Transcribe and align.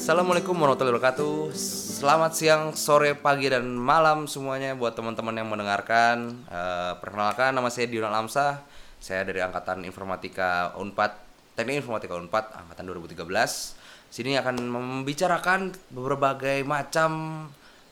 Assalamualaikum 0.00 0.56
warahmatullahi 0.56 0.96
wabarakatuh. 0.96 1.52
Selamat 2.00 2.32
siang, 2.32 2.72
sore, 2.72 3.12
pagi, 3.12 3.52
dan 3.52 3.68
malam 3.76 4.24
semuanya 4.24 4.72
buat 4.72 4.96
teman-teman 4.96 5.36
yang 5.36 5.52
mendengarkan. 5.52 6.40
Eh, 6.48 6.92
perkenalkan, 7.04 7.52
nama 7.52 7.68
saya 7.68 7.84
Dion 7.84 8.08
Alamsah. 8.08 8.64
Saya 8.96 9.28
dari 9.28 9.44
Angkatan 9.44 9.84
Informatika 9.84 10.72
Unpad, 10.80 11.12
Teknik 11.52 11.84
Informatika 11.84 12.16
Unpad, 12.16 12.48
Angkatan 12.48 12.88
2013. 12.88 13.76
Sini 14.08 14.40
akan 14.40 14.72
membicarakan 14.72 15.76
berbagai 15.92 16.64
macam 16.64 17.12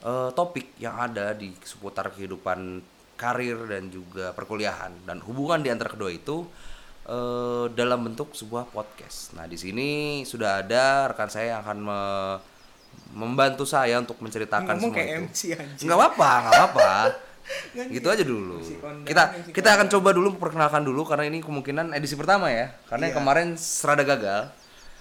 eh, 0.01 0.33
topik 0.33 0.80
yang 0.80 0.97
ada 0.97 1.37
di 1.37 1.52
seputar 1.61 2.09
kehidupan 2.16 2.80
karir 3.21 3.69
dan 3.69 3.93
juga 3.93 4.33
perkuliahan 4.33 5.05
dan 5.05 5.21
hubungan 5.29 5.61
di 5.61 5.69
antara 5.69 5.93
kedua 5.93 6.09
itu 6.09 6.49
eh, 7.09 7.67
dalam 7.73 8.01
bentuk 8.03 8.33
sebuah 8.33 8.69
podcast. 8.69 9.33
Nah, 9.33 9.45
di 9.45 9.57
sini 9.57 9.89
sudah 10.23 10.61
ada 10.61 11.09
rekan 11.09 11.27
saya 11.27 11.57
yang 11.57 11.61
akan 11.62 11.79
me- 11.80 12.39
membantu 13.11 13.65
saya 13.65 13.97
untuk 13.97 14.21
menceritakan 14.21 14.77
Ngomong 14.77 14.93
semua 14.93 14.97
kayak 14.99 15.09
itu. 15.09 15.25
MC. 15.25 15.41
Nggak 15.83 15.97
apa-apa, 15.97 16.30
nggak 16.39 16.55
apa-apa. 16.55 16.91
gitu 17.97 18.07
aja 18.07 18.21
dulu. 18.21 18.61
Kita 19.02 19.23
kita 19.49 19.69
akan 19.73 19.89
coba 19.89 20.13
dulu 20.13 20.37
perkenalkan 20.37 20.85
dulu 20.85 21.01
karena 21.02 21.24
ini 21.24 21.41
kemungkinan 21.41 21.97
edisi 21.97 22.13
pertama 22.13 22.52
ya. 22.52 22.77
Karena 22.85 23.09
yang 23.09 23.16
Iya. 23.16 23.21
kemarin 23.25 23.49
serada 23.57 24.04
gagal. 24.04 24.52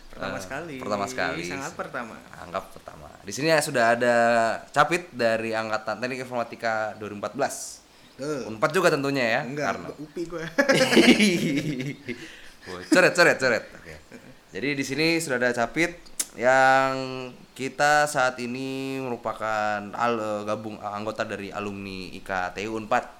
Pertama 0.08 0.34
Eh, 0.34 0.42
sekali. 0.42 0.76
Pertama 0.80 1.06
sekali. 1.06 1.44
Sangat 1.44 1.76
pertama. 1.76 2.16
Anggap 2.34 2.72
pertama. 2.72 3.12
Di 3.22 3.30
sini 3.30 3.52
ya 3.52 3.60
sudah 3.60 3.94
ada 3.94 4.16
Capit 4.72 5.12
dari 5.12 5.52
angkatan 5.52 6.00
Teknik 6.00 6.24
Informatika 6.24 6.96
2014. 6.96 7.84
Tuh. 8.18 8.50
Unpad 8.50 8.72
juga 8.74 8.90
tentunya 8.90 9.24
ya. 9.24 9.42
Enggak, 9.46 9.78
karena 9.78 9.90
upi 10.04 10.22
gue. 10.26 10.44
Coret, 12.92 13.14
coret, 13.16 13.38
coret. 13.40 13.64
Oke. 13.80 13.96
Jadi 14.52 14.76
di 14.76 14.84
sini 14.84 15.24
sudah 15.24 15.40
ada 15.40 15.56
Capit 15.56 15.96
yang 16.36 16.92
kita 17.56 18.06
saat 18.06 18.36
ini 18.44 19.00
merupakan 19.00 19.80
al, 19.96 20.14
eh, 20.20 20.42
gabung 20.44 20.76
eh, 20.76 20.92
anggota 20.92 21.24
dari 21.24 21.48
alumni 21.48 22.12
IKTU 22.20 22.76
Unpad. 22.76 23.16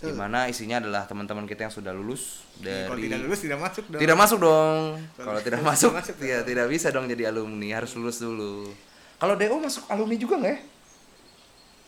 Di 0.00 0.16
mana 0.16 0.48
isinya 0.48 0.80
adalah 0.80 1.04
teman-teman 1.04 1.44
kita 1.44 1.68
yang 1.68 1.74
sudah 1.76 1.92
lulus 1.92 2.40
Kalau 2.64 2.96
dari 2.96 3.04
tidak 3.04 3.20
lulus 3.20 3.40
tidak 3.44 3.60
masuk 3.60 3.84
dong. 3.84 4.00
Tidak 4.00 4.16
masuk 4.16 4.38
dong. 4.40 4.84
Kalau 4.96 5.26
Kalau 5.28 5.40
tidak 5.44 5.60
masuk, 5.60 5.92
masuk, 5.92 6.16
ya 6.24 6.40
tidak 6.40 6.66
bisa 6.72 6.88
dong 6.88 7.04
jadi 7.04 7.28
alumni, 7.28 7.68
harus 7.76 7.92
lulus 8.00 8.16
dulu. 8.16 8.72
Kalau 9.20 9.36
DO 9.36 9.56
masuk 9.60 9.84
alumni 9.92 10.16
juga 10.16 10.40
nggak 10.40 10.52
ya? 10.56 10.60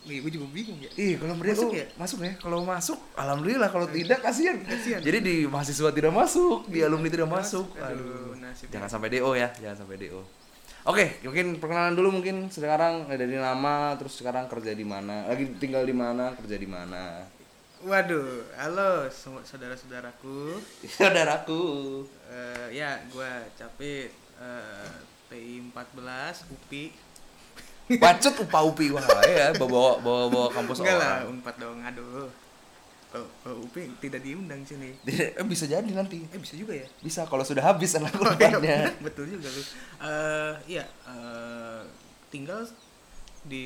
Nih, 0.02 0.18
gue 0.18 0.30
juga 0.34 0.46
bingung 0.50 0.78
ya. 0.82 0.90
Ih, 0.98 1.14
kalau 1.14 1.38
Masuk 1.38 1.70
ya? 1.70 1.86
Masuk 1.94 2.18
ya. 2.26 2.32
Kalau 2.42 2.58
masuk, 2.66 2.98
alhamdulillah. 3.14 3.70
Kalau 3.70 3.86
tidak, 3.86 4.18
kasihan. 4.18 4.58
Kasihan. 4.66 4.98
Jadi 4.98 5.18
di 5.22 5.36
mahasiswa 5.46 5.90
tidak 5.94 6.10
masuk, 6.10 6.66
di 6.66 6.82
alumni 6.82 7.06
tidak 7.06 7.30
masuk. 7.30 7.70
Aduh, 7.78 8.34
nasib. 8.42 8.66
Jangan 8.74 8.90
sampai 8.90 9.14
DO 9.14 9.30
ya, 9.38 9.54
jangan 9.62 9.86
sampai 9.86 9.96
DO. 10.02 10.22
Oke, 10.82 11.22
mungkin 11.22 11.62
perkenalan 11.62 11.94
dulu 11.94 12.18
mungkin 12.18 12.50
sekarang 12.50 13.06
dari 13.06 13.38
nama, 13.38 13.94
terus 13.94 14.18
sekarang 14.18 14.50
kerja 14.50 14.74
di 14.74 14.82
mana, 14.82 15.30
lagi 15.30 15.54
tinggal 15.62 15.86
di 15.86 15.94
mana, 15.94 16.34
kerja 16.34 16.58
di 16.58 16.66
mana. 16.66 17.22
Waduh, 17.86 18.50
halo 18.58 19.06
saudara-saudaraku. 19.46 20.58
Saudaraku. 20.98 21.62
Eh, 22.30 22.78
ya, 22.78 22.98
gue 23.10 23.30
capek 23.58 24.10
eh 24.42 24.90
TI 25.30 25.62
14 25.70 26.46
UPI. 26.50 27.11
Bacot 27.88 28.34
upa 28.40 28.58
upi 28.62 28.88
wah 28.90 29.02
ya, 29.26 29.52
bawa 29.58 29.98
bawa 29.98 30.22
bawa 30.30 30.46
kampus 30.50 30.80
Enggak 30.80 30.96
orang. 30.96 31.02
lah, 31.02 31.16
Unpad 31.28 31.54
dong. 31.58 31.78
Aduh. 31.82 32.30
Kalau 33.12 33.28
UPI 33.68 33.92
tidak 34.00 34.24
diundang 34.24 34.64
sini. 34.64 34.96
Eh, 35.04 35.36
bisa 35.44 35.68
jadi 35.68 35.84
nanti. 35.84 36.24
Eh 36.32 36.40
bisa 36.40 36.56
juga 36.56 36.72
ya? 36.72 36.88
Bisa 37.04 37.28
kalau 37.28 37.44
sudah 37.44 37.60
habis 37.60 37.92
anak 37.92 38.16
Oh, 38.16 38.32
iya, 38.40 38.88
betul 39.04 39.28
juga 39.28 39.52
lu. 39.52 39.60
Eh 40.00 40.80
iya, 40.80 40.84
eh, 41.04 41.82
tinggal 42.32 42.64
di 43.44 43.64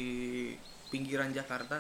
pinggiran 0.91 1.31
Jakarta. 1.31 1.79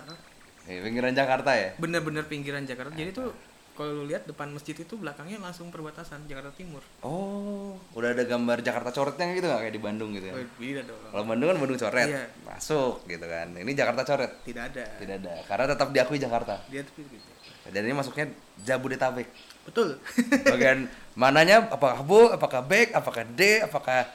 Eh, 0.71 0.79
pinggiran 0.79 1.11
Jakarta 1.11 1.59
ya. 1.59 1.75
Bener-bener 1.75 2.31
pinggiran 2.31 2.63
Jakarta. 2.63 2.95
Jadi 2.95 3.11
tuh 3.11 3.35
kalau 3.77 3.93
lu 3.93 4.05
lihat 4.09 4.25
depan 4.25 4.49
masjid 4.49 4.73
itu 4.73 4.97
belakangnya 4.97 5.37
langsung 5.37 5.69
perbatasan 5.69 6.25
Jakarta 6.25 6.51
Timur. 6.57 6.81
Oh, 7.05 7.77
udah 7.93 8.17
ada 8.17 8.25
gambar 8.25 8.65
Jakarta 8.65 8.91
coretnya 8.91 9.31
gitu 9.33 9.47
nggak 9.47 9.61
kayak 9.63 9.75
di 9.77 9.83
Bandung 9.85 10.11
gitu 10.11 10.27
ya? 10.27 10.35
Oh, 10.35 10.43
beda 10.57 10.81
dong. 10.83 10.99
Kalau 11.13 11.25
Bandung 11.29 11.47
kan 11.53 11.59
Bandung 11.61 11.79
coret, 11.79 12.09
Iya. 12.09 12.25
masuk 12.43 13.05
gitu 13.05 13.27
kan. 13.29 13.47
Ini 13.53 13.71
Jakarta 13.77 14.03
coret, 14.03 14.33
Tidak 14.43 14.65
ada. 14.73 14.85
tidak 14.97 15.15
ada. 15.21 15.35
Karena 15.45 15.65
tetap 15.71 15.89
diakui 15.93 16.19
Jakarta. 16.19 16.55
Dia 16.67 16.81
tuh 16.83 17.05
gitu. 17.05 17.31
Dan 17.69 17.83
ini 17.85 17.95
masuknya 17.95 18.27
Jabodetabek. 18.65 19.29
Betul. 19.69 20.01
Bagian 20.57 20.89
mananya 21.13 21.69
apakah 21.69 22.01
Bu, 22.01 22.33
apakah 22.33 22.65
Bek, 22.65 22.95
apakah 22.97 23.23
D, 23.29 23.61
apakah 23.61 24.07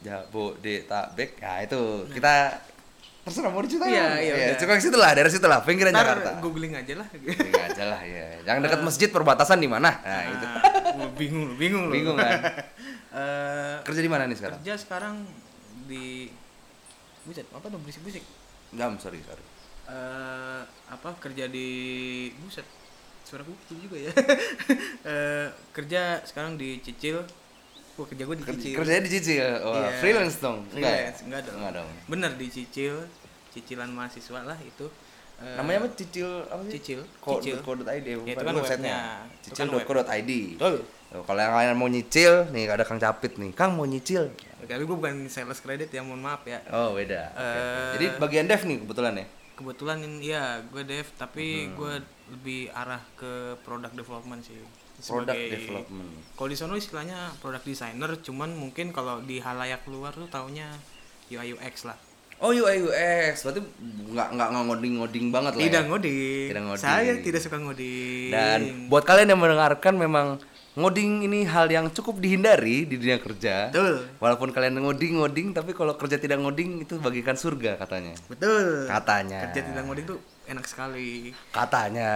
Jabodetabek. 0.00 1.40
Nah, 1.40 1.58
itu 1.60 1.80
kita 2.12 2.34
terserah 3.30 3.48
mau 3.48 3.62
diceritain. 3.62 3.88
Iya, 3.88 4.06
iya, 4.18 4.32
udah. 4.34 4.56
Cukup 4.58 4.76
situ 4.76 4.96
lah, 4.96 5.10
dari 5.12 5.30
situ 5.30 5.46
lah, 5.46 5.58
pinggiran 5.60 5.90
Ntar 5.90 6.02
Jakarta. 6.04 6.30
googling 6.38 6.74
aja 6.74 6.94
lah. 6.94 7.06
Ini 7.08 7.54
aja 7.54 7.84
lah 7.86 8.00
ya. 8.02 8.26
Jangan 8.42 8.60
dekat 8.60 8.80
masjid 8.82 9.08
perbatasan 9.08 9.56
di 9.56 9.66
mana? 9.66 9.90
Nah, 9.96 10.22
itu. 10.26 10.44
Ah, 10.44 10.60
gua 10.92 11.08
bingung 11.14 11.44
lu, 11.46 11.54
bingung 11.54 11.84
lu. 11.86 11.92
Bingung 11.92 12.16
kan? 12.16 12.34
Eh, 13.10 13.76
Kerja 13.82 13.98
di 13.98 14.06
mana 14.06 14.22
nih 14.22 14.38
sekarang? 14.38 14.62
kerja 14.62 14.74
sekarang 14.76 15.26
di 15.84 16.30
Buset, 17.20 17.42
apa 17.48 17.66
tuh 17.66 17.78
berisik-berisik? 17.78 18.22
Jam, 18.70 18.94
sorry, 18.96 19.18
sorry. 19.20 19.42
eh 19.84 20.62
apa 20.86 21.18
kerja 21.18 21.44
di 21.44 21.66
buset 22.38 22.62
suara 23.20 23.42
kuku 23.42 23.82
juga 23.82 23.98
ya 23.98 24.14
Eh, 25.10 25.46
kerja 25.72 26.22
sekarang 26.22 26.54
di 26.54 26.78
Cicil 26.78 27.26
Wah, 27.96 28.06
kerja 28.06 28.22
gue 28.22 28.36
di 28.36 28.44
Cicil 28.46 28.74
Kerjanya 28.78 29.02
di 29.02 29.10
Cici 29.10 29.34
ya? 29.34 29.58
Oh, 29.60 29.74
Iya. 29.74 29.90
freelance 29.98 30.38
dong? 30.38 30.62
Enggak 30.70 30.78
ya? 30.86 30.94
Freelance, 31.10 31.20
enggak 31.26 31.40
dong. 31.42 31.54
Enggak 31.58 31.72
dong. 31.74 31.88
bener 32.06 32.30
di 32.38 32.46
Cicil 32.48 32.94
cicilan 33.50 33.88
mahasiswa 33.88 34.40
lah 34.42 34.58
itu 34.58 34.88
Eh, 35.40 35.56
Namanya 35.56 35.78
apa? 35.80 35.96
Cicil 35.96 36.28
apa 36.44 36.60
sih? 36.68 36.72
Cicil. 36.76 37.00
.co.id 37.16 37.88
Ya, 38.04 38.12
itu 38.28 38.44
kan 38.44 38.52
websitenya. 38.54 39.24
kan. 39.24 39.24
Cicil.co.id. 39.40 40.30
betul 40.52 40.84
Tuh, 41.10 41.22
kalau 41.24 41.40
yang 41.40 41.56
lain 41.56 41.74
mau 41.74 41.88
nyicil, 41.88 42.44
nih 42.52 42.68
ada 42.68 42.84
Kang 42.84 43.00
Capit 43.00 43.34
nih. 43.34 43.48
Kang 43.50 43.72
mau 43.72 43.82
nyicil. 43.82 44.28
tapi 44.60 44.84
gue 44.84 44.92
bukan 44.92 45.24
sales 45.26 45.58
credit 45.58 45.88
ya 45.88 46.04
mohon 46.04 46.20
maaf 46.20 46.44
ya 46.44 46.60
Oh, 46.68 46.92
beda. 46.92 47.32
Oke, 47.32 47.40
oke. 47.40 47.56
Eh. 47.56 47.90
Jadi 47.90 48.06
bagian 48.20 48.44
dev 48.46 48.60
nih 48.62 48.78
kebetulan 48.78 49.14
ya. 49.14 49.26
kebetulan 49.56 49.98
ya 50.20 50.44
gue 50.62 50.82
dev 50.82 51.06
tapi 51.14 51.46
Hmm. 51.62 51.72
gue 51.74 51.92
lebih 52.30 52.60
arah 52.70 53.00
ke 53.14 53.32
product 53.58 53.92
development 53.94 54.40
sih 54.40 54.56
Product 54.98 55.32
Sebagai- 55.32 55.52
development. 55.54 56.08
kalau 56.32 56.48
di 56.48 56.56
sono 56.56 56.74
istilahnya 56.74 57.16
product 57.38 57.64
designer 57.64 58.12
cuman 58.18 58.52
mungkin 58.52 58.88
kalau 58.90 59.20
di 59.20 59.36
halayak 59.36 59.84
luar 59.86 60.12
tuh 60.12 60.28
taunya 60.28 60.68
UI 61.26 61.52
UX 61.52 61.84
lah 61.84 61.96
Oh, 62.40 62.50
UI 62.50 62.80
UX. 62.80 63.44
Berarti 63.44 63.60
nggak 64.10 64.28
nggak 64.32 64.48
ngoding-ngoding 64.50 65.26
banget 65.28 65.52
lah. 65.54 65.60
tidak 65.60 65.82
ya. 65.84 65.88
ngoding. 65.88 66.46
Tidak 66.48 66.62
ngoding. 66.64 66.82
saya 66.82 67.12
tidak 67.20 67.40
suka 67.40 67.56
ngoding 67.56 68.30
Dan 68.32 68.58
buat 68.88 69.04
kalian 69.04 69.28
yang 69.28 69.38
mendengarkan 69.38 69.94
memang 69.94 70.26
ngoding 70.72 71.26
ini 71.26 71.44
hal 71.44 71.66
yang 71.66 71.90
cukup 71.90 72.16
dihindari 72.16 72.86
di 72.86 72.96
dunia 72.96 73.18
kerja. 73.18 73.68
betul 73.68 74.08
Walaupun 74.16 74.50
kalian 74.50 74.78
ngoding 74.78 75.20
ngoding 75.20 75.48
tapi 75.52 75.74
kalau 75.74 75.92
kerja 75.94 76.16
tidak 76.16 76.40
ngoding 76.40 76.80
itu 76.80 76.96
bagikan 76.96 77.36
surga 77.36 77.76
katanya. 77.76 78.16
betul 78.24 78.88
Katanya. 78.88 79.44
kerja 79.44 79.60
tidak 79.60 79.82
ngoding 79.84 80.06
tuh 80.06 80.18
enak 80.46 80.64
sekali 80.64 81.30
Katanya. 81.50 82.12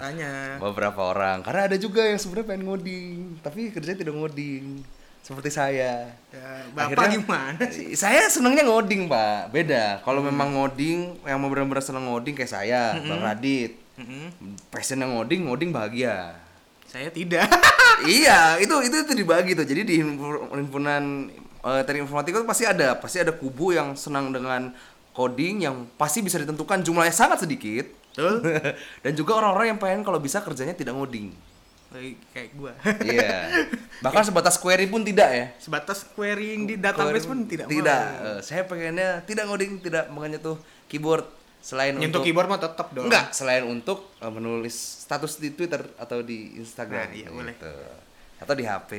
katanya 0.00 0.56
Beberapa 0.56 1.00
orang. 1.04 1.44
Karena 1.44 1.68
ada 1.68 1.76
juga 1.76 2.00
yang 2.00 2.16
sebenarnya 2.16 2.48
pengen 2.48 2.64
ngoding 2.64 3.14
tapi 3.44 3.68
kerja 3.68 3.92
tidak 3.92 4.14
ngoding. 4.14 4.80
Seperti 5.26 5.50
saya. 5.50 6.06
ya, 6.30 6.46
bapak 6.70 7.18
gimana 7.18 7.66
sih 7.66 7.98
Saya 7.98 8.30
senangnya 8.30 8.62
ngoding, 8.62 9.10
Pak. 9.10 9.50
Beda. 9.50 9.98
Kalau 10.06 10.22
memang 10.22 10.54
ngoding 10.54 11.18
yang 11.26 11.42
mau 11.42 11.50
benar-benar 11.50 11.82
senang 11.82 12.06
ngoding 12.06 12.38
kayak 12.38 12.46
saya, 12.46 12.94
Bang 13.02 13.18
Radit. 13.18 13.74
Mm-mm. 13.98 14.54
Passion 14.70 15.02
yang 15.02 15.18
ngoding, 15.18 15.50
ngoding 15.50 15.74
bahagia. 15.74 16.38
saya 16.86 17.10
tidak 17.10 17.50
iya, 18.06 18.54
itu 18.62 18.70
itu 18.86 19.02
itu 19.02 19.12
dibagi 19.18 19.58
tuh. 19.58 19.66
Jadi 19.66 19.82
di 19.82 19.94
himpu- 19.98 20.46
himpunan 20.46 21.26
eh, 21.66 21.82
teknik 21.82 22.06
informatika 22.06 22.38
itu 22.38 22.46
pasti 22.46 22.64
ada, 22.64 22.94
pasti 22.94 23.18
ada 23.18 23.34
kubu 23.34 23.74
yang 23.74 23.98
senang 23.98 24.30
dengan 24.30 24.70
coding 25.10 25.66
yang 25.66 25.90
pasti 25.98 26.22
bisa 26.22 26.38
ditentukan 26.38 26.86
jumlahnya 26.86 27.10
sangat 27.10 27.42
sedikit. 27.42 27.90
betul 28.14 28.38
Dan 29.04 29.12
juga 29.18 29.42
orang-orang 29.42 29.74
yang 29.74 29.80
pengen 29.82 30.06
kalau 30.06 30.22
bisa 30.22 30.38
kerjanya 30.38 30.72
tidak 30.72 30.94
ngoding. 30.94 31.34
Kayak- 31.86 32.18
kayak 32.30 32.50
gua 32.52 32.72
Iya. 33.00 33.30
Bahkan 33.98 34.22
sebatas 34.24 34.56
query 34.56 34.86
pun 34.86 35.00
tidak 35.00 35.28
ya. 35.28 35.46
sebatas 35.56 36.04
querying 36.08 36.64
di 36.64 36.74
database 36.76 37.24
pun 37.24 37.44
tidak 37.44 37.66
Tidak. 37.66 38.02
Eh, 38.20 38.40
saya 38.40 38.62
pengennya 38.62 39.22
tidak 39.22 39.46
ngoding, 39.46 39.78
tidak 39.78 40.04
menyentuh 40.08 40.58
keyboard 40.86 41.24
selain 41.58 41.94
nyentuh 41.94 42.08
untuk 42.12 42.22
keyboard 42.22 42.46
mah 42.46 42.58
tetap 42.58 42.90
dong 42.90 43.06
Enggak, 43.06 43.30
selain 43.30 43.62
untuk 43.62 44.12
eh, 44.16 44.28
menulis 44.28 44.74
status 45.02 45.36
di 45.36 45.50
Twitter 45.50 45.82
atau 45.96 46.20
di 46.20 46.54
Instagram. 46.56 47.06
Nah, 47.06 47.12
iya, 47.12 47.28
boleh. 47.28 47.54
gitu. 47.54 47.72
Atau 48.36 48.54
di 48.54 48.64
HP. 48.64 48.92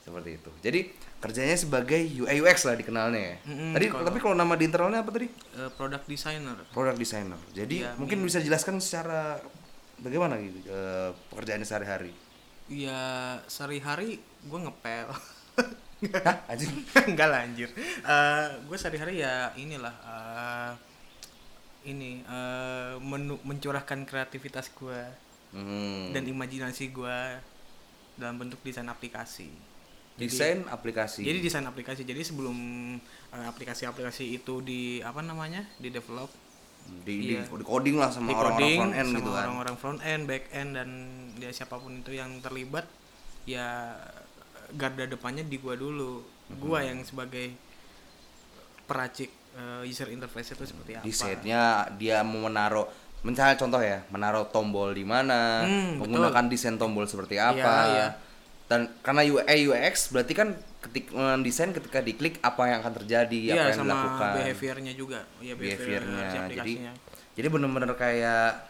Seperti 0.00 0.30
itu. 0.36 0.50
Jadi 0.60 0.80
kerjanya 1.18 1.52
sebagai 1.54 2.00
UI 2.00 2.40
UX 2.40 2.64
lah 2.64 2.72
dikenalnya 2.72 3.20
ya. 3.20 3.36
Mm-mm, 3.44 3.72
tadi 3.72 3.86
kalau- 3.86 4.04
tapi 4.04 4.18
kalau 4.18 4.34
nama 4.34 4.52
di 4.54 4.64
internalnya 4.64 5.00
apa 5.00 5.10
tadi? 5.10 5.28
Eh, 5.28 5.70
product 5.70 6.04
designer 6.04 6.56
Product 6.68 6.96
designer. 6.96 7.36
Jadi 7.50 7.84
Iya, 7.84 7.92
mungkin 7.94 8.18
bisa 8.20 8.38
jelaskan 8.38 8.78
secara 8.78 9.36
bagaimana 10.00 10.36
gitu 10.36 10.58
eh, 10.66 11.10
pekerjaannya 11.28 11.64
sehari-hari. 11.64 12.12
ya 12.66 13.00
sehari-hari 13.46 14.16
gue 14.42 14.58
ngepel 14.58 15.10
Hah, 16.24 16.36
anjing. 16.48 16.72
Enggak 17.04 17.28
lah 17.28 17.44
anjir. 17.44 17.68
Eh, 18.00 18.46
gue 18.64 18.76
sehari-hari 18.76 19.20
ya 19.20 19.52
inilah 19.54 19.92
eh, 20.00 20.72
ini 21.82 22.20
menu- 22.98 23.40
mencurahkan 23.42 24.04
kreativitas 24.04 24.72
gue 24.72 25.30
Hmm. 25.50 26.14
dan 26.14 26.22
imajinasi 26.22 26.94
gue 26.94 27.18
dalam 28.14 28.38
bentuk 28.38 28.62
desain 28.62 28.86
aplikasi. 28.86 29.50
desain 30.14 30.62
aplikasi. 30.68 31.26
Jadi 31.26 31.38
desain 31.42 31.66
aplikasi. 31.66 32.06
Jadi 32.06 32.22
sebelum 32.22 32.54
aplikasi-aplikasi 33.32 34.30
itu 34.30 34.62
di 34.62 35.02
apa 35.02 35.18
namanya 35.20 35.66
di 35.76 35.90
develop, 35.90 36.30
di, 37.06 37.38
iya. 37.38 37.42
di, 37.46 37.56
di 37.56 37.64
coding 37.64 37.96
lah 37.96 38.10
sama 38.12 38.34
orang-orang 38.34 38.76
front 38.76 38.94
end 38.94 39.08
sama 39.08 39.18
gitu 39.18 39.30
kan. 39.30 39.44
orang-orang 39.48 39.76
front 39.80 40.00
end, 40.04 40.22
back 40.28 40.44
end 40.52 40.70
dan 40.76 40.88
ya 41.40 41.50
siapa 41.50 41.76
pun 41.80 41.92
itu 42.02 42.12
yang 42.12 42.30
terlibat, 42.44 42.84
ya 43.48 43.96
garda 44.76 45.06
depannya 45.08 45.42
di 45.46 45.56
gua 45.56 45.74
dulu. 45.74 46.20
Mm-hmm. 46.22 46.58
Gua 46.60 46.78
yang 46.84 47.00
sebagai 47.06 47.54
peracik 48.84 49.30
eh, 49.54 49.82
user 49.86 50.10
interface 50.10 50.52
itu 50.54 50.64
seperti 50.66 50.98
apa. 50.98 51.04
Desainnya 51.06 51.86
dia 51.94 52.20
mau 52.26 52.50
menaruh 52.50 52.86
misalnya 53.20 53.56
contoh 53.60 53.80
ya, 53.84 54.00
menaruh 54.08 54.48
tombol 54.48 54.96
di 54.96 55.04
mana, 55.04 55.64
Hmm, 55.68 56.00
menggunakan 56.00 56.48
desain 56.48 56.76
tombol 56.80 57.04
seperti 57.04 57.36
apa. 57.36 57.74
iya. 57.92 58.08
Dan 58.70 58.88
karena 59.02 59.26
UI 59.26 59.66
UX 59.66 60.08
berarti 60.14 60.32
kan 60.32 60.54
ketik 60.80 61.12
desain 61.40 61.70
ketika 61.70 62.00
diklik 62.00 62.40
apa 62.40 62.62
yang 62.66 62.78
akan 62.80 62.94
terjadi, 62.98 63.38
Iya 63.38 63.52
apa 63.54 63.66
yang 63.68 63.78
sama 63.78 63.92
dilakukan. 63.92 64.30
behaviornya 64.34 64.92
juga. 64.94 65.20
Ya 65.38 65.54
behaviornya. 65.54 66.24
si 66.26 66.38
Jadi 66.56 66.74
jadi 67.30 67.46
bener-bener 67.46 67.92
kayak 67.94 68.66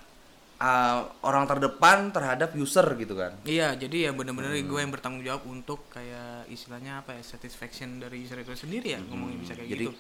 uh, 0.59 0.97
orang 1.23 1.47
terdepan 1.47 2.11
terhadap 2.11 2.53
user 2.53 2.85
gitu 2.95 3.17
kan. 3.17 3.33
Iya, 3.43 3.75
jadi 3.75 4.07
ya 4.07 4.13
bener-bener 4.13 4.53
Hmm. 4.53 4.69
gue 4.69 4.79
yang 4.79 4.93
bertanggung 4.93 5.25
jawab 5.25 5.43
untuk 5.45 5.89
kayak 5.89 6.45
istilahnya 6.47 7.01
apa 7.01 7.17
ya 7.17 7.23
satisfaction 7.25 7.99
dari 7.99 8.21
user 8.21 8.39
itu 8.39 8.53
sendiri 8.53 8.95
ya 8.95 9.01
ngomongin 9.01 9.41
bisa 9.41 9.57
kayak 9.57 9.67
Hmm. 9.67 9.75
Jadi 9.75 9.87
gitu. 9.89 9.97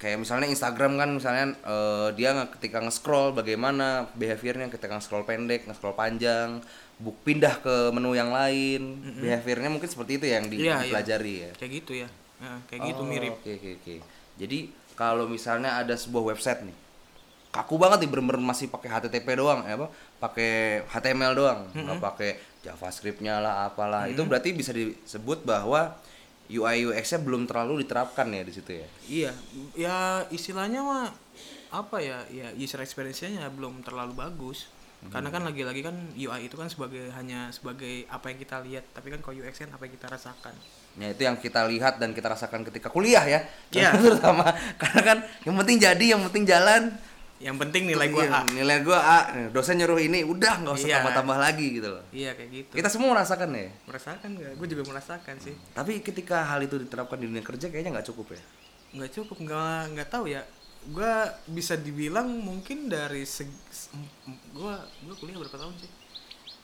kayak 0.00 0.16
misalnya 0.16 0.46
Instagram 0.48 0.92
kan 0.96 1.08
misalnya 1.12 1.44
eh, 1.60 2.08
dia 2.16 2.30
ketika 2.56 2.80
nge-scroll 2.80 3.36
bagaimana 3.36 4.08
behaviornya 4.14 4.72
ketika 4.72 4.96
nge-scroll 4.96 5.28
pendek, 5.28 5.68
nge-scroll 5.68 5.92
panjang, 5.92 6.64
buk 7.00 7.16
pindah 7.20 7.58
ke 7.58 7.88
menu 7.90 8.12
yang 8.12 8.28
lain, 8.28 9.00
behaviornya 9.16 9.68
mungkin 9.68 9.88
seperti 9.88 10.16
itu 10.16 10.26
yang 10.26 10.44
di- 10.46 10.60
Iya, 10.60 10.76
iya. 10.76 10.78
dipelajari 10.84 11.34
ya. 11.40 11.50
Kayak 11.56 11.72
gitu 11.80 11.92
ya. 11.96 12.08
Nah, 12.38 12.60
kayak 12.64 12.80
gitu 12.86 13.00
Oh, 13.00 13.08
mirip. 13.08 13.32
Oke 13.34 13.50
oke 13.56 13.70
oke. 13.76 13.94
Jadi 14.36 14.58
kalau 14.92 15.24
misalnya 15.24 15.76
ada 15.76 15.92
sebuah 15.92 16.30
website 16.30 16.60
nih 16.62 16.76
kaku 17.50 17.74
banget 17.76 18.04
nih 18.04 18.08
bener-bener 18.08 18.38
masih 18.38 18.68
pakai 18.68 18.88
HTTP 18.88 19.26
doang, 19.34 19.64
eh, 19.64 19.74
apa? 19.74 19.90
Pakai 20.18 20.50
HTML 20.86 21.34
doang, 21.34 21.60
nggak 21.72 21.98
pakai 21.98 22.30
JavaScript-nya 22.62 23.40
lah 23.40 23.66
apalah. 23.66 24.06
Itu 24.06 24.22
berarti 24.22 24.52
bisa 24.52 24.70
disebut 24.70 25.42
bahwa 25.42 25.98
UI 26.46 26.84
UX-nya 26.84 27.18
belum 27.18 27.46
terlalu 27.46 27.82
diterapkan 27.82 28.26
ya 28.28 28.42
di 28.42 28.52
situ 28.52 28.70
ya. 28.72 28.86
Iya, 29.04 29.30
ya 29.74 29.96
istilahnya 30.28 30.80
mah 30.80 31.10
apa 31.70 31.98
ya? 31.98 32.22
Ya 32.28 32.50
user 32.52 32.78
experience-nya 32.78 33.46
belum 33.48 33.82
terlalu 33.82 34.14
bagus. 34.14 34.70
Karena 35.08 35.32
kan 35.32 35.42
lagi-lagi 35.48 35.80
kan 35.80 35.96
UI 36.12 36.44
itu 36.44 36.60
kan 36.60 36.68
sebagai 36.68 37.08
hanya 37.16 37.48
sebagai 37.48 38.04
apa 38.12 38.28
yang 38.28 38.38
kita 38.44 38.60
lihat, 38.60 38.84
tapi 38.92 39.08
kan 39.08 39.24
kalau 39.24 39.40
UX 39.40 39.64
kan 39.64 39.72
apa 39.72 39.88
yang 39.88 39.96
kita 39.96 40.06
rasakan. 40.12 40.52
Ya 41.00 41.08
itu 41.08 41.22
yang 41.24 41.40
kita 41.40 41.64
lihat 41.64 41.96
dan 41.96 42.12
kita 42.12 42.28
rasakan 42.28 42.68
ketika 42.68 42.92
kuliah 42.92 43.24
ya. 43.24 43.40
Iya. 43.72 43.96
Terutama 44.04 44.52
karena 44.76 45.00
kan 45.00 45.18
yang 45.48 45.56
penting 45.56 45.80
jadi, 45.80 46.04
yang 46.04 46.20
penting 46.28 46.44
jalan. 46.44 46.92
Yang 47.40 47.56
penting 47.56 47.88
nilai 47.88 48.12
gua 48.12 48.24
A. 48.28 48.40
Nilai 48.52 48.84
gua 48.84 49.00
A. 49.00 49.18
Dosen 49.48 49.80
nyuruh 49.80 49.96
ini 49.96 50.20
udah 50.20 50.60
nggak 50.60 50.76
usah 50.76 50.88
Iya. 50.92 50.96
tambah-tambah 51.00 51.38
lagi 51.40 51.66
gitu 51.80 51.88
loh. 51.88 52.04
Iya 52.12 52.36
kayak 52.36 52.50
gitu. 52.52 52.72
Kita 52.76 52.88
semua 52.92 53.16
merasakan 53.16 53.48
ya. 53.56 53.72
merasakan 53.88 54.28
nggak? 54.36 54.52
Gue 54.60 54.68
juga 54.68 54.82
merasakan 54.84 55.34
sih. 55.40 55.56
Tapi 55.72 56.04
ketika 56.04 56.44
hal 56.44 56.60
itu 56.60 56.76
diterapkan 56.76 57.16
di 57.16 57.24
dunia 57.32 57.40
kerja 57.40 57.72
kayaknya 57.72 57.96
nggak 57.96 58.12
cukup 58.12 58.36
ya. 58.36 58.42
Nggak 59.00 59.10
cukup, 59.16 59.36
nggak 59.48 59.80
nggak 59.96 60.08
tahu 60.12 60.28
ya. 60.28 60.44
Gue 60.88 61.14
bisa 61.52 61.76
dibilang 61.76 62.24
mungkin 62.40 62.88
dari 62.88 63.28
seg, 63.28 63.52
gue 64.56 64.74
gue 65.04 65.14
kuliah 65.20 65.36
berapa 65.36 65.60
tahun 65.60 65.76
sih? 65.76 65.90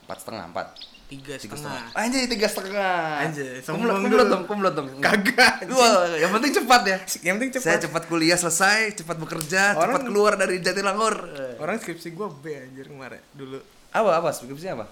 Empat 0.08 0.18
setengah, 0.24 0.44
empat. 0.48 0.66
Tiga 1.06 1.38
setengah. 1.38 1.94
Anjay, 1.94 2.26
tiga 2.26 2.48
setengah. 2.50 3.22
Anjay, 3.22 3.62
kumlot, 3.62 3.66
sombong 3.68 4.02
kumlot 4.02 4.26
dulu. 4.26 4.32
dong, 4.32 4.42
kumlot 4.50 4.74
dong. 4.74 4.88
Kagak. 4.98 5.68
Wah, 5.70 6.10
yang 6.18 6.34
penting 6.34 6.52
cepat 6.58 6.82
ya. 6.82 6.98
Yang 7.22 7.34
penting 7.38 7.52
cepat. 7.54 7.66
Saya 7.70 7.78
cepat 7.86 8.02
kuliah 8.10 8.34
selesai, 8.34 8.96
cepat 8.98 9.16
bekerja, 9.20 9.78
Orang- 9.78 9.94
cepat 9.94 10.02
keluar 10.08 10.32
dari 10.34 10.58
Jatinangor. 10.58 11.14
Orang 11.62 11.78
skripsi 11.78 12.10
gue 12.10 12.26
B 12.42 12.44
anjir 12.58 12.90
kemarin 12.90 13.22
dulu. 13.36 13.62
Apa 13.94 14.18
apa 14.18 14.28
skripsinya 14.34 14.82
apa? 14.82 14.86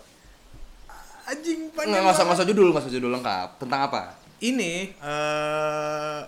Anjing 1.25 1.73
panjang. 1.73 2.05
nggak 2.05 2.15
nggak 2.15 2.37
usah 2.37 2.47
judul, 2.47 2.69
usah 2.71 2.93
judul 2.93 3.11
lengkap. 3.11 3.49
Tentang 3.59 3.81
apa? 3.91 4.15
Ini 4.39 4.95
eh 5.01 6.21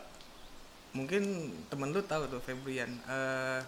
mungkin 0.96 1.22
temen 1.68 1.92
lu 1.92 2.00
tahu 2.02 2.24
tuh 2.26 2.40
Febrian. 2.40 2.88
Eh 3.04 3.60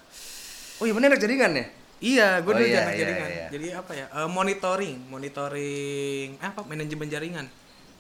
Oh 0.79 0.87
iya 0.87 0.95
bener 0.95 1.11
jaringan 1.15 1.53
ya? 1.53 1.67
iya, 1.99 2.29
gue 2.39 2.49
Oh, 2.49 2.55
dulu 2.55 2.63
iya, 2.65 2.87
iya, 2.87 2.95
jaringan. 2.97 3.29
iya. 3.29 3.47
Jadi 3.51 3.69
apa 3.75 3.91
ya? 3.93 4.07
Eh, 4.09 4.31
monitoring, 4.31 4.97
monitoring 5.11 6.29
eh, 6.35 6.47
apa 6.47 6.63
manajemen 6.63 7.07
jaringan. 7.07 7.47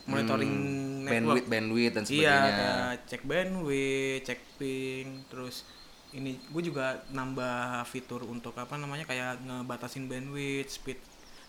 Monitoring 0.07 0.55
network. 1.03 1.13
Bandwidth, 1.13 1.49
bandwidth 1.51 1.93
dan 1.93 2.05
Iya, 2.05 2.09
sebagainya. 2.09 2.55
kayak 2.55 2.97
cek 3.05 3.23
bandwidth, 3.25 4.23
cek 4.25 4.41
ping, 4.57 5.09
terus 5.27 5.57
ini 6.11 6.39
gue 6.39 6.63
juga 6.65 7.03
nambah 7.11 7.59
fitur 7.85 8.23
untuk 8.23 8.55
apa 8.55 8.79
namanya 8.79 9.05
kayak 9.05 9.43
ngebatasin 9.43 10.07
bandwidth, 10.07 10.71
speed 10.71 10.97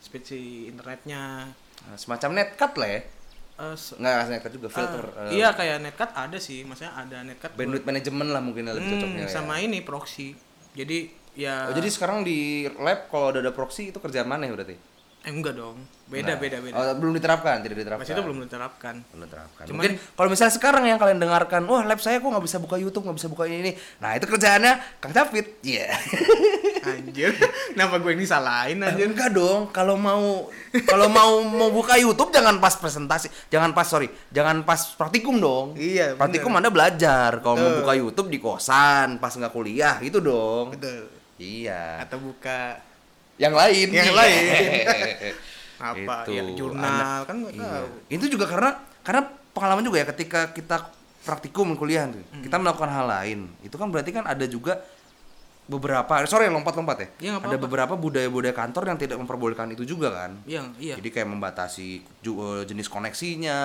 speed 0.02 0.24
si 0.26 0.40
internetnya. 0.66 1.54
Nah, 1.86 1.96
semacam 1.96 2.42
netcut 2.42 2.74
lah 2.76 2.90
ya? 2.90 3.02
Eh, 3.60 3.76
se- 3.76 4.00
Nggak 4.00 4.52
juga 4.56 4.68
filter. 4.72 5.04
Ah, 5.20 5.28
eh, 5.28 5.36
iya 5.36 5.52
kayak 5.52 5.84
netcut 5.84 6.12
ada 6.16 6.38
sih, 6.40 6.64
maksudnya 6.64 6.96
ada 6.96 7.28
netcut 7.28 7.52
buat- 7.52 7.60
bandwidth 7.60 7.86
management 7.86 8.30
lah 8.32 8.40
mungkin 8.40 8.64
lebih 8.72 8.80
Hmm, 8.88 8.94
cocoknya 8.96 9.26
ya. 9.28 9.32
sama 9.36 9.60
ini 9.60 9.84
proxy. 9.84 10.32
Jadi 10.72 11.12
ya 11.36 11.68
Oh, 11.68 11.76
jadi 11.76 11.90
sekarang 11.92 12.24
di 12.24 12.68
lab 12.80 13.12
kalau 13.12 13.36
udah 13.36 13.44
ada 13.44 13.52
proxy 13.52 13.92
itu 13.92 14.00
kerjaan 14.00 14.32
mana 14.32 14.48
ya 14.48 14.56
berarti? 14.56 14.80
Eh 15.30 15.32
enggak 15.32 15.54
dong. 15.54 15.78
Beda 16.10 16.34
Nah, 16.34 16.42
beda 16.42 16.58
beda. 16.58 16.74
Oh, 16.74 16.98
belum 16.98 17.14
diterapkan, 17.14 17.62
tidak 17.62 17.86
diterapkan. 17.86 18.02
Pas 18.02 18.10
itu 18.10 18.22
belum 18.26 18.42
diterapkan. 18.42 18.96
Belum 19.14 19.30
diterapkan. 19.30 19.64
Cuman- 19.70 19.78
Mungkin 19.78 19.94
kalau 20.18 20.30
misalnya 20.34 20.54
sekarang 20.58 20.84
yang 20.84 20.98
kalian 20.98 21.22
dengarkan, 21.22 21.62
wah 21.70 21.86
lab 21.86 22.02
saya 22.02 22.18
kok 22.18 22.26
nggak 22.26 22.42
bisa 22.42 22.58
buka 22.58 22.82
YouTube, 22.82 23.06
nggak 23.06 23.18
bisa 23.22 23.30
buka 23.30 23.46
ini, 23.46 23.58
ini. 23.62 23.72
Nah 24.02 24.18
itu 24.18 24.26
kerjaannya 24.26 24.74
Kang 24.98 25.14
David. 25.14 25.62
Iya. 25.62 25.94
Anjir. 26.90 27.38
Kenapa 27.70 28.02
gue 28.02 28.12
ini 28.12 28.26
salahin 28.26 28.82
anjir? 28.82 29.06
Enggak 29.06 29.30
dong, 29.30 29.70
kalau 29.70 29.94
mau 29.94 30.50
kalau 30.88 31.06
mau 31.08 31.44
mau 31.44 31.70
buka 31.70 31.94
YouTube 31.94 32.32
jangan 32.32 32.58
pas 32.58 32.74
presentasi, 32.74 33.30
jangan 33.48 33.76
pas 33.76 33.86
sorry, 33.86 34.10
jangan 34.32 34.66
pas 34.66 34.98
praktikum 34.98 35.38
dong. 35.38 35.78
Iya, 35.78 36.16
bener. 36.16 36.20
Praktikum 36.26 36.58
Anda 36.58 36.74
belajar. 36.74 37.38
Kalau 37.38 37.56
mau 37.56 37.72
buka 37.78 37.94
YouTube 37.94 38.30
di 38.32 38.42
kosan, 38.42 39.22
pas 39.22 39.30
nggak 39.30 39.54
kuliah 39.54 40.02
gitu 40.02 40.18
dong. 40.18 40.74
Betul. 40.74 41.06
Iya. 41.38 42.02
Atau 42.02 42.18
buka 42.18 42.80
Yang 43.40 43.54
lain. 43.56 43.88
Yang 43.90 44.06
Iya. 44.06 44.16
lain. 44.16 44.44
apa 45.80 46.16
Itu. 46.28 46.32
ya 46.36 46.44
jurnal 46.54 47.24
kan 47.24 47.36
nggak 47.40 47.54
Iya. 47.56 47.64
tahu. 47.66 47.88
Itu 48.12 48.26
juga 48.28 48.46
karena 48.46 48.70
karena 49.00 49.22
pengalaman 49.50 49.82
juga 49.82 49.98
ya 49.98 50.08
ketika 50.08 50.52
kita 50.52 50.92
praktikum 51.20 51.72
kuliah 51.74 52.04
tuh, 52.06 52.20
Hmm. 52.22 52.44
kita 52.44 52.56
melakukan 52.56 52.90
hal 52.90 53.08
lain. 53.08 53.40
Itu 53.62 53.76
kan 53.76 53.88
berarti 53.88 54.12
kan 54.12 54.24
ada 54.24 54.44
juga 54.44 54.84
beberapa 55.66 56.10
sorry 56.26 56.50
lompat-lompat 56.50 56.98
ya. 56.98 57.08
Iya, 57.20 57.30
nggak 57.32 57.40
ada 57.40 57.48
apa-apa. 57.54 57.64
beberapa 57.64 57.94
budaya-budaya 57.96 58.52
kantor 58.52 58.84
yang 58.90 58.98
tidak 58.98 59.18
memperbolehkan 59.20 59.70
itu 59.70 59.86
juga 59.86 60.10
kan. 60.10 60.32
Yang 60.44 60.66
iya. 60.78 60.96
Jadi 60.98 61.10
kayak 61.10 61.30
membatasi 61.30 61.88
eh, 62.02 62.62
jenis 62.66 62.90
koneksinya. 62.90 63.60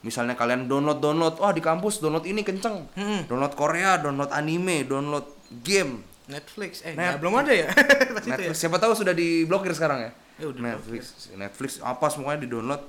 Misalnya 0.00 0.38
kalian 0.38 0.64
download 0.64 1.02
download, 1.02 1.36
wah 1.36 1.50
di 1.50 1.60
kampus 1.60 1.98
download 1.98 2.24
ini 2.24 2.40
kenceng. 2.40 2.86
Mm-mm. 2.94 3.26
Download 3.26 3.52
Korea, 3.52 3.98
download 3.98 4.30
anime, 4.30 4.86
download 4.86 5.26
game. 5.60 6.00
Netflix 6.28 6.84
eh 6.84 6.92
Net- 6.92 7.16
nggak, 7.16 7.16
belum 7.24 7.34
ada 7.40 7.52
ya? 7.52 7.66
Ya. 8.28 8.36
Netflix 8.36 8.56
siapa 8.60 8.76
tahu 8.76 8.92
sudah 8.92 9.16
diblokir 9.16 9.72
sekarang 9.72 10.04
ya. 10.04 10.10
Ya, 10.38 10.46
udah 10.46 10.60
Netflix, 10.76 11.32
Netflix 11.32 11.70
apa 11.80 12.06
semuanya 12.12 12.44
di 12.44 12.48
download. 12.52 12.82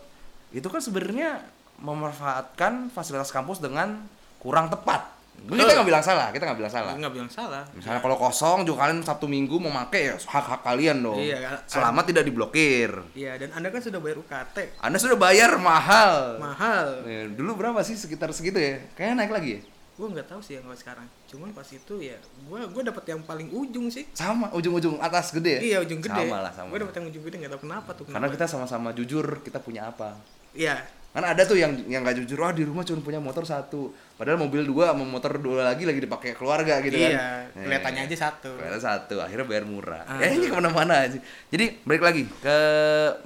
Itu 0.52 0.68
kan 0.68 0.84
sebenarnya 0.84 1.42
memanfaatkan 1.80 2.92
fasilitas 2.92 3.32
kampus 3.32 3.64
dengan 3.64 4.04
kurang 4.38 4.68
tepat. 4.68 5.16
Ini 5.40 5.56
kita 5.56 5.72
nggak 5.72 5.88
bilang 5.88 6.04
salah, 6.04 6.28
kita 6.36 6.44
nggak 6.44 6.60
bilang 6.60 6.74
salah. 6.74 6.94
Nggak 7.00 7.14
bilang 7.16 7.32
salah. 7.32 7.64
Misalnya 7.72 8.04
kalau 8.04 8.20
kosong 8.20 8.68
juga 8.68 8.84
kalian 8.84 9.00
Sabtu 9.08 9.24
Minggu 9.32 9.56
mau 9.56 9.72
make 9.72 10.12
ya 10.12 10.20
hak 10.20 10.46
hak 10.52 10.62
kalian 10.68 11.00
dong. 11.00 11.16
Iya, 11.16 11.64
Selama 11.64 12.04
tidak 12.04 12.28
diblokir. 12.28 12.92
Iya, 13.16 13.40
dan 13.40 13.56
Anda 13.56 13.72
kan 13.72 13.80
sudah 13.80 14.04
bayar 14.04 14.20
UKT. 14.20 14.84
Anda 14.84 15.00
sudah 15.00 15.16
bayar 15.16 15.56
mahal. 15.56 16.44
Mahal. 16.44 17.08
Eh, 17.08 17.32
dulu 17.32 17.56
berapa 17.56 17.80
sih 17.88 17.96
sekitar 17.96 18.36
segitu 18.36 18.60
ya? 18.60 18.84
Kayaknya 19.00 19.16
naik 19.16 19.32
lagi 19.32 19.50
ya? 19.56 19.62
Gue 20.00 20.08
nggak 20.16 20.32
tahu 20.32 20.40
sih 20.40 20.56
yang 20.56 20.64
kalau 20.64 20.80
sekarang. 20.80 21.08
Cuman 21.28 21.52
pas 21.52 21.68
itu 21.68 21.94
ya, 22.00 22.16
gue 22.24 22.60
gue 22.72 22.84
dapat 22.88 23.04
yang 23.12 23.20
paling 23.28 23.52
ujung 23.52 23.92
sih. 23.92 24.08
Sama, 24.16 24.48
ujung-ujung 24.56 24.96
atas 25.04 25.36
gede 25.36 25.60
ya? 25.60 25.62
Iya, 25.76 25.78
ujung 25.84 26.00
gede. 26.00 26.24
Sama 26.24 26.40
lah, 26.40 26.52
sama. 26.56 26.72
Gue 26.72 26.88
dapat 26.88 26.96
yang 27.04 27.06
ujung 27.12 27.24
gede 27.28 27.36
nggak 27.44 27.52
tahu 27.60 27.62
kenapa 27.68 27.90
tuh. 27.92 28.08
Karena 28.08 28.32
kenapa. 28.32 28.36
kita 28.40 28.46
sama-sama 28.48 28.96
jujur, 28.96 29.44
kita 29.44 29.60
punya 29.60 29.92
apa. 29.92 30.16
Iya. 30.56 30.80
Kan 31.10 31.26
ada 31.26 31.42
tuh 31.42 31.58
yang 31.58 31.74
yang 31.90 32.06
gak 32.06 32.22
jujur, 32.22 32.38
oh 32.38 32.54
di 32.54 32.62
rumah 32.62 32.86
cuma 32.86 33.02
punya 33.02 33.18
motor 33.18 33.42
satu. 33.42 33.90
Padahal 34.14 34.38
mobil 34.38 34.62
dua 34.62 34.94
sama 34.94 35.02
motor 35.02 35.42
dua 35.42 35.74
lagi 35.74 35.82
lagi 35.82 36.06
dipakai 36.06 36.38
keluarga 36.38 36.78
gitu 36.86 37.02
kan. 37.02 37.12
Iya, 37.12 37.28
kelihatannya 37.58 38.02
Eh, 38.06 38.08
aja 38.14 38.18
satu. 38.30 38.54
Kelihatan 38.62 38.78
satu, 38.78 39.16
akhirnya 39.18 39.46
bayar 39.50 39.66
murah. 39.66 40.06
Ah, 40.06 40.22
ya 40.22 40.38
ini 40.38 40.46
ke 40.46 40.54
mana-mana 40.54 41.10
aja. 41.10 41.18
Jadi 41.50 41.82
balik 41.82 42.06
lagi 42.06 42.24
ke 42.30 42.58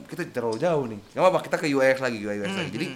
kita 0.07 0.31
terlalu 0.31 0.63
jauh 0.63 0.85
nih. 0.87 0.99
Gak 1.11 1.21
apa-apa 1.27 1.39
kita 1.43 1.55
ke 1.59 1.67
UX 1.75 1.97
lagi, 1.99 2.17
UI 2.23 2.37
UX 2.39 2.55
lagi. 2.55 2.71
Jadi 2.71 2.87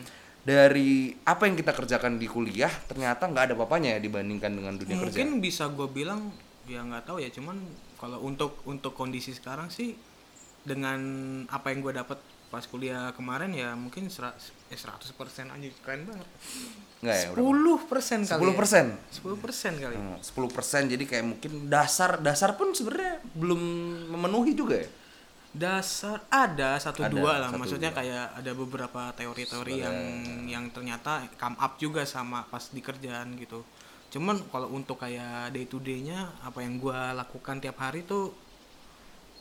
dari 0.47 1.11
apa 1.27 1.43
yang 1.43 1.59
kita 1.59 1.75
kerjakan 1.75 2.15
di 2.15 2.23
kuliah 2.25 2.71
ternyata 2.87 3.27
nggak 3.27 3.43
ada 3.43 3.53
apa-apanya 3.53 3.89
ya 3.91 3.99
dibandingkan 3.99 4.47
dengan 4.49 4.73
dunia 4.73 4.95
kerja. 4.95 5.03
mungkin 5.03 5.43
bisa 5.43 5.67
gue 5.67 5.87
bilang 5.91 6.31
ya 6.63 6.79
nggak 6.79 7.03
tahu 7.03 7.19
ya 7.19 7.27
cuman 7.27 7.59
kalau 7.95 8.23
untuk 8.23 8.63
untuk 8.63 8.95
kondisi 8.95 9.35
sekarang 9.35 9.67
sih 9.67 9.99
dengan 10.63 10.99
apa 11.47 11.67
yang 11.67 11.83
gue 11.83 11.91
dapat 11.93 12.19
pas 12.47 12.63
kuliah 12.63 13.11
kemarin 13.11 13.51
ya 13.51 13.75
mungkin 13.75 14.07
eh, 14.07 14.11
100 14.71 14.79
persen 15.11 15.51
aja 15.51 15.67
keren 15.83 16.07
banget 16.07 16.27
Nggak 16.97 17.15
ya? 17.19 17.27
udah. 17.35 17.83
10 17.83 17.91
persen 17.91 18.19
kali 18.23 18.39
10 18.41 18.55
persen. 18.55 18.85
ya. 18.87 19.19
10 19.19 19.43
persen 19.43 19.73
kali 19.75 19.95
Hmm, 19.99 20.17
10 20.23 20.55
persen 20.55 20.81
jadi 20.87 21.03
kayak 21.03 21.25
mungkin 21.27 21.51
dasar 21.67 22.23
dasar 22.23 22.55
pun 22.55 22.71
sebenarnya 22.71 23.19
belum 23.35 23.59
memenuhi 24.15 24.55
juga 24.55 24.79
ya. 24.79 24.87
Dasar 25.57 26.21
ada 26.27 26.77
satu 26.77 27.01
Ada, 27.01 27.11
dua 27.11 27.31
lah 27.37 27.49
satu, 27.49 27.59
maksudnya 27.59 27.89
dua. 27.89 27.99
kayak 27.99 28.25
ada 28.35 28.51
beberapa 28.53 29.01
teori-teori 29.11 29.75
yang 29.75 29.97
yang 30.45 30.65
ternyata 30.69 31.11
come 31.35 31.57
up 31.57 31.75
juga 31.75 32.01
sama 32.03 32.45
pas 32.45 32.63
di 32.67 32.79
kerjaan 32.79 33.35
gitu 33.35 33.65
cuman 34.07 34.39
kalau 34.47 34.71
untuk 34.71 34.95
kayak 34.97 35.51
day 35.51 35.65
to 35.65 35.77
day-nya 35.77 36.31
apa 36.39 36.61
yang 36.61 36.77
gua 36.77 37.11
lakukan 37.13 37.57
tiap 37.57 37.75
hari 37.77 38.01
tuh 38.03 38.31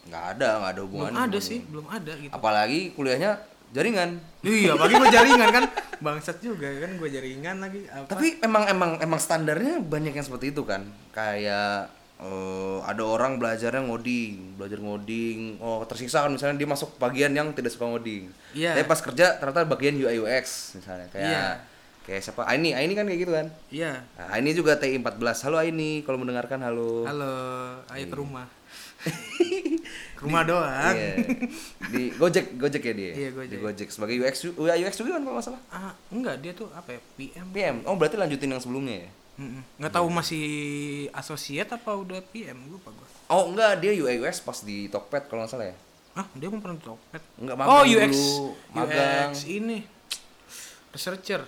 Nggak 0.05 0.25
ada, 0.33 0.49
nggak 0.57 0.71
ada 0.71 0.81
belum 0.81 0.87
hubungannya. 0.89 1.19
ada 1.21 1.37
sama 1.37 1.45
sih 1.45 1.59
belum 1.63 1.87
ada 1.89 2.13
gitu 2.15 2.31
Apalagi 2.31 2.81
kuliahnya 2.93 3.31
jaringan. 3.69 4.11
iya 4.41 4.73
bagi 4.73 4.95
gua 4.95 5.09
jaringan 5.09 5.49
kan 5.51 5.65
bangsat 5.99 6.39
juga 6.39 6.71
kan 6.79 6.91
gua 6.95 7.09
jaringan 7.09 7.57
lagi 7.59 7.81
apa 7.87 8.07
Tapi 8.07 8.39
emang 8.39 8.65
emang 8.67 8.91
emang 9.01 9.19
standarnya 9.19 9.79
banyak 9.81 10.13
yang 10.13 10.23
seperti 10.23 10.51
itu 10.51 10.63
kan. 10.63 10.87
Kayak 11.11 11.91
eh, 12.19 12.79
ada 12.83 13.03
orang 13.03 13.37
belajarnya 13.37 13.83
ngoding, 13.83 14.57
belajar 14.57 14.79
ngoding, 14.79 15.59
oh 15.59 15.85
tersiksa 15.85 16.21
kan 16.21 16.31
misalnya 16.31 16.57
dia 16.57 16.67
masuk 16.67 16.97
bagian 16.97 17.31
yang 17.31 17.53
tidak 17.53 17.71
suka 17.71 17.87
ngoding. 17.87 18.33
Iya. 18.53 18.73
Tapi 18.75 18.87
pas 18.87 19.01
kerja 19.01 19.37
ternyata 19.37 19.65
bagian 19.65 19.95
UI 19.95 20.17
UX 20.19 20.45
misalnya 20.75 21.07
kayak 21.09 21.27
Iya. 21.27 21.45
kayak 22.03 22.21
siapa? 22.23 22.43
Aini, 22.45 22.71
Aini 22.71 22.93
kan 22.93 23.05
kayak 23.05 23.21
gitu 23.21 23.33
kan. 23.33 23.47
iya 23.69 24.01
Nah, 24.15 24.27
Aini 24.31 24.51
juga 24.53 24.75
TI 24.75 24.97
14. 24.97 25.13
Halo 25.43 25.57
Aini, 25.57 26.01
kalau 26.03 26.17
mendengarkan 26.17 26.63
halo. 26.63 27.05
halo 27.05 27.35
ayo 27.91 28.05
ke 28.07 28.17
rumah 28.17 28.47
ke 30.17 30.23
rumah 30.23 30.43
doang 30.43 30.95
Iya. 30.95 31.15
Di 31.87 32.03
Gojek, 32.13 32.57
Gojek 32.57 32.83
ya 32.83 32.95
dia. 32.95 33.13
Iya, 33.13 33.29
Gojek. 33.31 33.51
Di 33.51 33.57
Gojek 33.59 33.89
sebagai 33.89 34.15
UX 34.17 34.35
UI 34.51 34.73
UX 34.81 34.95
juga 34.97 35.15
kan 35.15 35.23
kalau 35.23 35.37
nggak 35.37 35.47
salah. 35.47 35.63
ah 35.69 35.93
enggak 36.09 36.41
dia 36.41 36.53
tuh 36.53 36.73
apa 36.73 36.91
ya 36.91 37.01
PM 37.15 37.47
PM. 37.51 37.77
Oh, 37.85 37.95
berarti 37.95 38.17
lanjutin 38.17 38.49
yang 38.49 38.59
sebelumnya 38.59 39.05
ya? 39.05 39.11
Mm-mm. 39.37 39.63
nggak 39.77 39.93
tahu 39.93 40.09
masih 40.09 40.47
associate 41.13 41.69
apa 41.71 41.93
udah 41.93 42.25
PM 42.27 42.57
lupa 42.67 42.89
gua 42.91 43.05
Oh, 43.27 43.51
enggak, 43.51 43.83
dia 43.83 43.91
UX 43.93 44.39
pas 44.39 44.57
di 44.61 44.87
Tokped 44.87 45.27
kalau 45.27 45.43
nggak 45.43 45.51
salah 45.51 45.67
ya. 45.67 45.77
ah 46.15 46.27
dia 46.33 46.47
mau 46.47 46.57
pernah 46.57 46.75
di 46.75 46.85
Tokped 46.85 47.23
Enggak 47.37 47.55
oh 47.55 47.61
magang 47.61 47.91
UX 47.93 48.13
dulu, 48.13 48.45
magang. 48.73 49.29
UX 49.29 49.37
ini 49.47 49.79
researcher 50.91 51.43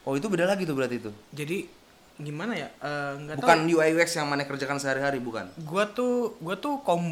Oh, 0.00 0.14
itu 0.14 0.26
beda 0.26 0.46
lagi 0.46 0.62
tuh 0.62 0.72
berarti 0.72 0.96
itu. 0.98 1.10
jadi 1.30 1.68
gimana 2.16 2.52
ya 2.54 2.68
Eh, 2.74 3.12
nggak 3.18 3.36
tahu 3.36 3.42
Bukan 3.42 3.58
UI 3.66 3.88
UX 3.92 4.08
yang 4.14 4.26
mana 4.26 4.44
kerjakan 4.44 4.76
sehari-hari, 4.76 5.18
bukan. 5.18 5.48
gua 5.60 5.84
tuh 5.86 6.36
gua 6.38 6.54
tuh 6.54 6.80
kom 6.80 7.02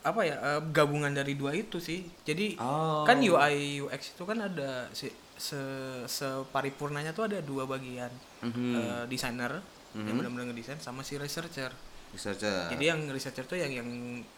apa 0.00 0.20
ya 0.22 0.34
eh, 0.36 0.60
gabungan 0.68 1.10
dari 1.10 1.32
dua 1.32 1.52
itu 1.52 1.78
sih 1.78 2.02
jadi 2.20 2.58
Oh. 2.58 3.02
kan 3.02 3.16
UI 3.16 3.80
UX 3.80 4.12
itu 4.12 4.22
kan 4.22 4.38
ada 4.40 4.90
si, 4.90 5.08
se 5.42 5.58
separipurnanya 6.06 7.10
tuh 7.10 7.26
ada 7.26 7.38
dua 7.40 7.66
bagian 7.66 8.10
Mhm. 8.40 8.70
Eh, 8.72 9.04
desainer 9.08 9.58
yang 9.92 10.14
benar-benar 10.14 10.48
ngedesain 10.48 10.78
sama 10.78 11.02
si 11.02 11.16
researcher 11.16 11.74
Researcher. 12.10 12.70
jadi 12.70 12.84
yang 12.92 13.08
researcher 13.08 13.42
tuh 13.42 13.56
yang 13.56 13.72
yang 13.72 13.88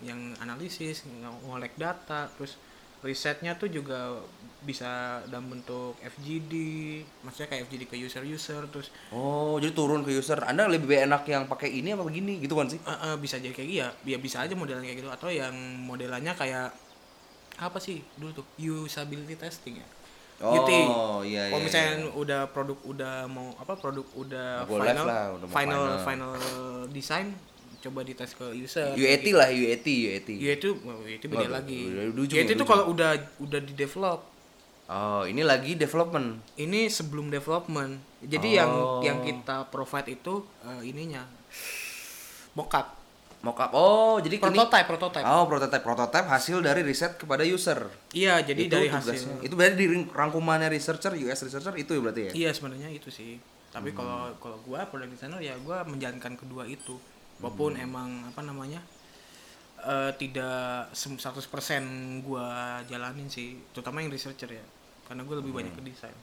yang 0.01 0.21
analisis 0.39 1.05
ng- 1.05 1.45
ngolek 1.45 1.77
data 1.77 2.27
terus 2.31 2.57
risetnya 3.01 3.55
tuh 3.55 3.69
juga 3.69 4.17
bisa 4.61 4.89
dalam 5.27 5.53
bentuk 5.53 5.93
FGD 6.01 6.53
maksudnya 7.21 7.49
kayak 7.49 7.69
FGD 7.69 7.83
ke 7.85 7.97
user-user 7.99 8.65
terus 8.67 8.89
Oh, 9.11 9.59
jadi 9.59 9.71
turun 9.71 10.01
ke 10.01 10.11
user. 10.11 10.41
Anda 10.41 10.65
lebih 10.67 10.97
enak 10.99 11.23
yang 11.25 11.45
pakai 11.45 11.69
ini 11.75 11.93
apa 11.93 12.01
begini 12.01 12.41
gitu 12.41 12.57
kan 12.57 12.67
sih? 12.67 12.81
eh, 12.81 12.99
eh, 13.05 13.17
bisa 13.17 13.37
jadi 13.37 13.53
kayak 13.53 13.69
gitu 13.69 13.85
ya 14.07 14.17
bisa 14.17 14.41
aja 14.41 14.55
modelannya 14.55 14.89
kayak 14.89 15.01
gitu 15.01 15.11
atau 15.13 15.29
yang 15.29 15.53
modelannya 15.83 16.33
kayak 16.33 16.73
apa 17.57 17.79
sih 17.79 18.01
dulu 18.15 18.33
tuh 18.35 18.47
usability 18.59 19.37
testing 19.37 19.79
ya 19.79 19.87
Oh, 20.43 20.59
UT. 20.61 20.71
iya, 21.25 21.47
Kalau 21.47 21.63
iya, 21.63 21.63
misalnya 21.63 21.93
iya. 22.01 22.11
udah 22.11 22.41
produk 22.51 22.79
udah 22.85 23.15
mau 23.31 23.55
apa 23.55 23.79
produk 23.79 24.03
udah 24.19 24.67
go 24.67 24.83
final 24.83 25.05
lah, 25.07 25.25
udah 25.39 25.47
final, 25.47 25.83
final. 25.99 25.99
final 26.03 26.33
design 26.91 27.27
coba 27.79 28.01
dites 28.01 28.33
ke 28.33 28.47
user. 28.57 28.97
UAT 28.97 29.27
lah, 29.31 29.53
UAT, 29.53 29.85
UAT. 29.85 30.29
Ya 30.41 30.57
itu 30.57 30.73
oh, 30.73 31.05
itu 31.05 31.29
beda 31.29 31.47
Waduh, 31.47 31.53
lagi. 31.53 31.81
ujung, 32.17 32.39
udah 32.41 32.55
itu 32.57 32.65
kalau 32.65 32.85
udah 32.91 33.11
udah 33.39 33.61
di 33.61 33.73
develop. 33.77 34.25
Oh, 34.85 35.25
ini 35.25 35.45
lagi 35.45 35.77
development. 35.77 36.41
Ini 36.57 36.89
sebelum 36.89 37.29
development. 37.29 38.01
Jadi 38.25 38.57
yang 38.57 38.73
Oh. 38.73 39.01
yang 39.05 39.21
kita 39.21 39.69
provide 39.69 40.17
itu 40.17 40.45
eh, 40.65 40.81
ininya 40.83 41.25
mockup, 42.55 42.97
Mockup. 43.45 43.71
Oh, 43.77 44.17
jadi 44.19 44.41
ini 44.41 44.43
prototype, 44.43 44.89
prototype. 44.89 45.21
Oh, 45.23 45.45
prototype 45.45 45.85
prototype 45.85 46.25
hasil 46.25 46.65
dari 46.65 46.81
riset 46.81 47.15
kepada 47.15 47.45
user. 47.45 47.93
Iya, 48.11 48.41
jadi 48.41 48.57
itu 48.65 48.73
dari 48.73 48.89
tugasnya. 48.89 49.21
hasil. 49.21 49.45
Itu 49.45 49.55
berarti 49.55 49.77
di 49.77 49.87
rangkumannya 50.09 50.73
researcher, 50.73 51.13
US 51.21 51.45
researcher 51.45 51.77
itu 51.77 51.93
ya 51.93 52.01
berarti 52.01 52.23
ya? 52.25 52.33
Iya 52.33 52.51
sebenarnya 52.51 52.89
itu 52.89 53.13
sih. 53.13 53.37
Tapi 53.69 53.93
Hmm. 53.93 53.97
kalau 53.97 54.19
kalau 54.41 54.59
gua 54.65 54.89
product 54.89 55.13
designer 55.13 55.39
ya 55.39 55.53
gua 55.61 55.85
menjalankan 55.85 56.35
kedua 56.35 56.65
itu. 56.65 56.97
Hmm. 56.97 57.45
Walaupun 57.45 57.77
emang 57.77 58.09
apa 58.25 58.41
namanya 58.41 58.81
eh, 59.85 60.17
tidak 60.17 60.89
sem- 60.91 61.21
100% 61.21 61.85
gua 62.25 62.49
jalanin 62.85 63.29
sih, 63.29 63.61
terutama 63.71 64.01
yang 64.01 64.09
researcher 64.09 64.49
ya. 64.49 64.65
Karena 65.05 65.21
gua 65.23 65.37
lebih 65.39 65.53
banyak 65.53 65.71
ke 65.71 65.83
Hmm. 65.85 65.91
desain. 65.93 66.17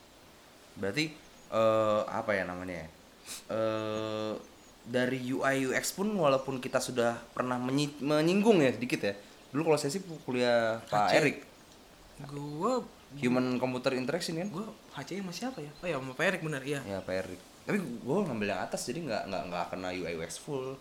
Berarti 0.73 1.13
eh 1.51 2.01
apa 2.09 2.31
ya 2.33 2.43
namanya 2.43 2.81
ya? 2.81 2.87
Dari 4.81 5.21
UI 5.23 5.69
UX 5.69 5.93
pun 5.93 6.09
walaupun 6.09 6.57
kita 6.57 6.77
sudah 6.77 7.13
pernah 7.31 7.55
menyi- 7.55 7.93
menyinggung 7.97 8.57
ya 8.57 8.71
sedikit 8.71 9.01
ya. 9.01 9.13
Dulu 9.49 9.67
kalau 9.67 9.77
saya 9.77 9.91
sih 9.91 10.01
kuliah 10.23 10.81
Pak 10.85 11.07
HC. 11.07 11.13
Erik, 11.15 11.37
Gua 12.23 12.81
Human 13.17 13.57
Computer 13.57 13.91
Interaction 13.91 14.37
kan? 14.37 14.47
gua 14.47 14.65
HC 14.93 15.19
sama 15.19 15.31
siapa 15.31 15.59
ya? 15.59 15.71
Oh 15.75 15.87
ya 15.87 15.97
sama 15.97 16.13
Pak 16.13 16.25
Erik 16.25 16.41
benar 16.41 16.61
iya. 16.61 16.79
Ya 16.81 16.97
Pak 16.99 17.13
Erik. 17.17 17.41
Tapi 17.61 17.77
gue 17.77 18.17
ngambil 18.25 18.47
yang 18.49 18.61
atas 18.61 18.81
jadi 18.83 19.03
nggak 19.03 19.23
nggak 19.27 19.43
nggak 19.47 19.65
kena 19.69 19.89
UI 19.91 20.13
UX 20.15 20.39
full. 20.39 20.73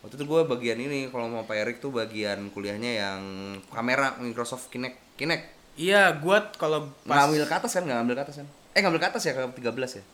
Waktu 0.00 0.16
itu 0.16 0.24
gue 0.24 0.40
bagian 0.46 0.78
ini 0.78 1.12
kalau 1.12 1.28
mau 1.28 1.44
Pak 1.44 1.56
Erik 1.58 1.76
tuh 1.78 1.92
bagian 1.92 2.48
kuliahnya 2.48 2.90
yang 2.94 3.20
kamera 3.68 4.16
Microsoft 4.16 4.72
Kinect. 4.72 4.96
Kinect. 5.14 5.44
Iya, 5.76 6.12
gua 6.14 6.48
kalau 6.54 6.88
pas 7.04 7.24
Ngambil 7.24 7.44
ke 7.44 7.54
atas 7.54 7.72
kan? 7.72 7.84
Nggak 7.84 7.96
ngambil 7.98 8.16
ke 8.16 8.22
atas 8.24 8.36
kan? 8.36 8.48
Eh 8.70 8.80
ngambil 8.80 9.00
ke 9.00 9.08
atas 9.08 9.22
ya 9.22 9.32
ke 9.32 9.42
13 9.58 9.98
ya? 9.98 10.04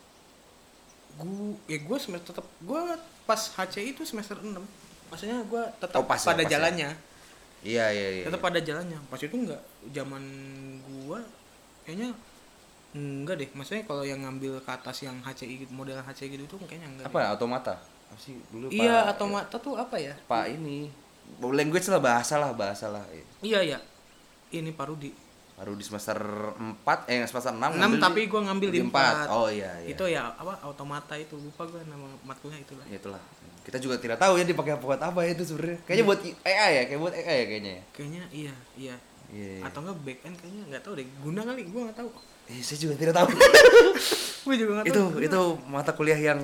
Gua 1.17 1.29
ya 1.65 1.77
gua 1.79 1.97
semester 1.97 2.31
tetap 2.31 2.45
gua 2.61 2.95
pas 3.23 3.41
HC 3.49 3.75
itu 3.87 4.01
semester 4.03 4.37
6. 4.37 4.53
Maksudnya 5.07 5.41
gua 5.43 5.65
tetap 5.73 5.97
Oh, 5.97 6.05
pas 6.05 6.15
ya, 6.15 6.25
pada 6.25 6.37
pas 6.37 6.45
ya. 6.45 6.51
jalannya. 6.53 6.89
Iya 7.59 7.85
iya 7.89 8.07
iya. 8.13 8.23
tetap 8.23 8.39
pada 8.39 8.59
jalannya 8.59 8.95
pas 9.07 9.17
itu 9.17 9.33
enggak 9.33 9.59
zaman 9.89 10.21
gua 10.85 11.19
kayaknya 11.83 12.13
enggak 12.93 13.35
deh 13.37 13.49
maksudnya 13.51 13.83
kalau 13.83 14.01
yang 14.01 14.21
ngambil 14.21 14.61
ke 14.61 14.69
atas 14.69 15.01
yang 15.01 15.17
HCI 15.19 15.65
model 15.69 15.97
HCI 15.99 16.27
gitu 16.31 16.43
itu 16.45 16.55
kayaknya 16.63 16.87
enggak 16.87 17.05
Apa 17.09 17.33
automata? 17.33 17.75
Apa 18.07 18.15
sih 18.15 18.37
dulu 18.47 18.69
deh. 18.69 18.77
iya 18.77 19.03
Pak- 19.03 19.09
atau 19.11 19.25
mata 19.27 19.57
tuh 19.57 19.73
apa 19.73 19.97
ya 19.97 20.13
Pak 20.23 20.45
ini 20.49 20.87
language 21.41 21.89
lah 21.89 21.99
bahasa 21.99 22.37
lah 22.37 22.53
bahasa 22.53 22.87
lah. 22.87 23.03
iya 23.41 23.59
iya 23.59 23.81
ini 24.49 24.71
Parudi 24.71 25.11
Baru 25.57 25.73
di 25.73 25.81
semester 25.81 26.13
4 26.53 26.85
eh 27.09 27.25
semester 27.25 27.49
6 27.49 27.57
enam 27.73 27.91
tapi 27.97 28.29
gua 28.29 28.45
ngambil 28.45 28.69
di 28.69 28.79
empat 28.79 29.25
Oh 29.27 29.49
iya 29.49 29.73
iya. 29.81 29.89
itu 29.89 30.05
ya 30.05 30.29
apa 30.31 30.61
automata 30.61 31.17
itu 31.17 31.33
lupa 31.33 31.65
gua 31.65 31.81
nama 31.83 32.05
matkulnya 32.21 32.61
itulah 32.61 32.85
Ya 32.85 32.95
itulah. 32.95 33.17
Kita 33.61 33.77
juga 33.77 33.97
tidak 33.97 34.15
tahu 34.15 34.37
ya 34.37 34.45
dipakai 34.45 34.77
buat 34.77 34.95
apa 34.97 35.19
ya 35.21 35.33
itu 35.33 35.43
sebenarnya. 35.43 35.81
Kayaknya 35.83 36.05
buat 36.05 36.19
AI 36.45 36.71
ya, 36.71 36.83
kayak 36.85 36.99
buat 37.01 37.11
AI 37.11 37.25
ya 37.35 37.45
kayaknya 37.47 37.71
ya. 37.73 37.83
kayaknya 37.91 38.23
iya 38.31 38.53
iya 38.77 38.95
Iya. 39.27 39.59
iya. 39.59 39.65
atau 39.65 39.81
enggak 39.81 39.97
back 39.99 40.19
end 40.23 40.35
kayaknya 40.37 40.63
nggak 40.69 40.81
tahu 40.81 40.93
deh 40.95 41.07
guna 41.19 41.41
kali 41.43 41.61
gua 41.67 41.81
nggak 41.83 41.97
tahu 41.97 42.09
Eh, 42.47 42.63
saya 42.63 42.77
juga 42.79 42.93
tidak 42.95 43.11
tahu. 43.13 43.27
gua 44.45 44.55
juga 44.55 44.71
nggak 44.77 44.87
itu 44.87 45.01
tahu 45.03 45.19
itu 45.19 45.41
mata 45.67 45.91
kuliah 45.91 46.15
yang 46.15 46.39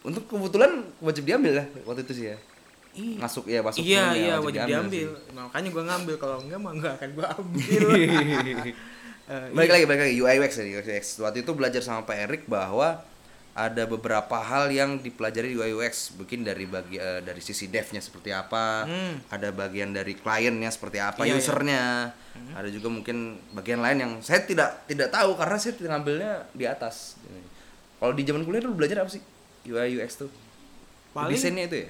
untuk 0.00 0.22
kebetulan 0.24 0.70
wajib 1.00 1.24
diambil 1.24 1.52
ya 1.54 1.64
waktu 1.82 2.04
itu 2.04 2.12
sih 2.12 2.26
ya. 2.30 2.36
Masuk 2.94 3.44
ya 3.46 3.58
masuk 3.58 3.80
iya 3.80 4.02
filmnya, 4.06 4.20
iya 4.20 4.34
wajib 4.38 4.60
diambil, 4.64 5.08
sih. 5.10 5.32
makanya 5.32 5.68
gua 5.70 5.84
ngambil. 5.84 6.14
Kalau 6.16 6.36
enggak 6.40 6.58
mah 6.58 6.72
enggak 6.72 6.92
akan 6.94 7.10
gua 7.12 7.26
ambil. 7.34 7.82
Eh, 9.24 9.48
balik 9.56 9.70
lagi 9.70 9.84
balik 9.84 10.00
lagi. 10.04 10.14
UI 10.16 10.36
UX 10.38 10.52
ya 10.54 10.64
UI 10.64 10.78
UX. 10.80 11.04
Waktu 11.18 11.38
itu 11.40 11.50
belajar 11.52 11.80
sama 11.80 12.02
Pak 12.02 12.16
Erik 12.20 12.42
bahwa 12.44 13.02
ada 13.54 13.82
beberapa 13.84 14.34
hal 14.36 14.66
yang 14.68 14.98
dipelajari 14.98 15.48
di 15.48 15.56
UI 15.56 15.70
UX 15.72 16.10
mungkin 16.12 16.42
dari 16.42 16.66
bagi 16.66 16.98
eh, 16.98 17.18
dari 17.18 17.38
sisi 17.38 17.66
devnya 17.66 17.98
seperti 17.98 18.30
apa 18.30 18.82
Hmm. 18.82 19.22
ada 19.28 19.50
bagian 19.50 19.90
dari 19.90 20.14
kliennya 20.14 20.68
seperti 20.68 20.98
apa 20.98 21.22
Iya, 21.22 21.30
iya. 21.30 21.38
usernya. 21.38 21.84
Ada 22.50 22.66
juga 22.68 22.90
mungkin 22.90 23.16
bagian 23.50 23.78
lain 23.78 23.96
yang 23.96 24.12
saya 24.18 24.42
tidak 24.42 24.82
tidak 24.86 25.06
tahu 25.08 25.34
karena 25.34 25.54
saya 25.54 25.72
tidak 25.72 25.90
ngambilnya 25.92 26.32
di 26.50 26.66
atas. 26.66 27.14
Kalau 27.96 28.10
di 28.10 28.22
zaman 28.22 28.42
kuliah 28.42 28.58
dulu 28.60 28.74
belajar 28.76 29.00
apa 29.00 29.08
sih? 29.08 29.22
UI 29.64 29.96
UX 29.96 30.18
tuh. 30.20 30.30
Paling- 31.10 31.30
desainnya 31.32 31.64
itu 31.64 31.78
ya 31.80 31.88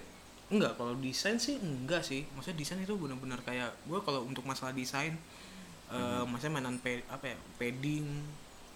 Enggak, 0.54 0.73
kalau 0.78 0.94
desain 1.02 1.37
sih 1.37 1.58
enggak 1.58 2.02
sih. 2.06 2.23
Maksudnya 2.34 2.58
desain 2.62 2.78
itu 2.78 2.94
benar-benar 2.94 3.42
kayak 3.42 3.75
gue 3.84 3.99
kalau 4.00 4.23
untuk 4.23 4.46
masalah 4.46 4.70
desain 4.73 5.14
eh 5.90 6.23
maksudnya 6.25 6.58
mainan 6.58 6.76
pe, 6.80 7.04
apa 7.06 7.34
ya, 7.34 7.37
padding 7.61 8.06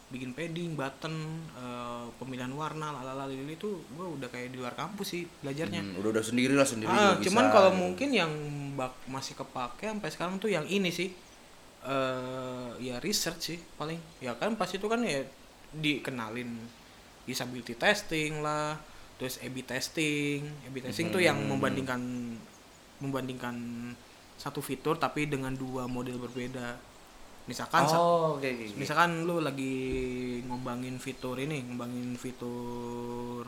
bikin 0.08 0.32
padding 0.32 0.72
button 0.72 1.14
eh, 1.54 2.06
pemilihan 2.16 2.48
warna 2.52 2.92
lalala 2.92 3.28
lili 3.28 3.54
itu 3.54 3.68
gue 3.92 4.06
udah 4.16 4.28
kayak 4.28 4.52
di 4.52 4.58
luar 4.60 4.72
kampus 4.72 5.08
sih 5.12 5.22
belajarnya 5.40 5.80
Hmm, 5.84 6.00
udah 6.00 6.10
udah 6.16 6.24
sendiri 6.24 6.54
lah 6.56 6.64
sendiri 6.64 6.88
ah, 6.88 7.16
cuman 7.20 7.46
kalau 7.52 7.70
gitu. 7.72 7.80
mungkin 7.84 8.08
yang 8.12 8.32
bak 8.72 8.92
masih 9.04 9.36
kepake 9.36 9.84
sampai 9.84 10.08
sekarang 10.08 10.36
tuh 10.36 10.48
yang 10.48 10.64
ini 10.64 10.88
sih 10.88 11.12
eh 11.84 12.70
ya 12.82 12.96
research 13.00 13.42
sih 13.54 13.58
paling 13.76 14.00
ya 14.18 14.32
kan 14.36 14.56
pas 14.56 14.68
itu 14.68 14.84
kan 14.84 15.00
ya 15.04 15.22
dikenalin 15.72 16.50
usability 17.24 17.76
testing 17.76 18.40
lah 18.40 18.80
terus 19.18 19.36
A/B 19.38 19.62
testing 19.62 20.46
A/B 20.64 20.76
testing 20.80 21.10
tuh 21.10 21.18
yang 21.18 21.36
Hmm. 21.36 21.50
membandingkan 21.52 22.00
membandingkan 22.98 23.56
satu 24.34 24.58
fitur 24.58 24.94
tapi 24.96 25.26
dengan 25.26 25.50
dua 25.52 25.86
model 25.86 26.18
berbeda 26.18 26.78
misalkan 27.44 27.82
sa- 27.82 27.98
oh 27.98 28.36
oke 28.36 28.46
oke. 28.46 28.76
misalkan 28.76 29.24
lu 29.24 29.40
lagi 29.40 29.74
ngembangin 30.44 30.96
fitur 30.96 31.34
ini 31.36 31.64
ngembangin 31.64 32.14
fitur 32.14 33.42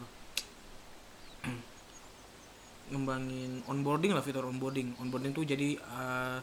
ngembangin 2.90 3.62
onboarding 3.66 4.10
lah 4.10 4.20
fitur 4.20 4.42
onboarding 4.44 4.98
onboarding 4.98 5.30
tuh 5.30 5.46
jadi 5.46 5.78
eh, 5.78 6.38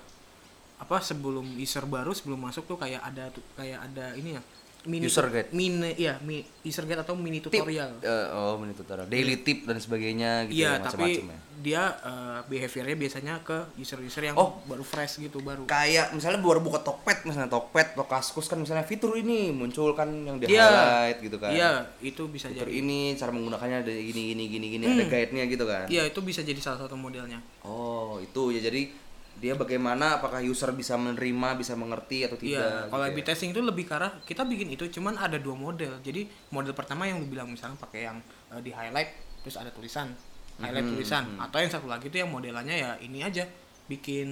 apa 0.78 0.98
sebelum 1.02 1.58
user 1.58 1.84
baru 1.84 2.14
sebelum 2.14 2.40
masuk 2.40 2.64
tuh 2.66 2.78
kayak 2.78 3.02
ada 3.02 3.28
tuh 3.34 3.44
kayak 3.58 3.82
ada 3.82 4.14
ini 4.14 4.38
ya 4.38 4.42
mini 4.84 5.04
User 5.04 5.26
guide. 5.26 5.50
mini 5.52 5.92
ya 5.94 6.16
mi, 6.20 6.40
user 6.62 6.84
guide 6.84 7.02
atau 7.02 7.12
mini 7.12 7.40
tutorial. 7.40 7.98
Eh, 8.00 8.26
oh 8.30 8.56
ini 8.60 8.72
tutorial. 8.72 9.04
Daily 9.06 9.40
tip 9.40 9.64
dan 9.64 9.76
sebagainya 9.78 10.46
gitu 10.46 10.60
iya 10.60 10.76
ya, 10.76 10.84
tapi 10.84 11.20
ya. 11.20 11.38
dia 11.58 11.84
eh, 11.98 12.40
behaviornya 12.46 12.96
biasanya 12.96 13.42
ke 13.42 13.58
user-user 13.76 14.24
yang 14.24 14.36
Oh. 14.36 14.62
baru 14.64 14.82
fresh 14.82 15.20
gitu 15.20 15.40
baru. 15.40 15.66
Kayak 15.66 16.12
misalnya 16.12 16.38
baru 16.38 16.60
buka 16.60 16.80
Tokped 16.80 17.24
misalnya 17.24 17.50
Tokped 17.50 17.94
atau 17.94 18.06
Kaskus 18.06 18.46
kan 18.46 18.58
misalnya 18.58 18.84
fitur 18.84 19.12
ini 19.14 19.50
muncul 19.50 19.92
kan 19.92 20.08
yang 20.08 20.38
di 20.38 20.48
Iya. 20.48 20.64
highlight 20.64 21.18
gitu 21.20 21.38
kan. 21.38 21.52
Iya 21.52 21.72
itu 22.00 22.24
bisa 22.28 22.48
fitur 22.48 22.66
jadi. 22.66 22.78
ini 22.78 23.00
cara 23.14 23.32
menggunakannya 23.32 23.78
ada 23.82 23.92
gini 23.92 24.22
gini 24.32 24.44
gini 24.48 24.66
gini 24.70 24.86
ada 24.86 25.04
guide-nya 25.06 25.44
gitu 25.46 25.64
kan. 25.64 25.86
Iya 25.88 26.06
itu 26.06 26.20
bisa 26.22 26.42
jadi 26.42 26.60
salah 26.60 26.80
satu 26.80 26.94
modelnya. 26.94 27.44
Oh 27.62 28.20
itu 28.20 28.52
ya 28.52 28.64
jadi 28.64 28.88
dia 29.38 29.54
bagaimana 29.54 30.18
apakah 30.18 30.42
user 30.42 30.74
bisa 30.74 30.98
menerima 30.98 31.50
bisa 31.56 31.78
mengerti 31.78 32.26
atau 32.26 32.36
tidak 32.36 32.58
Iya, 32.58 32.90
kalau 32.90 33.06
gitu 33.06 33.14
A/B 33.14 33.20
ya. 33.22 33.26
testing 33.30 33.50
itu 33.54 33.62
lebih 33.62 33.86
arah 33.94 34.12
kita 34.26 34.42
bikin 34.44 34.74
itu 34.74 34.90
cuman 34.90 35.14
ada 35.16 35.38
dua 35.38 35.54
model. 35.54 36.02
Jadi 36.02 36.26
model 36.50 36.74
pertama 36.74 37.06
yang 37.06 37.22
lu 37.22 37.30
bilang 37.30 37.46
misalnya 37.48 37.78
pakai 37.78 38.10
yang 38.10 38.18
eh, 38.50 38.62
di 38.62 38.74
highlight 38.74 39.14
terus 39.46 39.56
ada 39.56 39.70
tulisan, 39.70 40.10
highlight 40.58 40.90
tulisan 40.90 41.38
atau 41.38 41.58
yang 41.62 41.70
satu 41.70 41.86
lagi 41.86 42.10
itu 42.10 42.18
yang 42.18 42.28
modelannya 42.28 42.76
ya 42.76 42.92
ini 43.00 43.22
aja 43.22 43.46
bikin 43.88 44.28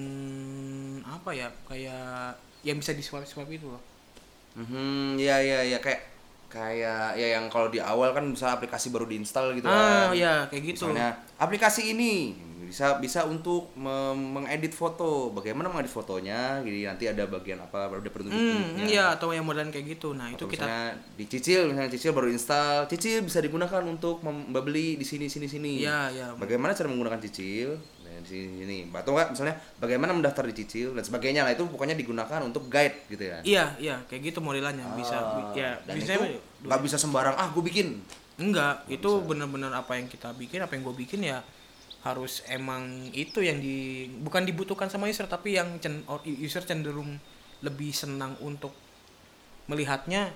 apa 1.06 1.32
ya 1.32 1.48
kayak 1.64 2.36
yang 2.66 2.82
bisa 2.82 2.92
di 2.92 3.06
swipe 3.06 3.24
swipe 3.24 3.52
itu 3.52 3.70
loh. 3.70 3.82
Mhm, 4.56 5.20
ya 5.20 5.38
ya 5.38 5.62
ya 5.62 5.78
kayak 5.78 6.15
kayak 6.56 7.04
ya 7.14 7.28
yang 7.36 7.52
kalau 7.52 7.68
di 7.68 7.78
awal 7.78 8.10
kan 8.10 8.24
bisa 8.26 8.48
aplikasi 8.50 8.88
baru 8.88 9.04
diinstal 9.04 9.52
gitu 9.52 9.68
Ah, 9.68 10.08
kan. 10.08 10.16
ya 10.16 10.48
kayak 10.48 10.64
gitu. 10.72 10.88
Misalnya 10.88 11.12
aplikasi 11.36 11.92
ini 11.92 12.32
bisa 12.66 12.98
bisa 12.98 13.22
untuk 13.24 13.70
me- 13.76 14.16
mengedit 14.16 14.72
foto. 14.72 15.30
Bagaimana 15.30 15.68
mengedit 15.68 15.92
fotonya? 15.92 16.58
Jadi 16.60 16.82
nanti 16.82 17.06
ada 17.06 17.24
bagian 17.26 17.60
apa 17.60 17.86
ada 17.86 18.00
Hmm, 18.00 18.08
petunjuk-petunjuknya. 18.08 18.86
iya 18.86 19.06
atau 19.12 19.30
yang 19.30 19.44
modelan 19.44 19.70
kayak 19.70 19.86
gitu. 19.92 20.12
Nah, 20.12 20.32
Atau 20.32 20.48
itu 20.48 20.56
kita 20.56 20.66
misalnya 20.66 20.84
dicicil, 21.14 21.60
misalnya 21.68 21.92
cicil 21.92 22.12
baru 22.12 22.28
install, 22.28 22.88
cicil 22.88 23.22
bisa 23.22 23.38
digunakan 23.38 23.84
untuk 23.84 24.20
membeli 24.20 24.96
di 24.96 25.04
sini 25.04 25.28
sini 25.28 25.46
sini. 25.46 25.74
Iya, 25.78 26.00
iya. 26.10 26.28
Bagaimana 26.34 26.72
cara 26.72 26.88
menggunakan 26.88 27.22
cicil? 27.22 27.78
Nah, 28.02 28.18
di 28.18 28.28
sini 28.28 28.48
sini. 28.60 28.78
Atau 28.90 29.14
enggak 29.14 29.30
misalnya 29.30 29.56
bagaimana 29.78 30.12
mendaftar 30.12 30.44
di 30.46 30.56
cicil 30.56 30.88
dan 30.92 31.04
sebagainya 31.04 31.44
lah 31.44 31.54
itu 31.54 31.64
pokoknya 31.64 31.94
digunakan 31.94 32.42
untuk 32.42 32.66
guide 32.66 33.06
gitu 33.08 33.24
ya. 33.24 33.38
Iya, 33.42 33.66
iya, 33.78 33.96
kayak 34.06 34.34
gitu 34.34 34.42
modelannya. 34.42 34.90
Bisa 34.96 35.14
Ah, 35.14 35.54
bi- 35.54 35.62
ya 35.62 35.78
dan 35.84 35.94
bisa 35.94 36.18
itu 36.18 36.42
nggak 36.64 36.80
bisa 36.80 36.96
sembarang 36.96 37.36
ah 37.36 37.52
gue 37.52 37.64
bikin. 37.64 38.00
Enggak, 38.36 38.84
itu 38.88 39.08
bener-bener 39.24 39.72
apa 39.72 39.96
yang 39.96 40.08
kita 40.08 40.36
bikin, 40.36 40.60
apa 40.60 40.76
yang 40.76 40.84
gue 40.84 40.96
bikin 40.96 41.24
ya 41.24 41.40
harus 42.04 42.46
emang 42.46 43.10
itu 43.12 43.42
yang 43.42 43.58
di 43.58 44.06
bukan 44.22 44.46
dibutuhkan 44.46 44.86
sama 44.86 45.10
user 45.10 45.26
tapi 45.26 45.58
yang 45.58 45.82
cen, 45.82 46.06
or- 46.06 46.22
user 46.22 46.62
cenderung 46.62 47.18
lebih 47.66 47.90
senang 47.90 48.38
untuk 48.46 48.76
melihatnya 49.66 50.30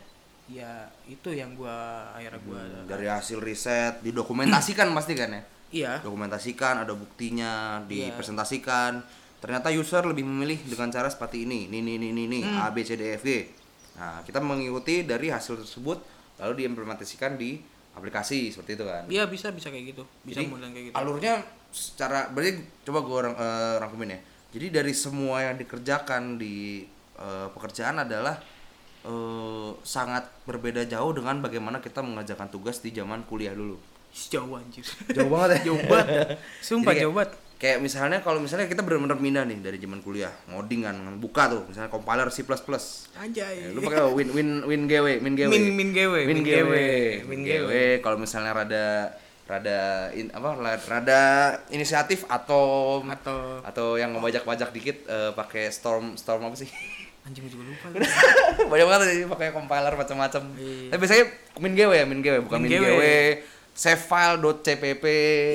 ya 0.50 0.90
itu 1.06 1.30
yang 1.30 1.54
gua 1.54 2.10
akhirnya 2.18 2.42
gua 2.42 2.62
dari 2.90 3.06
hasil 3.06 3.38
riset 3.38 4.02
didokumentasikan 4.02 4.90
pasti 4.98 5.14
kan 5.14 5.30
ya? 5.30 5.44
Iya. 5.70 5.92
Dokumentasikan 6.02 6.82
ada 6.82 6.98
buktinya 6.98 7.86
Iya. 7.86 8.10
dipresentasikan. 8.10 9.06
Ternyata 9.38 9.70
user 9.70 10.02
lebih 10.04 10.26
memilih 10.26 10.58
dengan 10.66 10.90
cara 10.90 11.06
seperti 11.06 11.46
ini 11.46 11.70
ini 11.70 11.86
ini 11.86 12.10
ini 12.10 12.22
ini 12.26 12.40
Hmm. 12.42 12.66
A 12.66 12.74
B 12.74 12.82
C 12.82 12.98
D 12.98 13.14
E 13.14 13.22
F 13.22 13.24
G 13.24 13.46
nah 14.00 14.24
kita 14.24 14.40
mengikuti 14.40 15.04
dari 15.04 15.28
hasil 15.28 15.60
tersebut 15.60 16.00
lalu 16.40 16.64
diimplementasikan 16.64 17.36
di 17.36 17.60
aplikasi 18.00 18.56
seperti 18.56 18.80
itu 18.80 18.86
kan? 18.88 19.04
Iya 19.12 19.28
bisa 19.28 19.52
bisa 19.52 19.68
kayak 19.68 19.92
gitu. 19.92 20.04
Bisa 20.24 20.40
Jadi, 20.40 20.48
modelan 20.48 20.72
kayak 20.72 20.86
gitu. 20.90 20.96
alurnya 20.96 21.44
secara 21.70 22.32
berarti 22.32 22.64
coba 22.88 23.00
gue 23.04 23.16
orang 23.28 23.36
eh, 23.36 23.76
rangkumin 23.84 24.16
ya. 24.16 24.20
Jadi 24.50 24.68
dari 24.72 24.94
semua 24.96 25.44
yang 25.44 25.60
dikerjakan 25.60 26.40
di 26.40 26.88
eh, 27.20 27.48
pekerjaan 27.52 28.00
adalah 28.08 28.40
eh, 29.04 29.70
sangat 29.84 30.32
berbeda 30.48 30.88
jauh 30.88 31.12
dengan 31.12 31.44
bagaimana 31.44 31.84
kita 31.84 32.00
mengerjakan 32.00 32.48
tugas 32.48 32.80
di 32.80 32.96
zaman 32.96 33.28
kuliah 33.28 33.52
dulu. 33.52 33.76
Jauh 34.10 34.58
anjir. 34.58 34.88
Jauh 35.12 35.30
banget 35.30 35.60
ya? 35.60 35.60
Jauh 35.70 35.82
banget. 35.86 36.40
Sumpah 36.72 36.94
jauh 36.96 37.14
banget 37.14 37.49
kayak 37.60 37.84
misalnya 37.84 38.24
kalau 38.24 38.40
misalnya 38.40 38.72
kita 38.72 38.80
benar-benar 38.80 39.20
pindah 39.20 39.44
nih 39.44 39.60
dari 39.60 39.78
zaman 39.78 40.00
kuliah 40.00 40.32
ngoding 40.48 40.88
kan 40.88 40.96
buka 41.20 41.52
tuh 41.52 41.62
misalnya 41.68 41.92
compiler 41.92 42.32
C++ 42.32 42.48
anjay. 43.14 43.54
Ya, 43.60 43.76
lu 43.76 43.84
pakai 43.84 44.08
win 44.10 44.30
win 44.32 44.50
win 44.64 44.82
GW 44.88 45.20
min 45.20 45.36
GW 45.36 45.52
Min- 45.52 45.76
min 45.76 45.90
GW, 45.92 46.14
min 46.24 46.40
GW 46.40 46.72
min 47.28 47.40
GW 47.44 47.72
kalau 48.00 48.16
misalnya 48.16 48.56
rada 48.56 49.12
rada 49.44 49.80
in, 50.14 50.30
apa 50.30 50.56
rada 50.88 51.22
inisiatif 51.68 52.24
atau 52.30 53.02
atau 53.04 53.60
atau 53.60 53.88
yang 53.98 54.14
ngebajak-bajak 54.14 54.70
dikit 54.72 55.04
eh, 55.10 55.32
pakai 55.36 55.68
storm 55.68 56.16
storm 56.16 56.48
apa 56.48 56.56
sih? 56.56 56.70
Anjing 57.28 57.44
juga 57.52 57.68
lupa 57.68 57.88
banyak 58.72 58.88
banget 58.88 59.06
sih 59.12 59.28
pakai 59.28 59.52
compiler 59.52 59.92
macam-macam. 59.92 60.42
Iya. 60.56 60.96
tapi 60.96 61.00
biasanya 61.04 61.26
min 61.60 61.74
GW 61.76 61.92
ya 61.92 62.06
min 62.08 62.20
GW 62.24 62.36
bukan 62.48 62.60
min, 62.62 62.70
Min 62.70 62.74
GW, 62.78 62.86
GW. 62.88 63.04
Save 63.72 64.00
file 64.00 64.38
.cpp 64.40 65.06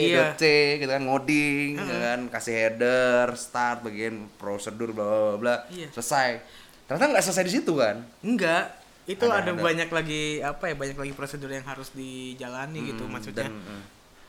Iya. 0.00 0.33
.c 0.35 0.42
gitu 0.79 0.88
kan 0.88 1.03
ngoding 1.03 1.77
gitu 1.77 1.94
kan 1.94 2.20
kasih 2.29 2.53
header 2.55 3.27
start 3.35 3.83
bagian 3.83 4.27
prosedur 4.35 4.90
bla 4.90 5.05
bla 5.05 5.37
bla, 5.37 5.57
Iya. 5.68 5.92
selesai. 5.92 6.40
Ternyata 6.85 7.05
nggak 7.11 7.24
selesai 7.24 7.44
di 7.44 7.53
situ 7.53 7.72
kan? 7.74 8.00
Enggak 8.20 8.81
itu 9.05 9.20
Ada- 9.20 9.44
ada, 9.44 9.50
ada. 9.53 9.61
banyak 9.61 9.88
lagi 9.88 10.22
apa 10.40 10.64
ya 10.64 10.74
banyak 10.74 10.96
lagi 10.96 11.12
prosedur 11.12 11.48
yang 11.48 11.62
harus 11.62 11.92
dijalani 11.92 12.88
gitu 12.88 13.05
Hmm, 13.05 13.12
maksudnya. 13.12 13.44
dan 13.44 13.53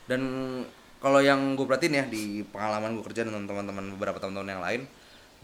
dan 0.06 0.21
kalau 1.00 1.19
yang 1.19 1.56
gue 1.56 1.63
perhatiin 1.63 1.95
ya 1.95 2.06
di 2.06 2.43
pengalaman 2.45 2.91
gue 2.93 3.06
kerja 3.06 3.24
dengan 3.24 3.45
teman-teman 3.45 3.95
beberapa 3.95 4.17
tahun-tahun 4.17 4.50
yang 4.50 4.60
lain 4.60 4.82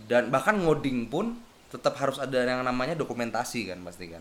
dan 0.04 0.28
bahkan 0.28 0.58
ngoding 0.58 1.08
pun 1.08 1.40
tetap 1.68 1.96
harus 1.96 2.20
ada 2.20 2.44
yang 2.44 2.60
namanya 2.62 2.92
dokumentasi 2.94 3.72
kan 3.72 3.80
pasti 3.82 4.12
kan? 4.12 4.20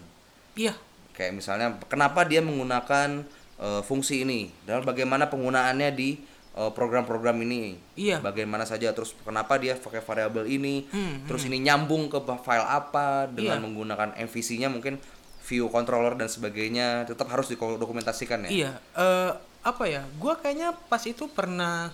Iya. 0.55 0.79
Kayak 1.11 1.33
misalnya 1.35 1.69
kenapa 1.87 2.23
dia 2.23 2.39
menggunakan 2.39 3.27
eh, 3.61 3.83
fungsi 3.83 4.25
ini 4.25 4.49
dan 4.65 4.81
bagaimana 4.81 5.27
penggunaannya 5.27 5.91
di 5.93 6.17
eh, 6.51 6.71
program-program 6.71 7.37
ini 7.41 7.77
Iya. 7.95 8.19
bagaimana 8.19 8.65
saja 8.65 8.91
terus 8.91 9.15
kenapa 9.21 9.55
dia 9.55 9.77
pakai 9.77 10.01
variabel 10.01 10.45
ini 10.45 10.89
Hmm, 10.89 11.23
terus 11.25 11.45
ini 11.45 11.61
nyambung 11.61 12.09
ke 12.09 12.19
file 12.39 12.65
apa 12.65 13.29
dengan 13.29 13.57
Iya. 13.57 13.63
menggunakan 13.63 14.11
MVC-nya 14.19 14.67
mungkin 14.67 14.97
view 15.43 15.69
controller 15.69 16.15
dan 16.15 16.27
sebagainya 16.27 17.05
tetap 17.05 17.27
harus 17.27 17.47
didokumentasikan 17.49 18.47
ya 18.47 18.51
iya 18.51 18.71
eh, 18.93 19.33
apa 19.61 19.85
ya 19.85 20.03
gua 20.17 20.35
kayaknya 20.35 20.73
pas 20.87 21.03
itu 21.03 21.29
pernah 21.29 21.93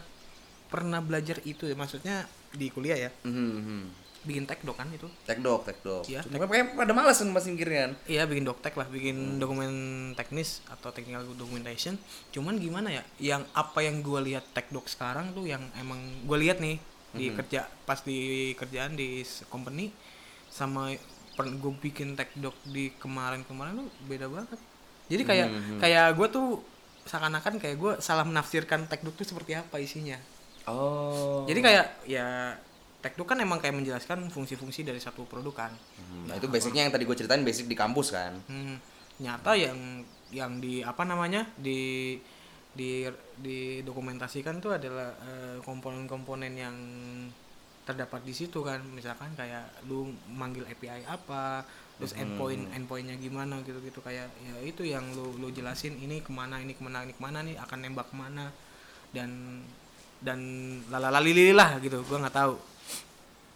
pernah 0.67 0.99
belajar 0.99 1.43
itu 1.43 1.65
ya 1.65 1.75
maksudnya 1.75 2.25
di 2.51 2.69
kuliah 2.69 2.97
ya 2.99 3.11
Mhm, 3.23 3.49
mhm. 3.53 3.81
Bikin 4.27 4.45
tekdok 4.45 4.77
kan 4.77 4.91
itu? 4.91 5.07
Tekdok, 5.25 5.63
tekdok. 5.65 6.03
Iya, 6.11 6.27
Cuma 6.27 6.51
kayak 6.51 6.75
pada 6.75 6.93
males 6.93 7.17
kan 7.17 7.31
mikirnya 7.31 7.81
kan. 7.87 7.93
iya 8.11 8.23
bikin 8.27 8.45
doktek 8.45 8.75
lah 8.75 8.91
bikin 8.91 9.39
dokumen 9.39 9.73
teknis 10.19 10.61
atau 10.67 10.91
technical 10.91 11.23
documentation. 11.39 11.95
Cuman 12.35 12.59
gimana 12.59 12.91
ya 12.91 13.03
yang 13.23 13.43
apa 13.55 13.87
yang 13.87 14.03
gua 14.03 14.21
lihat 14.21 14.45
tekdok 14.51 14.91
sekarang 14.91 15.31
tuh 15.33 15.47
yang 15.47 15.63
emang 15.79 16.03
gua 16.27 16.37
lihat 16.37 16.59
nih 16.59 16.77
di 17.17 17.33
kerja 17.33 17.65
pas 17.89 18.03
di 18.05 18.53
kerjaan 18.59 18.93
di 18.93 19.25
company 19.49 19.89
sama 20.53 20.93
gue 21.37 21.73
bikin 21.85 22.17
tekdok 22.17 22.57
di 22.65 22.93
kemarin-kemarin 22.97 23.77
tuh 23.77 23.89
beda 24.09 24.27
banget. 24.29 24.59
Jadi 25.07 25.23
kayak 25.23 25.49
kayak 25.79 26.07
gue 26.17 26.29
tuh 26.33 26.47
seakan-akan 27.07 27.61
kayak 27.63 27.77
gue 27.77 27.93
salah 28.03 28.25
menafsirkan 28.27 28.89
tekdok 28.91 29.15
tuh 29.21 29.27
seperti 29.29 29.55
apa 29.55 29.77
isinya. 29.79 30.19
Oh. 30.67 31.47
jadi 31.47 31.61
kayak 31.63 31.87
ya 32.11 32.59
tekdok 33.07 33.31
kan 33.31 33.39
emang 33.39 33.63
kayak 33.63 33.79
menjelaskan 33.79 34.27
fungsi-fungsi 34.27 34.83
dari 34.83 34.99
satu 34.99 35.23
produk 35.23 35.55
kan. 35.55 35.73
Nah, 36.27 36.35
itu 36.35 36.51
basicnya 36.51 36.83
yang 36.83 36.91
tadi 36.91 37.07
gue 37.07 37.15
ceritain 37.15 37.47
basic 37.47 37.71
di 37.71 37.79
kampus 37.79 38.11
kan. 38.11 38.35
Hmm, 38.51 38.83
nyata 39.23 39.55
yang 39.55 40.03
yang 40.35 40.59
di 40.59 40.83
apa 40.83 41.07
namanya 41.07 41.47
di 41.55 42.19
di 42.77 43.07
didokumentasikan 43.41 44.59
tuh 44.61 44.77
adalah 44.77 45.15
eh, 45.23 45.57
komponen-komponen 45.63 46.53
yang 46.53 46.77
terdapat 47.87 48.27
di 48.27 48.35
situ 48.35 48.61
kan. 48.67 48.83
Misalkan 48.91 49.33
kayak 49.39 49.87
lu 49.87 50.11
manggil 50.35 50.67
API 50.67 51.07
apa 51.07 51.63
terus 51.97 52.13
Hmm. 52.13 52.29
endpoint 52.29 52.69
endpointnya 52.77 53.17
gimana 53.17 53.65
gitu 53.65 53.81
gitu 53.81 54.05
kayak 54.05 54.29
ya 54.29 54.55
itu 54.61 54.85
yang 54.85 55.01
lu 55.17 55.33
lu 55.41 55.49
jelasin 55.49 55.97
ini 55.97 56.21
ke 56.21 56.29
mana 56.29 56.61
ini 56.61 56.77
ke 56.77 56.85
mana 56.85 57.01
ini 57.09 57.17
ke 57.17 57.23
mana 57.25 57.41
nih 57.41 57.57
akan 57.57 57.79
nembak 57.81 58.13
ke 58.13 58.17
mana 58.21 58.53
dan 59.17 59.31
dan 60.21 60.39
lalalali 60.93 61.57
lah 61.57 61.81
gitu. 61.81 62.05
Gua 62.05 62.21
nggak 62.21 62.37
tahu 62.37 62.55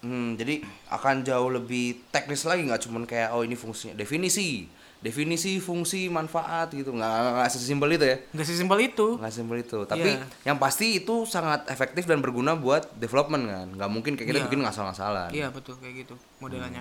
Hmm, 0.00 0.32
jadi 0.32 0.64
akan 0.88 1.20
jauh 1.20 1.50
lebih 1.50 2.08
teknis 2.08 2.42
lagi 2.42 2.64
nggak 2.64 2.80
cuman 2.80 3.04
kayak 3.04 3.30
oh 3.30 3.40
ini 3.40 3.52
fungsinya 3.52 3.92
definisi, 3.92 4.64
definisi 4.98 5.56
fungsi 5.56 6.08
manfaat 6.08 6.72
gitu. 6.72 6.90
Nggak 6.90 7.12
nggak- 7.36 7.50
sesimpel 7.50 7.92
itu 7.92 8.04
ya. 8.04 8.16
Nggak 8.32 8.46
sesimpel 8.46 8.78
itu. 8.82 9.06
Nggak 9.14 9.28
sesimpel 9.30 9.56
itu. 9.60 9.78
Tapi 9.84 10.10
Iya. 10.10 10.24
yang 10.44 10.56
pasti 10.56 10.96
itu 10.96 11.24
sangat 11.24 11.68
efektif 11.68 12.04
dan 12.04 12.18
berguna 12.18 12.56
buat 12.56 12.88
development 12.96 13.44
kan. 13.44 13.66
Nggak 13.70 13.90
mungkin 13.90 14.12
kayak 14.16 14.28
kita 14.30 14.40
Iya. 14.40 14.46
bikin 14.48 14.60
ngasal-ngasalan. 14.62 15.30
Iya 15.30 15.52
betul 15.52 15.76
kayak 15.76 15.94
gitu 16.00 16.14
modelannya. 16.38 16.80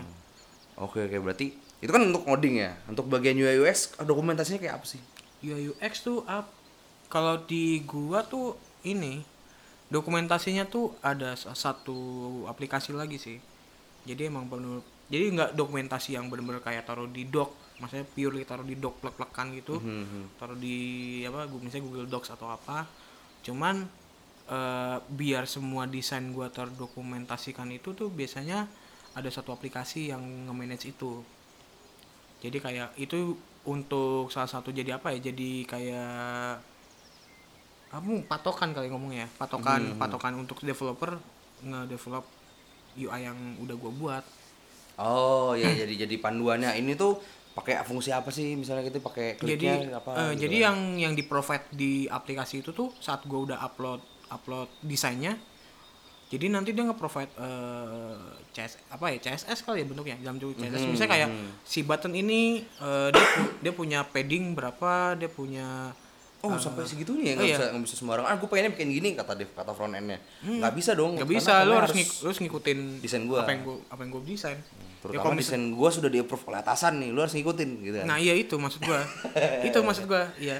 Oke 0.76 1.04
oke 1.04 1.20
berarti 1.20 1.52
itu 1.78 1.92
kan 1.92 2.00
untuk 2.02 2.24
coding 2.24 2.56
ya? 2.58 2.72
Untuk 2.88 3.08
bagian 3.08 3.36
UI 3.36 3.60
UX 3.60 4.00
dokumentasinya 4.00 4.60
kayak 4.60 4.80
apa 4.80 4.86
sih? 4.88 5.02
UI 5.42 5.72
UX 5.72 5.92
tuh 6.02 6.24
up 6.24 6.48
kalau 7.08 7.36
di 7.42 7.84
gua 7.84 8.24
tuh 8.24 8.56
ini 8.82 9.24
dokumentasinya 9.90 10.70
tuh 10.70 10.94
ada 11.02 11.34
sa- 11.34 11.58
satu 11.58 11.98
aplikasi 12.46 12.94
lagi 12.94 13.18
sih. 13.18 13.38
Jadi 14.06 14.30
emang 14.30 14.48
bener 14.48 14.82
jadi 15.10 15.34
nggak 15.34 15.52
dokumentasi 15.58 16.14
yang 16.14 16.30
bener-bener 16.30 16.62
kayak 16.62 16.86
taruh 16.86 17.10
di 17.10 17.26
doc 17.26 17.50
maksudnya 17.82 18.06
purely 18.06 18.46
taruh 18.46 18.68
di 18.68 18.78
doc 18.78 19.02
plek-plekan 19.02 19.56
gitu. 19.58 19.82
Hmm, 19.82 20.30
taruh 20.38 20.56
di 20.60 20.78
apa 21.26 21.50
misalnya 21.50 21.84
Google 21.88 22.10
Docs 22.12 22.36
atau 22.36 22.52
apa. 22.52 22.86
Cuman 23.42 23.88
eh, 24.52 24.98
biar 25.10 25.48
semua 25.50 25.88
desain 25.90 26.24
gua 26.30 26.52
terdokumentasikan 26.52 27.72
itu 27.74 27.96
tuh 27.96 28.12
biasanya 28.12 28.68
ada 29.16 29.30
satu 29.32 29.56
aplikasi 29.56 30.14
yang 30.14 30.22
nge-manage 30.48 30.92
itu. 30.92 31.24
Jadi 32.40 32.58
kayak 32.62 32.96
itu 33.00 33.36
untuk 33.68 34.32
salah 34.32 34.48
satu 34.48 34.70
jadi 34.72 35.00
apa 35.00 35.16
ya? 35.16 35.32
Jadi 35.32 35.64
kayak 35.68 36.62
kamu 37.90 38.26
patokan 38.26 38.70
kali 38.72 38.88
ngomongnya. 38.88 39.26
Ya 39.26 39.28
patokan 39.36 39.82
patokan 39.96 40.34
untuk 40.36 40.62
developer 40.62 41.18
nge-develop 41.62 42.26
UI 42.96 43.20
yang 43.22 43.38
udah 43.60 43.76
gua 43.76 43.92
buat. 43.92 44.24
Oh 44.98 45.52
ya 45.54 45.74
jadi 45.82 46.06
jadi 46.06 46.16
panduannya. 46.18 46.76
Ini 46.76 46.94
tuh 46.94 47.18
pakai 47.52 47.82
fungsi 47.82 48.10
apa 48.10 48.30
sih? 48.30 48.54
Misalnya 48.54 48.86
kita 48.86 49.00
pakai 49.00 49.36
jadi 49.36 49.58
kliknya 49.82 49.98
apa 49.98 50.10
eh, 50.14 50.32
gitu 50.32 50.42
jadi 50.44 50.56
kan. 50.56 50.64
yang 50.64 50.78
yang 51.00 51.14
di 51.14 51.24
provide 51.24 51.66
di 51.70 51.92
aplikasi 52.06 52.62
itu 52.62 52.72
tuh 52.72 52.94
saat 52.98 53.26
gua 53.26 53.44
udah 53.46 53.58
upload 53.60 54.00
upload 54.30 54.70
desainnya 54.80 55.34
jadi 56.30 56.46
nanti 56.46 56.78
dia 56.78 56.86
nge-provide 56.86 57.34
eh, 57.34 58.16
CS 58.52 58.78
apa 58.88 59.10
ya 59.10 59.18
CSS 59.20 59.66
kali 59.66 59.82
ya 59.82 59.86
bentuknya 59.88 60.16
dalam 60.20 60.38
bentuk 60.38 60.54
CSS 60.56 60.78
Mhm, 60.80 60.92
misalnya 60.94 61.12
kayak 61.12 61.30
mhm. 61.34 61.50
si 61.66 61.80
button 61.82 62.14
ini 62.14 62.42
eh, 62.62 63.10
dia 63.10 63.26
pu- 63.26 63.54
dia 63.60 63.74
punya 63.74 64.00
padding 64.06 64.54
berapa 64.54 65.18
dia 65.18 65.26
punya 65.26 65.90
Oh 66.40 66.56
sampai 66.56 66.88
segitunya 66.88 67.32
ya 67.32 67.34
nggak 67.36 67.44
oh, 67.44 67.52
iya. 67.52 67.58
bisa 67.60 67.66
nggak 67.76 67.84
bisa 67.84 67.96
sembarangan. 68.00 68.30
Ah 68.32 68.36
gue 68.40 68.48
pengennya 68.48 68.72
bikin 68.72 68.90
gini 68.96 69.10
kata 69.12 69.36
Dev 69.36 69.52
kata 69.52 69.72
front 69.76 69.92
endnya. 69.92 70.20
Nggak 70.40 70.74
bisa 70.74 70.92
dong. 70.96 71.20
nggak 71.20 71.28
karena 71.28 71.40
bisa 71.44 71.54
lu 71.68 71.74
harus 71.76 71.92
ngik- 71.92 72.16
harus 72.24 72.38
ngikutin 72.40 72.80
desain 73.04 73.24
gua. 73.28 73.44
apa 73.44 73.52
yang 73.52 73.62
gua 73.68 73.76
apa 73.92 74.00
yang 74.08 74.12
gua 74.16 74.22
desain 74.24 74.60
Ya, 74.60 75.08
Terutama 75.08 75.24
kalau 75.24 75.36
misal- 75.40 75.56
desain 75.56 75.64
gue 75.72 75.90
sudah 75.96 76.10
di 76.12 76.20
approve 76.20 76.44
oleh 76.52 76.60
atasan 76.60 76.94
nih, 77.00 77.16
lu 77.16 77.24
harus 77.24 77.32
ngikutin 77.32 77.70
gitu 77.88 77.96
kan. 78.04 78.08
Nah 78.08 78.18
iya 78.20 78.36
itu 78.36 78.56
maksud 78.60 78.84
gua. 78.84 79.00
itu 79.68 79.78
maksud 79.80 80.06
gua, 80.08 80.28
iya. 80.36 80.60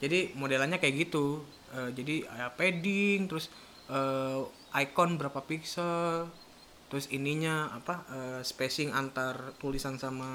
Jadi 0.00 0.32
modelannya 0.32 0.80
kayak 0.80 1.04
gitu. 1.04 1.44
Eh, 1.68 1.92
jadi 1.92 2.24
ada 2.24 2.48
padding, 2.56 3.28
terus 3.28 3.52
eh, 3.88 4.40
icon 4.80 5.20
berapa 5.20 5.36
pixel, 5.44 6.32
terus 6.88 7.12
ininya 7.12 7.76
apa 7.76 8.08
eh, 8.08 8.40
spacing 8.40 8.88
antar 8.88 9.52
tulisan 9.60 10.00
sama 10.00 10.28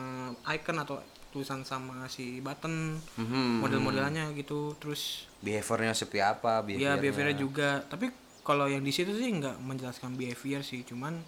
icon 0.46 0.78
atau 0.78 1.02
tulisan 1.30 1.62
sama 1.62 2.06
si 2.08 2.42
button, 2.42 2.98
Mhm. 3.16 3.62
model-modelannya 3.62 4.34
gitu. 4.34 4.74
Terus 4.76 5.30
Behaviornya 5.40 5.94
seperti 5.94 6.20
apa? 6.20 6.66
ya 6.68 6.96
Behaviornya. 6.96 7.38
juga. 7.38 7.70
Tapi 7.86 8.10
kalau 8.42 8.66
yang 8.66 8.82
di 8.82 8.90
situ 8.90 9.14
sih 9.14 9.30
nggak 9.30 9.62
menjelaskan 9.62 10.18
behavior 10.18 10.60
sih, 10.60 10.82
cuman 10.82 11.22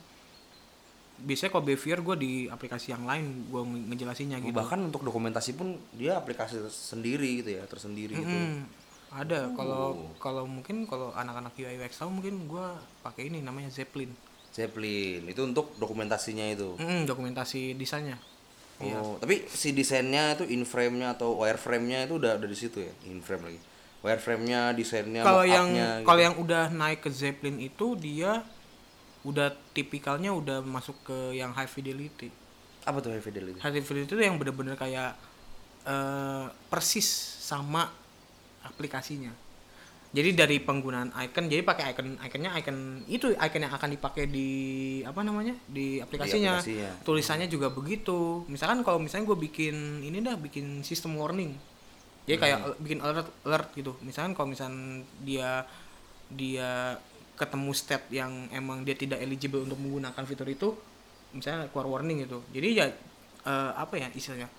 biasanya 1.21 1.53
kalau 1.53 1.65
behavior 1.65 2.01
gue 2.01 2.15
di 2.17 2.31
aplikasi 2.49 2.91
yang 2.91 3.05
lain 3.05 3.45
gue 3.45 3.61
ngejelasinnya 3.61 4.41
gitu. 4.41 4.57
Bahkan 4.57 4.89
untuk 4.89 5.05
dokumentasi 5.05 5.53
pun 5.53 5.77
dia 5.93 6.17
aplikasi 6.17 6.57
sendiri 6.65 7.45
gitu 7.45 7.61
ya, 7.61 7.63
tersendiri 7.69 8.17
gitu. 8.17 8.25
Mm, 8.25 8.65
ada 9.13 9.53
kalau 9.53 10.09
kalau 10.17 10.49
mungkin 10.49 10.89
kalau 10.89 11.13
anak-anak 11.13 11.53
UI 11.53 11.77
UX 11.77 11.99
tahu 11.99 12.09
mungkin 12.09 12.47
gua 12.47 12.73
pakai 13.03 13.27
ini 13.27 13.43
namanya 13.43 13.69
Zeppelin 13.69 14.09
Zeppelin 14.49 15.27
itu 15.27 15.41
untuk 15.43 15.77
dokumentasinya 15.77 16.47
itu. 16.49 16.73
Mm, 16.79 17.05
dokumentasi 17.05 17.77
desainnya 17.77 18.17
Iya. 18.81 18.97
Oh, 18.97 19.15
tapi 19.21 19.45
si 19.45 19.71
desainnya 19.71 20.33
itu 20.33 20.49
in 20.49 20.65
frame-nya 20.65 21.13
atau 21.13 21.37
wireframe-nya 21.37 22.09
itu 22.09 22.17
udah 22.17 22.37
ada 22.41 22.47
di 22.49 22.57
situ 22.57 22.81
ya, 22.81 22.93
in 23.07 23.21
frame 23.21 23.53
lagi. 23.53 23.59
Wireframe-nya, 24.01 24.73
desainnya, 24.73 25.21
kalau 25.21 25.45
yang 25.45 25.69
gitu. 25.69 26.09
kalau 26.09 26.21
yang 26.25 26.35
udah 26.41 26.73
naik 26.73 27.05
ke 27.05 27.09
Zeppelin 27.13 27.61
itu 27.61 27.93
dia 27.93 28.41
udah 29.21 29.53
tipikalnya 29.77 30.33
udah 30.33 30.65
masuk 30.65 30.97
ke 31.05 31.37
yang 31.37 31.53
high 31.53 31.69
fidelity 31.69 32.33
apa 32.81 32.97
tuh 32.97 33.13
high 33.13 33.21
fidelity? 33.21 33.59
high 33.61 33.73
fidelity 33.85 34.09
itu 34.09 34.17
yang 34.17 34.41
bener-bener 34.41 34.73
kayak 34.73 35.13
eh, 35.85 36.45
persis 36.69 37.05
sama 37.41 37.93
aplikasinya 38.65 39.33
jadi 40.11 40.35
dari 40.35 40.59
penggunaan 40.59 41.15
icon 41.15 41.47
jadi 41.47 41.63
pakai 41.63 41.95
icon 41.95 42.19
iconnya 42.19 42.51
icon 42.59 42.99
itu 43.07 43.31
icon 43.31 43.63
yang 43.63 43.71
akan 43.71 43.89
dipakai 43.95 44.27
di 44.27 44.49
apa 45.07 45.23
namanya 45.23 45.55
di 45.71 46.03
aplikasinya, 46.03 46.59
aplikasinya. 46.59 46.91
tulisannya 47.07 47.47
juga 47.47 47.71
begitu. 47.71 48.43
Misalkan 48.51 48.83
kalau 48.83 48.99
misalnya 48.99 49.31
gue 49.31 49.39
bikin 49.39 50.03
ini 50.03 50.19
dah 50.19 50.35
bikin 50.35 50.83
sistem 50.83 51.15
warning. 51.15 51.55
Jadi 52.27 52.37
kayak 52.43 52.59
Hmm. 52.59 52.75
bikin 52.83 52.99
alert 52.99 53.31
alert 53.47 53.71
gitu. 53.71 53.95
Misalkan 54.03 54.35
kalau 54.35 54.51
misalnya 54.51 55.07
dia 55.23 55.63
dia 56.27 56.99
ketemu 57.39 57.71
step 57.71 58.03
yang 58.11 58.51
emang 58.51 58.83
dia 58.83 58.99
tidak 58.99 59.23
eligible 59.23 59.63
untuk 59.63 59.79
menggunakan 59.79 60.23
fitur 60.27 60.45
itu 60.51 60.75
misalnya 61.31 61.71
keluar 61.71 61.87
warning 61.87 62.27
gitu. 62.27 62.43
Jadi 62.51 62.67
ya 62.75 62.91
eh, 63.47 63.71
apa 63.79 63.95
ya 63.95 64.11
istilahnya 64.11 64.51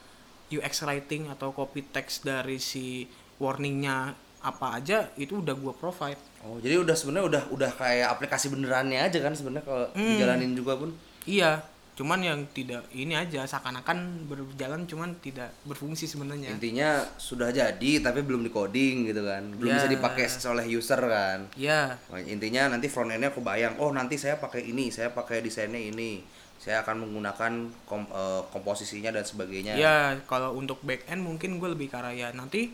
UX 0.49 0.81
writing 0.89 1.29
atau 1.29 1.53
copy 1.53 1.93
text 1.93 2.25
dari 2.25 2.57
si 2.57 3.05
warningnya 3.37 4.17
apa 4.43 4.77
aja 4.77 5.09
itu 5.15 5.39
udah 5.39 5.55
gua 5.55 5.73
provide 5.73 6.19
Oh, 6.43 6.59
jadi 6.59 6.75
udah 6.77 6.93
sebenarnya 6.93 7.27
udah 7.29 7.43
udah 7.51 7.71
kayak 7.73 8.11
aplikasi 8.11 8.51
benerannya 8.51 8.99
aja 9.01 9.19
kan 9.19 9.31
sebenarnya 9.31 9.63
kalau 9.63 9.87
Hmm. 9.93 10.07
dijalanin 10.13 10.53
juga 10.53 10.75
pun. 10.75 10.91
iya 11.23 11.63
cuman 11.93 12.19
yang 12.19 12.41
tidak 12.51 12.83
ini 12.91 13.13
aja 13.13 13.45
seakan-akan 13.45 14.25
berjalan 14.25 14.83
cuman 14.83 15.13
tidak 15.19 15.53
berfungsi 15.63 16.05
sebenarnya 16.05 16.51
Intinya 16.51 16.89
sudah 17.15 17.53
jadi 17.53 18.01
tapi 18.01 18.21
belum 18.21 18.41
di 18.41 18.51
coding 18.51 19.07
gitu 19.07 19.23
kan. 19.23 19.45
Belum 19.53 19.71
Ya. 19.71 19.77
bisa 19.77 19.93
dipakai 19.93 20.25
oleh 20.27 20.67
user 20.69 20.99
kan. 20.99 21.47
ya 21.55 21.95
Wah, 22.09 22.19
Intinya 22.19 22.67
nanti 22.69 22.89
front 22.89 23.07
end-nya 23.09 23.29
aku 23.29 23.39
bayang, 23.41 23.77
oh 23.77 23.91
nanti 23.91 24.17
saya 24.17 24.35
pakai 24.37 24.65
ini, 24.65 24.89
saya 24.89 25.13
pakai 25.13 25.41
desainnya 25.41 25.79
ini. 25.79 26.25
Saya 26.57 26.81
akan 26.81 27.03
menggunakan 27.03 27.53
kom- 27.85 28.09
eh, 28.09 28.43
komposisinya 28.49 29.11
dan 29.11 29.23
sebagainya. 29.23 29.77
ya 29.77 29.97
kalau 30.25 30.55
untuk 30.55 30.81
back 30.81 31.07
end 31.07 31.21
mungkin 31.21 31.57
gue 31.57 31.69
lebih 31.69 31.87
ke 31.87 31.97
arah 31.97 32.11
ya 32.11 32.33
nanti 32.33 32.73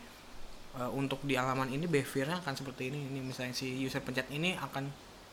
eh, 0.75 0.91
untuk 0.91 1.23
di 1.23 1.35
halaman 1.35 1.69
ini 1.69 1.87
behaviornya 1.87 2.43
akan 2.43 2.53
seperti 2.53 2.91
ini 2.91 3.07
ini 3.07 3.21
misalnya 3.23 3.55
si 3.55 3.73
user 3.79 4.03
pencet 4.03 4.29
ini 4.29 4.53
akan 4.55 4.85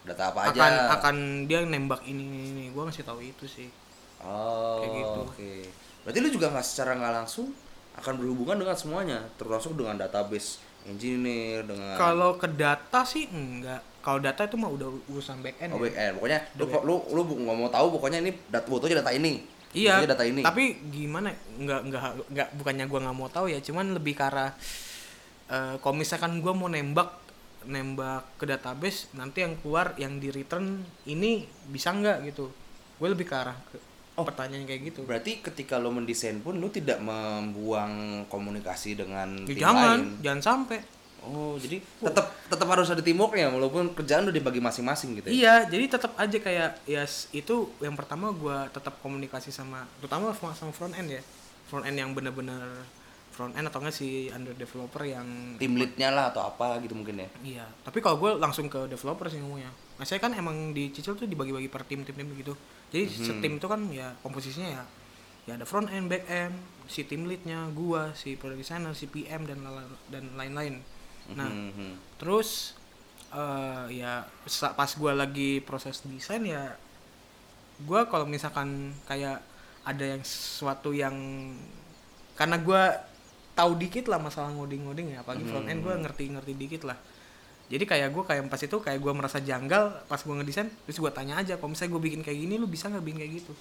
Data 0.06 0.30
apa 0.30 0.40
aja? 0.46 0.54
akan 0.54 0.74
akan 0.96 1.16
dia 1.50 1.66
nembak 1.66 2.06
ini 2.06 2.22
ini, 2.22 2.38
ini. 2.48 2.64
gue 2.70 2.78
ngasih 2.80 3.04
tahu 3.04 3.20
itu 3.20 3.46
sih 3.46 3.68
Oh, 4.18 4.80
Kayak 4.80 4.92
gitu. 4.96 5.20
Oke. 5.28 5.54
Berarti 6.02 6.18
lu 6.18 6.30
juga 6.32 6.48
nggak 6.50 6.66
secara 6.66 6.98
nggak 6.98 7.14
langsung 7.14 7.52
akan 7.94 8.14
berhubungan 8.18 8.58
dengan 8.58 8.74
semuanya, 8.74 9.20
termasuk 9.36 9.78
dengan 9.78 9.96
database 9.96 10.58
engineer, 10.86 11.62
dengan 11.62 11.94
kalau 11.96 12.34
ke 12.36 12.48
data 12.48 13.02
sih 13.04 13.26
enggak 13.28 13.82
kalau 14.00 14.22
data 14.22 14.46
itu 14.46 14.54
mah 14.56 14.70
udah 14.70 14.88
urusan 15.10 15.42
back 15.42 15.58
end 15.60 15.74
oh, 15.74 15.78
ya. 15.78 15.84
back 15.84 15.96
end. 16.00 16.14
Pokoknya 16.16 16.40
lu 16.58 16.66
lu 16.82 16.96
lu 17.12 17.22
bu- 17.24 17.40
nggak 17.40 17.58
mau 17.58 17.70
tahu 17.70 17.88
pokoknya 17.92 18.22
ini 18.22 18.32
data 18.48 18.66
butuhnya 18.66 19.02
data 19.02 19.14
ini. 19.14 19.46
Iya, 19.74 20.00
Butuhnya 20.00 20.10
data 20.14 20.26
ini. 20.26 20.42
tapi 20.42 20.64
gimana? 20.88 21.30
Nggak 21.58 21.80
nggak 21.86 22.02
nggak 22.32 22.48
bukannya 22.56 22.86
gua 22.86 23.00
nggak 23.06 23.18
mau 23.18 23.30
tahu 23.30 23.46
ya, 23.50 23.60
cuman 23.60 23.94
lebih 23.94 24.14
ke 24.14 24.24
arah 24.24 24.54
eh, 25.48 25.76
kalau 25.78 25.96
misalkan 25.96 26.40
gua 26.40 26.52
mau 26.52 26.68
nembak 26.68 27.22
nembak 27.66 28.38
ke 28.38 28.46
database, 28.46 29.10
nanti 29.12 29.42
yang 29.42 29.58
keluar 29.58 29.94
yang 29.96 30.16
di 30.16 30.30
return 30.30 30.80
ini 31.06 31.42
bisa 31.66 31.90
nggak 31.90 32.22
gitu? 32.28 32.54
Gue 32.96 33.08
lebih 33.10 33.26
ke 33.26 33.36
arah 33.36 33.58
ke 33.68 33.78
Oh. 34.16 34.24
pertanyaan 34.24 34.64
kayak 34.64 34.82
gitu. 34.86 35.02
Berarti 35.04 35.44
ketika 35.44 35.76
lo 35.76 35.92
mendesain 35.92 36.40
pun 36.40 36.56
lu 36.56 36.70
tidak 36.70 37.04
membuang 37.04 37.92
komunikasi 38.26 38.96
dengan 38.96 39.44
Ya, 39.44 39.50
tim 39.50 39.60
jangan, 39.60 39.98
lain. 40.00 40.24
jangan 40.24 40.42
sampai. 40.42 40.80
Oh, 41.20 41.58
jadi 41.58 41.82
tetap 41.82 42.32
tetap 42.46 42.68
harus 42.70 42.88
ada 42.88 43.02
teamworknya 43.02 43.50
walaupun 43.50 43.92
kerjaan 43.92 44.24
udah 44.24 44.32
dibagi 44.32 44.62
masing-masing 44.62 45.18
gitu 45.18 45.28
ya. 45.28 45.34
Iya, 45.34 45.56
jadi 45.68 45.86
tetap 45.90 46.14
aja 46.16 46.38
kayak 46.38 46.86
ya 46.86 47.02
s- 47.02 47.28
itu 47.32 47.76
yang 47.82 47.92
pertama 47.94 48.30
gua 48.30 48.70
tetap 48.70 49.02
komunikasi 49.02 49.50
sama 49.50 49.84
terutama 49.98 50.32
sama 50.32 50.70
front 50.70 50.94
end 50.94 51.10
ya. 51.12 51.22
Front 51.66 51.84
end 51.84 51.98
yang 51.98 52.14
bener-bener 52.14 52.86
front 53.36 53.52
end 53.60 53.68
atau 53.68 53.84
enggak 53.84 54.00
si 54.00 54.32
under 54.32 54.56
developer 54.56 55.04
yang 55.04 55.60
Tim 55.60 55.76
lead-nya 55.76 56.08
lah 56.08 56.32
atau 56.32 56.48
apa 56.48 56.80
gitu 56.80 56.96
mungkin 56.96 57.20
ya. 57.20 57.30
Iya, 57.44 57.66
tapi 57.84 58.00
kalau 58.00 58.16
gue 58.16 58.32
langsung 58.40 58.72
ke 58.72 58.88
developer 58.88 59.28
sih 59.28 59.44
ngomongnya. 59.44 59.76
Nah, 60.00 60.08
saya 60.08 60.24
kan 60.24 60.32
emang 60.32 60.72
di 60.72 60.88
Cicil 60.90 61.20
tuh 61.20 61.28
dibagi-bagi 61.28 61.68
per 61.68 61.84
tim 61.84 62.08
tim 62.08 62.16
tim 62.16 62.32
gitu. 62.32 62.56
Jadi 62.96 63.12
Mhm. 63.12 63.20
setim 63.20 63.54
itu 63.60 63.68
kan 63.68 63.82
ya 63.92 64.16
komposisinya 64.24 64.70
ya 64.72 64.84
ya 65.46 65.54
ada 65.54 65.66
front 65.68 65.92
end, 65.92 66.10
back 66.10 66.26
end, 66.26 66.56
si 66.90 67.06
tim 67.06 67.30
leadnya, 67.30 67.70
gua, 67.70 68.16
si 68.18 68.34
product 68.34 68.66
designer, 68.66 68.98
si 68.98 69.06
PM 69.06 69.46
dan 69.46 69.62
dan 70.10 70.32
lain-lain. 70.34 70.82
Nah, 71.36 71.52
Mhm. 71.52 72.18
terus 72.18 72.74
eh 73.30 74.00
ya 74.00 74.24
pas 74.74 74.92
gua 74.96 75.12
lagi 75.12 75.60
proses 75.60 76.02
desain 76.08 76.42
ya 76.42 76.74
gua 77.84 78.08
kalau 78.08 78.24
misalkan 78.24 78.96
kayak 79.04 79.44
ada 79.84 80.06
yang 80.08 80.24
sesuatu 80.24 80.96
yang 80.96 81.14
karena 82.34 82.58
gua 82.58 82.96
tahu 83.56 83.80
dikit 83.80 84.06
lah 84.06 84.20
masalah 84.20 84.52
ngoding-ngoding 84.52 85.16
ya 85.16 85.24
apalagi 85.24 85.48
front 85.48 85.66
end 85.66 85.80
gua 85.80 85.96
ngerti-ngerti 85.96 86.54
dikit 86.54 86.84
lah 86.84 87.00
jadi 87.66 87.82
kayak 87.82 88.14
gua 88.14 88.24
kayak 88.24 88.46
pas 88.46 88.60
itu 88.60 88.78
kayak 88.78 89.00
gua 89.00 89.16
merasa 89.16 89.40
janggal 89.40 90.06
pas 90.06 90.20
gua 90.20 90.36
ngedesain 90.38 90.70
terus 90.86 91.00
gua 91.00 91.10
tanya 91.10 91.40
aja 91.40 91.56
kalau 91.56 91.72
misalnya 91.72 91.96
gua 91.96 92.04
bikin 92.04 92.22
kayak 92.22 92.38
gini 92.38 92.60
lu 92.60 92.68
bisa 92.68 92.92
nggak 92.92 93.02
bikin 93.02 93.20
kayak 93.24 93.34
gitu 93.40 93.54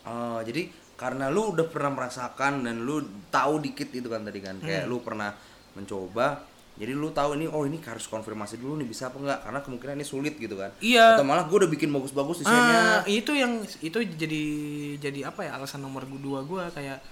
Oh, 0.00 0.40
jadi 0.40 0.64
karena 0.96 1.28
lu 1.28 1.52
udah 1.52 1.68
pernah 1.68 1.92
merasakan 1.92 2.64
dan 2.64 2.88
lu 2.88 3.04
tahu 3.28 3.60
dikit 3.60 3.92
itu 3.92 4.08
kan 4.08 4.24
tadi 4.24 4.40
kan. 4.40 4.56
Kayak 4.56 4.88
Hmm. 4.88 4.90
lu 4.92 4.96
pernah 5.04 5.36
mencoba. 5.76 6.40
Jadi 6.80 6.96
lu 6.96 7.12
tahu 7.12 7.36
ini 7.36 7.44
oh 7.44 7.68
ini 7.68 7.76
harus 7.84 8.08
konfirmasi 8.08 8.56
dulu 8.56 8.80
nih 8.80 8.88
bisa 8.88 9.12
apa 9.12 9.20
enggak 9.20 9.38
karena 9.44 9.60
kemungkinan 9.60 9.94
ini 10.00 10.06
sulit 10.08 10.40
gitu 10.40 10.56
kan. 10.56 10.72
Iya. 10.80 11.20
Atau 11.20 11.28
malah 11.28 11.44
gue 11.44 11.52
udah 11.52 11.68
bikin 11.68 11.92
bagus-bagus 11.92 12.40
desainnya. 12.40 13.04
itu 13.04 13.32
yang 13.36 13.60
itu 13.60 13.98
jadi 14.00 14.42
jadi 14.96 15.20
apa 15.28 15.44
ya 15.44 15.60
alasan 15.60 15.84
nomor 15.84 16.08
dua 16.08 16.40
gua 16.40 16.72
kayak 16.72 17.04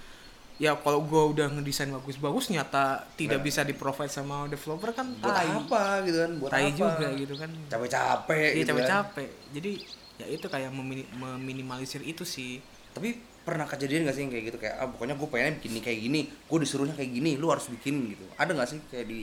ya 0.59 0.75
kalau 0.75 0.99
gua 1.01 1.31
udah 1.31 1.47
ngedesain 1.55 1.87
bagus-bagus 1.87 2.51
nyata 2.51 3.07
tidak 3.15 3.39
bisa 3.39 3.63
di 3.63 3.71
provide 3.71 4.11
sama 4.11 4.43
developer 4.45 4.91
kan 4.91 5.07
buat 5.17 5.31
tai. 5.31 5.47
apa 5.47 5.81
gitu 6.03 6.17
kan? 6.19 6.31
Buat 6.35 6.51
tai 6.51 6.67
apa? 6.67 6.75
juga 6.75 7.07
gitu 7.15 7.33
kan. 7.39 7.49
Capek-capek 7.71 8.35
iya 8.43 8.51
gitu 8.59 8.63
kan. 8.67 8.67
capek-capek. 8.75 9.29
Jadi 9.55 9.71
ya 10.19 10.25
itu 10.27 10.45
kayak 10.45 10.69
memini- 10.75 11.07
meminimalisir 11.15 12.03
itu 12.03 12.27
sih. 12.27 12.59
Tapi 12.91 13.15
pernah 13.47 13.63
kejadian 13.63 14.03
gak 14.03 14.15
sih 14.19 14.27
yang 14.27 14.31
kayak 14.35 14.45
gitu? 14.51 14.57
Kayak 14.59 14.75
ah 14.83 14.87
pokoknya 14.91 15.15
gue 15.15 15.27
pengen 15.31 15.53
bikin 15.57 15.71
ini 15.71 15.81
kayak 15.81 15.99
gini, 16.03 16.21
gue 16.27 16.57
disuruhnya 16.59 16.93
kayak 16.93 17.11
gini, 17.15 17.31
lu 17.39 17.47
harus 17.47 17.65
bikin 17.71 17.95
gitu. 18.11 18.27
Ada 18.35 18.51
gak 18.51 18.67
sih 18.67 18.79
kayak 18.91 19.07
di 19.07 19.19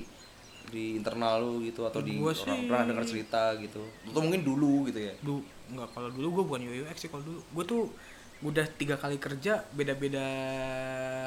di 0.67 0.99
internal 0.99 1.39
lu 1.39 1.63
gitu 1.63 1.87
atau 1.87 2.03
di 2.03 2.19
Gua 2.19 2.35
orang 2.35 2.59
sih- 2.59 2.67
pernah 2.67 2.85
dengar 2.89 3.05
cerita 3.07 3.55
gitu? 3.61 3.87
Atau 4.09 4.19
mungkin 4.25 4.43
dulu 4.43 4.89
gitu 4.91 4.99
ya? 4.99 5.15
Du 5.21 5.45
nggak 5.67 5.89
kalau 5.95 6.11
dulu 6.11 6.41
gua 6.41 6.45
bukan 6.49 6.63
UX 6.65 6.97
sih 6.97 7.11
kalau 7.13 7.23
dulu. 7.23 7.39
Gua 7.53 7.65
tuh 7.69 7.83
udah 8.45 8.67
tiga 8.77 9.01
kali 9.01 9.17
kerja 9.17 9.65
beda-beda 9.73 10.25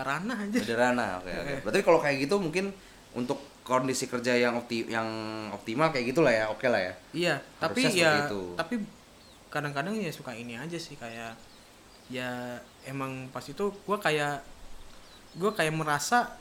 ranah 0.05 0.45
aja. 0.45 0.59
Sederhana 0.61 1.17
oke 1.21 1.31
oke. 1.31 1.53
Berarti 1.65 1.79
kalau 1.81 1.99
kayak 1.99 2.17
gitu 2.29 2.35
mungkin 2.37 2.69
untuk 3.17 3.41
kondisi 3.65 4.05
kerja 4.09 4.33
yang 4.33 4.57
opti 4.57 4.85
yang 4.89 5.05
optimal 5.53 5.89
kayak 5.89 6.13
gitulah 6.13 6.33
ya 6.33 6.45
oke 6.49 6.65
lah 6.69 6.81
ya. 6.81 6.93
Iya, 7.13 7.35
tapi 7.57 7.85
Harusnya 7.85 7.97
ya 7.97 8.11
seperti 8.13 8.29
itu. 8.29 8.41
tapi 8.57 8.75
kadang-kadang 9.49 9.93
ya 9.97 10.11
suka 10.13 10.33
ini 10.37 10.53
aja 10.57 10.77
sih 10.77 10.93
kayak 10.93 11.33
ya 12.09 12.57
emang 12.85 13.29
pas 13.29 13.45
itu 13.45 13.69
gua 13.85 13.97
kayak 13.97 14.41
gua 15.37 15.53
kayak 15.53 15.73
merasa 15.73 16.37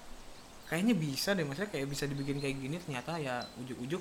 kayaknya 0.69 0.93
bisa 0.97 1.33
deh 1.33 1.45
maksudnya 1.45 1.73
kayak 1.73 1.89
bisa 1.89 2.05
dibikin 2.05 2.41
kayak 2.41 2.57
gini 2.61 2.77
ternyata 2.77 3.17
ya 3.17 3.41
ujuk-ujuk 3.61 4.01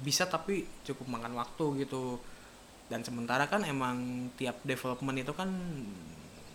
bisa 0.00 0.28
tapi 0.28 0.64
cukup 0.84 1.08
makan 1.08 1.36
waktu 1.36 1.84
gitu 1.84 2.20
dan 2.90 3.00
sementara 3.00 3.46
kan 3.46 3.62
emang 3.62 3.96
tiap 4.34 4.58
development 4.62 5.16
itu 5.16 5.30
kan 5.30 5.46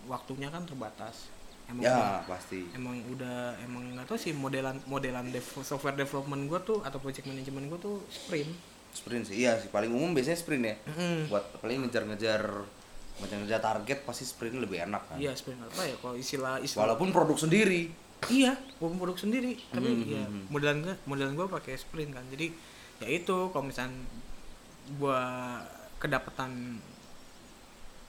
waktunya 0.06 0.48
kan 0.48 0.64
terbatas. 0.64 1.32
Emang 1.66 1.82
udah- 1.82 2.22
ya 2.22 2.30
pasti. 2.30 2.62
emang 2.72 2.94
udah 3.10 3.38
emang 3.60 3.96
nggak 3.96 4.06
tahu 4.06 4.20
sih 4.20 4.32
modelan 4.32 4.78
modelan 4.86 5.26
dev- 5.28 5.64
software 5.64 5.96
development 5.96 6.46
gua 6.46 6.62
tuh 6.62 6.78
atau 6.80 7.00
project 7.00 7.26
management 7.26 7.66
gua 7.68 7.80
tuh 7.82 7.98
sprint. 8.08 8.54
Sprint 8.92 9.26
sih 9.26 9.42
iya 9.42 9.58
sih. 9.58 9.68
Paling 9.68 9.90
umum 9.90 10.12
biasanya 10.12 10.38
sprint 10.38 10.64
ya. 10.64 10.76
Mm-mm. 10.86 11.26
buat 11.28 11.42
paling 11.58 11.82
ngejar-ngejar 11.82 12.46
ngejar-ngejar 13.16 13.60
target 13.60 14.00
pasti 14.04 14.24
sprint 14.24 14.60
lebih 14.60 14.84
enak 14.84 15.10
kan. 15.10 15.18
Iya 15.18 15.34
sprint 15.34 15.58
apa 15.58 15.82
ya? 15.84 15.96
Kalau 15.98 16.14
istilah 16.14 16.60
istilah 16.60 16.86
walaupun 16.86 17.10
produk 17.10 17.40
sendiri. 17.40 17.90
Iya 18.28 18.54
walaupun 18.78 19.00
produk 19.02 19.18
sendiri. 19.18 19.58
Tapi 19.66 19.90
Hmm, 19.90 20.04
ya 20.06 20.22
hmm, 20.22 20.30
hmm. 20.30 20.46
modelan 20.48 20.78
modelan 21.04 21.34
gua 21.34 21.48
pakai 21.50 21.74
sprint 21.76 22.12
kan. 22.12 22.28
Jadi 22.30 22.54
ya 22.98 23.08
itu 23.10 23.50
kalau 23.50 23.66
misalnya 23.66 24.06
gua 24.96 25.20
kedapatan. 26.06 26.80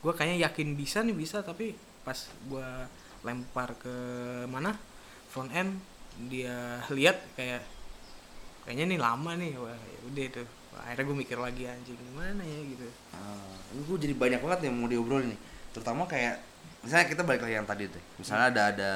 Gua 0.05 0.13
kayaknya 0.13 0.47
yakin 0.47 0.77
bisa 0.77 1.01
nih 1.03 1.17
bisa 1.17 1.41
tapi 1.41 1.73
pas 2.05 2.29
gua 2.47 2.87
lempar 3.27 3.75
ke 3.81 3.97
mana 4.47 4.77
front 5.33 5.51
end 5.51 5.83
dia 6.31 6.81
lihat 6.93 7.19
kayak 7.35 7.65
kayaknya 8.65 8.97
nih 8.97 9.01
lama 9.01 9.33
nih. 9.37 9.53
Wah 9.57 9.75
ya 9.75 9.99
udah 10.13 10.25
itu. 10.29 10.45
Akhirnya 10.77 11.05
gue 11.09 11.17
mikir 11.17 11.39
lagi 11.41 11.65
anjing 11.65 11.97
gimana 11.97 12.45
ya? 12.45 12.61
Gitu. 12.61 12.85
Ah, 13.17 13.57
ini 13.73 13.81
gue 13.81 13.97
jadi 13.97 14.13
banyak 14.13 14.41
banget 14.45 14.61
yang 14.69 14.77
mau 14.77 14.89
diobrolin 14.89 15.33
nih. 15.33 15.41
Terutama 15.73 16.05
kayak 16.05 16.37
misalnya 16.85 17.07
kita 17.09 17.23
balik 17.25 17.43
lagi 17.49 17.57
yang 17.57 17.69
tadi 17.69 17.89
tuh. 17.89 18.03
Misalnya 18.21 18.47
ada 18.53 18.63
ada 18.77 18.91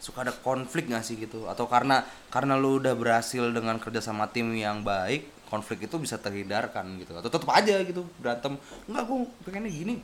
suka 0.00 0.24
ada 0.24 0.32
konflik 0.32 0.88
gak 0.88 1.04
sih 1.04 1.20
gitu? 1.20 1.44
Atau 1.44 1.68
karena 1.68 2.08
karena 2.32 2.56
lu 2.56 2.80
udah 2.80 2.96
berhasil 2.96 3.52
dengan 3.52 3.76
kerja 3.76 4.00
sama 4.00 4.32
tim 4.32 4.48
yang 4.56 4.80
baik 4.80 5.28
konflik 5.50 5.84
itu 5.84 5.96
bisa 5.98 6.16
terhindarkan 6.16 6.86
gitu. 7.02 7.12
Atau 7.18 7.28
tetap 7.28 7.50
aja 7.50 7.82
gitu 7.82 8.06
berantem. 8.22 8.54
Enggak 8.86 9.04
gue 9.04 9.18
pengennya 9.44 9.70
gini. 9.70 9.94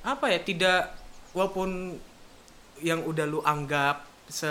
Apa 0.00 0.32
ya 0.32 0.38
tidak 0.40 0.96
walaupun 1.36 2.00
yang 2.80 3.04
udah 3.04 3.24
lu 3.28 3.40
anggap 3.44 4.08
se 4.26 4.48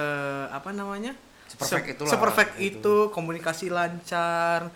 apa 0.50 0.70
namanya? 0.72 1.18
Seperfect 1.50 1.86
se- 1.86 1.94
itulah, 1.98 2.12
seperfect 2.12 2.54
gitu. 2.58 2.80
itu 2.82 2.96
komunikasi 3.14 3.70
lancar 3.70 4.70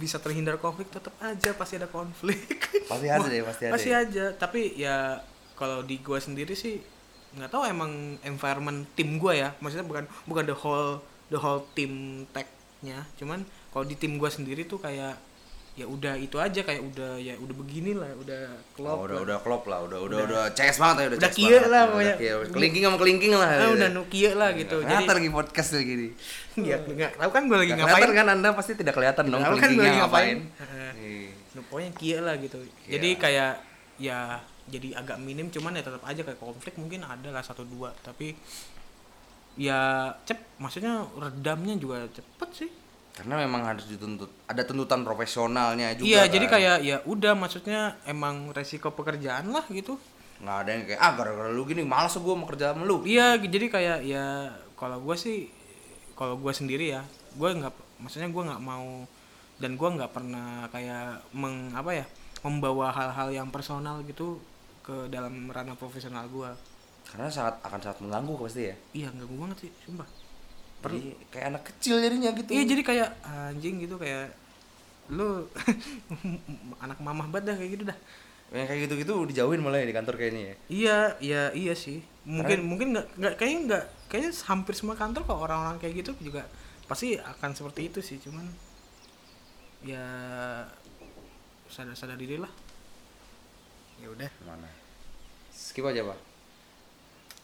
bisa 0.00 0.16
terhindar 0.16 0.56
konflik 0.56 0.88
tetap 0.88 1.12
aja 1.20 1.52
pasti 1.54 1.76
ada 1.76 1.86
konflik. 1.86 2.40
Pasti 2.90 3.08
ada 3.08 3.24
deh, 3.24 3.40
pasti 3.40 3.62
ada 3.64 3.72
pasti 3.76 3.90
ya. 3.92 4.00
aja. 4.04 4.24
Tapi 4.36 4.60
ya 4.76 5.16
kalau 5.56 5.80
di 5.80 6.00
gua 6.04 6.20
sendiri 6.20 6.52
sih 6.52 6.80
nggak 7.34 7.48
tahu 7.50 7.64
emang 7.64 8.16
environment 8.24 8.84
tim 8.92 9.16
gua 9.16 9.32
ya. 9.32 9.48
Maksudnya 9.60 9.84
bukan 9.84 10.04
bukan 10.24 10.44
the 10.44 10.56
whole 10.56 11.00
the 11.28 11.40
whole 11.40 11.64
team 11.72 12.24
tag-nya 12.32 13.04
cuman 13.16 13.44
kalau 13.74 13.84
di 13.84 13.92
tim 13.92 14.14
gua 14.14 14.30
sendiri 14.30 14.64
tuh 14.64 14.78
kayak 14.78 15.18
ya 15.74 15.82
udah 15.84 16.14
itu 16.14 16.38
aja 16.38 16.62
kayak 16.62 16.78
udah 16.80 17.18
ya 17.18 17.34
udah 17.34 17.50
begini 17.56 17.92
lah 17.92 18.06
udah 18.14 18.46
klop 18.72 18.94
Oh, 18.94 19.02
udah 19.02 19.10
lah. 19.12 19.22
udah 19.26 19.38
klop 19.42 19.62
lah 19.66 19.78
udah 19.82 19.98
udah 20.00 20.18
udah. 20.22 20.42
CS 20.48 20.78
banget 20.78 20.96
ya 20.96 21.06
udah, 21.10 21.18
Udah 21.18 21.30
kia 21.32 21.48
lah 21.50 21.58
Udah 21.58 21.82
pokoknya. 21.90 22.14
kelingking 22.48 22.82
sama 22.86 22.96
kelingking 22.96 23.32
lah. 23.34 23.42
Ah, 23.44 23.58
gitu. 23.58 23.74
udah 23.74 23.88
Nokia 23.90 24.30
lah 24.32 24.50
gitu. 24.54 24.76
jadi 24.80 25.02
lagi 25.02 25.30
podcast 25.30 25.68
lagi 25.74 25.84
gini 25.84 26.08
ya 26.70 26.76
nggak 26.78 27.18
tahu 27.18 27.30
kan 27.32 27.42
gue 27.44 27.58
lagi 27.58 27.72
Nggak 27.74 27.90
ngapain. 27.90 28.10
kan 28.14 28.26
anda 28.30 28.48
pasti 28.54 28.72
tidak 28.72 28.94
kelihatan 28.94 29.24
dong 29.26 29.42
Tahu 29.42 29.54
kan 29.58 29.68
gue 29.68 29.82
lagi 29.82 29.98
ngapain. 29.98 30.36
ngapain. 30.38 30.94
Iya. 30.94 31.30
Nah, 31.52 31.62
pokoknya 31.66 31.90
Kia 31.92 32.18
lah 32.20 32.34
gitu. 32.38 32.58
Jadi 32.84 33.08
kayak 33.16 33.52
ya 33.96 34.18
jadi 34.64 34.88
agak 34.94 35.18
minim 35.18 35.50
cuman 35.50 35.74
ya 35.74 35.82
tetap 35.82 36.02
aja 36.02 36.22
kayak 36.22 36.38
konflik 36.38 36.74
mungkin 36.76 37.02
ada 37.02 37.28
lah 37.28 37.42
satu 37.42 37.62
dua. 37.64 37.90
Tapi 37.96 38.30
ya 39.54 39.78
cep 40.22 40.38
maksudnya 40.56 41.02
redamnya 41.12 41.74
juga 41.74 42.06
cepet 42.08 42.50
sih 42.54 42.70
karena 43.14 43.34
memang 43.46 43.62
harus 43.62 43.86
dituntut 43.86 44.26
ada 44.50 44.66
tuntutan 44.66 45.06
profesionalnya 45.06 45.94
juga 45.94 46.06
iya 46.10 46.22
kan. 46.26 46.32
jadi 46.34 46.46
kayak 46.50 46.76
ya 46.82 46.96
udah 47.06 47.32
maksudnya 47.38 47.94
emang 48.10 48.50
resiko 48.50 48.90
pekerjaan 48.90 49.54
lah 49.54 49.62
gitu 49.70 49.94
nggak 50.42 50.56
ada 50.66 50.70
yang 50.74 50.82
kayak 50.90 51.00
ah 51.00 51.12
gara-gara 51.14 51.50
lu 51.54 51.62
gini 51.62 51.86
malas 51.86 52.18
gue 52.18 52.34
mau 52.34 52.44
kerja 52.44 52.74
sama 52.74 52.82
lu 52.82 53.06
Iya, 53.06 53.38
jadi 53.38 53.66
kayak 53.70 53.98
ya 54.02 54.50
kalau 54.74 54.98
gue 54.98 55.14
sih 55.14 55.46
kalau 56.18 56.34
gue 56.38 56.50
sendiri 56.50 56.94
ya, 56.94 57.02
gue 57.38 57.48
nggak 57.54 58.02
maksudnya 58.02 58.30
gue 58.30 58.42
nggak 58.42 58.62
mau 58.62 59.06
dan 59.62 59.78
gue 59.78 59.88
nggak 59.94 60.10
pernah 60.10 60.66
kayak 60.74 61.22
meng 61.30 61.70
apa 61.74 62.02
ya 62.02 62.06
membawa 62.42 62.90
hal-hal 62.90 63.30
yang 63.30 63.48
personal 63.54 64.02
gitu 64.02 64.42
ke 64.84 65.06
dalam 65.08 65.48
ranah 65.48 65.78
profesional 65.78 66.26
gue. 66.28 66.50
karena 67.04 67.30
sangat 67.30 67.62
akan 67.62 67.78
sangat 67.78 67.98
mengganggu 68.02 68.34
pasti 68.42 68.62
ya 68.68 68.76
Iya 68.96 69.08
nggak 69.14 69.26
gue 69.30 69.38
banget 69.38 69.58
sih, 69.64 69.70
sumpah. 69.86 70.08
Jadi 70.92 71.10
kayak 71.32 71.46
anak 71.54 71.62
kecil 71.72 71.94
jadinya 72.00 72.30
gitu 72.36 72.50
Iya 72.52 72.62
jadi 72.68 72.82
kayak 72.84 73.08
anjing 73.24 73.74
gitu 73.80 73.96
kayak 73.96 74.28
lu 75.08 75.48
anak 76.84 76.98
mamah 77.00 77.28
banget 77.28 77.52
dah 77.52 77.56
kayak 77.60 77.72
gitu 77.76 77.84
dah. 77.88 77.98
yang 78.54 78.70
kayak 78.70 78.86
gitu 78.86 78.94
gitu 79.02 79.14
dijauhin 79.26 79.58
malah 79.58 79.82
ya 79.82 79.88
di 79.88 79.96
kantor 79.96 80.14
kayaknya 80.14 80.40
ya 80.40 80.54
Iya, 80.70 80.98
iya, 81.18 81.42
iya 81.56 81.74
sih. 81.74 81.98
Mungkin 82.22 82.62
mungkin 82.62 82.94
nggak 82.94 83.06
nggak 83.18 83.34
kayaknya 83.34 83.60
nggak 83.66 83.84
kayaknya 84.06 84.30
hampir 84.46 84.74
semua 84.78 84.94
kantor 84.94 85.26
kok 85.26 85.40
orang-orang 85.42 85.76
kayak 85.82 86.04
gitu 86.06 86.12
juga 86.22 86.46
pasti 86.86 87.18
akan 87.18 87.50
seperti 87.50 87.90
itu 87.90 87.98
sih. 87.98 88.16
Cuman 88.22 88.46
ya 89.82 90.04
sadar-sadar 91.66 92.14
diri 92.14 92.38
lah. 92.38 92.52
Ya 93.98 94.08
udah. 94.12 94.30
mana 94.46 94.68
skip 95.54 95.86
aja 95.86 96.02
pak 96.02 96.18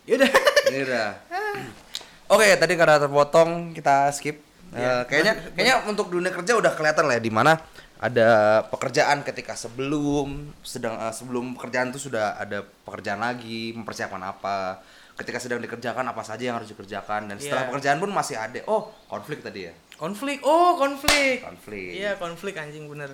Ya 0.04 0.14
udah. 0.18 0.30
oke 2.30 2.46
tadi 2.56 2.74
karena 2.78 2.96
terpotong 2.96 3.74
kita 3.74 4.08
skip. 4.14 4.38
Eh, 4.70 5.02
kayaknya 5.10 5.34
kayaknya 5.50 5.76
untuk 5.90 6.14
dunia 6.14 6.30
kerja 6.30 6.54
udah 6.54 6.70
kelihatan 6.78 7.10
lah 7.10 7.18
ya 7.18 7.22
di 7.22 7.34
mana 7.34 7.58
ada 7.98 8.62
pekerjaan 8.70 9.26
ketika 9.26 9.58
sebelum 9.58 10.54
sedang 10.62 10.94
eh, 10.94 11.10
sebelum 11.10 11.58
pekerjaan 11.58 11.90
itu 11.90 12.06
sudah 12.06 12.38
ada 12.38 12.62
pekerjaan 12.86 13.18
lagi 13.18 13.74
mempersiapkan 13.74 14.22
apa. 14.22 14.78
Ketika 15.18 15.36
sedang 15.36 15.60
dikerjakan 15.60 16.06
apa 16.06 16.22
saja 16.24 16.48
yang 16.48 16.56
harus 16.56 16.72
dikerjakan. 16.72 17.28
Dan 17.28 17.36
setelah 17.36 17.66
Iya. 17.66 17.70
pekerjaan 17.74 17.98
pun 18.00 18.08
masih 18.08 18.40
ada. 18.40 18.62
Oh 18.64 18.88
konflik 19.04 19.44
tadi 19.44 19.68
ya? 19.68 19.74
Konflik. 20.00 20.40
Oh, 20.40 20.80
konflik. 20.80 21.44
konflik. 21.44 21.92
Iya, 22.00 22.16
konflik 22.16 22.56
anjing 22.56 22.88
bener. 22.88 23.12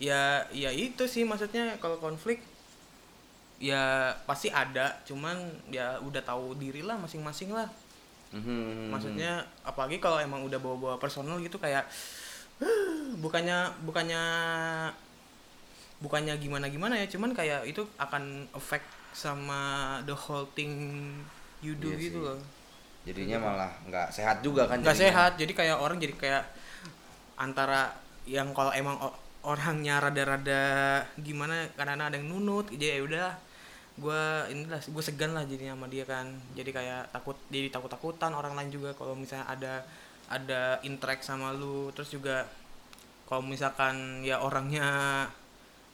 ya 0.00 0.48
ya 0.48 0.72
itu 0.72 1.04
sih 1.04 1.28
maksudnya 1.28 1.76
kalau 1.76 2.00
konflik 2.00 2.40
ya 3.58 4.14
pasti 4.24 4.48
ada. 4.48 5.00
Cuman 5.04 5.36
ya 5.68 5.98
udah 6.00 6.22
tahu 6.22 6.54
diri 6.56 6.80
lah 6.86 6.96
masing-masing 6.96 7.50
lah 7.52 7.66
Mhm. 8.30 8.94
maksudnya 8.94 9.42
apalagi 9.66 9.98
kalau 9.98 10.22
emang 10.22 10.46
udah 10.46 10.58
bawa-bawa 10.62 10.96
personal 11.02 11.42
gitu 11.42 11.58
kayak 11.58 11.82
bukannya 13.18 13.74
bukannya 13.82 14.22
bukannya 16.00 16.34
gimana 16.40 16.66
gimana 16.70 16.94
ya 16.96 17.06
cuman 17.10 17.34
kayak 17.36 17.66
itu 17.68 17.84
akan 17.98 18.48
efek 18.56 18.80
sama 19.12 19.98
the 20.06 20.14
whole 20.14 20.46
thing 20.54 20.72
you 21.60 21.74
do 21.76 21.90
Iya 21.92 21.98
gitu 22.00 22.18
sih. 22.22 22.26
loh 22.30 22.38
jadinya 23.00 23.38
malah 23.40 23.72
nggak 23.88 24.08
sehat 24.12 24.40
juga 24.44 24.68
kan 24.68 24.78
nggak 24.80 24.96
sehat 24.96 25.32
jadi 25.40 25.52
kayak 25.52 25.76
orang 25.80 25.98
jadi 25.98 26.14
kayak 26.16 26.44
antara 27.40 27.96
yang 28.28 28.52
kalau 28.52 28.70
emang 28.70 28.96
orangnya 29.40 29.96
rada-rada 30.04 30.64
gimana 31.16 31.64
karena 31.72 31.96
ada 32.12 32.16
yang 32.20 32.28
nunut 32.28 32.68
jadi 32.68 33.00
ya 33.00 33.04
udah 33.04 33.28
gue 33.92 34.22
inilah 34.48 34.78
gue 34.80 35.02
segan 35.02 35.32
lah 35.32 35.42
jadinya 35.42 35.74
sama 35.74 35.86
dia 35.86 36.04
kan 36.04 36.24
jadi 36.52 36.70
kayak 36.70 37.02
takut 37.10 37.34
jadi 37.48 37.68
takut 37.68 37.88
takutan 37.88 38.30
orang 38.30 38.54
lain 38.54 38.70
juga 38.70 38.92
kalau 38.92 39.12
misalnya 39.12 39.44
ada 39.46 39.74
ada 40.26 40.62
interact 40.82 41.22
sama 41.22 41.50
lu 41.50 41.90
terus 41.90 42.08
juga 42.08 42.46
kalau 43.26 43.42
misalkan 43.42 44.22
ya 44.22 44.38
orangnya 44.38 44.86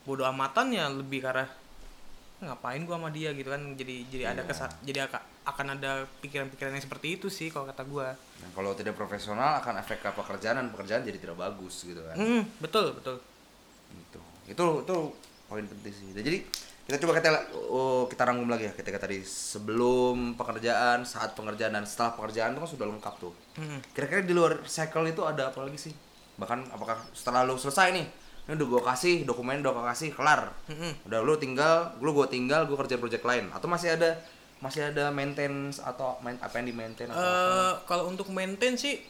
bodoh 0.05 0.25
amatan 0.25 0.71
ya 0.71 0.87
lebih 0.87 1.21
ke 1.21 1.29
arah 1.29 1.49
ngapain 2.37 2.85
gua 2.85 3.01
sama 3.01 3.09
dia 3.09 3.33
gitu 3.33 3.49
kan 3.49 3.63
jadi 3.75 3.97
jadi 4.07 4.25
ada 4.29 4.45
Iya. 4.45 4.49
kesan 4.53 4.71
jadi 4.85 4.99
aka- 5.03 5.25
akan 5.47 5.67
ada 5.73 5.91
pikiran-pikiran 6.21 6.69
yang 6.71 6.85
seperti 6.85 7.17
itu 7.17 7.27
sih 7.27 7.49
kalau 7.49 7.65
kata 7.65 7.83
gua 7.83 8.13
Nah, 8.13 8.51
kalau 8.53 8.77
tidak 8.77 8.93
profesional 8.93 9.57
akan 9.57 9.81
efek 9.81 9.99
ke 9.99 10.11
pekerjaan 10.13 10.61
dan 10.61 10.69
pekerjaan 10.69 11.01
jadi 11.01 11.17
tidak 11.17 11.37
bagus 11.37 11.81
gitu 11.83 12.05
kan 12.05 12.13
Hmm, 12.15 12.45
betul 12.61 12.93
betul. 12.93 13.17
Gitu. 13.89 14.21
Itu 14.47 14.65
itu 14.85 14.97
poin 15.47 15.65
penting 15.65 15.89
sih. 15.91 16.13
Jadi 16.13 16.45
kita 16.87 17.03
coba 17.03 17.19
kita 17.19 17.31
oh, 17.67 18.07
kita 18.07 18.23
rangkum 18.23 18.47
lagi 18.47 18.71
ya 18.71 18.73
ketika 18.79 19.03
tadi 19.03 19.19
sebelum 19.27 20.39
pekerjaan, 20.39 21.03
saat 21.03 21.35
pekerjaan 21.35 21.75
dan 21.75 21.83
setelah 21.83 22.15
pekerjaan 22.15 22.55
itu 22.55 22.63
kan 22.63 22.71
sudah 22.71 22.87
lengkap 22.87 23.15
tuh. 23.19 23.35
Hmm. 23.59 23.83
Kira-kira 23.91 24.23
di 24.23 24.31
luar 24.31 24.63
cycle 24.71 25.11
itu 25.11 25.27
ada 25.27 25.51
apa 25.51 25.67
lagi 25.67 25.91
sih? 25.91 25.95
Bahkan 26.39 26.71
apakah 26.71 26.95
setelah 27.11 27.43
lu 27.43 27.59
selesai 27.59 27.91
nih, 27.91 28.07
ini 28.47 28.53
udah 28.55 28.67
gua 28.71 28.83
kasih 28.95 29.27
dokumen 29.27 29.67
udah 29.67 29.75
gua 29.75 29.91
kasih 29.91 30.15
kelar. 30.15 30.55
Mm-mm. 30.71 31.11
Udah 31.11 31.19
lu 31.27 31.35
tinggal, 31.35 31.91
lu 31.99 32.15
gua 32.15 32.31
tinggal 32.31 32.71
gua 32.71 32.87
kerja 32.87 33.03
project 33.03 33.27
lain 33.27 33.51
atau 33.51 33.67
masih 33.67 33.99
ada 33.99 34.23
masih 34.63 34.87
ada 34.87 35.11
maintenance 35.11 35.83
atau 35.83 36.17
main, 36.23 36.39
apa 36.39 36.55
yang 36.63 36.71
di 36.71 36.75
maintain 36.77 37.11
atau 37.11 37.19
apa? 37.19 37.35
Eh, 37.35 37.75
kalau 37.91 38.05
untuk 38.07 38.31
maintain 38.31 38.79
sih 38.79 39.03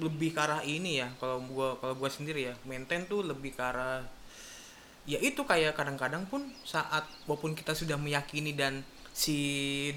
lebih 0.00 0.32
ke 0.32 0.40
arah 0.40 0.64
ini 0.64 1.04
ya. 1.04 1.12
Kalau 1.20 1.44
gua 1.52 1.76
kalau 1.84 2.00
gua 2.00 2.08
sendiri 2.08 2.48
ya, 2.48 2.54
maintain 2.64 3.04
tuh 3.04 3.20
lebih 3.28 3.52
ke 3.52 3.60
arah 3.60 4.00
ya 5.04 5.20
itu 5.20 5.44
kayak 5.44 5.76
kadang-kadang 5.76 6.24
pun 6.24 6.48
saat 6.64 7.04
walaupun 7.28 7.52
kita 7.52 7.76
sudah 7.76 8.00
meyakini 8.00 8.56
dan 8.56 8.80
si 9.14 9.36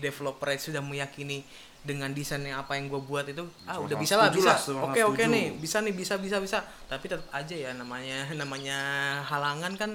developer 0.03 0.51
sudah 0.59 0.83
meyakini 0.83 1.41
dengan 1.87 2.11
desainnya 2.11 2.59
apa 2.59 2.75
yang 2.75 2.91
gue 2.91 2.99
buat 2.99 3.23
itu 3.31 3.47
ah 3.63 3.79
udah 3.79 3.95
bisa 3.95 4.19
lah 4.19 4.27
bisa. 4.27 4.59
oke 4.75 4.99
oke 5.07 5.23
nih 5.23 5.55
bisa 5.55 5.79
nih 5.79 5.95
bisa 5.95 6.19
bisa 6.19 6.43
bisa. 6.43 6.59
Tapi 6.91 7.07
tetap 7.07 7.23
aja 7.31 7.55
ya 7.55 7.71
namanya 7.71 8.27
namanya 8.41 8.79
halangan 9.23 9.73
kan 9.79 9.91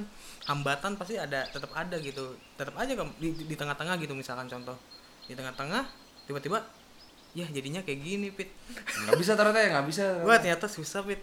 hambatan 0.49 0.97
pasti 0.97 1.21
ada 1.21 1.45
tetap 1.53 1.69
ada 1.77 2.01
gitu. 2.01 2.33
Tetap 2.57 2.73
aja 2.81 2.97
kan 2.97 3.13
di, 3.21 3.37
di 3.37 3.55
tengah-tengah 3.55 4.01
gitu 4.01 4.17
misalkan 4.17 4.49
contoh. 4.49 4.75
Di 5.29 5.37
tengah-tengah 5.37 5.85
tiba-tiba 6.25 6.65
ya 7.37 7.45
jadinya 7.53 7.85
kayak 7.85 8.01
gini 8.01 8.33
pit. 8.33 8.49
Nggak 9.05 9.21
bisa 9.21 9.37
ternyata 9.37 9.61
ya 9.61 9.69
nggak 9.77 9.87
bisa. 9.93 10.05
gua 10.25 10.41
ternyata 10.41 10.67
susah 10.73 11.05
pit 11.05 11.21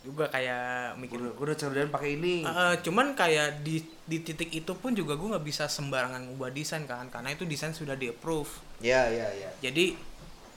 juga 0.00 0.26
kayak 0.26 0.96
mikir 0.96 1.20
Gua 1.30 1.44
udah, 1.44 1.54
kerjaan 1.54 1.88
pakai 1.88 2.16
ini. 2.16 2.40
Eh, 2.40 2.74
cuman 2.80 3.12
kayak 3.12 3.60
di 3.60 3.78
di 4.02 4.18
titik 4.18 4.48
itu 4.50 4.72
pun 4.72 4.90
juga 4.90 5.12
gue 5.12 5.28
nggak 5.28 5.44
bisa 5.44 5.64
sembarangan 5.66 6.24
ngubah 6.26 6.48
desain 6.48 6.82
kan 6.84 7.06
karena 7.06 7.30
itu 7.30 7.44
desain 7.44 7.70
sudah 7.70 7.94
di 7.94 8.08
approve 8.08 8.48
Ya 8.80 9.06
ya 9.06 9.28
ya. 9.30 9.52
jadi 9.60 9.92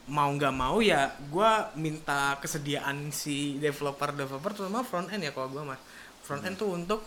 mau 0.06 0.28
nggak 0.30 0.52
mau 0.52 0.80
ya 0.80 1.12
gue 1.22 1.52
minta 1.76 2.36
kesediaan 2.38 3.08
si 3.10 3.56
developer 3.58 4.12
developer 4.12 4.52
terutama 4.54 4.80
front 4.82 5.08
end 5.08 5.22
ya 5.22 5.32
kalau 5.32 5.48
gue 5.50 5.62
mah 5.62 5.80
front 6.20 6.42
end 6.42 6.56
tuh 6.56 6.72
untuk 6.72 7.04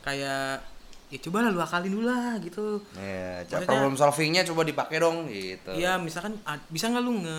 kayak 0.00 0.64
ya 1.06 1.18
coba 1.20 1.42
lah 1.42 1.50
lu 1.50 1.60
akalin 1.60 1.90
dulu 1.90 2.04
lah 2.06 2.38
gitu 2.38 2.80
Ya, 2.94 3.42
Maksudnya- 3.42 3.68
problem 3.68 3.94
solvingnya 3.94 4.42
coba 4.44 4.62
dipakai 4.62 4.96
dong 4.96 5.28
gitu. 5.28 5.70
ya 5.74 5.96
misalkan 5.96 6.40
bisa 6.68 6.88
nggak 6.88 7.02
lu 7.02 7.20
nge 7.20 7.38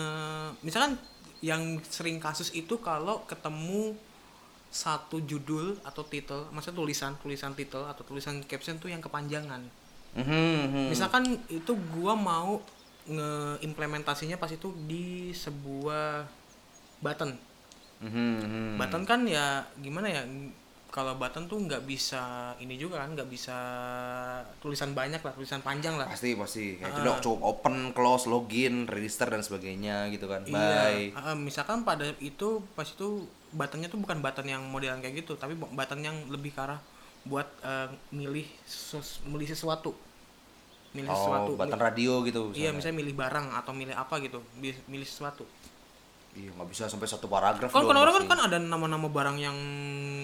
misalkan 0.61 0.93
yang 1.41 1.61
sering 1.83 2.17
kasus 2.17 2.51
itu 2.51 2.77
kalau 2.77 3.25
ketemu 3.25 3.97
satu 4.71 5.19
judul 5.21 5.75
atau 5.83 6.07
title 6.07 6.47
maksudnya 6.49 6.79
tulisan 6.79 7.11
tulisan 7.19 7.51
title 7.51 7.83
atau 7.85 8.07
tulisan 8.07 8.39
caption 8.47 8.79
tuh 8.79 8.87
yang 8.87 9.03
kepanjangan 9.03 9.59
Mhm, 10.11 10.27
mhm. 10.27 10.83
misalkan 10.91 11.23
itu 11.47 11.71
gua 11.95 12.15
mau 12.15 12.59
ngeimplementasinya 13.07 14.35
pas 14.35 14.51
itu 14.51 14.71
di 14.87 15.31
sebuah 15.31 16.27
button 16.99 17.31
Mhm, 18.01 18.31
mhm. 18.41 18.75
button 18.81 19.03
kan 19.05 19.21
ya 19.23 19.61
gimana 19.77 20.09
ya 20.09 20.23
kalau 20.91 21.15
button 21.15 21.47
tuh 21.47 21.55
nggak 21.55 21.87
bisa 21.87 22.51
ini 22.59 22.75
juga 22.75 22.99
kan 22.99 23.15
nggak 23.15 23.31
bisa 23.31 23.55
tulisan 24.59 24.91
banyak 24.91 25.23
lah 25.23 25.31
tulisan 25.31 25.63
panjang 25.63 25.95
lah. 25.95 26.03
Pasti 26.11 26.35
pasti. 26.35 26.75
Kayak 26.75 26.99
dong, 26.99 27.17
cukup 27.23 27.39
open 27.47 27.75
close 27.95 28.27
login 28.27 28.83
register 28.91 29.31
dan 29.31 29.39
sebagainya 29.39 30.11
gitu 30.11 30.27
kan. 30.27 30.43
Bye. 30.43 31.15
Iya, 31.15 31.15
uh, 31.15 31.37
misalkan 31.39 31.87
pada 31.87 32.11
itu 32.19 32.59
pas 32.75 32.83
itu 32.83 33.23
buttonnya 33.55 33.87
tuh 33.87 34.03
bukan 34.03 34.19
button 34.19 34.43
yang 34.51 34.61
modelan 34.67 34.99
kayak 34.99 35.23
gitu, 35.23 35.39
tapi 35.39 35.55
bu- 35.55 35.71
button 35.71 36.03
yang 36.03 36.27
lebih 36.27 36.51
ke 36.51 36.59
arah 36.59 36.83
buat 37.23 37.47
uh, 37.63 37.87
milih 38.11 38.43
sos- 38.67 39.23
milih 39.23 39.47
sesuatu, 39.47 39.95
milih 40.91 41.07
oh 41.07 41.15
sesuatu. 41.15 41.51
button 41.55 41.79
Mi- 41.79 41.85
radio 41.87 42.11
gitu 42.27 42.51
Iya, 42.51 42.75
misalnya. 42.75 42.99
milih 42.99 43.15
barang 43.15 43.47
atau 43.55 43.71
milih 43.71 43.95
apa 43.95 44.19
gitu, 44.19 44.43
milih 44.59 45.07
sesuatu. 45.07 45.47
Iya 46.31 46.47
nggak 46.49 46.67
bisa 46.67 46.87
sampai 46.87 47.05
satu 47.05 47.27
paragraf 47.27 47.67
doang 47.67 47.85
kadang-kadang 47.85 48.23
kan, 48.23 48.25
kan 48.25 48.39
ada 48.47 48.57
nama-nama 48.57 49.03
barang 49.05 49.35
yang 49.35 49.57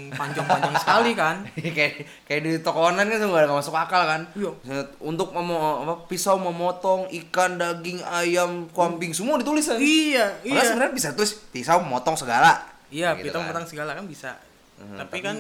panjang-panjang 0.08 0.76
sekali 0.80 1.12
kan. 1.12 1.44
kayak 1.76 1.94
kayak 2.24 2.42
di 2.42 2.52
toko 2.60 2.80
online 2.86 3.12
kan 3.12 3.20
nggak 3.22 3.52
masuk 3.52 3.76
akal 3.76 4.08
kan 4.08 4.22
Iya. 4.32 4.52
untuk 5.00 5.36
memo 5.36 5.84
apa 5.84 6.08
pisau 6.08 6.40
memotong 6.40 7.12
ikan 7.12 7.60
daging 7.60 8.00
ayam 8.02 8.72
kambing 8.72 9.12
semua 9.12 9.36
ditulis 9.36 9.68
kan 9.68 9.76
iya, 9.78 10.32
Padahal 10.40 10.56
iya. 10.56 10.64
sebenarnya 10.64 10.94
bisa 10.96 11.10
tulis 11.12 11.36
pisau 11.52 11.84
memotong 11.84 12.16
segala 12.16 12.56
Iya, 12.88 13.20
Gitu 13.20 13.28
pitong 13.28 13.44
kan. 13.44 13.52
petang 13.52 13.68
segala 13.68 13.92
kan 13.92 14.08
bisa. 14.08 14.32
Mhm, 14.80 14.96
tapi 14.96 15.20
kan 15.20 15.36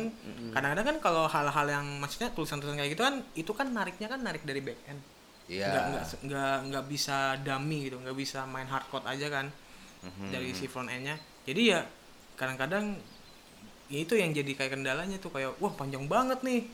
kadang-kadang 0.51 0.86
kan 0.86 0.97
kalau 0.99 1.23
hal-hal 1.25 1.63
yang 1.69 1.86
maksudnya 1.97 2.27
tulisan-tulisan 2.36 2.75
kayak 2.75 2.91
gitu 2.91 3.03
kan 3.06 3.15
itu 3.34 3.51
kan 3.53 3.71
nariknya 3.71 4.10
kan 4.10 4.19
narik 4.19 4.43
dari 4.43 4.60
back 4.60 4.80
end. 4.84 4.99
Iya. 5.47 5.71
nggak 5.71 5.84
nggak 5.88 6.03
nggak 6.27 6.56
nggak 6.67 6.86
bisa 6.91 7.17
dummy 7.39 7.88
gitu 7.88 7.95
nggak 7.95 8.17
bisa 8.19 8.43
main 8.43 8.67
hardcode 8.67 9.08
aja 9.08 9.32
kan 9.32 9.47
Mhm. 10.03 10.29
dari 10.29 10.49
si 10.53 10.65
front 10.65 10.88
endnya. 10.88 11.17
Jadi 11.43 11.73
ya 11.73 11.81
kadang-kadang 12.38 12.97
ya 13.88 13.99
itu 14.03 14.13
yang 14.13 14.36
jadi 14.36 14.51
kayak 14.51 14.77
kendalanya 14.77 15.17
tuh 15.17 15.31
kayak 15.31 15.57
wah 15.57 15.73
panjang 15.73 16.05
banget 16.05 16.43
nih. 16.43 16.67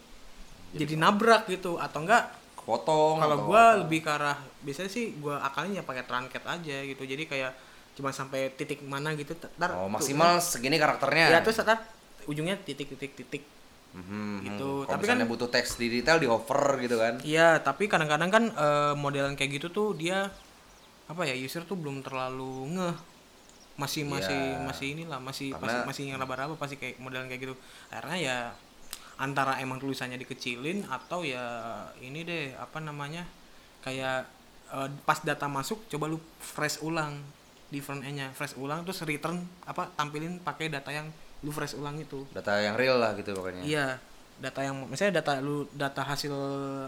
Jadi, 0.73 0.97
nabrak 0.97 1.45
gitu 1.45 1.77
atau 1.77 2.01
enggak 2.01 2.33
potong 2.57 3.21
kalau 3.21 3.37
apa. 3.45 3.85
lebih 3.85 4.01
ke 4.01 4.09
arah 4.09 4.39
biasanya 4.65 4.89
sih 4.89 5.13
gua 5.21 5.37
akalnya 5.45 5.79
ya 5.79 5.83
pakai 5.85 6.03
truncat 6.09 6.41
aja 6.41 6.77
gitu. 6.81 7.03
Jadi 7.05 7.29
kayak 7.29 7.53
cuma 7.93 8.09
sampai 8.09 8.49
titik 8.57 8.81
mana 8.81 9.13
gitu 9.13 9.37
ntar 9.37 9.69
oh 9.77 9.85
tuh, 9.85 10.01
maksimal 10.01 10.41
segini 10.41 10.81
karakternya. 10.81 11.29
Ya 11.29 11.39
terus 11.45 11.61
ntar 11.61 11.85
ujungnya 12.25 12.57
titik 12.57 12.89
titik 12.97 13.13
titik. 13.13 13.43
Mhm, 13.93 14.49
gitu. 14.49 14.89
Kalau 14.89 14.97
Tapi 14.97 15.05
kan- 15.05 15.29
butuh 15.29 15.49
teks 15.53 15.77
di 15.77 15.85
detail 15.93 16.17
di 16.17 16.25
over 16.25 16.81
gitu 16.81 16.97
kan. 16.97 17.21
Iya, 17.21 17.61
tapi 17.61 17.85
kadang-kadang 17.85 18.33
kan 18.33 18.43
eh, 18.49 18.93
modelan 18.97 19.37
kayak 19.37 19.61
gitu 19.61 19.67
tuh 19.69 19.87
dia 19.93 20.33
apa 21.05 21.21
ya 21.29 21.37
user 21.37 21.61
tuh 21.61 21.77
belum 21.77 22.01
terlalu 22.01 22.73
ngeh 22.73 23.12
masih 23.73 24.05
masih 24.05 24.37
Iya. 24.53 24.61
masih 24.61 24.87
inilah 24.93 25.17
masih 25.17 25.49
Karena- 25.49 25.65
masih 25.65 25.79
masih 25.89 26.03
yang 26.07 26.17
raba-raba 26.17 26.53
pasti 26.53 26.77
kayak 26.77 27.01
modelan 27.01 27.25
kayak 27.25 27.41
gitu 27.43 27.55
karena 27.89 28.15
ya 28.15 28.37
antara 29.15 29.57
emang 29.57 29.77
tulisannya 29.77 30.17
dikecilin 30.17 30.85
atau 30.85 31.21
ya 31.21 31.41
ini 31.97 32.21
deh 32.21 32.53
apa 32.53 32.77
namanya 32.77 33.25
kayak 33.81 34.25
eh, 34.69 34.89
pas 35.03 35.19
data 35.19 35.45
masuk 35.45 35.85
coba 35.87 36.05
lu 36.07 36.17
fresh 36.37 36.81
ulang 36.81 37.17
di 37.67 37.81
front 37.81 38.01
end-nya 38.01 38.29
fresh 38.31 38.53
ulang 38.55 38.85
terus 38.85 39.01
return 39.01 39.41
apa 39.65 39.89
tampilin 39.91 40.37
pakai 40.39 40.69
data 40.69 40.89
yang 40.89 41.09
lu 41.41 41.49
fresh 41.49 41.73
ulang 41.73 41.97
itu 41.97 42.23
Data 42.29 42.55
yang 42.55 42.73
real 42.73 42.97
lah 42.97 43.13
gitu 43.13 43.33
pokoknya. 43.33 43.61
Iya, 43.61 43.99
data 44.39 44.61
yang 44.61 44.87
misalnya 44.87 45.19
data 45.19 45.41
lu 45.41 45.67
data 45.69 45.99
hasil 46.01 46.31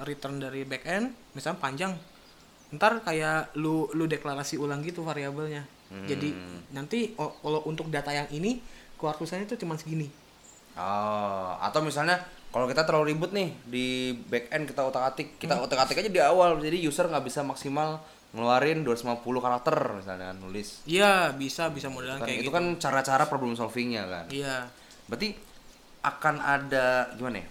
return 0.01 0.39
dari 0.39 0.63
backend 0.63 1.11
misalnya 1.33 1.59
panjang. 1.59 1.93
Ntar 2.71 3.01
kayak 3.01 3.53
lu 3.55 3.89
lu 3.91 4.05
deklarasi 4.05 4.55
ulang 4.55 4.79
gitu 4.79 5.03
variabelnya. 5.03 5.65
Jadi 5.85 6.29
nanti 6.69 7.13
kalau 7.15 7.61
untuk 7.63 7.87
data 7.87 8.09
yang 8.09 8.25
ini 8.29 8.57
keluar 8.95 9.13
tulisannya 9.13 9.45
itu 9.45 9.55
cuma 9.55 9.75
segini. 9.75 10.09
Oh, 10.75 11.55
atau 11.57 11.79
misalnya 11.79 12.19
kalau 12.49 12.67
kita 12.67 12.83
terlalu 12.83 13.15
ribut 13.15 13.31
nih 13.31 13.51
di 13.63 13.85
back 14.27 14.51
end 14.51 14.67
kita 14.67 14.83
otak-atik, 14.83 15.35
Hmm. 15.35 15.39
kita 15.39 15.55
otak-atik 15.61 16.03
aja 16.03 16.11
di 16.11 16.19
awal. 16.19 16.59
Jadi 16.59 16.83
user 16.83 17.07
nggak 17.07 17.23
bisa 17.23 17.41
maksimal 17.41 17.99
ngeluarin 18.35 18.83
250 18.83 19.23
karakter 19.39 19.75
misalnya 19.95 20.35
kan 20.35 20.37
nulis. 20.39 20.83
Iya, 20.83 21.31
bisa 21.31 21.71
bisa 21.71 21.87
modelan 21.87 22.19
Kan, 22.19 22.27
kayak 22.27 22.43
itu 22.43 22.51
gitu. 22.51 22.55
kan 22.55 22.65
cara-cara 22.75 23.23
problem 23.25 23.55
solvingnya 23.55 24.03
kan. 24.05 24.25
Iya. 24.27 24.67
Berarti 25.07 25.31
akan 26.03 26.35
ada 26.39 27.13
gimana 27.15 27.39
ya? 27.39 27.47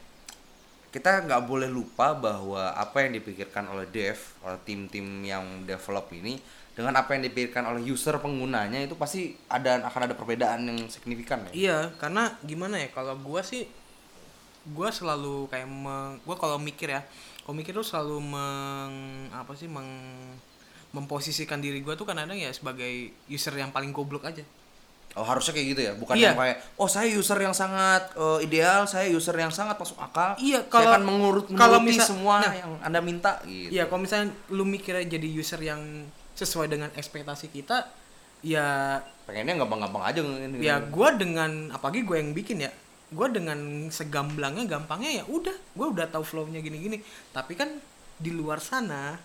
Kita 0.92 1.24
nggak 1.24 1.42
boleh 1.48 1.66
lupa 1.66 2.12
bahwa 2.12 2.70
apa 2.70 3.02
yang 3.02 3.16
dipikirkan 3.16 3.66
oleh 3.66 3.88
dev, 3.88 4.14
oleh 4.44 4.60
tim-tim 4.62 5.02
yang 5.24 5.64
develop 5.64 6.12
ini 6.12 6.38
dengan 6.74 6.90
apa 6.92 7.14
yang 7.14 7.22
dipikirkan 7.22 7.62
oleh 7.64 7.86
user 7.86 8.18
penggunanya 8.18 8.82
itu 8.82 8.98
pasti 8.98 9.38
ada 9.46 9.78
akan 9.86 10.10
ada 10.10 10.14
perbedaan 10.14 10.66
yang 10.66 10.78
signifikan 10.90 11.46
ya. 11.46 11.50
Iya, 11.54 11.78
karena 11.96 12.34
gimana 12.42 12.76
ya 12.76 12.90
kalau 12.90 13.14
gua 13.16 13.40
sih 13.40 13.62
gua 14.66 14.90
selalu 14.90 15.46
kayak 15.48 15.70
meng, 15.70 16.18
gua 16.26 16.34
kalau 16.34 16.58
mikir 16.58 16.90
ya, 16.90 17.06
kalau 17.42 17.54
mikir 17.54 17.70
tuh 17.70 17.86
selalu 17.86 18.18
meng 18.18 18.92
apa 19.30 19.54
sih 19.54 19.70
meng 19.70 19.86
memposisikan 20.90 21.58
diri 21.58 21.78
gua 21.78 21.94
tuh 21.94 22.06
kadang 22.06 22.30
ya 22.30 22.50
sebagai 22.50 22.90
user 23.26 23.54
yang 23.54 23.70
paling 23.70 23.90
goblok 23.90 24.26
aja. 24.26 24.42
Oh 25.14 25.22
harusnya 25.22 25.54
kayak 25.54 25.68
gitu 25.70 25.80
ya, 25.86 25.92
bukan 25.94 26.18
Iya. 26.18 26.34
yang 26.34 26.34
kayak 26.34 26.58
oh 26.74 26.90
saya 26.90 27.06
user 27.06 27.38
yang 27.38 27.54
sangat 27.54 28.10
eh, 28.18 28.38
ideal, 28.42 28.82
saya 28.82 29.06
user 29.06 29.38
yang 29.38 29.54
sangat 29.54 29.78
masuk 29.78 29.94
akal. 29.94 30.34
Iya, 30.42 30.66
saya 30.66 30.70
kalau- 30.74 30.90
akan 30.90 31.02
mengurut 31.06 31.46
kalau 31.54 31.78
misal- 31.78 32.10
semua 32.10 32.42
nah. 32.42 32.50
yang 32.50 32.72
anda 32.82 32.98
minta 32.98 33.38
gitu. 33.46 33.70
Iya, 33.70 33.86
kalau 33.86 34.02
misalnya 34.02 34.34
lu 34.50 34.66
mikirnya 34.66 35.06
jadi 35.06 35.28
user 35.30 35.62
yang 35.62 35.78
sesuai 36.34 36.66
dengan 36.66 36.90
ekspektasi 36.94 37.48
kita, 37.48 37.86
ya 38.42 38.98
Pengennya 39.24 39.56
gampang-gampang 39.64 40.04
aja 40.04 40.20
ngene- 40.20 40.60
ya 40.60 40.76
gua 40.84 41.16
dengan 41.16 41.72
apalagi 41.72 42.04
gue 42.04 42.16
yang 42.20 42.36
bikin 42.36 42.60
ya 42.60 42.70
gue 43.14 43.28
dengan 43.30 43.56
segamblangnya 43.88 44.66
gampangnya 44.66 45.22
ya 45.22 45.24
udah 45.24 45.54
gue 45.54 45.86
udah 45.86 46.06
tahu 46.12 46.20
flownya 46.26 46.60
gini-gini. 46.60 47.00
Tapi 47.32 47.54
kan 47.56 47.72
di 48.20 48.30
luar 48.34 48.58
sana 48.60 49.16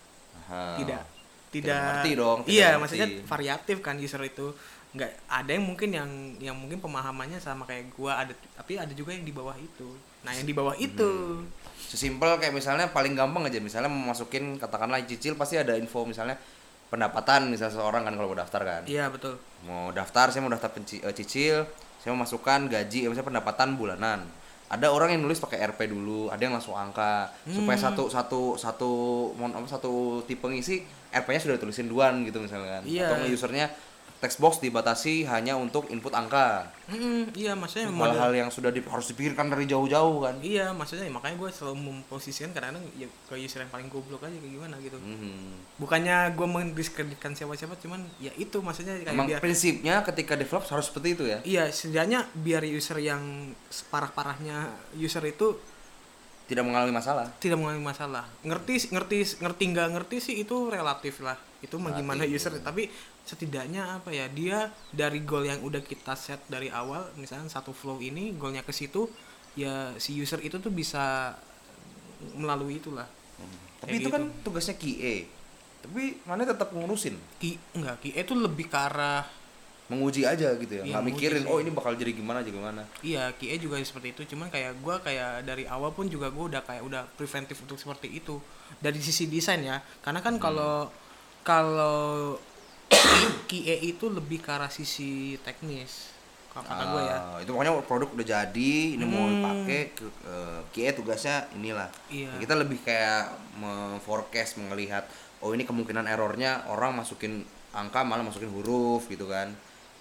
Aha. 0.45 0.77
tidak 0.79 1.03
Tidak 1.49 1.65
tidak 1.65 1.77
mengerti 1.81 2.11
dong, 2.13 2.39
tidak 2.45 2.53
iya 2.53 2.67
mengerti. 2.77 2.79
maksudnya 2.79 3.07
variatif 3.25 3.77
kan 3.81 3.95
user 3.97 4.21
itu. 4.21 4.53
Nggak 4.93 5.11
ada 5.25 5.49
yang 5.49 5.65
mungkin 5.65 5.89
yang 5.89 6.09
yang 6.37 6.55
mungkin 6.57 6.77
pemahamannya 6.77 7.41
sama 7.41 7.65
kayak 7.65 7.89
gua 7.97 8.21
ada 8.21 8.33
tapi 8.53 8.77
ada 8.77 8.93
juga 8.93 9.17
yang 9.17 9.25
di 9.25 9.33
bawah 9.33 9.57
itu. 9.57 9.89
Nah 10.21 10.31
yang 10.37 10.45
di 10.45 10.53
bawah 10.53 10.77
itu. 10.77 11.41
Sesimpel 11.89 12.37
kayak 12.37 12.53
misalnya 12.53 12.85
paling 12.93 13.17
gampang 13.17 13.49
aja 13.49 13.57
misalnya 13.57 13.89
mau 13.89 14.13
masukin 14.13 14.61
katakanlah 14.61 15.01
cicil 15.09 15.33
pasti 15.33 15.57
ada 15.57 15.73
info 15.73 16.05
misalnya 16.05 16.37
pendapatan 16.89 17.47
misalnya 17.47 17.73
seorang 17.75 18.01
kan 18.01 18.13
kalau 18.13 18.27
mau 18.27 18.37
daftar 18.37 18.61
kan. 18.61 18.81
iya 18.83 19.07
betul 19.07 19.37
Mau 19.61 19.91
daftar 19.91 20.29
saya 20.29 20.39
mau 20.39 20.49
daftar 20.49 20.71
penci- 20.71 20.99
eh, 20.99 21.11
cicil, 21.11 21.67
saya 21.97 22.09
mau 22.09 22.23
masukkan 22.23 22.65
gaji 22.65 23.03
eh, 23.03 23.07
misalnya 23.07 23.29
pendapatan 23.29 23.75
bulanan. 23.75 24.23
Ada 24.67 24.87
orang 24.87 25.11
yang 25.11 25.21
nulis 25.21 25.37
pakai 25.37 25.57
RP 25.65 25.85
dulu, 25.87 26.29
ada 26.29 26.37
yang 26.37 26.53
langsung 26.53 26.73
angka 26.73 27.33
supaya 27.43 27.73
Hmm. 27.73 27.85
satu 27.87 28.03
satu 28.07 28.41
satu 28.55 28.91
mohon 29.33 29.51
apa 29.51 29.65
satu 29.65 29.91
tipe 30.23 30.45
ngisi 30.45 30.81
RP-nya 31.09 31.41
sudah 31.41 31.57
tulisin 31.57 31.85
duluan 31.85 32.21
gitu 32.21 32.37
misalnya 32.37 32.77
kan. 32.77 32.83
Iya. 32.85 33.09
Atau 33.11 33.25
usernya 33.27 33.65
text 34.19 34.35
box 34.37 34.59
dibatasi 34.59 35.23
hanya 35.25 35.55
untuk 35.55 35.87
input 35.87 36.11
angka. 36.11 36.67
Mm, 36.85 37.31
iya 37.33 37.53
maksudnya 37.53 37.87
model 37.87 38.13
Hal-hal 38.13 38.33
yang 38.37 38.49
sudah 38.49 38.67
di- 38.67 38.83
harus 38.83 39.07
dipikirkan 39.07 39.47
dari 39.47 39.63
jauh-jauh 39.63 40.19
kan. 40.21 40.35
iya 40.41 40.69
maksudnya 40.69 41.07
makanya 41.07 41.37
gue 41.37 41.49
selalu 41.49 41.75
memposisikan 41.79 42.49
kadang-kadang 42.49 42.83
ya 42.93 43.07
ke 43.07 43.35
user 43.37 43.61
yang 43.61 43.69
paling 43.69 43.87
goblok 43.87 44.19
aja 44.21 44.33
kayak 44.33 44.51
gimana 44.51 44.75
gitu 44.77 44.97
Mhm. 44.97 45.77
bukannya 45.77 46.15
gue 46.31 46.47
mendiskreditkan 46.49 47.31
siapa-siapa 47.31 47.77
cuman 47.77 48.03
ya 48.17 48.35
itu 48.35 48.59
maksudnya 48.59 48.97
kayak 48.97 49.13
Emang 49.13 49.25
biar 49.25 49.39
prinsipnya 49.39 50.03
ketika 50.03 50.33
develop 50.33 50.67
harus 50.67 50.85
seperti 50.85 51.07
itu 51.13 51.23
ya. 51.25 51.39
iya 51.41 51.63
setidaknya 51.67 52.27
biar 52.33 52.65
user 52.65 52.97
yang 52.97 53.55
parah-parahnya 53.89 54.67
user 54.95 55.23
itu 55.23 55.55
Tidak 56.45 56.65
mengalami 56.65 56.89
masalah. 56.91 57.29
tidak 57.37 57.55
mengalami 57.55 57.85
masalah 57.85 58.25
ngerti 58.41 58.89
ngerti 58.89 59.17
ngerti 59.37 59.63
nggak 59.69 59.87
ngerti 59.93 60.15
sih 60.19 60.35
itu 60.39 60.67
relatif 60.67 61.21
lah 61.21 61.37
itu 61.59 61.75
mah 61.75 61.93
gimana 61.93 62.23
Relatif, 62.23 62.41
user 62.41 62.53
tapi 62.59 62.89
setidaknya 63.29 64.01
apa 64.01 64.09
ya 64.09 64.25
dia 64.25 64.73
dari 64.89 65.21
goal 65.21 65.45
yang 65.45 65.61
udah 65.61 65.85
kita 65.85 66.17
set 66.17 66.41
dari 66.49 66.73
awal 66.73 67.13
misalnya 67.13 67.45
satu 67.45 67.69
flow 67.69 68.01
ini 68.01 68.33
goalnya 68.33 68.65
ke 68.65 68.73
situ 68.73 69.05
ya 69.53 69.93
si 70.01 70.17
user 70.17 70.41
itu 70.41 70.57
tuh 70.57 70.73
bisa 70.73 71.37
melalui 72.35 72.81
itulah 72.81 73.05
Tapi 73.79 73.95
Kayak 73.95 73.95
itu 73.95 74.09
gitu. 74.11 74.11
kan 74.11 74.23
tugasnya 74.43 74.75
QA. 74.75 75.15
Tapi 75.79 76.03
mana 76.27 76.43
tetap 76.43 76.75
ngurusin, 76.75 77.15
ki 77.39 77.55
enggak 77.71 78.03
ki 78.03 78.11
itu 78.11 78.33
lebih 78.35 78.67
ke 78.67 78.75
arah 78.75 79.23
menguji 79.87 80.27
aja 80.27 80.51
gitu 80.59 80.73
ya. 80.75 80.83
Iya, 80.83 80.99
Nggak 80.99 81.05
mikirin 81.07 81.43
oh 81.47 81.63
ini 81.63 81.71
bakal 81.71 81.95
jadi 81.95 82.11
gimana 82.11 82.43
aja 82.43 82.51
gimana. 82.51 82.83
Iya, 82.99 83.31
QA 83.39 83.55
juga 83.55 83.79
seperti 83.79 84.11
itu. 84.11 84.35
Cuman 84.35 84.51
kayak 84.51 84.83
gua 84.83 84.99
kayak 84.99 85.47
dari 85.47 85.63
awal 85.63 85.95
pun 85.95 86.11
juga 86.11 86.27
gua 86.27 86.51
udah 86.51 86.61
kayak 86.67 86.83
udah 86.83 87.07
preventif 87.15 87.55
untuk 87.63 87.79
seperti 87.79 88.19
itu. 88.19 88.35
Dari 88.83 88.99
sisi 88.99 89.31
desain 89.31 89.63
ya. 89.63 89.79
Karena 90.03 90.19
kan 90.19 90.35
kalau 90.43 90.91
kalau 91.47 92.35
QA 93.45 93.75
itu 93.79 94.05
lebih 94.07 94.39
ke 94.39 94.49
arah 94.49 94.69
sisi 94.69 95.09
teknis. 95.39 96.13
Kalau 96.49 96.65
kata 96.65 96.83
gua 96.83 97.01
ya. 97.03 97.17
Ah, 97.19 97.37
Itu 97.39 97.51
pokoknya 97.51 97.73
produk 97.83 98.09
udah 98.11 98.25
jadi, 98.27 98.73
ini 98.91 99.05
mau 99.05 99.21
Hmm. 99.21 99.33
dipakai 99.35 99.81
ke 99.91 100.05
eh, 100.23 100.59
QA 100.71 100.91
tugasnya 100.93 101.35
inilah. 101.53 101.89
Iya. 102.07 102.33
Kita 102.37 102.53
lebih 102.55 102.79
kayak 102.79 103.29
memforecast, 103.55 104.57
melihat 104.59 105.05
oh 105.39 105.51
ini 105.51 105.63
kemungkinan 105.63 106.05
errornya 106.05 106.65
orang 106.67 106.93
masukin 106.95 107.41
angka 107.71 108.01
malah 108.01 108.21
masukin 108.23 108.49
huruf 108.49 109.05
gitu 109.07 109.25
kan. 109.25 109.53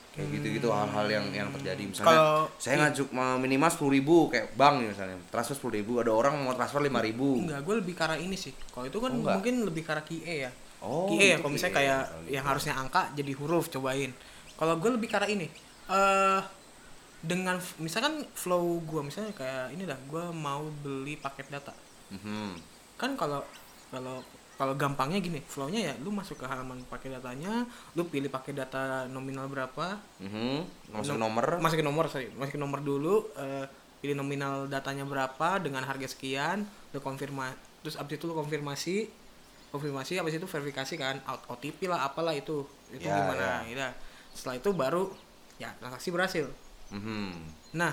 Kayak 0.09 0.35
gitu-gitu 0.35 0.69
hal-hal 0.69 1.07
yang 1.07 1.27
yang 1.31 1.49
terjadi 1.53 1.79
misalnya. 1.85 2.09
Kalau- 2.11 2.49
saya 2.59 2.75
ngajuk 2.81 3.13
mau 3.13 3.39
minimal 3.39 3.71
sepuluh 3.71 3.93
ribu 3.95 4.17
kayak 4.27 4.51
bank 4.53 4.83
misalnya 4.83 5.15
transfer 5.29 5.55
sepuluh 5.55 5.79
ribu 5.79 6.01
ada 6.01 6.11
orang 6.11 6.35
mau 6.39 6.53
transfer 6.53 6.81
lima 6.81 6.99
ribu 6.99 7.39
Enggak, 7.39 7.61
gua 7.63 7.75
lebih 7.79 7.95
ke 7.95 8.03
arah 8.03 8.19
ini 8.19 8.35
sih. 8.35 8.51
Kalau 8.67 8.85
itu 8.85 8.99
kan 8.99 9.11
Oh, 9.11 9.17
enggak. 9.17 9.35
mungkin 9.39 9.55
lebih 9.63 9.85
ke 9.85 9.91
arah 9.91 10.03
QA 10.03 10.37
ya. 10.49 10.53
Oh, 10.79 11.09
QA 11.09 11.19
ya, 11.19 11.27
itu 11.33 11.41
kalau 11.41 11.53
misalnya 11.53 11.75
kayak 11.75 12.01
Oh, 12.05 12.23
yang 12.27 12.41
gitu. 12.41 12.51
harusnya 12.51 12.75
angka 12.75 13.03
jadi 13.13 13.33
huruf 13.35 13.67
cobain. 13.69 14.11
Kalau 14.55 14.75
gue 14.77 14.91
lebih 14.91 15.09
arah 15.11 15.27
ini. 15.27 15.47
eh 15.89 16.41
dengan 17.19 17.57
f- 17.57 17.75
misalkan 17.79 18.23
flow 18.33 18.79
gua 18.85 19.03
misalnya 19.03 19.33
kayak 19.33 19.73
ini 19.73 19.83
dah, 19.83 19.99
gua 20.05 20.29
mau 20.29 20.63
beli 20.79 21.17
paket 21.17 21.49
data. 21.49 21.73
Mhm. 22.09 22.55
kan 22.95 23.15
kalau 23.15 23.41
kalau 23.89 24.19
kalau 24.55 24.75
gampangnya 24.75 25.19
gini 25.19 25.39
flownya 25.41 25.81
ya 25.81 25.95
lu 25.99 26.11
masuk 26.11 26.35
ke 26.35 26.45
halaman 26.45 26.83
pakai 26.85 27.09
datanya 27.11 27.63
lu 27.95 28.05
pilih 28.05 28.27
pakai 28.27 28.53
data 28.53 29.07
nominal 29.07 29.47
berapa 29.47 30.03
Mhm. 30.19 30.91
masukin 30.91 31.15
Nom- 31.15 31.31
nomor 31.31 31.47
masukin 31.59 31.85
nomor 31.85 32.05
sorry 32.07 32.27
masukin 32.33 32.59
nomor 32.59 32.81
dulu 32.81 33.31
eh, 33.35 33.71
pilih 33.99 34.15
nominal 34.15 34.67
datanya 34.67 35.03
berapa 35.03 35.59
dengan 35.59 35.83
harga 35.83 36.07
sekian 36.07 36.63
lu 36.91 36.99
konfirmasi 36.99 37.55
terus 37.81 37.95
abis 37.95 38.15
itu 38.15 38.27
lu 38.27 38.35
konfirmasi 38.35 39.07
konfirmasi 39.69 40.17
abis 40.19 40.41
itu 40.41 40.47
verifikasi 40.49 40.95
kan 40.97 41.21
out 41.29 41.45
OTP 41.49 41.89
lah 41.89 42.09
apalah 42.09 42.33
itu. 42.33 42.65
Itu 42.89 43.05
Ya, 43.05 43.21
gimana? 43.21 43.63
ya. 43.69 43.89
setelah 44.33 44.57
itu 44.61 44.71
baru 44.73 45.11
ya 45.59 45.75
transaksi 45.79 46.09
berhasil. 46.15 46.47
Mhm. 46.95 47.33
nah. 47.75 47.93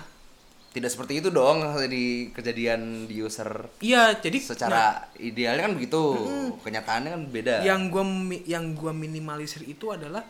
Tidak 0.75 0.91
seperti 0.91 1.23
itu 1.23 1.31
dong 1.31 1.63
di 1.87 2.35
kejadian 2.35 3.07
di 3.07 3.23
user. 3.23 3.47
Iya 3.79 4.19
jadi 4.19 4.43
secara 4.43 5.07
idealnya 5.15 5.71
kan 5.71 5.73
begitu 5.79 6.19
kenyataannya 6.59 7.09
kan 7.15 7.21
beda. 7.31 7.55
Yang 7.63 7.81
gua 7.95 8.03
yang 8.43 8.65
gua 8.75 8.91
minimalisir 8.91 9.63
itu 9.63 9.95
adalah 9.95 10.27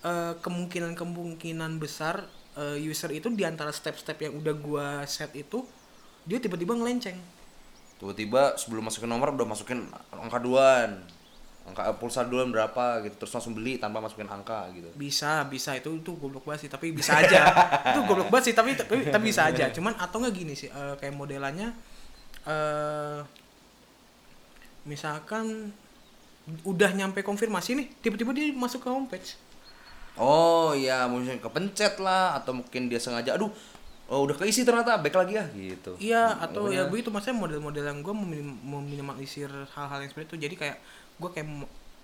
eh, 0.00 0.32
kemungkinan-kemungkinan 0.40 1.76
besar 1.76 2.24
eh, 2.56 2.80
user 2.80 3.12
itu 3.12 3.28
di 3.28 3.44
antara 3.44 3.68
step-step 3.68 4.16
yang 4.16 4.40
udah 4.40 4.54
gua 4.56 4.86
set 5.04 5.36
itu 5.36 5.60
dia 6.24 6.40
tiba-tiba 6.40 6.72
ngelenceng. 6.72 7.20
Tiba-tiba 7.96 8.56
sebelum 8.60 8.88
masukin 8.88 9.08
nomor 9.08 9.32
udah 9.32 9.48
masukin 9.48 9.88
angka 10.12 10.38
duaan 10.40 11.00
angka 11.66 11.98
pulsa 11.98 12.22
duluan 12.22 12.54
berapa 12.54 13.02
gitu. 13.02 13.14
Terus 13.18 13.32
langsung 13.34 13.54
beli 13.58 13.76
tanpa 13.76 13.98
masukin 13.98 14.30
angka 14.30 14.70
gitu. 14.70 14.86
Bisa, 14.94 15.42
bisa. 15.50 15.74
Itu 15.74 15.98
itu 15.98 16.14
goblok 16.14 16.46
banget 16.46 16.66
sih, 16.66 16.70
tapi 16.70 16.94
bisa 16.94 17.18
aja. 17.18 17.42
itu 17.90 18.00
goblok 18.06 18.30
banget 18.30 18.52
sih, 18.52 18.54
tapi 18.54 18.78
tapi, 18.78 19.10
tapi 19.10 19.24
bisa 19.34 19.50
aja. 19.50 19.66
Cuman 19.74 19.98
atau 19.98 20.22
nggak 20.22 20.34
gini 20.34 20.54
sih, 20.54 20.70
eh, 20.70 20.94
kayak 21.02 21.14
modelannya 21.18 21.74
eh 22.46 23.20
misalkan 24.86 25.74
udah 26.62 26.94
nyampe 26.94 27.26
konfirmasi 27.26 27.74
nih, 27.74 27.86
tiba-tiba 27.98 28.30
dia 28.30 28.54
masuk 28.54 28.86
ke 28.86 28.88
homepage. 28.88 29.34
oh 30.16 30.70
iya. 30.72 31.10
Mungkin 31.10 31.42
kepencet 31.42 31.98
lah. 31.98 32.38
Atau 32.38 32.62
mungkin 32.62 32.86
dia 32.86 33.02
sengaja. 33.02 33.34
Aduh 33.34 33.50
oh 34.06 34.22
udah 34.22 34.36
keisi 34.36 34.62
ternyata 34.62 34.96
back 34.96 35.14
lagi 35.14 35.34
ya 35.34 35.44
gitu 35.50 35.98
Iya, 35.98 36.38
atau 36.38 36.70
ya 36.70 36.86
Pokoknya- 36.86 36.88
begitu 36.88 37.08
maksudnya 37.10 37.38
model-model 37.38 37.84
yang 37.84 38.00
gue 38.00 38.14
meminimalisir 38.62 39.50
hal-hal 39.50 39.98
yang 39.98 40.10
seperti 40.10 40.26
itu. 40.30 40.38
Jadi 40.42 40.54
kayak 40.56 40.76
gue 41.16 41.30
kayak 41.30 41.48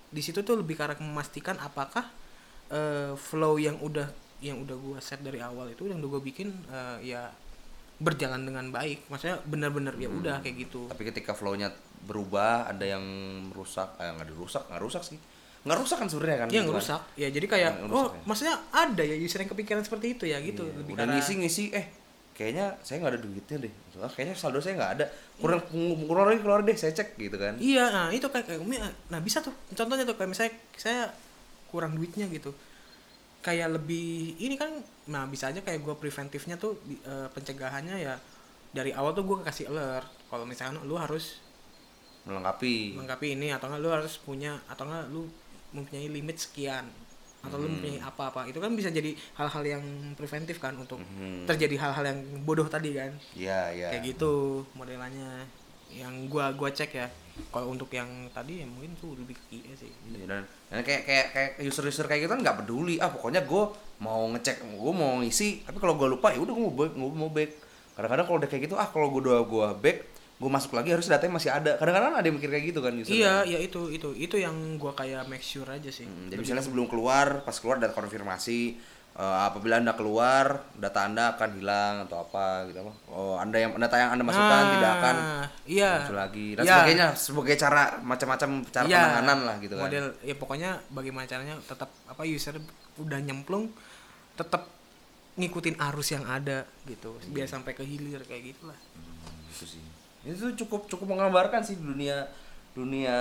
di 0.09 0.21
situ 0.21 0.39
tuh 0.41 0.55
lebih 0.55 0.75
karena 0.75 0.93
memastikan 0.97 1.55
apakah 1.57 2.05
eh, 2.67 3.13
flow 3.13 3.55
yang 3.55 3.79
udah 3.79 4.09
yang 4.39 4.59
udah 4.59 4.75
gue 4.75 4.97
set 4.99 5.19
dari 5.19 5.39
awal 5.39 5.71
itu 5.71 5.87
yang 5.87 5.97
udah 5.97 6.09
gue 6.11 6.23
bikin 6.23 6.51
eh, 6.67 7.15
ya 7.15 7.31
berjalan 7.97 8.43
dengan 8.43 8.67
baik. 8.69 9.07
Maksudnya 9.07 9.39
benar-benar 9.43 9.95
ya 9.95 10.09
udah 10.09 10.43
kayak 10.43 10.67
gitu. 10.67 10.91
tapi 10.91 11.07
ketika 11.07 11.31
flownya 11.31 11.71
berubah 12.03 12.67
ada 12.67 12.83
yang 12.83 13.05
rusak 13.51 13.95
eh 13.95 14.11
nggak 14.11 14.27
dirusak 14.27 14.67
nggak 14.67 14.81
rusak 14.81 15.03
sih 15.05 15.15
nggak 15.63 15.77
rusak 15.77 15.97
kan 15.97 16.07
sebenarnya 16.07 16.37
kan 16.37 16.47
Iya 16.47 16.53
gitu 16.53 16.59
kan. 16.59 16.67
ngerusak. 16.69 17.01
Ya 17.15 17.27
jadi 17.29 17.45
kayak 17.47 17.71
Yang 17.73 17.75
oh 17.75 17.87
ngerusak 17.87 18.11
ya. 18.13 18.21
maksudnya 18.25 18.55
ada 18.69 19.01
ya 19.01 19.15
user 19.17 19.39
yang 19.39 19.49
kepikiran 19.49 19.81
seperti 19.81 20.07
itu 20.11 20.23
ya 20.25 20.37
gitu. 20.39 20.63
Iya, 20.63 20.75
lebih 20.77 20.91
udah 20.91 20.99
karena- 21.01 21.15
ngisi 21.17 21.33
ngisi 21.37 21.63
eh 21.71 21.85
kayaknya 22.33 22.65
saya 22.79 22.97
nggak 22.97 23.13
ada 23.13 23.21
duitnya 23.21 23.57
deh 23.59 23.73
ah, 23.95 24.09
kayaknya 24.09 24.33
saldo 24.33 24.57
saya 24.57 24.73
nggak 24.73 24.91
ada 24.91 25.05
kurang 25.37 25.61
kurang 26.03 26.25
lagi 26.27 26.41
keluar 26.41 26.59
deh 26.61 26.73
saya 26.73 26.89
cek 26.91 27.13
gitu 27.15 27.37
kan 27.37 27.53
Iya, 27.61 27.85
nah 27.87 28.07
itu 28.09 28.25
kayak, 28.25 28.49
kayak 28.49 28.59
nah 29.07 29.19
bisa 29.19 29.37
tuh 29.39 29.53
contohnya 29.69 30.01
tuh 30.01 30.13
kayak 30.13 30.29
misalnya 30.29 30.51
saya 30.73 31.13
kurang 31.69 31.93
duitnya 31.93 32.25
gitu. 32.27 32.49
kayak 33.39 33.69
lebih 33.71 34.39
ini 34.39 34.55
kan 34.55 34.71
nah 35.05 35.27
bisa 35.27 35.47
aja 35.47 35.59
kayak 35.59 35.79
gue 35.79 35.93
preventifnya 35.93 36.55
tuh 36.55 36.79
di- 36.81 36.95
eh, 36.97 37.27
pencegahannya 37.29 37.99
ya 37.99 38.15
dari 38.71 38.89
awal 38.89 39.11
tuh 39.11 39.23
gue 39.23 39.43
kasih 39.43 39.67
alert 39.67 40.07
kalau 40.25 40.43
misalkan 40.43 40.79
lu 40.81 40.95
harus 40.95 41.43
melengkapi 42.23 42.95
melengkapi 42.95 43.35
ini 43.35 43.51
atau 43.51 43.67
enggak 43.67 43.81
lu 43.83 43.89
harus 43.91 44.15
punya 44.17 44.55
atau 44.65 44.87
enggak 44.87 45.05
lu 45.11 45.27
mempunyai 45.73 46.07
limit 46.07 46.37
sekian 46.37 46.85
atau 47.41 47.57
lu 47.57 47.67
mempunyai 47.67 47.99
apa-apa. 47.99 48.47
Itu 48.47 48.57
kan 48.57 48.71
bisa 48.71 48.87
jadi 48.87 49.11
hal-hal 49.35 49.63
yang 49.67 49.83
preventif 50.13 50.57
kan 50.57 50.71
untuk 50.73 50.97
Mhm. 50.97 51.43
terjadi 51.43 51.75
hal-hal 51.77 52.05
yang 52.05 52.19
bodoh 52.41 52.65
tadi 52.65 52.93
kan. 52.93 53.11
Iya, 53.33 53.73
iya. 53.73 53.87
kayak 53.91 54.03
gitu 54.07 54.31
modelannya. 54.73 55.43
Yang 55.91 56.13
gua 56.25 56.49
gua 56.53 56.69
cek 56.69 56.89
ya 56.89 57.05
kalau 57.49 57.69
untuk 57.69 57.89
yang 57.89 58.07
tadi 58.29 58.61
ya 58.61 58.65
mungkin 58.65 58.93
tuh 58.95 59.13
lebih 59.13 59.35
ke 59.35 59.43
QA 59.51 59.73
sih. 59.75 59.91
Iya, 60.07 60.25
dan, 60.25 60.41
dan 60.71 60.81
kayak 60.81 61.03
kayak 61.03 61.25
kayak 61.29 61.51
user-user 61.61 62.05
kayak 62.05 62.25
gitu 62.25 62.31
kan 62.31 62.41
nggak 62.41 62.57
peduli. 62.63 62.97
Ah 62.97 63.09
pokoknya 63.09 63.43
gue 63.43 63.63
mau 63.99 64.23
ngecek 64.31 64.57
gue 64.63 64.93
mau 64.93 65.19
ngisi 65.19 65.61
tapi 65.61 65.77
kalau 65.77 65.93
gue 65.93 66.07
lupa 66.09 66.29
ya 66.29 66.39
udah 66.39 66.49
gue 66.49 66.63
mau 66.63 66.73
back 66.73 66.91
gue 66.93 67.11
mau 67.11 67.29
back. 67.29 67.51
Kadang-kadang 67.93 68.25
kalau 68.25 68.37
udah 68.39 68.49
kayak 68.49 68.63
gitu 68.63 68.75
ah 68.75 68.87
kalau 68.87 69.07
gue 69.09 69.21
udah 69.21 69.37
gue 69.43 69.67
back 69.81 69.97
gue 70.33 70.49
masuk 70.51 70.75
lagi 70.75 70.89
harus 70.91 71.07
datanya 71.07 71.39
masih 71.39 71.51
ada. 71.53 71.71
Kadang-kadang 71.79 72.13
ada 72.19 72.25
yang 72.25 72.35
mikir 72.35 72.49
kayak 72.51 72.65
gitu 72.73 72.79
kan 72.83 72.91
user 72.97 73.13
iya 73.15 73.47
ya? 73.47 73.59
itu 73.63 73.87
itu 73.93 74.11
itu 74.17 74.35
yang 74.41 74.75
gua 74.81 74.91
kayak 74.91 75.29
make 75.31 75.45
sure 75.45 75.67
aja 75.69 75.87
sih. 75.87 76.03
Hmm, 76.03 76.27
jadi 76.27 76.41
misalnya 76.41 76.63
sebelum 76.65 76.91
keluar 76.91 77.47
pas 77.47 77.55
keluar 77.55 77.79
ada 77.79 77.93
konfirmasi 77.95 78.75
eh, 79.15 79.37
apabila 79.47 79.79
anda 79.79 79.95
keluar 79.95 80.67
data 80.75 81.07
anda 81.07 81.37
akan 81.37 81.49
hilang 81.55 81.95
atau 82.09 82.27
apa 82.27 82.67
gitu 82.67 82.81
apa. 82.83 82.93
Oh 83.13 83.39
anda 83.39 83.55
yang 83.61 83.71
data 83.79 83.95
yang 83.95 84.11
anda 84.19 84.23
masukkan 84.27 84.63
tidak 84.75 84.91
akan 84.99 85.15
iya. 85.69 85.91
muncul 86.01 86.17
lagi. 86.19 86.47
Dan 86.59 86.63
Iya. 86.65 86.75
sebagainya 86.75 87.07
sebagai 87.15 87.55
cara 87.55 87.83
macam-macam 88.03 88.49
cara 88.73 88.85
Iya, 88.89 88.99
penanganan 88.99 89.39
lah 89.47 89.55
gitu 89.61 89.73
kan. 89.79 89.83
Model 89.87 90.05
ya 90.25 90.35
pokoknya 90.35 90.69
bagaimana 90.91 91.25
caranya 91.29 91.55
tetap 91.61 91.87
apa 92.09 92.21
user 92.27 92.57
udah 92.99 93.19
nyemplung 93.21 93.71
tetap 94.35 94.65
ngikutin 95.37 95.77
arus 95.93 96.11
yang 96.11 96.25
ada 96.27 96.67
gitu. 96.89 97.15
Biar 97.31 97.47
sampai 97.47 97.77
ke 97.77 97.85
hilir 97.85 98.25
kayak 98.27 98.51
gitulah. 98.57 98.75
Gitu 99.53 99.77
sih 99.77 99.92
itu 100.23 100.55
cukup 100.63 100.87
cukup 100.87 101.15
menggambarkan 101.15 101.61
sih 101.63 101.75
dunia 101.75 102.27
dunia 102.73 103.13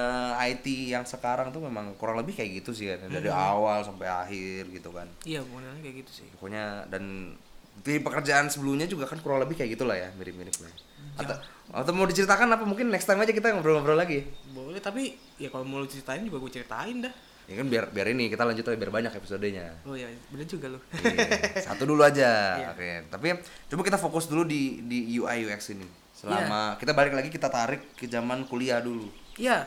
IT 0.48 0.64
yang 0.96 1.04
sekarang 1.04 1.52
tuh 1.52 1.60
memang 1.60 1.92
kurang 2.00 2.16
lebih 2.16 2.32
kayak 2.32 2.64
gitu 2.64 2.72
sih 2.72 2.88
kan. 2.88 3.10
Dari 3.12 3.28
awal 3.28 3.84
sampai 3.84 4.08
akhir 4.08 4.72
gitu 4.72 4.88
kan. 4.90 5.04
Iya 5.28 5.44
modelnya 5.44 5.80
kayak 5.84 5.96
gitu 6.04 6.24
sih. 6.24 6.26
Pokoknya 6.36 6.88
dan 6.88 7.36
di 7.84 8.00
pekerjaan 8.00 8.48
sebelumnya 8.48 8.88
juga 8.88 9.04
kan 9.08 9.20
kurang 9.20 9.44
lebih 9.44 9.56
kayak 9.60 9.76
gitulah 9.76 9.96
ya 9.96 10.08
mirip-mirip 10.16 10.56
lah. 10.60 10.72
Atau 11.20 11.36
atau 11.72 11.92
mau 11.92 12.08
diceritakan 12.08 12.48
apa? 12.48 12.64
Mungkin 12.64 12.88
next 12.88 13.04
time 13.04 13.20
aja 13.20 13.32
kita 13.32 13.52
ngobrol-ngobrol 13.52 13.96
lagi. 13.96 14.24
Boleh 14.56 14.80
tapi 14.80 15.16
ya 15.36 15.52
kalau 15.52 15.68
mau 15.68 15.84
ceritain 15.84 16.24
juga 16.24 16.40
gue 16.40 16.52
ceritain 16.52 17.04
dah. 17.04 17.12
Ya 17.50 17.58
kan 17.60 17.66
biar 17.68 17.92
biar 17.92 18.06
ini 18.14 18.32
kita 18.32 18.48
lanjut 18.48 18.64
aja 18.64 18.78
biar 18.80 18.92
banyak 18.94 19.12
episodenya. 19.12 19.68
Oh 19.84 19.92
ya 19.92 20.08
bener 20.32 20.48
juga 20.48 20.72
lu. 20.72 20.80
Iya, 20.96 21.28
satu 21.60 21.84
dulu 21.84 22.00
aja. 22.00 22.30
Iya. 22.62 22.68
oke 22.72 22.88
tapi 23.12 23.26
coba 23.68 23.82
kita 23.84 23.98
fokus 24.00 24.32
dulu 24.32 24.48
di 24.48 24.80
di 24.88 25.12
UI 25.20 25.44
UX 25.44 25.76
ini 25.76 25.84
Selama 26.22 26.78
kita 26.78 26.94
balik 26.94 27.18
lagi 27.18 27.34
kita 27.34 27.50
tarik 27.50 27.98
ke 27.98 28.06
zaman 28.06 28.46
kuliah 28.46 28.78
dulu. 28.78 29.10
Iya. 29.34 29.66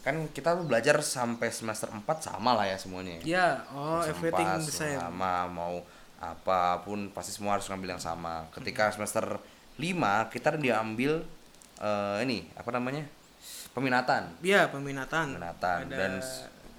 Kan 0.00 0.32
kita 0.32 0.56
tuh 0.56 0.64
belajar 0.64 0.96
sampai 1.04 1.52
semester 1.52 1.92
4 1.92 2.00
sama 2.24 2.56
lah 2.56 2.64
ya 2.64 2.80
semuanya. 2.80 3.20
Ya. 3.20 3.22
iya. 3.24 3.48
Oh 3.68 4.00
Semester 4.00 4.16
everything 4.16 4.48
empat 4.48 4.64
the 4.64 4.72
same. 4.72 4.96
sama 4.96 5.44
mau 5.52 5.84
apa 6.16 6.80
pun 6.80 7.12
pasti 7.12 7.36
semua 7.36 7.60
harus 7.60 7.68
ngambil 7.68 8.00
yang 8.00 8.02
sama. 8.02 8.48
Ketika 8.48 8.88
semester 8.96 9.36
5 9.76 10.32
kita 10.32 10.56
diambil 10.56 11.20
eh, 11.84 12.16
ini 12.24 12.48
apa 12.56 12.72
namanya? 12.72 13.04
Peminatan. 13.76 14.40
Iya 14.40 14.72
peminatan. 14.72 15.36
Peminatan. 15.36 15.78
Ada 15.84 15.92
dan 15.92 16.12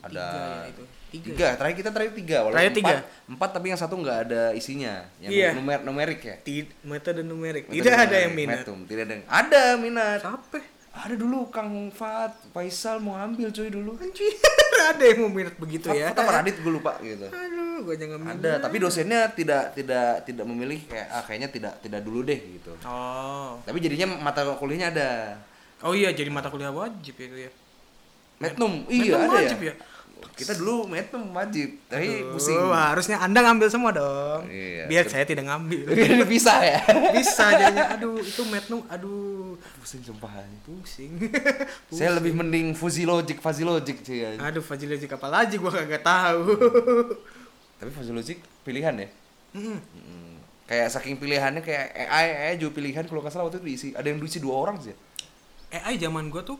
ada 0.01 0.25
tiga 0.25 0.41
ya 0.49 0.65
itu 0.73 0.83
tiga, 1.15 1.27
tiga. 1.31 1.47
Terakhir 1.55 1.77
kita 1.77 1.89
terakhir 1.89 2.13
tiga 2.13 2.37
walaupun 2.41 2.55
Terakhir 2.55 2.73
tiga. 2.73 2.95
empat, 2.95 3.29
empat 3.29 3.49
tapi 3.53 3.65
yang 3.71 3.79
satu 3.79 3.95
nggak 3.95 4.17
ada 4.25 4.43
isinya. 4.51 4.93
Yang 5.17 5.31
Iya. 5.31 5.49
numer 5.55 5.79
numerik 5.81 6.19
ya? 6.19 6.35
Ti- 6.39 6.71
metode 6.83 7.21
numerik. 7.21 7.63
Metode 7.65 7.77
tidak 7.77 7.95
ada 7.95 8.15
yang 8.17 8.33
minat. 8.33 8.57
Metum. 8.61 8.79
tidak 8.83 9.01
ada 9.05 9.13
yang 9.13 9.23
ada 9.25 9.61
minat. 9.77 10.19
Siapa? 10.19 10.57
Ada 10.95 11.15
dulu 11.19 11.51
Kang 11.51 11.91
Fat 11.91 12.31
Faisal 12.55 13.03
mau 13.03 13.15
ambil 13.15 13.51
cuy 13.51 13.67
dulu. 13.67 13.99
Anjir. 13.99 14.31
Ada 14.75 15.03
yang 15.07 15.27
mau 15.27 15.31
minat 15.33 15.55
begitu 15.55 15.87
ya? 15.91 16.11
Fat 16.11 16.19
apa 16.19 16.31
Radit 16.39 16.55
gue 16.55 16.71
lupa 16.71 16.95
gitu. 16.99 17.27
Aduh 17.27 17.83
gue 17.83 17.95
jangan 17.95 18.19
minat. 18.19 18.39
Ada 18.39 18.51
tapi 18.63 18.75
dosennya 18.79 19.27
tidak 19.31 19.75
tidak 19.75 20.23
tidak 20.23 20.45
memilih 20.47 20.79
kayak 20.87 21.07
ah 21.11 21.23
kayaknya 21.23 21.49
tidak 21.51 21.73
tidak 21.83 21.99
dulu 21.99 22.23
deh 22.23 22.39
gitu. 22.39 22.71
Oh. 22.87 23.59
Tapi 23.63 23.77
jadinya 23.83 24.07
mata 24.19 24.47
kuliahnya 24.55 24.87
ada. 24.95 25.09
Oh 25.83 25.91
iya 25.91 26.15
jadi 26.15 26.31
mata 26.31 26.47
kuliah 26.47 26.71
wajib 26.71 27.15
itu 27.15 27.35
ya? 27.43 27.51
Metnum. 28.39 28.83
Iya 28.87 29.15
Metnum 29.15 29.31
ada 29.31 29.35
wajib 29.43 29.59
ya 29.59 29.67
ya? 29.67 29.73
Kita 30.35 30.51
dulu 30.59 30.83
metnum 30.91 31.31
wajib 31.31 31.79
tapi 31.87 32.27
Tuh, 32.27 32.35
pusing. 32.35 32.59
harusnya 32.75 33.23
anda 33.23 33.39
ngambil 33.39 33.67
semua 33.71 33.95
dong. 33.95 34.51
Iya. 34.51 34.83
biar 34.91 35.07
saya 35.07 35.23
tidak 35.23 35.47
ngambil. 35.47 35.87
Bisa 36.31 36.59
ya. 36.59 36.83
Bisa 37.15 37.55
jadinya. 37.55 37.95
Aduh 37.95 38.19
itu 38.19 38.43
metnum 38.43 38.83
aduh. 38.91 39.55
Pusing 39.79 40.03
sumpah. 40.03 40.43
Pusing. 40.67 41.15
Saya 41.95 42.19
lebih 42.19 42.35
mending 42.35 42.75
fuzzy 42.75 43.07
logic 43.07 43.39
fuzzy 43.39 43.63
logic 43.63 44.03
sih 44.03 44.27
ya. 44.27 44.35
aduh 44.43 44.59
Fajilojik 44.59 45.15
apa 45.15 45.27
lagi? 45.31 45.55
Gua 45.55 45.71
kagak 45.71 46.03
tahu. 46.03 46.51
Tapi 47.79 47.91
fuzzy 47.95 48.11
logic 48.11 48.37
pilihan 48.67 48.91
ya? 48.91 49.07
Mm. 49.55 49.79
Mm. 49.79 50.35
kayak 50.67 50.91
saking 50.91 51.15
pilihannya 51.15 51.63
kayak 51.63 51.95
AI 51.95 52.27
AI 52.51 52.55
juga 52.59 52.75
pilihan 52.75 53.07
kalau 53.07 53.23
nggak 53.23 53.31
salah 53.31 53.47
waktu 53.47 53.63
itu 53.63 53.67
diisi. 53.71 53.89
Ada 53.95 54.11
yang 54.11 54.19
diisi 54.19 54.43
dua 54.43 54.59
orang 54.59 54.83
sih. 54.83 54.91
AI 55.71 55.95
zaman 55.95 56.27
gua 56.27 56.43
tuh 56.43 56.59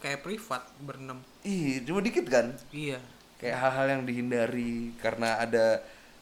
kayak 0.00 0.24
privat 0.24 0.64
berenam 0.80 1.20
ih 1.44 1.80
cuma 1.84 2.00
dikit 2.04 2.26
kan? 2.28 2.52
Iya. 2.70 3.00
Kayak 3.40 3.56
hal-hal 3.64 3.86
yang 3.98 4.02
dihindari 4.04 4.92
karena 5.00 5.40
ada 5.40 5.80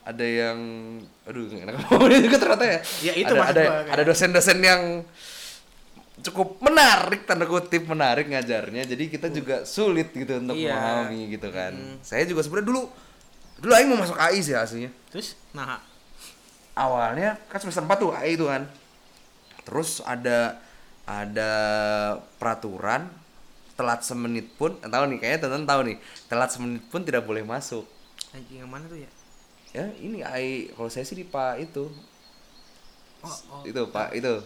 ada 0.09 0.25
yang 0.25 0.59
aduh 1.29 1.53
enak 1.53 1.75
ngomongnya 1.91 2.21
juga 2.25 2.37
ternyata 2.41 2.65
ya. 2.65 2.81
Ya, 3.05 3.13
itu 3.19 3.35
ada 3.35 3.45
ada, 3.51 3.63
gua, 3.63 3.93
ada 3.93 4.03
dosen-dosen 4.09 4.59
yang 4.63 5.05
cukup 6.19 6.59
menarik 6.59 7.27
tanda 7.29 7.47
kutip 7.47 7.87
menarik 7.87 8.27
ngajarnya. 8.31 8.87
Jadi 8.89 9.05
kita 9.11 9.29
juga 9.31 9.63
sulit 9.63 10.11
gitu 10.15 10.39
untuk 10.41 10.57
Iya. 10.59 10.75
memahami 10.75 11.21
gitu 11.37 11.49
kan. 11.53 11.75
Saya 12.03 12.25
juga 12.27 12.43
sebenarnya 12.43 12.69
dulu 12.71 12.83
dulu 13.59 13.73
Aing 13.75 13.89
mau 13.91 13.99
masuk 14.01 14.19
AI 14.19 14.39
sih 14.41 14.55
aslinya. 14.55 14.91
Terus? 15.11 15.35
Nah. 15.55 15.83
Awalnya 16.79 17.35
kan 17.51 17.59
semester 17.59 17.83
4 17.83 17.99
tuh 17.99 18.15
AI 18.15 18.39
itu 18.39 18.47
kan. 18.47 18.63
Terus 19.67 19.99
ada 20.07 20.63
ada 21.09 21.53
peraturan 22.39 23.11
telat 23.79 24.03
semenit 24.03 24.51
pun 24.59 24.75
tahu 24.83 25.05
nih 25.15 25.19
kayaknya 25.23 25.47
teman 25.47 25.63
tahu 25.63 25.81
nih 25.87 25.97
telat 26.27 26.51
semenit 26.51 26.83
pun 26.91 27.07
tidak 27.07 27.23
boleh 27.23 27.47
masuk. 27.47 27.87
Anjing 28.35 28.67
yang 28.67 28.71
mana 28.71 28.91
tuh 28.91 28.99
ya? 28.99 29.11
Ya 29.71 29.87
ini 30.03 30.27
AI 30.27 30.75
kalau 30.75 30.91
saya 30.91 31.07
sih 31.07 31.15
di 31.15 31.23
Pak 31.23 31.63
itu. 31.63 31.87
Oh, 33.23 33.31
oh. 33.55 33.63
itu 33.63 33.79
Pak 33.87 34.19
itu. 34.19 34.43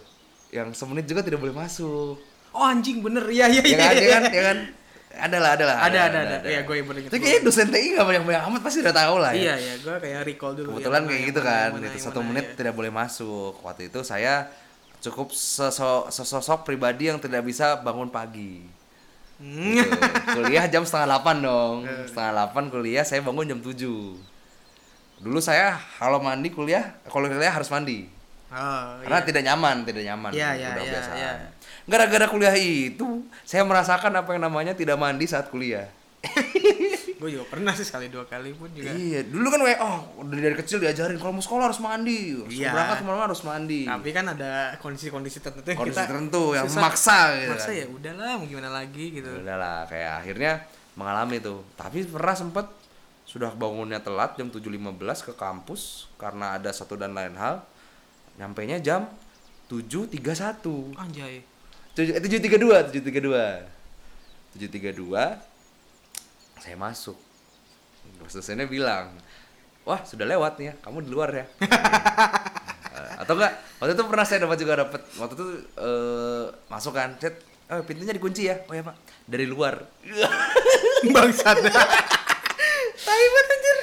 Yang 0.53 0.77
semenit 0.77 1.09
juga 1.09 1.25
tidak 1.25 1.41
boleh 1.41 1.57
masuk. 1.57 2.21
Oh 2.53 2.65
anjing 2.69 3.01
bener. 3.01 3.25
Iya 3.33 3.49
iya 3.49 3.63
ya 3.65 3.73
iya 3.73 3.77
kan 3.81 3.95
iya. 3.97 4.05
ya 4.05 4.13
kan 4.13 4.23
ya 4.29 4.43
kan. 4.45 4.59
Ada 5.13 5.37
lah 5.45 5.51
ada 5.57 5.65
lah 5.69 5.77
Ada, 5.89 5.99
ada, 6.09 6.19
ada. 6.25 6.37
Iya, 6.49 6.65
gue 6.65 6.75
yang 6.81 6.89
bener 6.89 7.01
itu. 7.05 7.13
kayaknya 7.13 7.41
dosen 7.45 7.69
TI 7.69 7.93
nggak 7.97 8.07
banyak 8.09 8.23
banyak 8.25 8.43
amat 8.49 8.61
pasti 8.65 8.79
udah 8.81 8.95
tahu 8.97 9.15
lah 9.21 9.33
ya. 9.33 9.41
Iya 9.41 9.55
iya 9.57 9.75
gue 9.81 9.95
kayak 9.97 10.21
recall 10.29 10.53
dulu 10.57 10.69
kebetulan 10.77 11.01
yang 11.01 11.05
mana, 11.05 11.13
kayak 11.13 11.29
gitu 11.29 11.41
kan 11.41 11.69
itu 11.81 11.99
satu 12.01 12.21
menit 12.21 12.47
ya. 12.53 12.55
tidak 12.61 12.75
boleh 12.77 12.93
masuk. 12.93 13.53
Waktu 13.65 13.83
itu 13.89 14.01
saya 14.05 14.49
cukup 15.03 15.35
sesosok, 16.09 16.63
pribadi 16.63 17.09
yang 17.13 17.19
tidak 17.21 17.45
bisa 17.45 17.81
bangun 17.81 18.09
pagi. 18.09 18.82
Gitu. 19.43 19.91
kuliah 20.39 20.71
jam 20.71 20.87
setengah 20.87 21.11
delapan 21.11 21.37
dong 21.43 21.77
setengah 22.07 22.31
delapan 22.31 22.65
kuliah 22.71 23.03
saya 23.03 23.27
bangun 23.27 23.51
jam 23.51 23.59
tujuh 23.59 24.15
dulu 25.19 25.39
saya 25.43 25.75
kalau 25.99 26.23
mandi 26.23 26.55
kuliah 26.55 26.95
kalau 27.11 27.27
kuliah 27.27 27.51
harus 27.51 27.67
mandi 27.67 28.07
oh, 28.55 29.03
karena 29.03 29.19
iya. 29.19 29.27
tidak 29.27 29.43
nyaman 29.43 29.77
tidak 29.83 30.03
nyaman 30.07 30.31
Iya, 30.31 30.49
iya, 30.55 30.69
udah 30.71 30.83
iya, 30.83 30.91
kebiasaan. 30.95 31.17
iya. 31.19 31.33
gara-gara 31.91 32.27
kuliah 32.31 32.55
itu 32.55 33.27
saya 33.43 33.67
merasakan 33.67 34.15
apa 34.15 34.31
yang 34.31 34.47
namanya 34.47 34.79
tidak 34.79 34.95
mandi 34.95 35.27
saat 35.27 35.51
kuliah 35.51 35.91
gue 37.23 37.39
juga 37.39 37.47
pernah 37.47 37.71
sih 37.71 37.87
sekali 37.87 38.11
dua 38.11 38.27
kali 38.27 38.51
pun 38.59 38.67
juga. 38.75 38.91
Iya 38.91 39.23
dulu 39.31 39.47
kan 39.47 39.63
kayak 39.63 39.79
oh 39.79 39.99
dari, 40.27 40.43
dari 40.43 40.57
kecil 40.59 40.83
diajarin 40.83 41.15
kalau 41.23 41.39
mau 41.39 41.45
sekolah 41.45 41.71
harus 41.71 41.79
mandi. 41.79 42.35
Iya. 42.51 42.75
berangkat 42.75 42.97
ke 42.99 43.05
mana 43.07 43.25
harus 43.31 43.43
mandi. 43.47 43.87
Tapi 43.87 44.11
kan 44.11 44.27
ada 44.27 44.75
kondisi-kondisi 44.83 45.39
tertentu 45.39 45.71
yang 45.71 45.79
kondisi 45.79 45.95
kita 45.95 46.03
tertentu 46.11 46.43
yang 46.59 46.67
susah. 46.67 46.81
memaksa 46.83 47.19
gitu 47.39 47.51
maksa 47.55 47.71
kan. 47.71 47.79
ya 47.79 47.85
udahlah 47.87 48.33
mau 48.43 48.47
gimana 48.51 48.71
lagi 48.75 49.05
gitu. 49.15 49.31
Udah 49.31 49.57
lah 49.57 49.79
kayak 49.87 50.13
akhirnya 50.19 50.53
mengalami 50.99 51.39
tuh. 51.39 51.63
Tapi 51.79 52.03
pernah 52.11 52.35
sempet 52.35 52.67
sudah 53.23 53.55
bangunnya 53.55 54.03
telat 54.03 54.35
jam 54.35 54.51
7.15 54.51 55.31
ke 55.31 55.33
kampus 55.39 56.11
karena 56.19 56.59
ada 56.59 56.75
satu 56.75 56.99
dan 56.99 57.15
lain 57.15 57.39
hal 57.39 57.63
nyampe 58.37 58.67
nya 58.67 58.83
jam 58.83 59.07
7.31 59.71 60.99
anjay. 60.99 61.41
Tujuh- 61.93 62.17
eh, 62.17 62.21
732 62.21 62.91
732 62.93 63.69
732 64.57 65.52
saya 66.63 66.79
masuk 66.79 67.19
dosennya 68.23 68.71
bilang 68.71 69.11
wah 69.83 69.99
sudah 70.07 70.23
lewat 70.23 70.63
nih 70.63 70.67
ya 70.71 70.75
kamu 70.79 71.03
di 71.03 71.11
luar 71.11 71.31
ya 71.35 71.47
Eh, 72.93 73.13
atau 73.25 73.35
enggak 73.35 73.53
waktu 73.83 73.93
itu 73.99 74.05
pernah 74.07 74.27
saya 74.29 74.39
dapat 74.47 74.59
juga 74.63 74.73
dapat 74.85 75.01
waktu 75.19 75.35
itu 75.35 75.47
eh, 75.81 76.45
masuk 76.71 76.93
kan 76.95 77.17
set 77.19 77.35
oh, 77.73 77.83
pintunya 77.83 78.15
dikunci 78.15 78.47
ya 78.47 78.63
oh 78.69 78.75
ya 78.77 78.85
pak 78.85 78.97
dari 79.27 79.49
luar 79.49 79.81
bangsat 81.17 81.57
tai 83.07 83.25
banget 83.27 83.49
anjir 83.51 83.79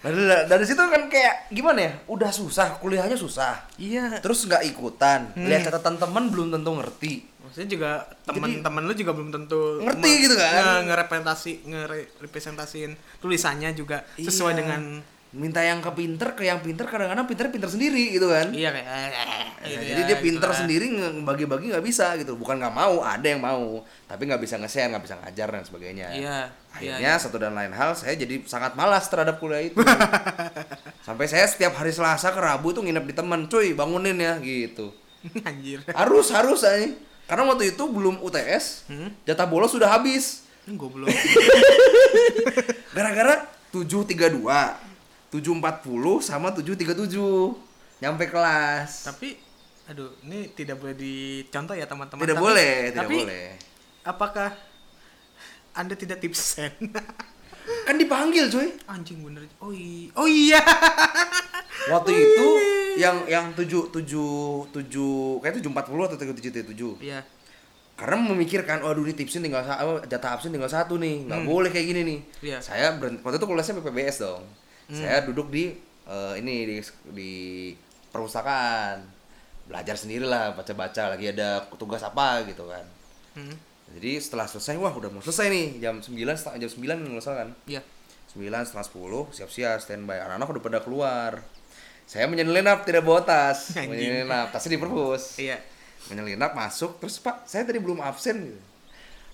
Nah, 0.00 0.08
dari, 0.16 0.48
dari 0.48 0.64
situ 0.64 0.80
kan 0.80 1.12
kayak 1.12 1.52
gimana 1.52 1.84
ya? 1.84 1.92
Udah 2.08 2.32
susah, 2.32 2.80
kuliahnya 2.80 3.20
susah. 3.20 3.68
iya 3.76 4.16
Terus 4.24 4.48
nggak 4.48 4.64
ikutan. 4.72 5.28
Hmm. 5.36 5.44
Lihat 5.44 5.68
catatan 5.68 6.00
teman 6.00 6.32
belum 6.32 6.56
tentu 6.56 6.72
ngerti. 6.72 7.28
Maksudnya 7.50 7.66
juga 7.68 7.90
teman-teman 8.22 8.82
lu 8.84 8.94
juga 8.94 9.10
belum 9.10 9.30
tentu 9.30 9.82
Ngerti 9.82 10.10
gitu 10.22 10.34
kan? 10.34 10.50
nge- 10.54 10.84
ngerepresentasi 10.86 11.52
ngerepresentasiin 11.66 12.90
tulisannya 13.18 13.74
juga 13.74 14.06
sesuai 14.14 14.52
Iya. 14.52 14.58
dengan 14.58 14.82
minta 15.30 15.58
yang 15.58 15.78
ke 15.78 15.86
pinter 15.92 16.34
ke 16.34 16.42
yang 16.42 16.58
pinter 16.58 16.82
kadang-kadang 16.84 17.22
pinter 17.22 17.46
pinter 17.48 17.66
sendiri 17.66 18.10
gitu 18.10 18.26
kan. 18.26 18.50
iya 18.50 18.70
kayak 18.70 18.86
Nah, 18.86 19.06
gitu 19.62 19.78
jadi 19.84 19.94
ya, 19.94 20.06
dia 20.08 20.10
gitu 20.12 20.24
pinter 20.24 20.48
lah. 20.48 20.58
sendiri 20.58 20.86
bagi-bagi 21.22 21.70
nggak 21.70 21.84
bisa 21.84 22.16
gitu. 22.16 22.34
Bukan 22.34 22.58
nggak 22.58 22.72
mau, 22.72 22.98
ada 22.98 23.22
yang 23.22 23.38
mau, 23.38 23.78
tapi 24.04 24.26
nggak 24.26 24.40
bisa 24.40 24.56
nge-share, 24.56 24.90
nggak 24.90 25.04
bisa 25.04 25.14
ngajar 25.16 25.48
dan 25.48 25.62
sebagainya. 25.62 26.06
iya 26.10 26.38
iya 26.80 26.98
Akhirnya 26.98 27.12
satu 27.16 27.36
dan 27.36 27.52
lain 27.52 27.70
hal 27.70 27.94
saya 27.94 28.14
jadi 28.14 28.42
sangat 28.42 28.74
malas 28.74 29.06
terhadap 29.06 29.38
kuliah 29.38 29.62
itu. 29.64 29.78
Sampai 31.06 31.26
saya 31.26 31.46
setiap 31.46 31.74
hari 31.74 31.90
Selasa 31.90 32.30
ke 32.30 32.40
Rabu 32.40 32.70
tuh 32.72 32.82
nginep 32.82 33.04
di 33.04 33.14
teman, 33.14 33.46
cuy 33.46 33.70
bangunin 33.70 34.16
ya 34.16 34.34
gitu. 34.38 34.90
anjir 35.44 35.84
Harus 35.90 36.32
harus 36.32 36.64
aja. 36.64 36.90
Karena 37.30 37.46
waktu 37.46 37.70
itu 37.70 37.84
belum 37.84 38.18
UTS, 38.18 38.84
Hmm? 38.84 39.14
jatah 39.22 39.46
bolos 39.46 39.70
sudah 39.70 39.86
habis. 39.88 40.42
gue 40.62 40.76
belum 40.88 41.06
Gara-gara 42.90 43.34
732, 43.70 44.42
740 45.30 45.38
sama 46.20 46.50
737. 46.50 47.54
Nyampe 48.00 48.24
kelas. 48.26 49.04
tapi 49.04 49.36
aduh 49.84 50.14
ini 50.22 50.50
tidak 50.50 50.78
boleh 50.78 50.94
dicontoh 50.94 51.72
ya 51.72 51.84
teman-teman 51.84 52.18
Tidak 52.20 52.32
Tapi- 52.32 52.44
boleh, 52.44 52.72
tidak 52.86 52.98
tapi 53.00 53.16
boleh. 53.20 53.46
apakah 54.02 54.50
anda 55.72 55.94
tidak 55.94 56.18
tipsen 56.18 56.70
Kan 57.82 57.96
dipanggil, 57.96 58.46
cuy. 58.46 58.68
anjing 58.86 59.20
bener 59.20 59.44
oh 59.58 59.70
iya 59.70 60.10
oh 60.14 60.26
iya 60.26 60.60
Waktu 61.92 62.12
itu 62.12 62.48
yang 62.96 63.24
yang 63.24 63.46
7 63.52 63.64
7 63.88 64.04
7 64.68 65.40
kayak 65.40 65.54
740 65.58 66.06
atau 66.06 66.16
737. 66.18 67.00
iya 67.00 67.24
Karena 67.96 68.16
memikirkan, 68.22 68.80
waduh 68.80 69.04
ini 69.04 69.12
tipsin 69.12 69.40
tinggal 69.40 69.60
sa- 69.60 69.76
apa, 69.76 70.04
jatah 70.04 70.32
absen 70.32 70.48
tinggal 70.48 70.68
satu 70.68 70.96
nih, 70.96 71.28
nggak 71.28 71.40
boleh 71.44 71.68
kayak 71.68 71.86
gini 71.86 72.00
nih. 72.00 72.18
Iya. 72.40 72.58
Saya 72.60 72.96
berhenti, 72.96 73.20
waktu 73.20 73.36
itu 73.36 73.44
kuliahnya 73.44 73.76
PPBS 73.76 74.16
dong. 74.20 74.42
Saya 74.88 75.20
duduk 75.20 75.52
di 75.52 75.76
eh, 76.04 76.34
ini 76.36 76.54
di 76.64 76.76
di 77.12 77.30
perpustakaan, 78.10 79.04
belajar 79.68 79.94
sendirilah, 79.94 80.56
baca-baca 80.56 81.12
lagi 81.12 81.28
ada 81.28 81.68
tugas 81.76 82.00
apa 82.00 82.40
gitu 82.44 82.64
kan. 82.66 82.84
Hmm. 83.36 83.54
Jadi 83.90 84.22
setelah 84.22 84.46
selesai, 84.46 84.78
wah 84.78 84.94
udah 84.94 85.10
mau 85.10 85.22
selesai 85.22 85.50
nih. 85.50 85.66
Jam 85.82 85.98
9 85.98 86.14
setengah 86.14 86.58
jam 86.62 86.70
9 86.70 87.18
nggak 87.18 87.24
kan. 87.24 87.48
iya. 87.66 87.82
9 88.30 88.46
setengah 88.46 88.86
10 88.86 89.34
siap-siap 89.34 89.78
standby. 89.82 90.22
Anak-anak 90.22 90.46
udah 90.54 90.62
pada 90.62 90.78
keluar. 90.78 91.32
Saya 92.06 92.26
menyelinap 92.26 92.82
tidak 92.86 93.06
bawa 93.06 93.22
tas. 93.22 93.74
Menyelinap 93.90 94.50
tasnya 94.50 94.74
di 94.74 94.78
perpus 94.82 95.38
iya. 95.38 95.62
Menyelinap 96.10 96.58
masuk 96.58 96.98
terus 96.98 97.22
pak 97.22 97.46
saya 97.46 97.62
tadi 97.62 97.78
belum 97.78 98.02
absen. 98.02 98.50
Gitu 98.50 98.70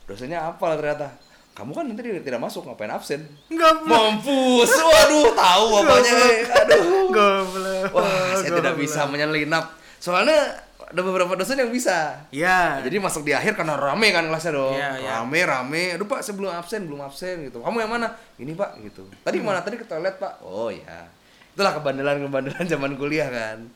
dosennya 0.07 0.38
apa 0.38 0.78
ternyata. 0.78 1.09
Kamu 1.57 1.72
kan 1.72 1.88
nanti 1.88 2.04
tidak 2.20 2.36
masuk 2.36 2.68
ngapain 2.68 2.92
absen? 2.92 3.24
Goblok. 3.48 3.88
mampus. 3.88 4.70
Waduh 4.76 5.32
tahu 5.32 5.64
bapaknya 5.80 6.12
eh. 6.12 6.36
aduh. 6.52 7.09
Goblok. 7.09 7.96
wah 7.96 8.36
saya 8.36 8.61
tidak 8.61 8.76
bisa 8.76 9.09
menyelinap. 9.09 9.72
Soalnya 9.96 10.52
ada 10.87 11.01
beberapa 11.03 11.34
dosen 11.34 11.59
yang 11.59 11.74
bisa. 11.74 12.14
Iya. 12.30 12.78
jadi 12.87 12.97
masuk 13.03 13.26
di 13.26 13.34
akhir 13.34 13.59
karena 13.59 13.74
rame 13.74 14.14
kan 14.14 14.30
kelasnya 14.30 14.53
dong. 14.55 14.78
Iya, 14.78 14.91
iya. 15.03 15.11
rame 15.18 15.41
rame. 15.43 15.82
Aduh 15.99 16.07
pak 16.07 16.22
saya 16.22 16.39
belum 16.39 16.53
absen 16.55 16.87
belum 16.87 17.03
absen 17.03 17.43
gitu. 17.51 17.59
Kamu 17.59 17.82
yang 17.82 17.91
mana? 17.91 18.14
Ini 18.39 18.55
pak 18.55 18.78
gitu. 18.87 19.03
Tadi 19.26 19.43
Hmm. 19.43 19.51
mana? 19.51 19.61
Tadi 19.66 19.76
ke 19.76 19.87
toilet 19.87 20.16
pak. 20.16 20.39
Oh 20.47 20.70
ya 20.70 21.11
itulah 21.57 21.72
kebandelan 21.72 22.20
kebandelan 22.22 22.64
zaman 22.72 22.95
kuliah 22.95 23.26
kan. 23.26 23.66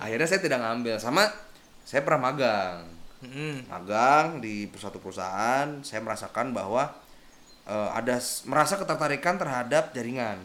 Akhirnya 0.00 0.24
saya 0.24 0.40
tidak 0.40 0.64
ngambil. 0.64 0.96
Sama 0.96 1.28
saya 1.84 2.00
pernah 2.00 2.32
magang. 2.32 2.88
Mm-mm. 3.24 3.72
magang 3.72 4.40
di 4.40 4.68
suatu 4.76 5.00
perusahaan. 5.00 5.80
Saya 5.80 6.00
merasakan 6.00 6.52
bahwa 6.52 6.88
eh, 7.64 7.90
ada 7.92 8.16
merasa 8.44 8.76
ketertarikan 8.76 9.36
terhadap 9.36 9.92
jaringan. 9.92 10.40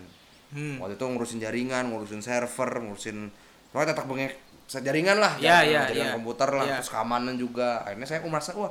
Hmm. 0.49 0.81
waktu 0.81 0.97
itu 0.97 1.05
ngurusin 1.05 1.37
jaringan 1.37 1.93
ngurusin 1.93 2.25
server 2.25 2.81
ngurusin 2.81 3.29
pokoknya 3.69 3.93
tetak 3.93 4.09
bengek 4.09 4.33
jaringan 4.71 5.17
lah 5.17 5.33
Iya, 5.35 5.49
jaringan, 5.57 5.65
iya, 5.65 5.81
jaringan 5.83 6.05
iya. 6.05 6.15
komputer 6.15 6.49
lah 6.51 6.63
Iya. 6.63 6.75
terus 6.77 6.89
keamanan 6.89 7.35
juga 7.35 7.81
akhirnya 7.81 8.05
saya 8.05 8.19
merasa 8.23 8.53
wah 8.53 8.69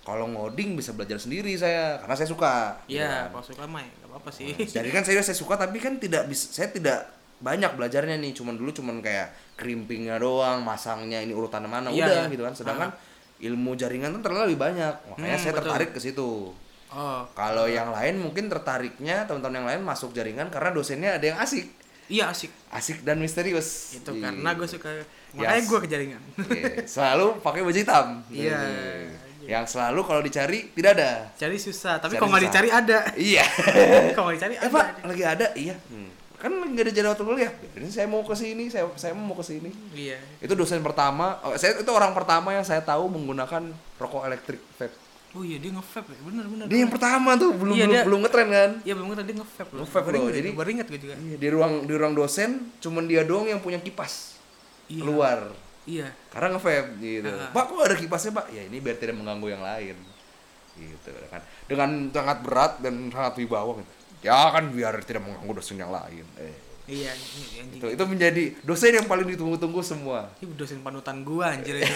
kalau 0.00 0.24
ngoding 0.26 0.72
bisa 0.72 0.90
belajar 0.90 1.16
sendiri 1.16 1.52
saya 1.54 2.00
karena 2.00 2.14
saya 2.14 2.24
suka 2.26 2.80
Iya, 2.86 3.28
kan. 3.28 3.36
kalau 3.36 3.44
suka 3.44 3.62
mah 3.64 3.80
ya 3.80 3.92
nggak 3.94 4.08
apa-apa 4.08 4.30
sih. 4.32 4.48
jadi 4.56 4.88
kan 4.88 5.02
saya 5.02 5.20
saya 5.20 5.36
suka 5.36 5.54
tapi 5.54 5.76
kan 5.76 5.96
tidak 5.96 6.24
bisa 6.24 6.48
saya 6.48 6.68
tidak 6.68 7.04
banyak 7.38 7.70
belajarnya 7.70 8.16
nih 8.16 8.32
cuman 8.32 8.56
dulu 8.56 8.72
cuman 8.72 8.98
kayak 8.98 9.30
krimpingnya 9.54 10.16
doang 10.16 10.58
masangnya 10.60 11.20
ini 11.20 11.30
urutan 11.30 11.62
mana 11.62 11.86
Iya, 11.86 12.02
udah 12.02 12.16
iya. 12.18 12.32
gitu 12.32 12.42
kan 12.42 12.54
sedangkan 12.54 12.90
ilmu 13.38 13.76
jaringan 13.76 14.10
tuh 14.10 14.22
terlalu 14.24 14.50
lebih 14.50 14.60
banyak 14.64 14.94
makanya 15.06 15.28
Hmm, 15.30 15.38
saya 15.38 15.52
betul. 15.52 15.62
tertarik 15.62 15.90
ke 15.92 16.00
situ 16.00 16.30
Oh, 16.88 17.20
kalau 17.30 17.68
yang 17.68 17.92
lain 17.92 18.16
mungkin 18.16 18.48
tertariknya 18.48 19.22
teman-teman 19.22 19.54
yang 19.54 19.68
lain 19.68 19.80
masuk 19.84 20.10
jaringan 20.10 20.48
karena 20.48 20.72
dosennya 20.72 21.10
ada 21.14 21.26
yang 21.26 21.36
asik 21.36 21.68
iya 22.08 22.24
asik. 22.26 22.50
asik 22.68 23.00
dan 23.00 23.16
misterius 23.16 23.94
Itu 23.94 24.10
Iya. 24.10 24.28
karena 24.28 24.50
gue 24.52 24.66
suka 24.66 24.88
makanya 25.30 25.56
Yes. 25.56 25.66
gue 25.66 25.78
ke 25.78 25.88
jaringan. 25.88 26.22
Iya, 26.46 26.64
selalu 26.84 27.26
pakai 27.38 27.60
baju 27.60 27.78
hitam 27.78 28.06
Iya. 28.28 28.58
yang 29.40 29.64
selalu 29.64 30.00
kalau 30.02 30.20
dicari 30.20 30.68
tidak 30.70 30.92
ada 30.94 31.10
Cari 31.34 31.56
susah, 31.56 31.96
tapi 31.96 32.16
kalau 32.16 32.28
nggak 32.30 32.44
dicari 32.44 32.68
ada. 32.68 32.98
iya 33.14 33.44
kalau 34.14 34.28
nggak 34.28 34.36
dicari 34.36 34.54
eh 34.54 34.60
ada. 34.60 34.68
pak 34.70 34.86
lagi 35.02 35.24
ada 35.24 35.46
iya 35.54 35.76
Hmm. 35.88 36.08
kan 36.36 36.52
nggak 36.52 36.84
ada 36.84 36.92
jadwal 36.92 37.16
kuliah 37.18 37.50
ini 37.74 37.88
saya 37.88 38.06
mau 38.06 38.20
ke 38.20 38.30
sini 38.32 38.68
saya 38.68 38.86
saya 38.94 39.10
mau 39.10 39.32
ke 39.32 39.42
sini 39.42 39.72
Iya. 39.90 40.20
itu 40.38 40.52
dosen 40.52 40.80
pertama 40.80 41.40
oh, 41.42 41.56
saya 41.56 41.76
itu 41.76 41.88
orang 41.88 42.12
pertama 42.12 42.52
yang 42.52 42.62
saya 42.62 42.78
tahu 42.78 43.08
menggunakan 43.08 43.68
rokok 43.96 44.22
elektrik 44.24 44.60
vape 44.74 44.94
Oh 45.38 45.46
iya 45.46 45.54
dia 45.56 45.70
nge-vape 45.70 46.10
ya, 46.10 46.20
bener 46.26 46.44
bener. 46.44 46.66
dia 46.66 46.78
yang 46.82 46.90
pertama 46.90 47.38
tuh 47.38 47.54
belum 47.54 47.72
Iya, 47.72 47.86
belum, 47.86 47.94
dia- 47.94 48.04
belum 48.04 48.20
ngetren 48.20 48.48
kan 48.48 48.70
Iya 48.82 48.92
belum 48.98 49.06
ngerti 49.08 49.22
dia 49.22 49.36
nge-vape. 49.38 49.70
Nge-vape 49.72 50.02
Baru 50.02 50.10
loh, 50.10 50.22
inget, 50.24 50.34
jadi- 50.36 50.52
baru 50.52 50.68
inget 50.68 50.86
gue 50.88 51.00
juga. 51.00 51.14
Iya, 51.16 51.36
di 51.38 51.48
ruang 51.48 51.72
di 51.84 51.94
ruang 51.94 52.12
dosen 52.12 52.50
cuman 52.78 53.04
dia 53.04 53.22
doang 53.22 53.46
yang 53.46 53.60
punya 53.60 53.78
kipas 53.78 54.34
Iya. 54.86 55.00
keluar 55.00 55.38
Iya. 55.84 56.08
karena 56.28 56.48
nge-vape 56.52 56.90
gitu. 56.98 57.30
Ah. 57.30 57.50
Pak 57.50 57.64
kok 57.64 57.78
ada 57.80 57.94
kipasnya 57.94 58.32
pak? 58.34 58.46
Ya 58.50 58.62
ini 58.62 58.76
biar 58.76 58.96
tidak 58.96 59.14
mengganggu 59.14 59.46
yang 59.48 59.62
lain. 59.62 59.96
Gitu 60.74 61.10
kan. 61.28 61.40
Dengan 61.64 61.90
sangat 62.08 62.38
berat 62.40 62.72
dan 62.78 62.94
sangat 63.08 63.34
wibawa 63.36 63.78
gitu. 63.78 63.92
Ya 64.20 64.50
kan 64.50 64.68
biar 64.68 64.98
tidak 65.02 65.22
mengganggu 65.22 65.52
dosen 65.54 65.74
yang 65.74 65.90
lain. 65.90 66.26
Eh, 66.36 66.54
Iya, 66.88 67.12
anjing. 67.12 67.68
itu 67.74 67.86
itu 67.86 68.04
menjadi 68.04 68.44
dosen 68.62 68.90
yang 68.90 69.04
paling 69.04 69.28
ditunggu-tunggu 69.28 69.78
semua. 69.78 70.32
Ini 70.38 70.48
dosen 70.52 70.80
panutan 70.80 71.20
gua 71.20 71.52
anjir 71.52 71.76
itu. 71.76 71.92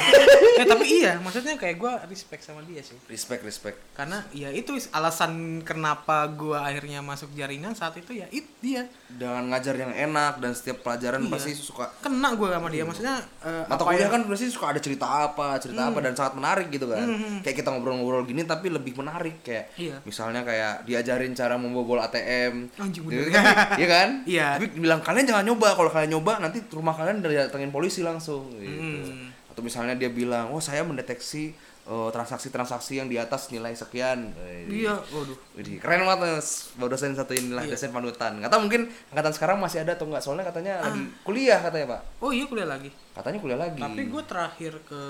eh 0.54 0.64
tapi 0.64 0.84
iya, 0.94 1.16
maksudnya 1.16 1.56
kayak 1.56 1.76
gua 1.76 1.96
respect 2.04 2.42
sama 2.42 2.60
dia 2.62 2.78
sih. 2.78 2.94
Respect 3.06 3.40
respect. 3.42 3.80
Karena 3.92 4.20
ya 4.30 4.48
itu 4.48 4.76
alasan 4.92 5.32
kenapa 5.62 6.28
gua 6.28 6.62
akhirnya 6.62 7.00
masuk 7.00 7.32
jaringan 7.32 7.72
saat 7.72 7.96
itu 7.96 8.12
ya 8.14 8.28
itu 8.28 8.44
dia. 8.60 8.84
Dengan 9.08 9.48
ngajar 9.48 9.74
yang 9.74 9.92
enak 9.92 10.38
dan 10.38 10.52
setiap 10.52 10.80
pelajaran 10.82 11.20
Iya. 11.22 11.30
pasti 11.30 11.50
suka 11.54 11.88
Kena 11.98 12.32
gua 12.32 12.52
sama 12.52 12.68
dia 12.68 12.84
maksudnya 12.84 13.16
eh, 13.40 13.64
mata 13.66 13.82
kuliah 13.82 14.00
ya? 14.02 14.08
kan 14.08 14.22
pasti 14.24 14.46
suka 14.46 14.66
ada 14.68 14.78
cerita 14.78 15.06
apa, 15.24 15.56
cerita 15.56 15.80
Hmm. 15.80 15.90
apa 15.90 15.98
dan 16.00 16.12
sangat 16.12 16.34
menarik 16.34 16.68
gitu 16.68 16.84
kan. 16.86 17.08
Kayak 17.40 17.56
kita 17.58 17.68
ngobrol-ngobrol 17.70 18.22
gini 18.22 18.44
tapi 18.44 18.68
lebih 18.68 18.92
menarik 18.94 19.40
kayak 19.40 19.72
Iya. 19.74 20.04
misalnya 20.04 20.42
kayak 20.42 20.84
diajarin 20.84 21.32
cara 21.32 21.56
membobol 21.56 21.96
ATM. 21.98 22.68
Anjing, 22.74 23.02
Gitu 23.02 23.24
bener. 23.24 23.32
kan, 23.32 23.56
Iya 23.74 23.88
kan? 23.88 24.08
Iya. 24.24 24.48
Tapi 24.56 24.66
bilang 24.82 25.00
kalian 25.00 25.24
jangan 25.24 25.46
nyoba, 25.46 25.72
kalau 25.72 25.88
kalian 25.88 26.10
nyoba 26.12 26.36
nanti 26.38 26.58
rumah 26.68 26.92
kalian 26.92 27.22
datengin 27.22 27.70
polisi 27.70 28.02
langsung 28.02 28.50
gitu. 28.52 28.68
Hmm. 29.08 29.30
Atau 29.48 29.62
misalnya 29.62 29.94
dia 29.94 30.08
bilang, 30.08 30.50
"Oh, 30.50 30.58
saya 30.58 30.82
mendeteksi 30.82 31.54
eh, 31.82 32.08
transaksi-transaksi 32.14 32.94
yang 32.94 33.06
di 33.06 33.18
atas 33.18 33.50
nilai 33.50 33.74
sekian." 33.74 34.30
Iya, 34.64 34.96
waduh. 35.02 35.34
Widih, 35.52 35.76
keren 35.76 36.02
banget 36.02 36.38
mas, 36.38 36.70
bawa 36.74 36.88
dosen 36.88 37.10
satu 37.12 37.34
inilah 37.34 37.60
Iya. 37.60 37.74
dosen 37.74 37.90
panutan. 37.90 38.38
Nggak 38.38 38.48
tahu 38.48 38.60
mungkin 38.64 38.82
angkatan 39.10 39.32
sekarang 39.32 39.56
masih 39.58 39.82
ada 39.82 39.92
atau 39.92 40.06
enggak, 40.06 40.22
soalnya 40.22 40.42
katanya 40.42 40.78
Ah. 40.78 40.88
lagi 40.88 41.02
kuliah 41.20 41.58
katanya 41.58 41.86
pak. 41.92 42.00
Oh 42.18 42.30
iya 42.30 42.46
kuliah 42.46 42.64
lagi. 42.64 42.88
Katanya 43.12 43.38
kuliah 43.38 43.60
lagi. 43.60 43.76
Tapi 43.76 44.02
gue 44.06 44.22
terakhir 44.24 44.72
ke 44.86 45.02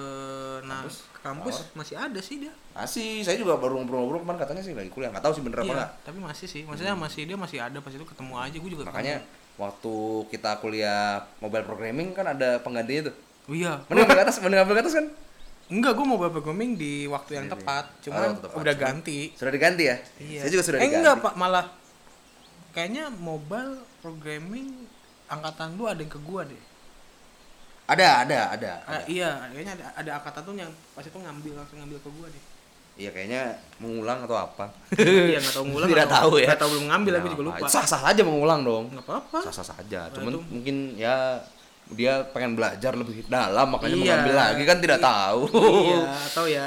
nah, 0.64 0.80
Kampus? 0.82 0.96
ke 1.06 1.20
kampus 1.22 1.56
masih 1.72 1.94
ada 1.94 2.18
sih 2.18 2.36
dia. 2.42 2.52
Masih, 2.72 3.22
saya 3.22 3.36
juga 3.36 3.54
baru 3.54 3.78
ngobrol-ngobrol 3.78 4.24
kemarin 4.24 4.40
katanya 4.40 4.62
sih 4.64 4.72
lagi 4.72 4.88
kuliah. 4.88 5.12
Nggak 5.12 5.22
tahu 5.22 5.32
sih 5.38 5.42
bener 5.44 5.58
apa 5.60 5.66
Iya, 5.68 5.74
enggak. 5.76 5.90
tapi 6.02 6.18
masih 6.18 6.46
sih. 6.48 6.62
Maksudnya 6.64 6.94
masih 6.96 7.22
dia 7.28 7.36
masih 7.38 7.58
ada 7.60 7.78
pas 7.78 7.92
itu 7.92 8.02
ketemu 8.02 8.34
aja 8.34 8.56
gue 8.58 8.70
juga. 8.72 8.84
Makanya 8.88 9.22
waktu 9.54 9.94
kita 10.28 10.58
kuliah 10.58 11.22
mobile 11.38 11.62
programming 11.62 12.12
kan 12.12 12.26
ada 12.26 12.58
penggantinya 12.58 13.12
tuh. 13.12 13.14
Oh 13.46 13.54
iya. 13.54 13.82
Mending 13.86 14.06
ambil 14.06 14.16
ke 14.16 14.24
atas, 14.24 14.36
mending 14.38 14.60
ambil 14.60 14.76
ke 14.78 14.82
atas 14.86 14.94
kan? 14.94 15.06
Enggak, 15.72 15.92
gue 15.96 16.04
mau 16.04 16.20
bapak 16.20 16.42
grooming 16.42 16.76
di 16.76 17.08
waktu 17.08 17.32
yang 17.34 17.46
tepat. 17.48 17.88
Cuman 18.04 18.36
Oh, 18.36 18.44
tepat. 18.44 18.56
udah 18.60 18.74
Cuma- 18.76 18.84
ganti. 18.84 19.18
Sudah 19.32 19.52
diganti 19.52 19.84
ya? 19.88 19.96
Iya. 20.20 20.40
Saya 20.44 20.50
juga 20.52 20.62
sudah 20.62 20.78
eh, 20.78 20.82
diganti. 20.84 20.98
enggak, 21.00 21.14
Pak, 21.22 21.34
malah 21.34 21.66
kayaknya 22.72 23.04
mobile 23.10 23.80
programming 24.00 24.84
angkatan 25.26 25.74
lu 25.74 25.88
ada 25.88 26.00
yang 26.00 26.08
ke 26.08 26.20
gua 26.20 26.44
deh. 26.44 26.60
Ada, 27.82 28.24
ada, 28.24 28.38
ada. 28.52 28.72
Ah, 28.84 29.00
ada. 29.00 29.04
iya, 29.06 29.30
kayaknya 29.50 29.72
ada 29.74 29.84
ada 29.96 30.10
angkatan 30.16 30.40
tuh 30.44 30.54
yang 30.54 30.70
pas 30.92 31.04
itu 31.04 31.18
ngambil 31.18 31.52
langsung 31.56 31.78
ngambil 31.80 31.98
ke 31.98 32.10
gua 32.14 32.26
deh. 32.28 32.44
Iya 32.92 33.08
kayaknya 33.08 33.42
mengulang 33.80 34.20
atau 34.22 34.36
apa? 34.36 34.68
Iya 34.94 35.40
nggak 35.40 35.54
tahu 35.56 35.64
ngulang. 35.64 35.88
Tidak 35.88 36.08
tahu 36.20 36.32
ya. 36.38 36.46
Nggak 36.52 36.60
tahu 36.60 36.70
belum 36.76 36.86
ngambil 36.92 37.12
aku 37.12 37.22
Nah, 37.22 37.32
juga 37.32 37.44
lupa. 37.48 37.66
Sah-sah 37.66 38.02
aja 38.04 38.22
mengulang 38.22 38.60
dong. 38.62 38.84
Nggak 38.92 39.04
apa-apa. 39.08 39.38
Sah-sah 39.48 39.66
saja. 39.72 40.00
Nah, 40.06 40.14
Cuman 40.14 40.32
mungkin 40.44 40.76
ya 40.94 41.40
dia 41.88 42.24
pengen 42.30 42.52
belajar 42.54 42.92
lebih 42.92 43.24
dalam 43.26 43.66
makanya 43.68 43.96
Iya. 43.96 44.04
mengambil 44.06 44.34
lagi 44.34 44.62
kan 44.64 44.78
tidak 44.78 44.98
Iya. 44.98 45.08
tahu. 45.08 45.40
iya 45.82 45.98
atau 46.22 46.44
ya 46.46 46.64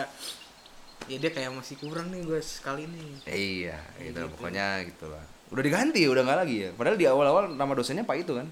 ya 1.06 1.18
dia 1.22 1.32
kayak 1.32 1.52
masih 1.54 1.78
kurang 1.78 2.10
nih 2.10 2.22
gue 2.22 2.42
sekali 2.42 2.90
nih 2.90 3.10
iya, 3.30 3.78
gitu, 3.96 4.18
Gitu. 4.18 4.30
pokoknya 4.34 4.82
gitu 4.84 5.06
lah. 5.06 5.22
Udah 5.54 5.62
diganti, 5.62 6.02
udah 6.04 6.22
nggak 6.22 6.40
lagi 6.42 6.56
ya. 6.58 6.70
Padahal 6.74 6.98
di 6.98 7.06
awal-awal 7.06 7.44
nama 7.48 7.72
dosennya 7.72 8.02
Pak 8.02 8.18
itu 8.20 8.34
kan. 8.34 8.50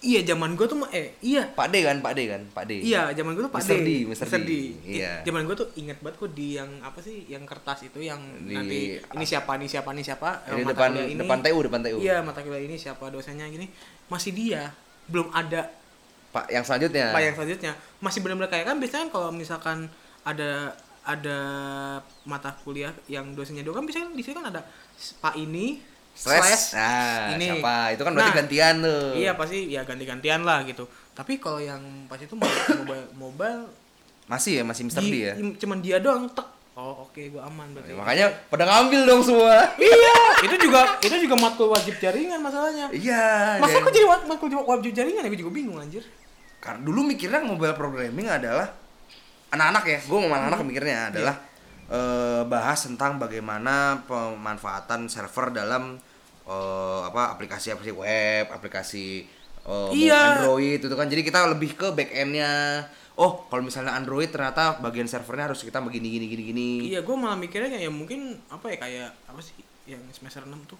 Iya 0.00 0.22
zaman 0.22 0.54
gue 0.54 0.62
tuh 0.64 0.78
eh 0.88 1.18
iya 1.18 1.42
Pak 1.48 1.68
D 1.68 1.82
kan, 1.82 1.98
Pak 1.98 2.12
D 2.14 2.20
kan, 2.26 2.42
Pak 2.50 2.64
D. 2.64 2.72
Iya, 2.80 3.10
zaman 3.12 3.34
gue 3.34 3.42
tuh 3.42 3.52
Pak 3.52 3.62
Mr. 3.62 3.74
D. 3.74 3.82
D, 3.82 3.90
Mr. 4.06 4.26
D. 4.40 4.50
Iya. 4.86 5.12
Zaman 5.22 5.42
gue 5.42 5.56
tuh 5.56 5.68
inget 5.74 5.98
banget 5.98 6.16
kok 6.16 6.30
di 6.32 6.54
yang 6.54 6.70
apa 6.80 6.98
sih, 6.98 7.26
yang 7.26 7.42
kertas 7.42 7.82
itu 7.82 7.98
yang 7.98 8.20
Di- 8.38 8.54
nanti 8.54 8.80
ini 8.96 9.24
siapa, 9.26 9.58
ini 9.58 9.66
siapa, 9.66 9.90
ini 9.90 10.02
siapa. 10.02 10.46
eh, 10.46 10.54
Ini 10.54 10.62
mata 10.62 10.70
depan 10.72 10.88
kuliah 10.92 11.06
ini. 11.06 11.18
depan 11.18 11.38
TU, 11.40 11.58
depan 11.60 11.80
TU. 11.82 11.98
Iya, 11.98 12.16
mata 12.22 12.40
kuliah 12.40 12.62
ini 12.62 12.76
siapa 12.76 13.04
dosennya 13.08 13.46
gini. 13.46 13.66
Masih 14.06 14.30
dia. 14.30 14.70
Belum 15.06 15.28
ada 15.30 15.66
Pak 16.28 16.46
yang 16.46 16.62
selanjutnya. 16.62 17.10
Pak 17.10 17.22
yang 17.24 17.34
selanjutnya. 17.34 17.72
Masih 17.98 18.20
benar-benar 18.20 18.50
kayak 18.50 18.66
kan 18.66 18.76
biasanya 18.76 19.02
kan 19.04 19.10
kalau 19.10 19.28
misalkan 19.32 19.78
ada 20.22 20.76
ada 21.02 21.38
mata 22.22 22.52
kuliah 22.60 22.92
yang 23.08 23.32
dosennya 23.32 23.64
dua 23.64 23.72
kan 23.72 23.82
biasanya 23.82 24.12
di 24.12 24.20
sini 24.20 24.36
kan 24.36 24.46
ada 24.46 24.60
Pak 25.18 25.34
ini 25.34 25.80
Slash 26.18 26.74
Nah, 26.74 27.38
ini. 27.38 27.46
siapa? 27.54 27.94
Itu 27.94 28.02
kan 28.02 28.10
berarti 28.10 28.28
Nah, 28.28 28.36
gantian 28.36 28.74
tuh. 28.80 29.14
Iya 29.14 29.32
pasti 29.32 29.58
ya 29.68 29.82
ganti-gantian 29.82 30.42
lah 30.42 30.62
gitu. 30.62 30.82
Tapi 31.12 31.38
kalau 31.38 31.58
yang 31.58 31.78
pas 32.04 32.18
itu 32.18 32.34
mobile 32.34 33.06
mobile 33.14 33.62
Masih 34.26 34.58
ya, 34.58 34.62
masih. 34.62 34.82
D 34.84 34.98
di- 35.00 35.22
ya. 35.22 35.32
cuman 35.56 35.78
dia 35.78 35.96
doang 35.98 36.26
tek 36.28 36.44
oh 36.74 37.02
oke 37.02 37.18
gua 37.28 37.42
aman 37.44 37.72
berarti 37.72 37.90
Ya, 37.90 37.96
Makanya 37.96 38.26
pada 38.46 38.64
ngambil 38.64 39.00
dong 39.04 39.22
semua. 39.24 39.56
iya 39.74 40.14
itu 40.40 40.56
juga 40.60 40.80
itu 41.00 41.16
juga 41.18 41.34
matkul 41.34 41.66
wajib 41.68 41.96
jaringan 41.96 42.38
masalahnya 42.38 42.86
Iya. 42.92 43.56
masa 43.56 43.72
dan- 43.72 43.82
kok 43.82 43.92
jadi 43.92 44.06
wa- 44.06 44.26
matkul 44.26 44.46
wajib 44.52 44.92
jaringan 44.92 45.22
ya 45.22 45.28
gue 45.28 45.38
juga 45.38 45.52
bingung 45.52 45.74
anjir 45.76 46.04
Karena 46.58 46.78
dulu 46.78 47.02
mikirnya 47.04 47.40
mobile 47.40 47.72
programming 47.72 48.28
adalah 48.28 48.68
anak-anak 49.48 49.84
ya, 49.86 49.98
gue 50.00 50.18
mau 50.18 50.28
anak-anak 50.28 50.60
mikirnya 50.62 50.98
adalah 51.08 51.34
eh, 51.88 52.42
bahas 52.44 52.78
tentang 52.84 53.16
bagaimana 53.16 54.04
pemanfaatan 54.04 55.08
server 55.08 55.48
dalam 55.50 55.96
eh, 56.48 57.00
apa 57.04 57.36
aplikasi-aplikasi 57.36 57.92
web, 57.94 58.46
aplikasi 58.48 59.28
eh, 59.62 59.88
Iya. 59.92 60.40
Android 60.40 60.80
itu 60.80 60.90
kan. 60.90 61.06
Jadi 61.06 61.22
kita 61.22 61.44
lebih 61.46 61.76
ke 61.76 61.92
backendnya. 61.92 62.82
Oh, 63.14 63.44
kalau 63.46 63.66
misalnya 63.66 63.92
Android 63.92 64.30
ternyata 64.30 64.78
bagian 64.78 65.04
servernya 65.04 65.50
harus 65.50 65.60
kita 65.60 65.82
begini 65.82 66.06
gini 66.08 66.26
gini 66.30 66.42
gini. 66.46 66.68
iya 66.86 67.02
gue 67.02 67.16
malah 67.18 67.34
mikirnya 67.34 67.66
kayak 67.66 67.84
ya 67.84 67.92
mungkin 67.92 68.38
apa 68.46 68.70
ya 68.70 68.76
kayak 68.78 69.10
apa 69.26 69.40
sih 69.42 69.58
yang 69.90 69.98
semester 70.14 70.46
6 70.46 70.54
tuh 70.70 70.78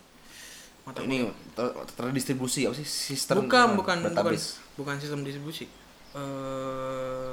mata 0.87 1.03
ini 1.03 1.27
ter- 1.53 1.75
terdistribusi 1.99 2.62
apa 2.62 2.79
sih 2.79 2.87
sistem 2.87 3.43
bukan 3.43 3.75
bukan 3.75 3.99
bukan 4.07 4.14
database. 4.14 4.62
bukan 4.79 5.03
sistem 5.03 5.27
distribusi 5.27 5.66
eh 6.14 7.33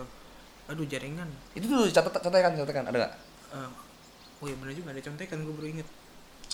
aduh 0.66 0.86
jaringan 0.90 1.30
Itu 1.54 1.70
tuh 1.70 1.86
catat 1.94 2.10
catatkan 2.18 2.58
catatkan 2.58 2.86
ada 2.90 2.98
nggak? 2.98 3.14
Eh, 3.54 3.70
oh 4.42 4.46
ya 4.50 4.56
bener 4.58 4.74
juga 4.74 4.90
ada 4.90 5.00
contekan 5.00 5.38
gue 5.46 5.54
baru 5.54 5.68
inget 5.70 5.88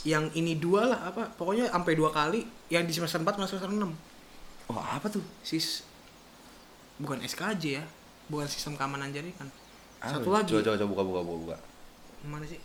yang 0.02 0.26
ini 0.34 0.58
dua 0.58 0.88
lah 0.88 1.00
apa 1.08 1.30
pokoknya 1.36 1.70
sampai 1.70 1.94
dua 1.94 2.10
kali 2.10 2.42
yang 2.68 2.84
di 2.84 2.92
semester 2.92 3.18
4 3.18 3.28
sama 3.32 3.46
semester 3.46 3.70
6 3.70 3.86
Oh 4.72 4.80
apa 4.80 5.06
tuh? 5.06 5.22
sis 5.42 5.84
bukan 6.98 7.22
SKJ 7.22 7.64
ya 7.78 7.84
bukan 8.26 8.48
sistem 8.48 8.74
keamanan 8.74 9.12
jaringan 9.12 9.46
Apa 10.00 10.18
satu 10.18 10.30
lagi 10.32 10.50
Coba 10.50 10.64
coba 10.64 10.76
coba 10.78 10.90
buka 10.90 11.04
buka 11.04 11.22
buka 11.22 11.38
buka. 11.44 11.58
mana 12.24 12.46
sih 12.46 12.58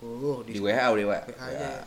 oh 0.00 0.42
Di 0.42 0.58
WA 0.58 0.86
di 0.92 1.02
WA. 1.02 1.18
WA 1.18 1.18
aja 1.40 1.66
ya. 1.72 1.82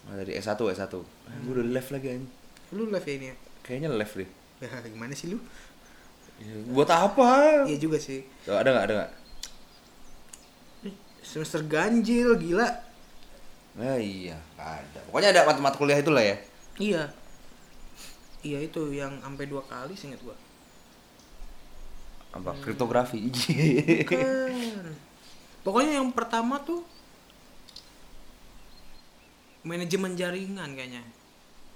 Nah, 0.00 0.16
dari 0.16 0.32
S1 0.34 0.58
S1. 0.58 0.90
Ah, 0.90 1.36
gue 1.38 1.52
udah 1.54 1.66
left 1.66 1.90
lagi 1.90 2.08
anjing. 2.10 2.26
lu 2.70 2.86
live 2.86 3.02
ya 3.02 3.14
ini 3.14 3.26
ya 3.26 3.36
Kayaknya 3.62 3.88
left 3.92 4.14
deh. 4.16 4.30
Ya, 4.60 4.68
gimana 4.84 5.12
sih 5.14 5.30
lu 5.30 5.38
Ya, 6.40 6.56
buat 6.68 6.88
apa? 6.88 7.64
iya 7.64 7.76
juga 7.76 8.00
sih 8.00 8.24
Tuh, 8.42 8.56
ada 8.56 8.64
nggak 8.66 8.84
ada 8.88 8.92
nggak? 8.96 9.10
Semester 11.30 11.62
ganjil 11.62 12.34
gila 12.34 12.66
Nah 13.78 13.94
iya 14.02 14.34
ada. 14.58 14.98
Pokoknya 15.06 15.30
ada 15.30 15.46
mata-mata 15.46 15.78
kuliah 15.78 16.02
itulah 16.02 16.18
ya. 16.26 16.36
iya 16.82 17.02
iya 18.42 18.58
itu 18.58 18.90
yang 18.90 19.22
sampai 19.22 19.46
dua 19.46 19.62
kali 19.68 19.94
seingat 19.94 20.18
gua 20.26 20.34
Apa? 22.34 22.54
Kriptografi. 22.62 23.30
Bukan. 23.30 24.94
Pokoknya 25.66 26.02
yang 26.02 26.10
pertama 26.10 26.58
tuh 26.62 26.82
manajemen 29.66 30.14
jaringan 30.16 30.72
kayaknya. 30.72 31.02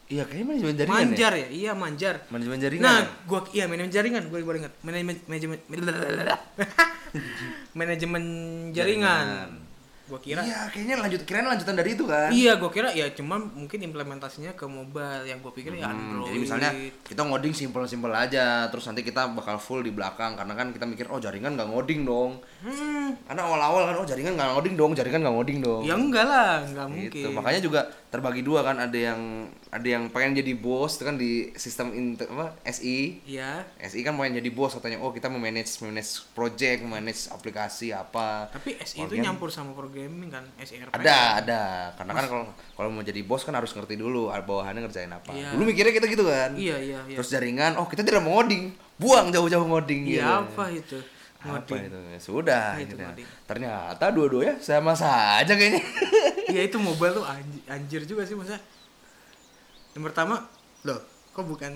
Iya 0.06 0.22
kayaknya 0.22 0.46
manajemen 0.46 0.74
jaringan 0.76 1.00
manjar 1.00 1.32
ya. 1.32 1.38
ya? 1.38 1.48
Iya, 1.48 1.72
manjar. 1.72 2.14
Manajemen 2.28 2.58
jaringan. 2.60 2.84
Nah, 2.84 2.98
ya? 2.98 3.04
gua 3.24 3.40
iya 3.50 3.64
manajemen 3.64 3.90
jaringan, 3.90 4.22
gua 4.28 4.38
baru 4.40 4.58
ingat. 4.60 4.72
Manajemen 4.80 5.16
manajemen 5.24 5.58
manajemen 7.74 8.24
jaringan. 8.70 9.26
Gua 10.04 10.20
kira 10.20 10.44
Iya 10.44 10.68
kayaknya 10.68 11.00
lanjut 11.00 11.24
kirain 11.24 11.48
lanjutan 11.48 11.74
dari 11.74 11.96
itu 11.96 12.04
kan. 12.04 12.28
Iya, 12.28 12.60
gua 12.60 12.68
kira 12.68 12.92
ya 12.92 13.08
cuman 13.08 13.40
mungkin 13.56 13.80
implementasinya 13.80 14.52
ke 14.52 14.68
mobile 14.68 15.24
yang 15.24 15.40
gua 15.40 15.48
pikir 15.48 15.72
ya 15.72 15.88
Hmm, 15.88 16.20
Android. 16.20 16.28
jadi 16.28 16.38
misalnya 16.38 16.70
kita 17.00 17.24
ngoding 17.24 17.56
simpel-simpel 17.56 18.12
aja, 18.12 18.68
terus 18.68 18.84
nanti 18.84 19.00
kita 19.00 19.32
bakal 19.32 19.56
full 19.56 19.80
di 19.80 19.88
belakang 19.88 20.36
karena 20.36 20.52
kan 20.52 20.68
kita 20.70 20.84
mikir 20.84 21.08
oh 21.08 21.16
jaringan 21.16 21.56
nggak 21.56 21.66
ngoding 21.66 22.04
dong. 22.04 22.36
hmm, 22.60 23.24
Karena 23.24 23.42
awal-awal 23.42 23.88
kan 23.88 23.94
oh 23.96 24.04
jaringan 24.04 24.36
nggak 24.36 24.50
ngoding 24.52 24.74
dong, 24.76 24.92
jaringan 24.92 25.20
nggak 25.24 25.34
ngoding 25.34 25.58
dong. 25.64 25.82
ya 25.82 25.94
enggak 25.96 26.24
lah, 26.28 26.52
enggak 26.60 26.86
mungkin. 26.86 27.08
gitu. 27.08 27.28
Makanya 27.32 27.60
juga 27.64 27.80
terbagi 28.12 28.44
dua 28.44 28.60
kan 28.60 28.76
ada 28.76 28.98
yang 29.00 29.48
ada 29.74 29.88
yang 29.90 30.06
pengen 30.06 30.38
jadi 30.38 30.54
bos 30.54 30.94
itu 30.94 31.02
kan 31.02 31.18
di 31.18 31.50
sistem 31.58 31.90
inter, 31.90 32.30
apa 32.30 32.54
SI. 32.62 33.18
Iya. 33.26 33.66
SI 33.82 34.06
kan 34.06 34.14
pengen 34.14 34.38
jadi 34.38 34.50
bos 34.54 34.70
katanya 34.78 35.02
oh 35.02 35.10
kita 35.10 35.26
memanage 35.26 35.82
manage 35.82 36.22
project, 36.30 36.86
manage 36.86 37.26
aplikasi 37.26 37.90
apa. 37.90 38.54
Tapi 38.54 38.78
SI 38.78 39.02
itu 39.02 39.18
nyampur 39.18 39.50
sama 39.50 39.74
programming 39.74 40.30
kan, 40.30 40.46
SIRP. 40.62 40.94
Ada, 40.94 41.42
ada. 41.42 41.62
Karena 41.98 42.12
kan 42.14 42.24
kalau 42.30 42.46
kalau 42.78 42.88
mau 42.94 43.02
jadi 43.02 43.18
bos 43.26 43.42
kan 43.42 43.50
harus 43.58 43.74
ngerti 43.74 43.98
dulu 43.98 44.30
ah, 44.30 44.38
bawahannya 44.38 44.86
ngerjain 44.86 45.10
apa. 45.10 45.34
Iya. 45.34 45.58
Dulu 45.58 45.62
mikirnya 45.66 45.90
kita 45.90 46.06
gitu 46.06 46.22
kan. 46.22 46.54
Iya, 46.54 46.76
iya, 46.78 46.98
iya. 47.10 47.16
Terus 47.18 47.34
jaringan, 47.34 47.74
oh 47.74 47.90
kita 47.90 48.06
tidak 48.06 48.22
mau 48.22 48.38
ngoding. 48.38 48.70
Buang 48.94 49.34
jauh-jauh 49.34 49.66
ngoding 49.66 50.06
gitu. 50.06 50.22
Iya 50.22 50.46
apa 50.46 50.70
itu? 50.70 51.02
Apa 51.42 51.60
Ngoding. 51.60 51.82
itu? 51.90 51.98
Ya 52.14 52.20
Sudah, 52.22 52.66
Apa 52.78 52.86
itu 52.86 52.94
ngoding? 52.94 53.26
Ternyata 53.50 54.04
dua-duanya 54.14 54.54
sama 54.62 54.94
saja 54.94 55.50
kayaknya. 55.50 55.82
Iya 56.46 56.70
itu 56.70 56.78
mobile 56.78 57.10
tuh 57.18 57.26
anjir, 57.26 57.62
anjir 57.66 58.00
juga 58.06 58.22
sih 58.22 58.38
masa. 58.38 58.54
Yang 59.94 60.04
pertama, 60.04 60.36
loh, 60.82 61.00
kok 61.30 61.44
bukan 61.44 61.72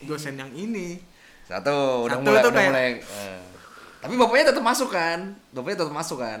dosen 0.00 0.34
yang 0.34 0.50
ini? 0.52 0.98
Satu, 1.44 2.06
udah 2.06 2.16
Satu 2.16 2.24
mulai, 2.24 2.40
udah 2.40 2.52
kayak- 2.52 2.70
mulai. 2.70 2.88
eh. 2.96 3.40
Tapi 3.98 4.14
bapaknya 4.14 4.54
tetap 4.54 4.62
masuk 4.62 4.88
kan? 4.88 5.18
Bapaknya 5.50 5.76
tetap 5.82 5.90
masuk 5.92 6.18
kan? 6.18 6.40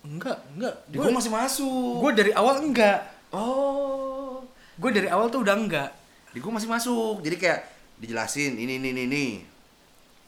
Enggak, 0.00 0.38
enggak. 0.50 0.74
Di 0.84 0.96
gua 0.96 1.10
masih 1.12 1.30
masuk. 1.30 1.98
Gue 2.00 2.12
dari 2.12 2.32
awal 2.32 2.58
enggak. 2.60 3.00
oh. 3.30 4.42
Gue 4.74 4.90
dari 4.90 5.06
awal 5.06 5.26
tuh 5.28 5.42
udah 5.42 5.54
enggak. 5.54 5.90
Di 6.30 6.38
gua 6.38 6.54
masih 6.54 6.66
masuk. 6.66 7.18
Jadi 7.20 7.36
kayak 7.36 7.60
dijelasin 7.98 8.54
ini 8.54 8.78
ini 8.78 8.88
ini 8.90 9.02
ini. 9.04 9.26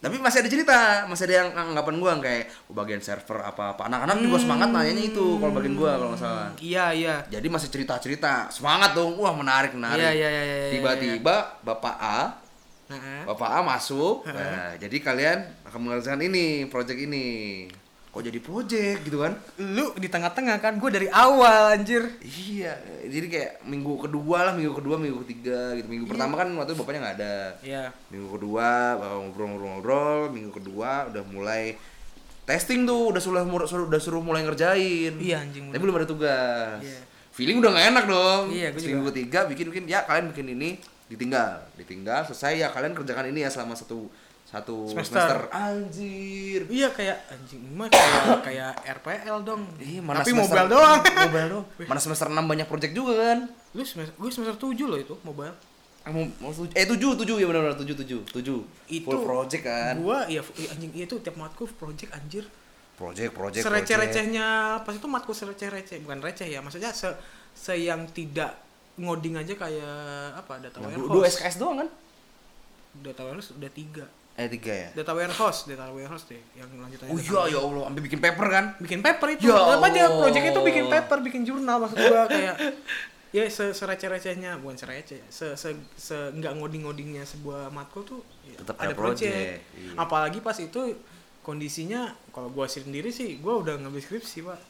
Tapi 0.01 0.17
masih 0.17 0.41
ada 0.41 0.49
cerita, 0.49 0.79
masih 1.05 1.25
ada 1.29 1.35
yang 1.45 1.49
anggapan 1.53 2.01
gua 2.01 2.17
kayak 2.17 2.49
oh, 2.73 2.75
bagian 2.75 3.05
server 3.05 3.45
apa-apa. 3.45 3.85
Anak-anak 3.85 4.17
juga 4.25 4.37
semangat 4.41 4.73
nanyanya 4.73 5.05
itu 5.13 5.37
kalau 5.37 5.53
bagian 5.53 5.77
gua 5.77 6.01
kalau 6.01 6.17
nggak 6.17 6.23
salah. 6.25 6.49
Iya, 6.57 6.87
iya. 6.97 7.15
Jadi 7.29 7.47
masih 7.53 7.69
cerita-cerita, 7.69 8.49
semangat 8.49 8.97
dong. 8.97 9.21
Wah, 9.21 9.37
menarik, 9.37 9.77
menarik. 9.77 10.01
Iya, 10.01 10.11
iya, 10.17 10.29
iya, 10.33 10.43
iya, 10.43 10.57
iya, 10.57 10.71
Tiba-tiba 10.73 11.37
Bapak 11.61 11.97
A, 12.01 12.19
Bapak 13.29 13.51
A 13.53 13.59
masuk. 13.61 14.25
Nah, 14.25 14.75
jadi 14.81 14.97
kalian 15.05 15.39
akan 15.69 15.81
mengerjakan 15.85 16.23
ini, 16.25 16.65
project 16.73 16.97
ini. 16.97 17.27
Kok 18.11 18.27
jadi 18.27 18.43
project 18.43 19.07
gitu 19.07 19.23
kan? 19.23 19.39
lu 19.63 19.95
di 19.95 20.11
tengah-tengah 20.11 20.59
kan, 20.59 20.83
gue 20.83 20.91
dari 20.91 21.07
awal 21.07 21.79
anjir. 21.79 22.11
Iya, 22.19 22.75
jadi 23.07 23.27
kayak 23.31 23.53
minggu 23.71 24.03
kedua 24.03 24.51
lah, 24.51 24.53
minggu 24.59 24.75
kedua, 24.75 24.99
minggu 24.99 25.23
ketiga 25.23 25.79
gitu. 25.79 25.87
Minggu 25.87 26.11
pertama 26.11 26.35
kan 26.35 26.51
waktu 26.59 26.75
itu 26.75 26.79
bapaknya 26.83 27.01
nggak 27.07 27.17
ada. 27.23 27.37
Iya. 27.63 27.85
Minggu 28.11 28.35
kedua 28.35 28.99
bapak 28.99 29.15
ngobrol-ngobrol-ngobrol, 29.15 30.35
minggu 30.35 30.51
kedua 30.51 31.07
udah 31.07 31.23
mulai 31.31 31.79
testing 32.43 32.83
tuh, 32.83 33.15
udah 33.15 33.23
suruh 33.23 33.47
suruh- 33.71 33.87
udah 33.87 34.01
suruh 34.03 34.19
mulai 34.19 34.43
ngerjain. 34.43 35.15
Iya, 35.15 35.47
anjing. 35.47 35.71
Tapi 35.71 35.79
belum 35.79 36.03
ada 36.03 36.09
tugas. 36.11 36.83
Iya. 36.83 37.01
Feeling 37.31 37.63
udah 37.63 37.71
gak 37.79 37.87
enak 37.95 38.05
dong. 38.11 38.43
Iya, 38.51 38.75
Terus 38.75 38.91
Minggu 38.91 39.07
ketiga 39.15 39.47
bikin 39.47 39.71
bikin 39.71 39.85
ya 39.87 40.03
kalian 40.03 40.35
bikin 40.35 40.51
ini 40.51 40.83
ditinggal, 41.07 41.63
ditinggal 41.79 42.27
selesai 42.27 42.59
ya 42.59 42.69
kalian 42.75 42.91
kerjakan 42.91 43.31
ini 43.31 43.47
ya 43.47 43.51
selama 43.55 43.79
satu 43.79 44.11
satu 44.51 44.83
Semester. 44.85 45.47
Anjir. 45.49 46.67
Iya 46.67 46.91
kayak 46.91 47.23
anjing 47.29 47.63
ini 47.63 47.73
mah 47.73 47.87
kayak 47.87 48.43
kayak 48.47 48.73
RPL 48.99 49.39
dong. 49.41 49.63
Ih, 49.79 49.99
mana 49.99 50.21
Tapi 50.21 50.35
semester- 50.35 50.59
mobile 50.59 50.69
doang. 50.69 50.99
mobile 51.25 51.49
doang. 51.49 51.65
Mana 51.87 52.01
semester 52.01 52.27
6 52.27 52.35
banyak 52.37 52.67
project 52.67 52.93
juga 52.93 53.13
kan? 53.17 53.39
lu 53.71 53.87
semester 53.87 54.11
gue 54.13 54.27
semester 54.29 54.59
7 54.59 54.75
loh 54.85 54.99
itu 54.99 55.15
mobile. 55.23 55.55
Ah, 56.01 56.11
eh 56.75 56.83
tujuh 56.85 57.13
tujuh 57.15 57.37
ya 57.37 57.45
benar-benar 57.45 57.77
tujuh 57.77 57.93
tujuh 57.95 58.21
tujuh 58.27 58.59
itu 58.89 59.05
full 59.05 59.21
project 59.21 59.63
kan 59.63 59.95
gua 59.95 60.25
ya 60.27 60.41
fu- 60.41 60.57
iya, 60.57 60.73
anjing 60.73 60.91
itu 60.97 61.13
tiap 61.21 61.37
matkul 61.37 61.69
project 61.71 62.11
anjir 62.11 62.49
project 62.97 63.31
project 63.31 63.61
sereceh 63.61 63.95
project. 63.95 64.17
recehnya 64.17 64.49
pas 64.81 64.91
itu 64.91 65.05
matkul 65.05 65.37
sereceh 65.37 65.69
receh 65.69 66.01
bukan 66.01 66.19
receh 66.19 66.49
ya 66.49 66.59
maksudnya 66.59 66.89
se 66.91 67.05
se 67.53 67.77
yang 67.77 68.09
tidak 68.09 68.57
ngoding 68.97 69.37
aja 69.37 69.53
kayak 69.53 70.01
apa 70.35 70.53
data 70.59 70.81
Nah, 70.81 70.89
warehouse 70.89 71.13
dua 71.13 71.25
SKS 71.29 71.57
doang 71.61 71.77
kan 71.79 71.89
data 72.99 73.21
warehouse 73.23 73.53
udah 73.53 73.71
tiga 73.71 74.05
eh 74.35 74.49
tiga 74.49 74.73
ya 74.73 74.89
data 74.95 75.13
warehouse 75.13 75.67
data 75.67 75.91
warehouse 75.91 76.25
deh 76.31 76.41
yang 76.55 76.71
lanjutannya 76.71 77.13
oh 77.13 77.19
iya 77.19 77.41
ya 77.53 77.59
Allah 77.61 77.83
sampai 77.91 78.03
bikin 78.03 78.21
paper 78.21 78.47
kan 78.47 78.65
bikin 78.79 79.01
paper 79.03 79.29
itu 79.37 79.47
Ya 79.47 79.57
apa 79.57 79.87
aja 79.89 80.03
project 80.09 80.45
itu 80.49 80.61
bikin 80.63 80.85
paper 80.87 81.19
bikin 81.21 81.43
jurnal 81.45 81.77
maksud 81.83 81.99
gua 81.99 82.25
kayak 82.25 82.57
ya 83.37 83.47
se 83.47 83.71
sereceh 83.71 84.11
recehnya 84.11 84.59
bukan 84.59 84.75
sereceh 84.75 85.23
ya, 85.23 85.27
se 85.31 85.55
se 85.55 85.71
se 85.95 86.17
nggak 86.35 86.57
ngoding 86.57 86.83
ngodingnya 86.83 87.23
sebuah 87.23 87.71
matkul 87.71 88.03
tuh 88.03 88.21
ya, 88.43 88.59
Tetap 88.59 88.75
ada 88.75 88.91
project, 88.91 89.31
project, 89.31 89.79
iya. 89.79 89.93
apalagi 89.95 90.39
pas 90.41 90.57
itu 90.59 90.99
kondisinya 91.41 92.11
kalau 92.31 92.51
gua 92.51 92.67
sendiri 92.67 93.09
sih 93.09 93.39
gua 93.39 93.61
udah 93.63 93.79
ngambil 93.79 94.03
skripsi 94.03 94.43
pak 94.43 94.61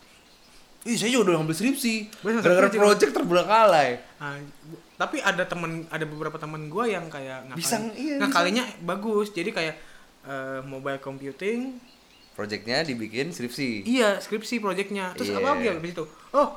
Ih, 0.80 0.96
saya 0.96 1.12
juga 1.12 1.28
udah 1.28 1.44
ngambil 1.44 1.56
skripsi. 1.60 1.94
Gara-gara 2.24 2.72
project. 2.72 2.80
project 2.80 3.12
terbelakangkan. 3.12 4.00
Nah, 4.16 4.40
bu- 4.64 4.80
tapi 5.00 5.16
ada 5.18 5.48
temen 5.48 5.88
ada 5.88 6.04
beberapa 6.04 6.36
teman 6.36 6.68
gua 6.68 6.84
yang 6.84 7.08
kayak 7.08 7.48
Bisa, 7.56 7.80
ngakalin- 7.80 7.96
iya, 7.96 8.14
ngakalinya 8.20 8.64
bagus. 8.84 9.32
Jadi 9.32 9.48
kayak 9.48 9.74
eh, 10.20 10.60
mobile 10.60 11.00
computing. 11.00 11.80
Projectnya 12.36 12.84
dibikin 12.84 13.32
skripsi. 13.32 13.88
iya 13.88 14.20
skripsi 14.20 14.60
projectnya. 14.60 15.16
Terus 15.16 15.32
Iya. 15.32 15.40
apa 15.40 15.48
lagi 15.56 15.66
habis 15.72 15.92
itu? 15.92 16.04
Oh 16.30 16.48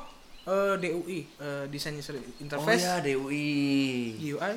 eh, 0.44 0.76
DUI 0.76 1.20
eh, 1.40 1.64
desain 1.68 1.96
user 1.96 2.14
Oh 2.14 2.24
interface 2.38 2.84
ya 2.84 3.00
DUI. 3.00 4.20
UI 4.22 4.54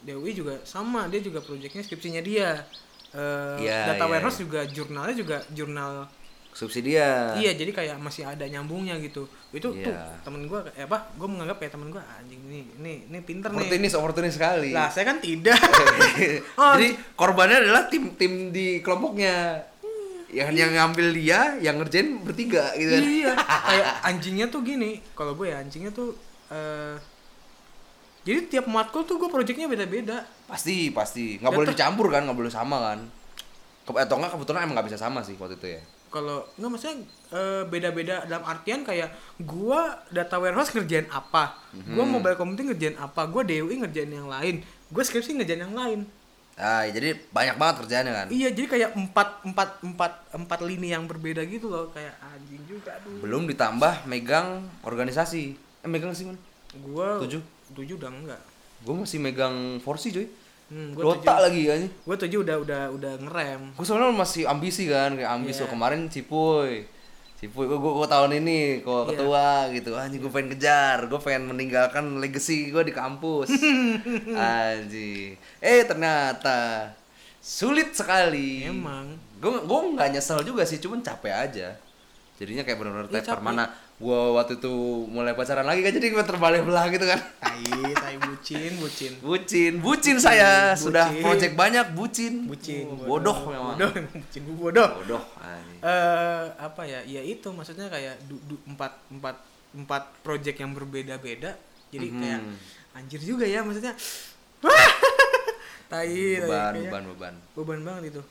DUI 0.00 0.30
juga 0.30 0.62
sama. 0.62 1.10
Dia 1.10 1.18
juga 1.18 1.42
projectnya 1.42 1.82
skripsinya 1.82 2.22
dia. 2.22 2.62
Eh, 3.10 3.56
Iya, 3.58 3.90
data 3.90 4.06
iya, 4.06 4.10
warehouse 4.12 4.38
iya. 4.38 4.44
juga 4.46 4.60
jurnalnya 4.64 5.14
juga 5.16 5.36
jurnal 5.50 6.06
Skripsi 6.56 6.80
dia. 6.80 7.36
iya 7.36 7.52
jadi 7.52 7.68
kayak 7.68 8.00
masih 8.00 8.24
ada 8.24 8.40
nyambungnya 8.42 8.96
gitu 8.96 9.28
itu 9.52 9.68
tuh 9.68 9.92
Iya. 9.92 10.08
temen 10.24 10.48
gua 10.48 10.64
eh 10.72 10.82
apa 10.82 11.12
gua 11.14 11.28
menganggap 11.28 11.60
ya 11.60 11.68
temen 11.68 11.92
gua 11.92 12.00
anjing 12.16 12.40
ini 12.42 12.64
ini 12.74 12.92
ini 13.06 13.18
pinter 13.20 13.52
nih 13.52 13.60
Oportunis, 13.60 13.92
oportunis 13.92 14.32
sekali. 14.32 14.72
lah 14.72 14.88
saya 14.88 15.04
kan 15.04 15.20
tidak 15.20 15.60
Oh, 16.56 16.72
Jadi 16.80 16.96
korbannya 17.20 17.60
adalah 17.60 17.84
tim-tim 17.86 18.48
di 18.48 18.80
kelompoknya. 18.80 19.60
Yang 20.26 20.48
yang 20.56 20.72
ngambil 20.74 21.06
dia, 21.12 21.40
yang 21.60 21.76
ngerjain 21.76 22.18
bertiga 22.18 22.72
gitu 22.74 22.88
kan. 22.90 23.02
iya 23.04 23.32
kayak 23.68 23.86
anjingnya 24.02 24.46
tuh 24.48 24.60
gini 24.60 24.98
kalau 25.12 25.36
gue 25.36 25.46
ya 25.46 25.60
anjingnya 25.60 25.92
tuh 25.92 26.16
eh 26.48 26.96
jadi 28.22 28.42
tiap 28.50 28.66
matkul 28.66 29.04
tuh 29.04 29.16
gue 29.16 29.28
projectnya 29.28 29.68
beda-beda 29.68 30.24
Pasti, 30.46 30.88
pasti. 30.88 31.36
Nggak 31.36 31.52
boleh 31.52 31.68
dicampur 31.68 32.06
kan, 32.08 32.22
nggak 32.22 32.34
boleh 32.34 32.50
sama 32.50 32.78
kan. 32.80 32.98
Atau 33.88 34.16
enggak 34.16 34.32
kebetulan 34.32 34.62
emang 34.62 34.74
nggak 34.74 34.88
bisa 34.88 34.98
sama 34.98 35.20
sih 35.20 35.34
waktu 35.36 35.54
itu 35.54 35.68
ya. 35.68 35.82
Kalau 36.16 36.48
nggak 36.56 36.70
maksudnya 36.70 36.96
eh, 37.30 37.62
beda-beda 37.64 38.24
dalam 38.24 38.40
artian 38.42 38.80
kayak 38.80 39.12
gua 39.38 39.80
data 40.08 40.40
warehouse 40.40 40.72
ngerjain 40.72 41.04
apa 41.10 41.60
gua 41.86 42.08
mobile 42.08 42.32
computing 42.34 42.72
ngerjain 42.72 42.96
apa 42.96 43.28
gua 43.28 43.44
DUI 43.44 43.84
ngerjain 43.84 44.08
yang 44.08 44.24
lain 44.26 44.64
gua 44.88 45.04
skripsi 45.04 45.36
ngerjain 45.36 45.60
yang 45.60 45.76
lain 45.76 46.08
Nah, 46.56 46.88
jadi 46.88 47.20
banyak 47.28 47.60
banget 47.60 47.84
kerjaannya 47.84 48.12
kan. 48.16 48.26
iya 48.32 48.48
jadi 48.48 48.64
kayak 48.64 48.90
empat 48.96 49.44
empat 49.44 49.68
empat 49.84 50.12
empat 50.32 50.58
lini 50.64 50.88
yang 50.88 51.04
berbeda 51.04 51.44
gitu 51.44 51.68
loh 51.68 51.92
kayak 51.92 52.16
anjing 52.16 52.64
juga 52.64 52.96
aduh 52.96 53.20
Belum 53.20 53.44
ditambah 53.44 54.08
megang 54.08 54.64
organisasi. 54.80 55.52
Eh 55.52 55.84
megang 55.84 56.16
sih 56.16 56.24
man. 56.24 56.40
gua 56.80 57.20
Tujuh. 57.20 57.44
tujuh 57.76 58.00
udah 58.00 58.08
enggak 58.08 58.40
Gue 58.80 58.94
masih 58.96 59.20
megang 59.20 59.52
Forsi 59.84 60.08
coy. 60.08 60.24
Hmm, 60.68 60.88
gua 60.92 61.02
Dota 61.14 61.34
lagi 61.40 61.62
kan. 61.64 61.80
gua 62.02 62.16
tujuh 62.16 62.40
udah 62.42 62.56
udah 62.60 62.82
udah 62.92 63.12
ngerem 63.22 63.60
Gue 63.72 63.84
soalnya 63.84 64.10
masih 64.10 64.44
ambisi 64.44 64.86
kan, 64.86 65.14
kayak 65.14 65.30
ambisi 65.30 65.62
Iya. 65.62 65.70
kemarin 65.70 66.06
Cipuy. 66.06 66.86
Cipuy 67.36 67.68
gue 67.68 67.76
gue 67.76 68.08
tahun 68.08 68.32
ini 68.40 68.80
kok 68.80 68.90
Iya. 69.04 69.08
ketua 69.12 69.46
gitu. 69.70 69.90
Anjing 69.92 70.20
gue 70.20 70.32
pengen 70.32 70.50
kejar, 70.56 71.04
gue 71.04 71.20
pengen 71.20 71.52
meninggalkan 71.52 72.16
legacy 72.16 72.72
gue 72.72 72.82
di 72.82 72.90
kampus. 72.90 73.52
Anjing. 74.32 75.36
Eh 75.60 75.84
ternyata 75.84 76.90
sulit 77.38 77.92
sekali. 77.92 78.64
emang 78.64 79.14
Gue 79.36 79.52
gue 79.62 79.80
nggak 79.92 80.08
nyesel 80.12 80.40
juga 80.42 80.64
sih, 80.64 80.80
cuman 80.80 81.04
capek 81.04 81.28
aja. 81.30 81.68
Jadinya 82.36 82.64
kayak 82.64 82.78
benar-benar 82.80 83.06
taper 83.06 83.36
capek. 83.36 83.44
mana 83.44 83.64
gue 83.96 84.20
waktu 84.30 84.60
itu 84.60 84.72
mulai 85.06 85.32
pacaran 85.32 85.64
lagi 85.64 85.80
kan 85.80 85.88
jadi 85.90 86.06
gue 86.10 86.20
terbalik 86.22 86.62
belah 86.62 86.84
gitu 86.86 87.02
kan. 87.02 87.16
tai 87.16 87.64
tai 87.94 88.14
bucin 88.18 88.72
bucin 88.76 89.12
Bucin, 89.18 89.72
bucin 89.80 90.16
saya 90.18 90.72
Bucin. 90.72 90.84
sudah 90.84 91.06
project 91.18 91.54
banyak 91.54 91.86
bucin. 91.90 92.44
bucin 92.44 92.84
Oh, 92.86 93.16
bodoh 93.16 93.38
memang. 93.46 93.72
bodoh 93.74 93.90
bucin 94.12 94.40
gua 94.44 94.56
bodoh 94.62 94.90
Bodoh. 95.00 95.22
eh 95.80 96.44
apa 96.56 96.82
ya 96.82 97.00
ya 97.02 97.20
itu 97.20 97.48
maksudnya 97.48 97.88
kayak 97.88 98.20
du, 98.22 98.36
du- 98.44 98.60
empat 98.66 98.92
empat 99.08 99.36
empat 99.72 100.02
project 100.20 100.56
yang 100.56 100.72
berbeda-beda 100.72 101.56
jadi 101.88 102.06
Mhm. 102.06 102.18
kayak 102.18 102.40
anjir 102.92 103.20
juga 103.22 103.44
ya 103.44 103.60
maksudnya 103.60 103.96
wah 104.60 104.72
tai 105.86 106.04
tai, 106.36 106.36
beban, 106.38 106.72
kayak 106.74 106.84
beban, 106.84 107.02
beban. 107.08 107.34
beban 107.54 107.80
banget 107.82 108.04
itu 108.10 108.22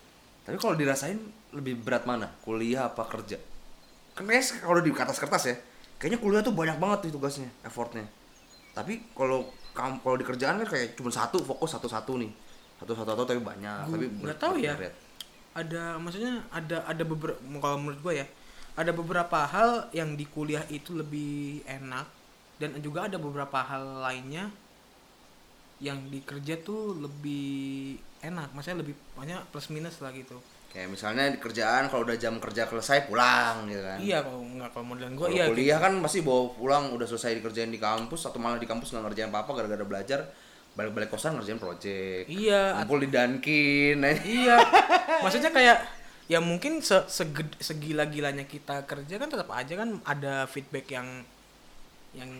Tapi 0.41 0.57
kalau 0.57 0.75
dirasain 0.75 1.17
lebih 1.51 1.73
berat 1.75 2.05
mana? 2.05 2.29
Kuliah 2.39 2.85
apa 2.85 3.01
kerja? 3.03 3.41
Kayaknya 4.15 4.63
kalau 4.63 4.79
di 4.79 4.91
atas 4.95 5.19
kertas 5.19 5.43
ya, 5.51 5.55
kayaknya 5.99 6.19
kuliah 6.23 6.39
tuh 6.39 6.55
banyak 6.55 6.79
banget 6.79 6.97
tuh 7.07 7.19
tugasnya, 7.19 7.51
effortnya. 7.67 8.07
Tapi 8.71 9.11
kalau 9.11 9.51
kalau 9.75 10.15
di 10.15 10.23
kerjaan 10.23 10.63
kan 10.63 10.67
kayak 10.71 10.95
cuma 10.95 11.11
satu 11.11 11.43
fokus 11.43 11.75
satu-satu 11.75 12.15
nih, 12.23 12.31
satu-satu 12.79 13.27
tapi 13.27 13.43
banyak. 13.43 13.91
Gua 13.91 13.91
tapi 13.91 14.05
nggak 14.23 14.39
tahu 14.39 14.55
ya. 14.63 14.73
berat. 14.79 14.95
ada 15.55 15.95
maksudnya 15.95 16.43
ada 16.51 16.83
ada 16.83 17.03
beberapa 17.07 17.39
kalau 17.63 17.79
menurut 17.79 17.99
gue 18.03 18.13
ya 18.19 18.27
ada 18.75 18.91
beberapa 18.91 19.47
hal 19.47 19.87
yang 19.95 20.19
di 20.19 20.27
kuliah 20.27 20.67
itu 20.67 20.91
lebih 20.91 21.63
enak 21.63 22.03
dan 22.59 22.75
juga 22.83 23.07
ada 23.07 23.15
beberapa 23.15 23.63
hal 23.63 24.03
lainnya 24.03 24.51
yang 25.79 25.99
di 26.11 26.19
kerja 26.23 26.59
tuh 26.59 26.95
lebih 26.99 27.95
enak 28.23 28.51
maksudnya 28.51 28.83
lebih 28.83 28.95
banyak 29.15 29.39
plus 29.51 29.71
minus 29.71 29.99
lah 30.03 30.11
gitu 30.11 30.39
Kayak 30.75 30.91
misalnya 30.91 31.31
di 31.31 31.39
kerjaan 31.39 31.87
kalau 31.87 32.03
udah 32.03 32.19
jam 32.19 32.35
kerja 32.35 32.67
selesai 32.67 33.07
pulang 33.07 33.63
gitu 33.71 33.79
kan. 33.79 33.95
iya 34.03 34.19
kalau 34.19 34.43
nggak 34.43 34.69
kalau 34.75 34.85
modelan 34.91 35.15
gue 35.15 35.27
iya 35.31 35.47
kuliah 35.47 35.79
kan 35.79 35.95
pasti 36.03 36.19
bawa 36.19 36.51
pulang 36.51 36.91
udah 36.91 37.07
selesai 37.07 37.39
dikerjain 37.39 37.71
di 37.71 37.79
kampus 37.79 38.27
atau 38.27 38.43
malah 38.43 38.59
di 38.59 38.67
kampus 38.67 38.91
nggak 38.91 39.07
ngerjain 39.07 39.31
apa-apa 39.31 39.51
gara-gara 39.55 39.87
belajar 39.87 40.19
balik-balik 40.75 41.07
kosan 41.07 41.39
ngerjain 41.39 41.55
project. 41.55 42.27
iya 42.27 42.75
Ngumpul 42.83 43.07
di 43.07 43.09
Dunkin. 43.09 44.03
iya 44.27 44.59
maksudnya 45.23 45.55
kayak 45.55 45.79
ya 46.27 46.43
mungkin 46.43 46.83
se 46.83 47.07
segila-gilanya 47.63 48.43
kita 48.43 48.83
kerja 48.83 49.15
kan 49.15 49.31
tetap 49.31 49.47
aja 49.55 49.73
kan 49.79 50.03
ada 50.03 50.43
feedback 50.51 50.91
yang 50.91 51.23
yang 52.15 52.31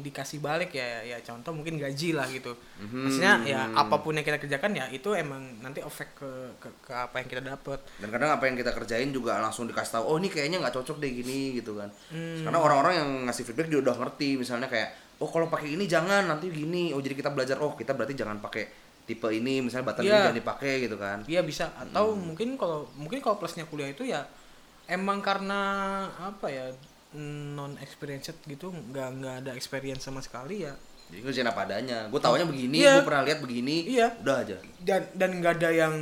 dikasih 0.00 0.40
balik 0.40 0.72
ya 0.72 1.04
ya 1.04 1.18
contoh 1.20 1.52
mungkin 1.52 1.76
gaji 1.76 2.16
lah 2.16 2.24
gitu. 2.30 2.56
Mhm. 2.80 2.98
maksudnya 3.04 3.34
ya 3.44 3.60
apa 3.74 4.00
pun 4.00 4.16
yang 4.16 4.24
kita 4.24 4.40
kerjakan 4.40 4.72
ya 4.72 4.86
itu 4.88 5.12
emang 5.12 5.60
nanti 5.60 5.84
efek 5.84 6.16
ke 6.16 6.30
ke, 6.56 6.68
ke 6.80 6.92
apa 6.94 7.20
yang 7.20 7.28
kita 7.28 7.42
dapat 7.44 7.78
dan 8.00 8.08
kadang 8.08 8.30
apa 8.32 8.44
yang 8.48 8.56
kita 8.56 8.72
kerjain 8.72 9.10
juga 9.12 9.36
langsung 9.42 9.68
dikasih 9.68 10.00
tahu 10.00 10.04
oh 10.08 10.16
ini 10.16 10.32
kayaknya 10.32 10.62
nggak 10.64 10.74
cocok 10.80 10.96
deh 11.02 11.10
gini 11.10 11.60
gitu 11.60 11.76
kan. 11.76 11.90
Hmm. 12.08 12.46
karena 12.46 12.58
orang-orang 12.62 12.94
yang 12.96 13.10
ngasih 13.28 13.44
feedback 13.44 13.68
juga 13.68 13.92
udah 13.92 13.96
ngerti 14.06 14.40
misalnya 14.40 14.70
kayak 14.72 14.88
oh 15.20 15.28
kalau 15.28 15.52
pakai 15.52 15.76
ini 15.76 15.84
jangan 15.84 16.24
nanti 16.26 16.48
gini. 16.48 16.96
Oh 16.96 17.00
jadi 17.04 17.12
kita 17.12 17.28
belajar 17.28 17.60
oh 17.60 17.76
kita 17.76 17.92
berarti 17.92 18.16
jangan 18.16 18.40
pakai 18.40 18.64
tipe 19.04 19.28
ini 19.28 19.60
misalnya 19.60 19.92
ini 20.00 20.08
Iya. 20.08 20.32
jangan 20.32 20.38
dipakai 20.40 20.72
gitu 20.88 20.96
kan. 20.96 21.18
Iya 21.28 21.44
bisa. 21.44 21.68
Atau 21.76 22.16
mungkin 22.16 22.56
kalau 22.56 22.88
mungkin 22.96 23.20
kalau 23.20 23.36
plusnya 23.36 23.68
kuliah 23.68 23.92
itu 23.92 24.08
ya 24.08 24.24
emang 24.88 25.20
karena 25.20 25.60
apa 26.18 26.48
ya 26.48 26.72
non 27.12 27.74
experienced 27.78 28.38
gitu 28.44 28.70
nggak 28.70 29.08
nggak 29.16 29.34
ada 29.40 29.50
experience 29.52 30.04
sama 30.04 30.20
sekali 30.20 30.62
ya. 30.62 30.74
Jadi 31.10 31.20
ngerjain 31.20 31.48
apa 31.48 31.60
adanya. 31.64 32.06
Gue 32.06 32.18
taunya 32.18 32.46
begini 32.46 32.76
Iya. 32.80 33.02
gue 33.02 33.04
pernah 33.04 33.24
lihat 33.26 33.38
begini 33.40 33.76
Iya. 33.88 34.08
udah 34.16 34.36
aja. 34.38 34.56
Dan 34.78 35.02
dan 35.12 35.30
nggak 35.36 35.52
ada 35.58 35.70
yang 35.72 35.94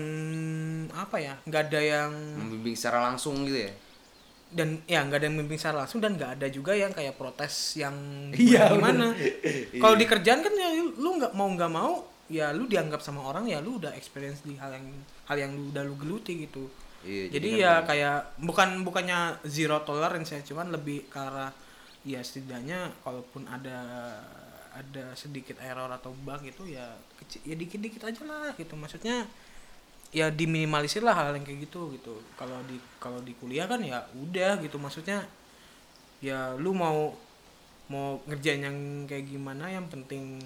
apa 0.91 1.17
ya 1.17 1.35
nggak 1.43 1.63
ada 1.67 1.81
yang 1.81 2.11
membimbing 2.37 2.77
secara 2.77 3.09
langsung 3.09 3.41
gitu 3.43 3.65
ya? 3.65 3.73
Dan 4.49 4.81
ya 4.85 5.01
nggak 5.01 5.17
ada 5.17 5.27
yang 5.27 5.37
membimbing 5.37 5.57
secara 5.57 5.81
langsung 5.81 5.99
dan 5.99 6.13
nggak 6.15 6.37
ada 6.37 6.47
juga 6.49 6.73
yang 6.73 6.93
kayak 6.93 7.17
protes 7.17 7.55
yang 7.75 7.97
Iya, 8.37 8.69
gimana. 8.71 9.17
Kalau 9.81 9.97
Iya. 9.97 10.01
di 10.01 10.07
kerjaan 10.07 10.41
kan 10.41 10.53
ya 10.53 10.69
lu 10.77 11.09
nggak 11.17 11.33
mau 11.33 11.49
nggak 11.49 11.73
mau 11.73 11.93
ya 12.29 12.53
lu 12.53 12.69
dianggap 12.69 13.01
sama 13.01 13.25
orang 13.25 13.49
ya 13.49 13.57
lu 13.59 13.81
udah 13.81 13.97
experience 13.97 14.45
di 14.45 14.61
hal 14.61 14.69
yang 14.69 14.85
hal 15.25 15.37
yang 15.39 15.53
lu 15.57 15.73
udah 15.73 15.81
lu 15.81 15.97
geluti 15.97 16.45
gitu 16.45 16.69
Iya, 17.07 17.31
jadi 17.31 17.49
kan 17.49 17.59
ya 17.59 17.73
kayak- 17.73 17.87
kayak 17.87 18.19
bukan 18.43 18.69
bukannya 18.83 19.19
zero 19.47 19.79
tolerance 19.87 20.35
ya 20.35 20.43
cuman 20.43 20.75
lebih 20.75 21.07
ke 21.07 21.19
arah 21.19 21.55
ya 22.03 22.19
setidaknya 22.23 22.91
kalaupun 23.03 23.47
ada 23.47 23.79
ada 24.75 25.11
sedikit 25.19 25.59
error 25.59 25.91
atau 25.91 26.15
bug 26.15 26.39
itu 26.43 26.71
ya 26.71 26.87
kecil 27.19 27.43
ya 27.43 27.55
dikit 27.59 27.81
dikit 27.83 28.03
aja 28.07 28.23
lah 28.23 28.55
gitu. 28.55 28.79
Maksudnya 28.79 29.27
ya 30.15 30.31
diminimalisir 30.31 31.03
lah 31.03 31.13
hal 31.13 31.35
yang 31.35 31.43
kayak 31.43 31.67
gitu 31.67 31.91
gitu. 31.99 32.23
Kalau 32.39 32.63
di 32.67 32.79
kalau 33.03 33.19
di 33.23 33.35
kuliah 33.35 33.67
kan 33.67 33.83
ya 33.83 34.07
udah 34.15 34.63
gitu. 34.63 34.79
Maksudnya 34.79 35.27
ya 36.23 36.55
lu 36.59 36.75
mau 36.75 37.15
mau 37.91 38.21
ngerjain 38.29 38.63
yang 38.63 38.79
kayak 39.07 39.27
gimana 39.27 39.67
yang 39.71 39.87
penting 39.91 40.39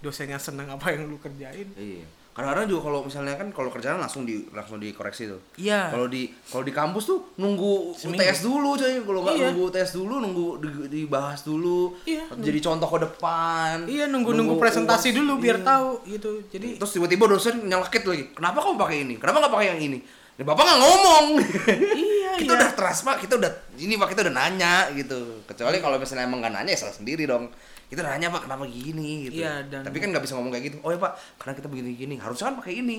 dosennya 0.00 0.40
seneng 0.40 0.66
apa 0.70 0.90
yang 0.90 1.06
lu 1.06 1.18
kerjain. 1.18 1.70
Iya. 1.76 2.06
Kadang-kadang 2.30 2.66
juga 2.66 2.80
kalau 2.84 3.00
misalnya 3.02 3.34
kan 3.34 3.50
kalau 3.50 3.68
kerjaan 3.68 3.98
langsung 3.98 4.22
di 4.22 4.46
langsung 4.48 4.78
dikoreksi 4.78 5.26
tuh. 5.26 5.42
iya 5.56 5.90
Kalau 5.90 6.06
di 6.06 6.30
kalau 6.46 6.62
di 6.62 6.70
kampus 6.70 7.04
tuh 7.04 7.18
nunggu 7.36 7.92
Seminggu. 7.92 8.22
UTS 8.22 8.38
dulu 8.40 8.70
coy. 8.72 8.94
Kalau 8.96 9.20
nggak 9.20 9.34
Iya. 9.34 9.46
nunggu 9.48 9.62
UTS 9.66 9.90
dulu, 9.92 10.14
nunggu 10.20 10.46
di- 10.56 10.88
dibahas 10.96 11.40
dulu. 11.42 11.98
Iya, 12.04 12.24
Jadi 12.32 12.58
contoh 12.60 12.88
ke 12.88 12.98
depan. 13.02 13.76
iya 13.84 14.06
nunggu 14.06 14.30
nunggu 14.32 14.56
presentasi 14.56 15.10
UAS, 15.10 15.16
dulu 15.16 15.32
biar 15.38 15.58
iya. 15.58 15.66
tahu 15.66 15.88
gitu 16.06 16.30
jadi 16.48 16.68
Terus 16.76 16.92
tiba-tiba 16.92 17.24
dosen 17.26 17.54
nyelekit 17.62 18.02
lagi. 18.02 18.24
Kenapa 18.30 18.58
kamu 18.58 18.76
pakai 18.76 18.96
ini? 19.02 19.14
Kenapa 19.16 19.36
nggak 19.40 19.52
pakai 19.52 19.68
yang 19.68 19.80
ini? 19.82 19.98
Ya, 20.34 20.46
bapak 20.46 20.62
nggak 20.62 20.80
ngomong. 20.80 21.26
iya 21.98 22.30
kita 22.32 22.46
iya 22.48 22.58
udah 22.58 22.70
trust 22.72 23.04
pak. 23.04 23.20
Kita 23.20 23.36
udah 23.36 23.50
ini 23.76 23.94
pak 23.94 24.08
kita 24.08 24.22
udah 24.22 24.32
nanya 24.32 24.88
gitu. 24.94 25.18
Kecuali 25.44 25.76
kalau 25.76 25.98
misalnya 25.98 26.24
emang 26.24 26.40
nggak 26.40 26.54
nanya 26.54 26.72
ya 26.72 26.78
salah 26.78 26.94
sendiri 26.94 27.26
dong. 27.26 27.52
Kita 27.90 28.00
udah 28.00 28.12
nanya 28.14 28.30
pak 28.30 28.46
kenapa 28.46 28.64
gini 28.64 29.26
gitu. 29.26 29.42
Iya, 29.42 29.66
dan- 29.66 29.82
Tapi 29.82 29.98
kan 29.98 30.08
nggak 30.08 30.22
bisa 30.22 30.38
ngomong 30.38 30.54
kayak 30.54 30.64
gitu. 30.64 30.76
Oh 30.80 30.88
ya 30.88 30.96
pak, 30.96 31.12
karena 31.36 31.52
kita 31.58 31.66
begini-gini. 31.66 32.14
Harusnya 32.16 32.48
kan 32.48 32.56
pakai 32.56 32.78
ini. 32.78 32.98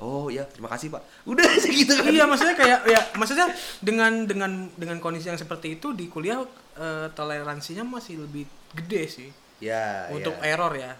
Oh 0.00 0.26
ya 0.26 0.42
terima 0.44 0.66
kasih 0.66 0.88
pak. 0.88 1.04
Udah 1.22 1.44
segitu 1.62 1.92
kan. 1.94 2.08
iya 2.08 2.24
maksudnya 2.24 2.56
kayak 2.56 2.80
ya 2.84 3.00
maksudnya 3.14 3.46
dengan 3.78 4.24
dengan 4.24 4.50
dengan 4.74 4.98
kondisi 4.98 5.28
yang 5.28 5.36
seperti 5.36 5.76
itu 5.76 5.92
di 5.92 6.08
kuliah 6.08 6.42
eh, 6.74 7.06
toleransinya 7.12 7.84
masih 7.86 8.18
lebih 8.18 8.42
gede 8.72 9.02
sih 9.06 9.30
Ya. 9.60 10.10
untuk 10.10 10.34
ya. 10.40 10.56
error 10.56 10.74
ya 10.74 10.96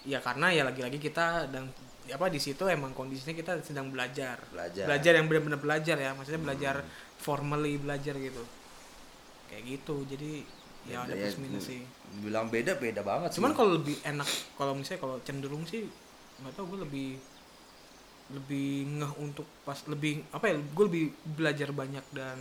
ya 0.00 0.22
karena 0.22 0.46
ya 0.48 0.62
lagi-lagi 0.62 0.96
kita 0.96 1.50
dan 1.50 1.74
apa 2.06 2.26
di 2.26 2.38
situ 2.38 2.64
emang 2.64 2.90
kondisinya 2.90 3.34
kita 3.34 3.58
sedang 3.60 3.90
belajar 3.90 4.38
Belajar. 4.48 4.84
belajar 4.86 5.12
yang 5.12 5.26
benar-benar 5.26 5.58
belajar 5.58 5.96
ya 5.96 6.14
maksudnya 6.14 6.38
belajar 6.40 6.74
formally 7.16 7.76
belajar 7.76 8.14
gitu 8.14 8.46
kayak 9.46 9.62
gitu 9.68 10.06
jadi 10.06 10.32
ya, 10.86 11.02
ada 11.02 11.12
Ya, 11.12 11.26
plus 11.26 11.36
minus 11.36 11.66
sih 11.66 11.82
Bilang 12.10 12.50
beda 12.50 12.74
beda 12.74 13.00
banget. 13.06 13.30
cuman 13.38 13.54
kalau 13.54 13.78
lebih 13.78 13.96
enak 14.02 14.26
kalau 14.58 14.74
misalnya 14.74 15.00
kalau 15.00 15.16
cenderung 15.22 15.62
sih 15.62 15.86
nggak 16.42 16.52
tahu 16.58 16.74
gue 16.74 16.80
lebih 16.88 17.08
lebih 18.30 18.86
ngeh 18.98 19.12
untuk 19.18 19.46
pas 19.66 19.78
lebih 19.90 20.22
apa 20.30 20.50
ya 20.50 20.56
gue 20.58 20.84
lebih 20.86 21.04
belajar 21.34 21.70
banyak 21.74 22.02
dan 22.14 22.38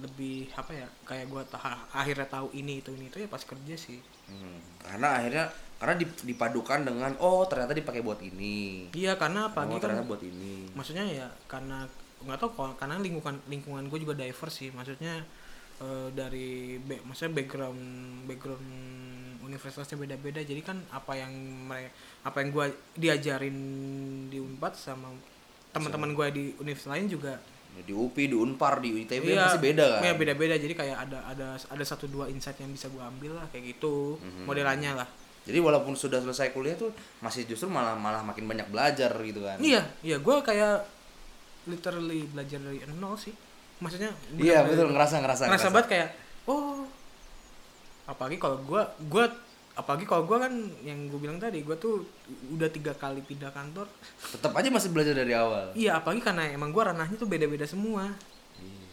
lebih 0.00 0.48
apa 0.56 0.72
ya 0.72 0.88
kayak 1.04 1.28
gue 1.28 1.42
akhirnya 1.92 2.24
tahu 2.24 2.48
ini 2.56 2.80
itu 2.80 2.88
ini 2.96 3.12
itu 3.12 3.20
ya 3.20 3.28
pas 3.28 3.42
kerja 3.44 3.76
sih 3.76 4.00
Hmm, 4.30 4.62
karena 4.78 5.18
akhirnya 5.18 5.44
karena 5.82 5.94
dip- 5.98 6.22
dipadukan 6.22 6.86
dengan 6.86 7.10
oh 7.18 7.42
ternyata 7.50 7.74
dipakai 7.74 7.98
buat 7.98 8.22
ini. 8.22 8.86
iya 8.94 9.18
karena 9.18 9.50
pagi 9.50 9.74
oh, 9.74 9.82
kan 9.82 9.90
ternyata 9.90 10.06
buat 10.06 10.22
ini. 10.22 10.70
maksudnya 10.70 11.02
ya 11.02 11.26
karena 11.50 11.82
nggak 12.22 12.38
tahu 12.38 12.50
kok 12.54 12.78
karena 12.78 13.02
lingkungan 13.02 13.34
lingkungan 13.50 13.90
gue 13.90 13.98
juga 13.98 14.14
diverse 14.14 14.54
sih 14.62 14.70
maksudnya 14.70 15.26
eh, 15.80 16.08
dari 16.10 16.48
be- 16.76 17.00
maksudnya 17.02 17.34
background 17.34 17.82
background 18.24 18.68
universitasnya 19.42 19.96
beda-beda. 19.96 20.38
Jadi 20.38 20.60
kan 20.60 20.78
apa 20.90 21.12
yang 21.14 21.32
mereka 21.66 21.90
apa 22.22 22.36
yang 22.38 22.48
gue 22.50 22.66
diajarin 22.94 23.56
di 24.28 24.38
unpad 24.38 24.72
sama 24.72 25.10
teman-teman 25.70 26.12
gue 26.12 26.26
di 26.30 26.44
universitas 26.56 26.92
lain 26.92 27.08
juga 27.08 27.34
Di 27.70 27.90
UPI, 27.90 28.26
di 28.26 28.36
Unpar, 28.36 28.78
di 28.78 28.90
ITB 29.00 29.30
Iya, 29.30 29.46
pasti 29.48 29.62
beda 29.64 29.84
kan. 29.88 30.00
iya 30.02 30.12
beda-beda. 30.12 30.54
Jadi 30.54 30.74
kayak 30.74 30.96
ada 31.00 31.18
ada 31.24 31.46
ada 31.54 31.84
satu 31.86 32.04
dua 32.06 32.26
insight 32.26 32.58
yang 32.58 32.68
bisa 32.68 32.86
gue 32.86 32.98
ambil 33.00 33.32
lah 33.32 33.46
kayak 33.46 33.72
gitu 33.72 34.18
Mhm. 34.18 34.42
modelannya 34.44 34.92
lah. 34.96 35.08
Jadi 35.40 35.56
walaupun 35.56 35.94
sudah 35.94 36.18
selesai 36.18 36.50
kuliah 36.50 36.74
tuh 36.74 36.90
masih 37.18 37.46
justru 37.46 37.66
malah 37.66 37.94
malah 37.94 38.20
makin 38.20 38.44
banyak 38.44 38.66
belajar 38.68 39.14
gitu 39.16 39.40
kan. 39.40 39.56
iya 39.58 39.86
iya. 40.00 40.18
Gue 40.18 40.36
kayak 40.40 40.82
literally 41.64 42.26
belajar 42.26 42.58
dari 42.58 42.80
nol 42.92 43.14
sih 43.14 43.32
maksudnya 43.80 44.10
Iya, 44.32 44.62
betul 44.62 44.88
ngerasa 44.88 45.18
ngerasa. 45.18 45.42
ngerasa 45.46 45.68
banget 45.68 45.88
kayak 45.88 46.08
oh 46.46 46.84
apalagi 48.04 48.36
kalau 48.36 48.60
gue 48.60 48.82
gue 49.04 49.24
apalagi 49.72 50.02
kalau 50.02 50.24
gue 50.24 50.36
kan 50.36 50.52
yang 50.80 51.06
gue 51.06 51.16
bilang 51.16 51.36
tadi 51.36 51.60
gue 51.60 51.72
tuh 51.74 52.04
udah 52.50 52.68
tiga 52.68 52.92
kali 52.92 53.20
pindah 53.20 53.48
kantor 53.48 53.86
Tetap 54.28 54.52
aja 54.52 54.68
masih 54.68 54.90
belajar 54.90 55.14
dari 55.14 55.32
awal. 55.32 55.72
iya 55.72 55.96
apalagi 55.96 56.20
karena 56.20 56.48
emang 56.48 56.68
gue 56.68 56.82
ranahnya 56.82 57.14
tuh 57.14 57.24
beda-beda 57.24 57.64
semua 57.64 58.10
Iya. 58.56 58.88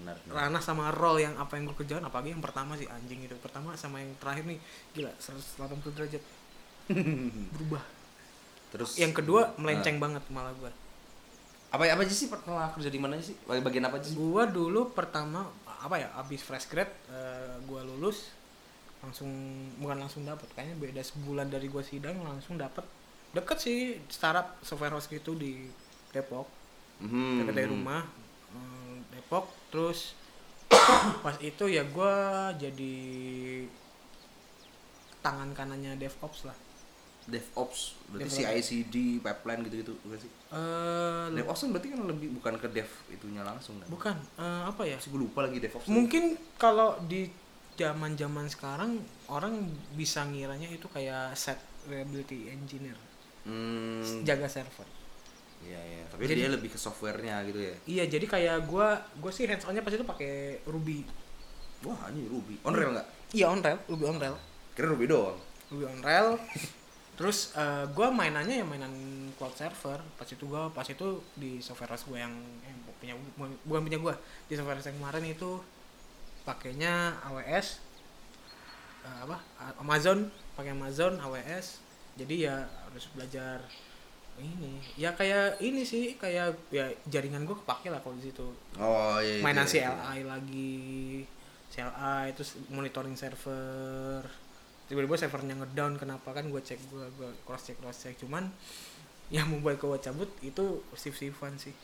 Benar. 0.00 0.16
benar. 0.20 0.34
ranah 0.48 0.58
sama 0.60 0.90
role 0.90 1.20
yang 1.20 1.34
apa 1.34 1.54
yang 1.54 1.66
gue 1.66 1.76
kerjakan 1.76 2.02
apalagi 2.04 2.30
yang 2.30 2.40
pertama 2.40 2.74
sih 2.74 2.86
anjing 2.86 3.20
itu 3.20 3.36
pertama 3.36 3.74
sama 3.74 4.00
yang 4.00 4.10
terakhir 4.16 4.42
nih 4.44 4.58
gila 4.92 5.12
180 5.14 5.62
derajat 5.92 6.22
berubah 7.54 7.84
Terus 8.68 8.96
yang 8.96 9.12
kedua 9.12 9.48
Nah. 9.50 9.60
melenceng 9.60 9.96
banget 9.96 10.24
malah 10.28 10.52
gue 10.52 10.72
apa 11.68 11.84
apa 11.84 12.00
aja 12.00 12.10
sih 12.10 12.26
pernah 12.26 12.70
kerja 12.70 12.88
di 12.88 12.96
mana 12.96 13.14
aja 13.14 13.28
sih? 13.28 13.36
Bagi- 13.42 13.60
Bagian 13.60 13.84
apa 13.84 13.96
aja 13.96 14.08
sih? 14.08 14.16
gue 14.16 14.44
dulu 14.48 14.88
pertama 14.90 15.44
apa 15.78 15.94
ya 15.96 16.08
abis 16.16 16.40
fresh 16.40 16.66
grad 16.66 16.88
gue 17.62 17.80
lulus 17.86 18.32
langsung 18.98 19.30
bukan 19.76 19.94
langsung 19.96 20.22
dapat 20.22 20.48
kayaknya 20.52 20.76
beda 20.76 21.02
sebulan 21.02 21.46
dari 21.46 21.66
gue 21.66 21.80
sidang 21.80 22.18
langsung 22.18 22.56
dapat 22.56 22.82
deket 23.30 23.58
sih 23.58 23.78
startup 24.08 24.58
software 24.60 24.90
house 24.90 25.06
gitu 25.06 25.34
di 25.34 25.68
Depok 26.10 26.48
Hmm. 26.98 27.38
deket 27.38 27.54
dari 27.54 27.68
rumah 27.68 28.02
eh, 28.50 28.94
Depok 29.08 29.46
terus 29.70 30.18
pas 31.20 31.38
itu 31.38 31.64
ya 31.64 31.86
gue 31.86 32.14
jadi 32.58 32.94
tangan 35.18 35.50
kanannya 35.52 35.94
DevOps 35.94 36.44
lah 36.44 36.56
DevOps, 37.28 37.80
berarti. 38.08 38.40
CI/CD, 38.40 38.94
pipeline 39.20 39.60
gitu-gitu 39.62 39.92
bukan 40.00 40.16
sih? 40.16 40.32
eh 40.48 41.26
DevOps 41.30 41.60
kan 41.60 41.70
berarti 41.70 41.88
kan 41.88 42.00
lebih 42.02 42.28
bukan 42.32 42.54
ke 42.56 42.68
dev 42.70 42.88
itunya 43.08 43.42
langsung 43.42 43.76
kan? 43.76 43.86
bukan 43.86 44.16
eh, 44.34 44.62
apa 44.64 44.82
ya 44.82 44.96
Masih 44.96 45.10
gue 45.10 45.20
lupa 45.22 45.38
lagi 45.42 45.58
DevOps. 45.58 45.86
mungkin 45.86 46.24
kalau 46.56 46.96
di 47.02 47.28
zaman 47.74 48.12
zaman 48.12 48.46
sekarang 48.46 48.96
orang 49.26 49.60
bisa 49.92 50.24
ngiranya 50.24 50.66
itu 50.66 50.88
kayak 50.88 51.30
set 51.32 51.56
reliability 51.84 52.48
engineer 52.48 52.96
Hmm, 53.44 54.02
jaga 54.22 54.44
server 54.44 54.84
iya 55.60 55.76
iya. 55.78 56.02
Tapi 56.06 56.20
Jadi- 56.22 56.36
dia 56.38 56.48
lebih 56.50 56.68
ke 56.68 56.76
softwarenya 56.76 57.44
gitu 57.44 57.60
ya. 57.62 57.74
iya 57.86 58.04
jadi 58.04 58.24
kayak 58.24 58.56
gua 58.64 58.92
gua 59.16 59.28
sih 59.28 59.44
hands 59.44 59.64
onnya 59.64 59.80
pas 59.80 59.90
itu 59.90 60.02
pakai 60.02 60.32
Ruby 60.64 61.04
Wah, 61.80 62.08
ini 62.08 62.24
Ruby. 62.24 62.58
On 62.62 62.72
rail 62.72 62.90
nggak? 62.90 63.08
iya 63.32 63.46
on 63.46 63.58
rail 63.58 63.76
Ruby 63.84 64.04
on 64.06 64.16
rail 64.16 64.36
Kira 64.72 64.88
Ruby 64.88 65.06
doang. 65.06 65.36
Ruby 65.68 65.84
on 65.84 66.00
rail 66.00 66.28
terus 67.18 67.50
eh, 67.58 67.84
gua 67.92 68.14
mainannya 68.14 68.62
ya 68.62 68.66
mainan 68.66 68.94
cloud 69.34 69.52
server. 69.58 69.98
Pas 70.14 70.28
itu 70.30 70.44
gua 70.46 70.70
pas 70.70 70.86
itu 70.86 71.18
di 71.34 71.58
software 71.58 71.90
house 71.90 72.06
gua 72.06 72.22
yang, 72.22 72.34
yang 72.62 72.78
punya 73.02 73.14
bukan 73.66 73.82
punya 73.82 73.98
gua. 73.98 74.14
Di 74.46 74.54
software 74.54 74.78
house 74.78 74.86
yang 74.86 75.02
kemarin 75.02 75.26
itu 75.26 75.58
pakainya 76.46 77.18
AWS 77.26 77.82
eh, 79.02 79.18
apa 79.26 79.36
Amazon 79.82 80.30
pakai 80.54 80.72
Amazon 80.72 81.18
AWS 81.18 81.82
jadi 82.14 82.34
ya 82.48 82.56
harus 82.86 83.10
belajar 83.12 83.66
ini. 84.38 84.78
Ya 84.94 85.10
kayak 85.18 85.58
ini 85.58 85.82
sih 85.82 86.14
kayak 86.14 86.54
ya 86.70 86.86
jaringan 87.10 87.42
gua 87.42 87.58
kepake 87.58 87.90
lah 87.90 87.98
kalau 87.98 88.14
di 88.14 88.30
situ. 88.30 88.46
Oh 88.78 89.18
iya. 89.18 89.38
iya, 89.38 89.42
mainan 89.42 89.66
iya, 89.66 89.90
iya. 89.90 89.90
CLI 89.90 90.20
lagi 90.22 90.78
CLI 91.74 92.26
terus 92.32 92.54
monitoring 92.70 93.18
server 93.18 94.22
tiba-tiba 94.88 95.20
servernya 95.20 95.54
ngedown 95.60 96.00
kenapa 96.00 96.32
kan 96.32 96.48
gue 96.48 96.60
cek 96.60 96.80
gue 96.88 97.04
gue 97.20 97.28
cross 97.44 97.68
check 97.68 97.76
cross 97.78 98.02
check 98.02 98.16
cuman 98.18 98.48
yang 99.28 99.44
membuat 99.52 99.76
gue 99.76 99.98
cabut 100.00 100.30
itu 100.40 100.80
shift 100.96 101.20
shiftan 101.20 101.52
sih 101.60 101.76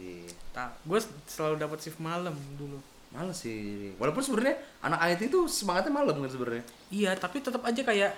iya. 0.00 0.32
tak 0.56 0.80
gue 0.88 0.98
selalu 1.28 1.60
dapat 1.60 1.78
shift 1.84 2.00
malam 2.00 2.32
dulu 2.56 2.80
Males 3.12 3.44
sih. 3.44 3.92
Walaupun 4.00 4.24
sebenarnya 4.24 4.56
anak 4.80 5.12
IT 5.12 5.28
itu 5.28 5.44
semangatnya 5.44 5.92
malam 5.92 6.16
kan 6.16 6.32
sebenarnya. 6.32 6.64
iya 6.88 7.12
tapi 7.12 7.44
tetap 7.44 7.60
aja 7.60 7.84
kayak 7.84 8.12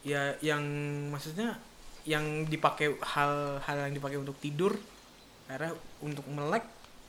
ya 0.00 0.32
yang 0.40 0.64
maksudnya 1.12 1.60
yang 2.08 2.48
dipakai 2.48 2.96
hal-hal 3.00 3.76
yang 3.88 3.92
dipakai 3.96 4.20
untuk 4.20 4.36
tidur 4.40 4.76
akhirnya 5.48 5.76
untuk 6.00 6.24
melek 6.28 6.64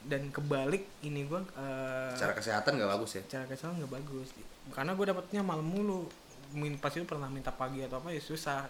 dan 0.05 0.29
kebalik 0.29 0.85
ini 1.01 1.23
gue 1.23 1.41
eh, 1.51 2.09
Secara 2.11 2.33
kesehatan 2.33 2.71
nggak 2.75 2.91
bagus 2.91 3.11
ya. 3.15 3.23
cara 3.27 3.45
kesal 3.45 3.73
nggak 3.73 3.91
bagus 3.91 4.29
karena 4.67 4.91
gue 4.91 5.05
dapetnya 5.05 5.41
malam 5.41 5.63
mulu 5.63 6.05
Min- 6.51 6.77
pas 6.77 6.89
itu 6.89 7.03
pernah 7.03 7.25
minta 7.25 7.49
pagi 7.49 7.81
atau 7.81 7.97
apa 7.97 8.09
ya 8.09 8.19
susah 8.19 8.63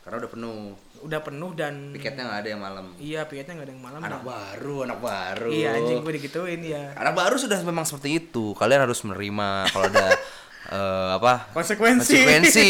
Karena 0.00 0.18
udah 0.18 0.30
penuh. 0.30 0.74
udah 1.00 1.20
penuh 1.20 1.50
dan 1.52 1.90
Piketnya 1.90 2.22
nggak 2.24 2.40
ada 2.40 2.48
yang 2.48 2.60
malam. 2.60 2.86
iya 2.98 3.20
piketnya 3.22 3.54
nggak 3.54 3.66
ada 3.66 3.72
yang 3.72 3.82
malam 3.82 4.00
Anak 4.00 4.12
dan- 4.16 4.26
baru, 4.26 4.76
anak 4.84 4.98
baru. 5.00 5.48
iya 5.48 5.68
anjing 5.74 5.98
gue 6.00 6.12
digituin 6.14 6.60
ya 6.60 6.84
Anak 6.94 7.14
baru 7.14 7.34
sudah 7.36 7.58
memang 7.60 7.82
seperti 7.82 8.20
itu. 8.20 8.52
Kalian 8.52 8.82
harus 8.82 9.00
menerima 9.00 9.48
kalau 9.68 9.86
ada 9.86 10.06
eh, 10.76 11.10
apa? 11.14 11.50
konsekuensi 11.52 12.18
Konsekuensi. 12.18 12.68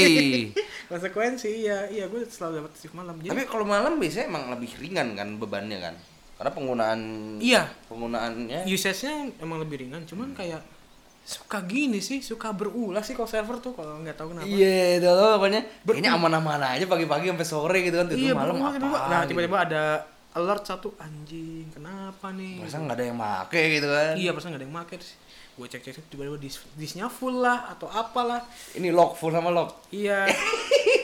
konsekuensi 0.91 1.49
iya 1.59 1.89
iya 1.89 2.05
gue 2.05 2.21
selalu 2.23 2.61
dapat 2.61 2.73
shift 2.77 2.93
malam 2.93 3.17
jadi 3.17 3.33
Tapi 3.33 3.43
kalau 3.47 3.65
malam 3.65 3.97
biasanya 3.97 4.29
emang 4.29 4.45
lebih 4.49 4.71
ringan 4.77 5.09
kan 5.13 5.29
bebannya 5.37 5.79
kan? 5.81 5.95
Karena 6.43 6.51
penggunaan 6.51 7.01
iya 7.39 7.71
penggunaannya 7.87 8.67
usage-nya 8.67 9.39
emang 9.39 9.63
lebih 9.63 9.79
ringan 9.79 10.03
cuman 10.03 10.35
kayak 10.35 10.59
suka 11.23 11.63
gini 11.63 12.03
sih 12.03 12.19
suka 12.19 12.51
berulah 12.51 12.99
sih 12.99 13.15
kalau 13.15 13.31
server 13.31 13.63
tuh 13.63 13.71
kalau 13.73 14.03
nggak 14.03 14.19
tahu 14.19 14.35
kenapa 14.35 14.51
Iya, 14.51 14.99
itu 14.99 15.07
pokoknya 15.07 15.61
kayaknya 15.87 16.11
aman-aman 16.13 16.59
aja 16.59 16.83
pagi-pagi 16.83 17.31
sampai 17.31 17.47
sore 17.47 17.79
gitu 17.81 17.95
kan. 17.95 18.11
Tidur 18.11 18.19
iya 18.21 18.35
malam 18.35 18.59
apa? 18.59 18.75
tiba-tiba. 18.75 18.99
nah 19.07 19.21
gitu. 19.23 19.29
tiba-tiba 19.31 19.59
ada 19.63 19.83
alert 20.35 20.65
satu 20.67 20.89
anjing 20.99 21.71
kenapa 21.71 22.35
nih 22.35 22.59
Masa 22.59 22.83
nggak 22.83 22.97
ada 22.99 23.05
yang 23.07 23.15
make 23.15 23.63
gitu 23.71 23.87
kan? 23.87 24.13
iya 24.19 24.31
pas 24.35 24.43
nggak 24.43 24.59
ada 24.59 24.67
yang 24.67 24.75
make 24.75 24.95
terus 24.99 25.15
gue 25.53 25.67
cek 25.69 25.83
cek 25.85 26.11
tiba-tiba 26.11 26.37
dis 26.37 26.57
disnya 26.75 27.07
full 27.07 27.39
lah 27.39 27.71
atau 27.71 27.87
apalah 27.87 28.43
Ini 28.75 28.91
lock 28.91 29.15
full 29.15 29.31
sama 29.31 29.55
lock. 29.55 29.95
iya 29.95 30.27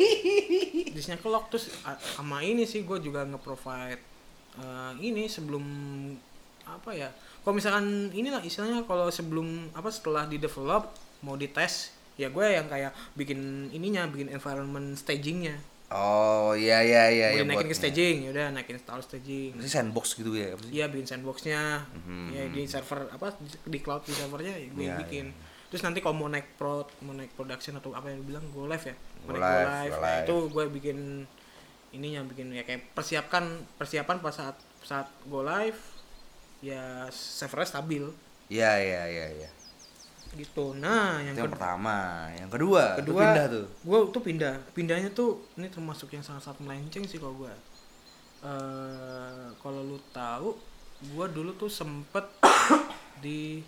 disnya 0.95 1.15
ke 1.15 1.29
lock 1.31 1.47
terus 1.47 1.71
sama 2.11 2.43
ini 2.43 2.67
sih 2.67 2.83
gue 2.83 2.99
juga 2.99 3.23
nge-provide 3.23 4.18
eh, 4.59 4.93
ini 5.01 5.27
sebelum 5.27 5.65
apa 6.65 6.91
ya 6.93 7.09
kalau 7.41 7.55
misalkan 7.55 7.87
inilah 8.13 8.43
istilahnya 8.43 8.85
kalau 8.85 9.09
sebelum 9.09 9.47
apa 9.73 9.89
setelah 9.89 10.25
di 10.25 10.37
develop 10.37 10.93
mau 11.21 11.35
dites 11.35 11.91
ya 12.15 12.29
gue 12.29 12.45
yang 12.45 12.67
kayak 12.67 12.93
bikin 13.15 13.39
ininya 13.71 14.05
bikin 14.07 14.29
environment 14.29 14.95
stagingnya 14.95 15.57
Oh 15.89 16.53
iya 16.53 16.85
iya 16.85 17.09
iya 17.09 17.27
Mau 17.27 17.33
iya 17.33 17.43
dinaikin 17.49 17.65
buat 17.65 17.73
ke 17.73 17.81
staging 17.81 18.17
ya 18.21 18.31
udah 18.31 18.47
naikin 18.53 18.77
install 18.77 19.01
staging 19.01 19.57
Ini 19.57 19.65
sandbox 19.67 20.21
gitu 20.21 20.37
ya. 20.37 20.53
Iya 20.69 20.85
bikin 20.85 21.09
sandboxnya, 21.09 21.81
Mhm. 21.97 22.29
ya 22.29 22.45
di 22.53 22.69
server 22.69 23.09
apa 23.09 23.33
di 23.41 23.79
cloud 23.81 24.05
di 24.05 24.13
servernya 24.13 24.53
ya 24.53 24.69
gue 24.69 24.85
Iya, 24.85 25.01
bikin. 25.01 25.33
Terus 25.73 25.81
nanti 25.81 26.05
kalau 26.05 26.13
mau 26.15 26.29
naik 26.29 26.61
pro, 26.61 26.85
mau 27.01 27.17
naik 27.17 27.33
production 27.33 27.81
atau 27.81 27.97
apa 27.97 28.13
yang 28.13 28.21
bilang 28.21 28.45
go 28.53 28.69
live 28.69 28.85
ya, 28.85 28.93
mau 29.25 29.33
Go 29.33 29.33
naik 29.33 29.41
go 29.41 29.49
live, 29.49 29.65
live, 29.65 29.89
go 29.89 29.97
Nah, 29.97 30.05
live. 30.05 30.21
itu 30.21 30.37
gue 30.53 30.65
bikin 30.77 30.99
ininya 31.91 32.21
bikin 32.25 32.53
ya 32.53 32.63
kayak 32.63 32.93
persiapkan 32.93 33.45
persiapan 33.77 34.21
pas 34.21 34.35
saat 34.35 34.57
saat 34.85 35.09
go 35.25 35.41
live 35.41 35.79
ya 36.61 37.07
servernya 37.11 37.69
stabil 37.71 38.05
Iya 38.49 38.73
iya 38.81 39.03
iya 39.07 39.27
iya. 39.45 39.51
gitu. 40.33 40.73
Nah 40.73 41.21
yang, 41.21 41.37
Itu 41.37 41.45
yang 41.45 41.53
pertama, 41.53 42.29
yang 42.33 42.49
kedua, 42.49 42.97
kedua 42.97 43.21
pindah 43.25 43.47
tuh. 43.49 43.67
gue 43.85 43.99
tuh 44.09 44.23
pindah 44.23 44.55
pindahnya 44.73 45.11
tuh 45.11 45.41
ini 45.57 45.69
termasuk 45.69 46.13
yang 46.13 46.21
sangat 46.21 46.45
sangat 46.45 46.61
melenceng 46.65 47.05
sih 47.05 47.17
kalau 47.17 47.37
gue 47.39 47.53
eh 48.39 49.47
kalau 49.59 49.81
lu 49.83 49.99
tahu 50.09 50.57
gue 51.03 51.27
dulu 51.29 51.51
tuh 51.57 51.69
sempet 51.69 52.25
di 53.25 53.61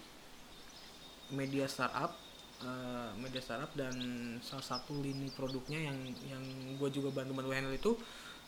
media 1.30 1.64
startup 1.64 2.12
eh, 2.60 3.10
media 3.16 3.40
startup 3.40 3.72
dan 3.72 3.92
salah 4.40 4.62
satu 4.62 5.00
lini 5.00 5.28
produknya 5.32 5.90
yang 5.90 5.96
yang 6.24 6.44
gue 6.76 6.88
juga 6.90 7.10
bantu 7.12 7.32
bantu 7.32 7.50
handle 7.50 7.72
itu 7.72 7.92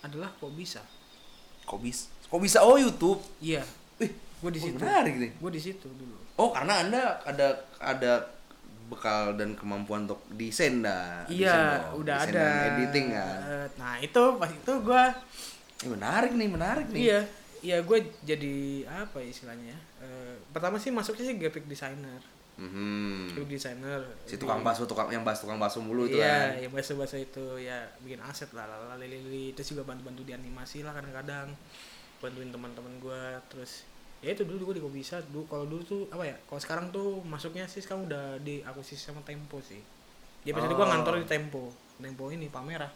adalah 0.00 0.28
kok 0.32 0.52
bisa 0.52 0.82
Kok 1.62 1.78
bisa? 1.78 2.10
Kok 2.26 2.40
bisa? 2.42 2.58
Oh 2.60 2.74
YouTube. 2.74 3.22
iya 3.38 3.62
Wih, 3.96 4.10
gue 4.10 4.50
di 4.50 4.60
situ 4.60 4.74
menarik 4.74 5.14
nih. 5.14 5.30
gue 5.38 5.50
di 5.54 5.62
situ 5.62 5.86
dulu 5.86 6.18
Oh 6.34 6.50
karena 6.50 6.82
anda 6.82 7.02
ada 7.22 7.48
ada 7.78 8.12
bekal 8.88 9.32
dan 9.36 9.54
kemampuan 9.54 10.04
untuk 10.04 10.20
desain 10.30 10.82
dah. 10.82 11.24
Desain 11.24 11.38
iya 11.38 11.60
dong. 11.86 12.02
udah 12.02 12.16
Desain 12.18 12.34
ada 12.34 12.44
dan 12.44 12.68
editing 12.74 13.06
kan. 13.08 13.38
Eh, 13.40 13.66
nah 13.78 13.94
itu 13.96 14.22
pas 14.36 14.50
itu 14.50 14.72
gue 14.82 15.04
Ini 15.82 15.88
menarik 15.88 16.32
nih, 16.32 16.48
menarik 16.48 16.86
nih. 16.90 17.00
Iya, 17.02 17.20
iya 17.60 17.76
gue 17.80 17.98
jadi 18.22 18.54
apa 18.86 19.18
ya 19.18 19.28
istilahnya? 19.28 19.72
ya, 19.72 19.78
eh, 20.02 20.34
pertama 20.50 20.76
sih 20.76 20.90
masuknya 20.90 21.24
sih 21.24 21.36
graphic 21.36 21.64
designer, 21.64 22.20
Mhm. 22.60 23.32
graphic 23.32 23.48
designer. 23.50 24.00
Si 24.28 24.36
tukang 24.36 24.60
bakso, 24.60 24.84
tukang 24.84 25.08
yang 25.08 25.24
bahas 25.24 25.40
tukang 25.40 25.56
bakso 25.56 25.80
mulu 25.80 26.04
itu 26.04 26.20
Iya, 26.20 26.52
kan. 26.52 26.62
yang 26.68 26.72
bahasa-bahasa 26.72 27.16
itu 27.16 27.44
ya 27.56 27.80
bikin 28.00 28.20
aset 28.20 28.52
lah, 28.52 28.68
lah, 28.68 28.96
lili 28.96 29.50
terus 29.52 29.72
juga 29.72 29.82
bantu-bantu 29.84 30.22
di 30.22 30.36
animasi 30.36 30.80
lah 30.80 30.92
kadang-kadang 30.92 31.48
bantuin 32.20 32.52
teman-teman 32.52 32.92
gue 32.98 33.22
terus 33.48 33.82
ya 34.22 34.30
itu 34.30 34.46
dulu 34.46 34.70
gue 34.70 34.78
di 34.78 34.82
bisa 34.94 35.18
dulu 35.26 35.42
kalau 35.50 35.66
dulu 35.66 35.82
tuh 35.82 36.02
apa 36.08 36.22
ya 36.22 36.36
kalau 36.46 36.60
sekarang 36.62 36.86
tuh 36.94 37.18
masuknya 37.26 37.66
sih 37.66 37.82
sekarang 37.82 38.06
udah 38.06 38.38
di 38.38 38.62
akuisisi 38.62 39.10
sama 39.10 39.18
Tempo 39.26 39.58
sih 39.58 39.82
ya 40.46 40.54
biasanya 40.54 40.78
gue 40.78 40.86
Oh. 40.86 40.90
ngantor 40.94 41.14
di 41.18 41.26
Tempo 41.26 41.62
Tempo 41.98 42.30
ini 42.30 42.46
Palmerah 42.46 42.92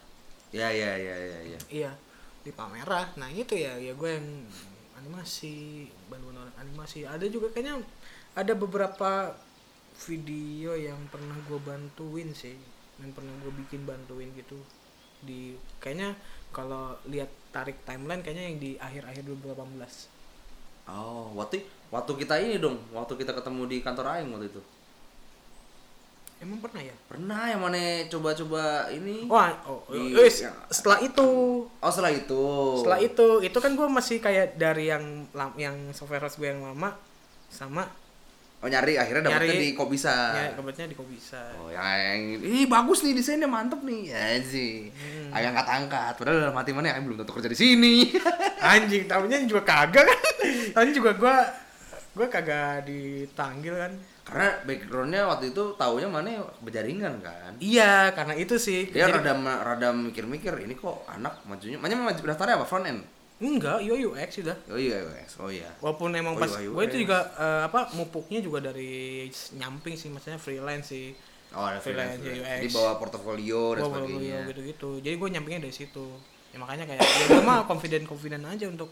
Iya 0.47 0.71
iya 0.71 0.91
iya 0.95 1.15
iya 1.19 1.39
iya. 1.43 1.59
iya 1.67 1.91
di 2.39 2.55
Palmerah 2.55 3.19
nah 3.19 3.27
itu 3.27 3.51
ya 3.51 3.75
ya 3.75 3.91
gue 3.91 4.09
yang 4.15 4.27
animasi 4.95 5.85
bantuan 6.07 6.39
orang 6.39 6.55
animasi 6.57 7.03
ada 7.03 7.27
juga 7.27 7.51
kayaknya 7.51 7.83
ada 8.31 8.53
beberapa 8.55 9.35
video 9.99 10.73
yang 10.73 10.97
pernah 11.07 11.35
gue 11.41 11.59
bantuin 11.59 12.29
sih 12.31 12.53
yang 12.97 13.11
pernah 13.11 13.33
gue 13.39 13.53
bikin 13.57 13.83
bantuin 13.83 14.29
gitu 14.31 14.57
di 15.19 15.53
kayaknya 15.77 16.13
kalau 16.49 16.93
lihat 17.05 17.25
tarik 17.49 17.81
timeline 17.83 18.21
kayaknya 18.21 18.45
yang 18.45 18.57
di 18.57 18.71
akhir-akhir 18.77 19.23
2018 19.25 20.17
Oh, 20.87 21.35
waktu 21.35 21.59
waktu 21.89 22.15
kita 22.15 22.39
ini 22.39 22.57
dong, 22.57 22.79
waktu 22.89 23.11
kita 23.13 23.35
ketemu 23.35 23.67
di 23.67 23.77
kantor 23.81 24.07
aing 24.07 24.31
waktu 24.31 24.47
itu. 24.47 24.61
emang 26.37 26.61
pernah 26.61 26.79
ya 26.79 26.95
Pernah 27.09 27.41
yang 27.43 27.59
mana 27.59 27.75
coba-coba 28.07 28.63
ini? 28.87 29.27
Wah, 29.27 29.51
oh, 29.65 29.83
Di- 29.89 30.15
wis, 30.15 30.45
yang- 30.45 30.55
setelah 30.69 31.01
itu 31.01 31.27
Oh, 31.67 31.91
setelah 31.91 32.13
itu. 32.13 32.43
setelah 32.79 32.99
itu 33.01 33.27
itu 33.41 33.57
kan 33.57 33.71
gue 33.73 33.87
masih 33.89 34.21
kayak 34.21 34.55
dari 34.55 34.87
yang 34.87 35.27
yang 35.57 35.75
software 35.91 36.23
house 36.23 36.39
gue 36.39 36.47
yang 36.47 36.63
lama 36.63 36.95
sama 37.49 37.83
Oh, 38.57 38.65
nyari 38.65 38.97
akhirnya 38.97 39.29
dapetnya 39.29 39.53
Nyari- 39.53 39.63
di 39.63 39.77
kok 39.77 39.85
bisa. 39.85 40.13
ya 40.33 40.49
kebetulannya 40.51 40.89
di 40.89 40.97
Kobisa 40.97 41.41
Oh, 41.55 41.69
yang, 41.69 41.85
yang 41.85 42.21
ini 42.41 42.65
bagus 42.65 43.05
nih 43.05 43.13
desainnya 43.13 43.45
mantep 43.45 43.79
nih. 43.79 44.09
Ya 44.09 44.41
sih. 44.41 44.89
Hmm. 44.89 45.29
Aing 45.29 45.53
angkat-angkat. 45.53 46.13
Padahal 46.15 46.37
dalam 46.41 46.57
hati 46.57 46.71
mana 46.73 46.89
Aing 46.89 47.05
belum 47.05 47.17
tentu 47.17 47.31
kerja 47.31 47.47
di 47.47 47.55
sini. 47.55 47.95
anjing 48.73 49.05
tahunya 49.05 49.45
juga 49.45 49.61
kagak 49.63 50.03
kan 50.03 50.19
tahunya 50.73 50.89
juga 50.91 51.11
gua 51.13 51.35
gua 52.11 52.27
kagak 52.27 52.83
ditanggil 52.83 53.77
kan 53.77 53.93
Karena 54.25 54.49
backgroundnya 54.61 55.21
waktu 55.23 55.51
itu 55.51 55.63
taunya 55.73 56.09
mana 56.09 56.29
berjaringan 56.59 57.21
kan. 57.21 57.53
iya 57.59 58.09
karena 58.11 58.33
itu 58.33 58.57
sih 58.57 58.89
Dia 58.89 59.05
Jadi- 59.05 59.21
rada 59.21 59.37
rada 59.61 59.89
mikir-mikir 59.93 60.51
ini 60.59 60.73
kok 60.73 61.05
anak 61.07 61.45
majunya. 61.45 61.77
Makanya 61.77 62.01
maju 62.03 62.21
daftarnya 62.25 62.57
apa 62.57 62.65
front 62.65 62.85
end? 62.85 63.01
Enggak 63.39 63.77
UI 63.79 64.01
UX 64.03 64.29
sudah 64.35 64.57
Oh 64.67 64.75
iya, 64.75 64.97
UX. 64.99 65.37
oh 65.37 65.47
iya. 65.47 65.69
walaupun 65.77 66.09
emang 66.11 66.33
Oh, 66.33 66.39
pas 66.39 66.49
gue 66.51 66.83
itu 66.83 66.97
juga 66.99 67.19
eh, 67.33 67.61
apa 67.63 67.93
mupuknya 67.93 68.39
juga 68.39 68.59
dari 68.63 69.25
nyamping 69.53 69.93
sih 69.93 70.09
maksudnya 70.09 70.37
freelance 70.37 70.87
sih 70.87 71.13
Oh, 71.49 71.63
ada 71.63 71.79
Freelance, 71.79 72.19
freelance. 72.19 72.43
UX. 72.43 72.57
Jadi 72.59 72.69
bawa 72.73 72.91
portofolio 72.97 73.61
dan 73.71 73.83
baru 73.83 74.03
sebagainya. 74.03 74.39
gitu 74.43 74.61
gitu 74.65 74.89
jadi 74.99 75.15
gue 75.15 75.29
nyampingnya 75.31 75.61
dari 75.63 75.75
situ 75.75 76.05
ya 76.47 76.57
makanya 76.57 76.83
kayak 76.85 76.99
ya 76.99 77.25
gue 77.29 77.41
mah 77.41 77.63
confident 77.63 78.03
confident 78.03 78.43
aja 78.43 78.65
untuk 78.65 78.91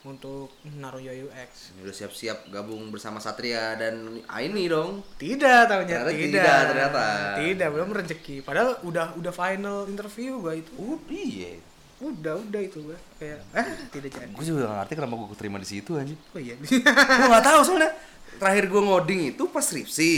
untuk 0.00 0.46
naruh 0.72 1.00
UI 1.00 1.26
UX 1.26 1.74
Udah 1.76 1.90
siap-siap 1.90 2.46
gabung 2.48 2.86
bersama 2.88 3.18
Satria 3.18 3.74
dan 3.74 4.22
Aini 4.28 4.68
dong. 4.68 5.02
tidak 5.16 5.66
tahunya 5.66 5.96
Ternyata 5.98 6.12
tidak 6.12 6.30
tidak, 6.38 6.60
ternyata. 6.70 7.04
tidak 7.36 7.68
belum 7.72 7.90
rezeki 7.92 8.36
padahal 8.40 8.78
udah 8.84 9.06
udah 9.16 9.32
final 9.32 9.78
interview 9.86 10.38
gue 10.38 10.54
itu 10.60 10.70
Uh, 10.78 10.94
iya. 11.10 11.58
Udah 11.98 12.34
udah 12.38 12.60
itu 12.62 12.78
gue 12.78 12.98
kayak 13.18 13.38
ah 13.52 13.66
tidak 13.90 14.10
jadi 14.14 14.30
Gue 14.30 14.44
juga 14.46 14.58
gak 14.64 14.76
ngerti 14.86 14.92
kenapa 14.94 15.14
gue 15.18 15.38
terima 15.38 15.58
di 15.58 15.66
situ 15.66 15.90
anjing. 15.94 16.14
oh 16.14 16.38
iya 16.38 16.54
gue 16.54 16.78
gak 17.26 17.42
tahu 17.42 17.60
soalnya 17.66 17.90
terakhir 18.38 18.64
gue 18.70 18.82
ngoding 18.82 19.20
itu 19.34 19.42
pas 19.50 19.64
skripsi. 19.66 20.14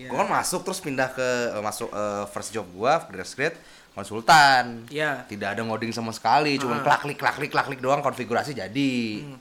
Iya. 0.00 0.08
Gue 0.08 0.16
kan 0.16 0.28
masuk 0.30 0.64
terus 0.64 0.80
pindah 0.80 1.12
ke 1.12 1.28
eh, 1.52 1.60
masuk 1.60 1.92
eh, 1.92 2.24
first 2.32 2.50
job 2.50 2.64
gue, 2.64 2.92
fresh 3.04 3.36
grade 3.36 3.58
konsultan. 3.92 4.88
Iya. 4.88 5.28
Tidak 5.28 5.48
ada 5.50 5.60
ngoding 5.60 5.92
sama 5.92 6.08
sekali, 6.10 6.56
cuma 6.56 6.80
Ah. 6.80 6.84
klak 6.86 7.04
klik 7.04 7.18
klak 7.20 7.36
klik 7.36 7.52
klak 7.52 7.66
klik 7.68 7.82
doang 7.84 8.00
konfigurasi 8.00 8.56
jadi. 8.56 8.94
Hmm. 9.20 9.36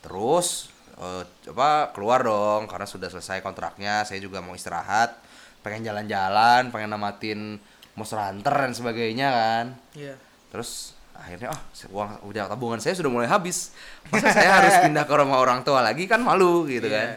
Terus 0.00 0.72
eh, 0.96 1.24
apa 1.52 1.92
keluar 1.92 2.24
dong 2.24 2.64
karena 2.64 2.88
sudah 2.88 3.12
selesai 3.12 3.44
kontraknya, 3.44 4.08
saya 4.08 4.24
juga 4.24 4.40
mau 4.40 4.56
istirahat, 4.56 5.20
pengen 5.60 5.84
jalan-jalan, 5.84 6.72
pengen 6.72 6.88
namatin 6.88 7.60
Monster 7.92 8.16
Hunter 8.16 8.54
dan 8.56 8.72
sebagainya 8.72 9.28
kan. 9.28 9.64
iya 9.92 10.16
Terus 10.48 10.96
akhirnya 11.20 11.52
ah 11.52 11.60
uang 11.86 12.24
udah 12.24 12.48
tabungan 12.48 12.80
saya 12.80 12.96
sudah 12.96 13.08
mulai 13.08 13.28
habis. 13.28 13.76
Masa 14.08 14.32
saya 14.32 14.50
harus 14.56 14.74
pindah 14.80 15.04
ke 15.04 15.12
rumah 15.12 15.36
orang 15.36 15.60
tua 15.60 15.80
lagi 15.80 16.04
kan 16.04 16.18
malu 16.18 16.64
gitu 16.64 16.84
Iya. 16.84 16.96
kan. 16.96 17.08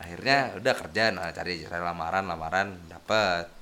Akhirnya 0.00 0.36
udah 0.56 0.74
kerja 0.74 1.02
nah 1.10 1.28
cari 1.28 1.60
cari 1.60 1.76
lamaran 1.78 2.24
lamaran 2.24 2.72
dapat 2.88 3.52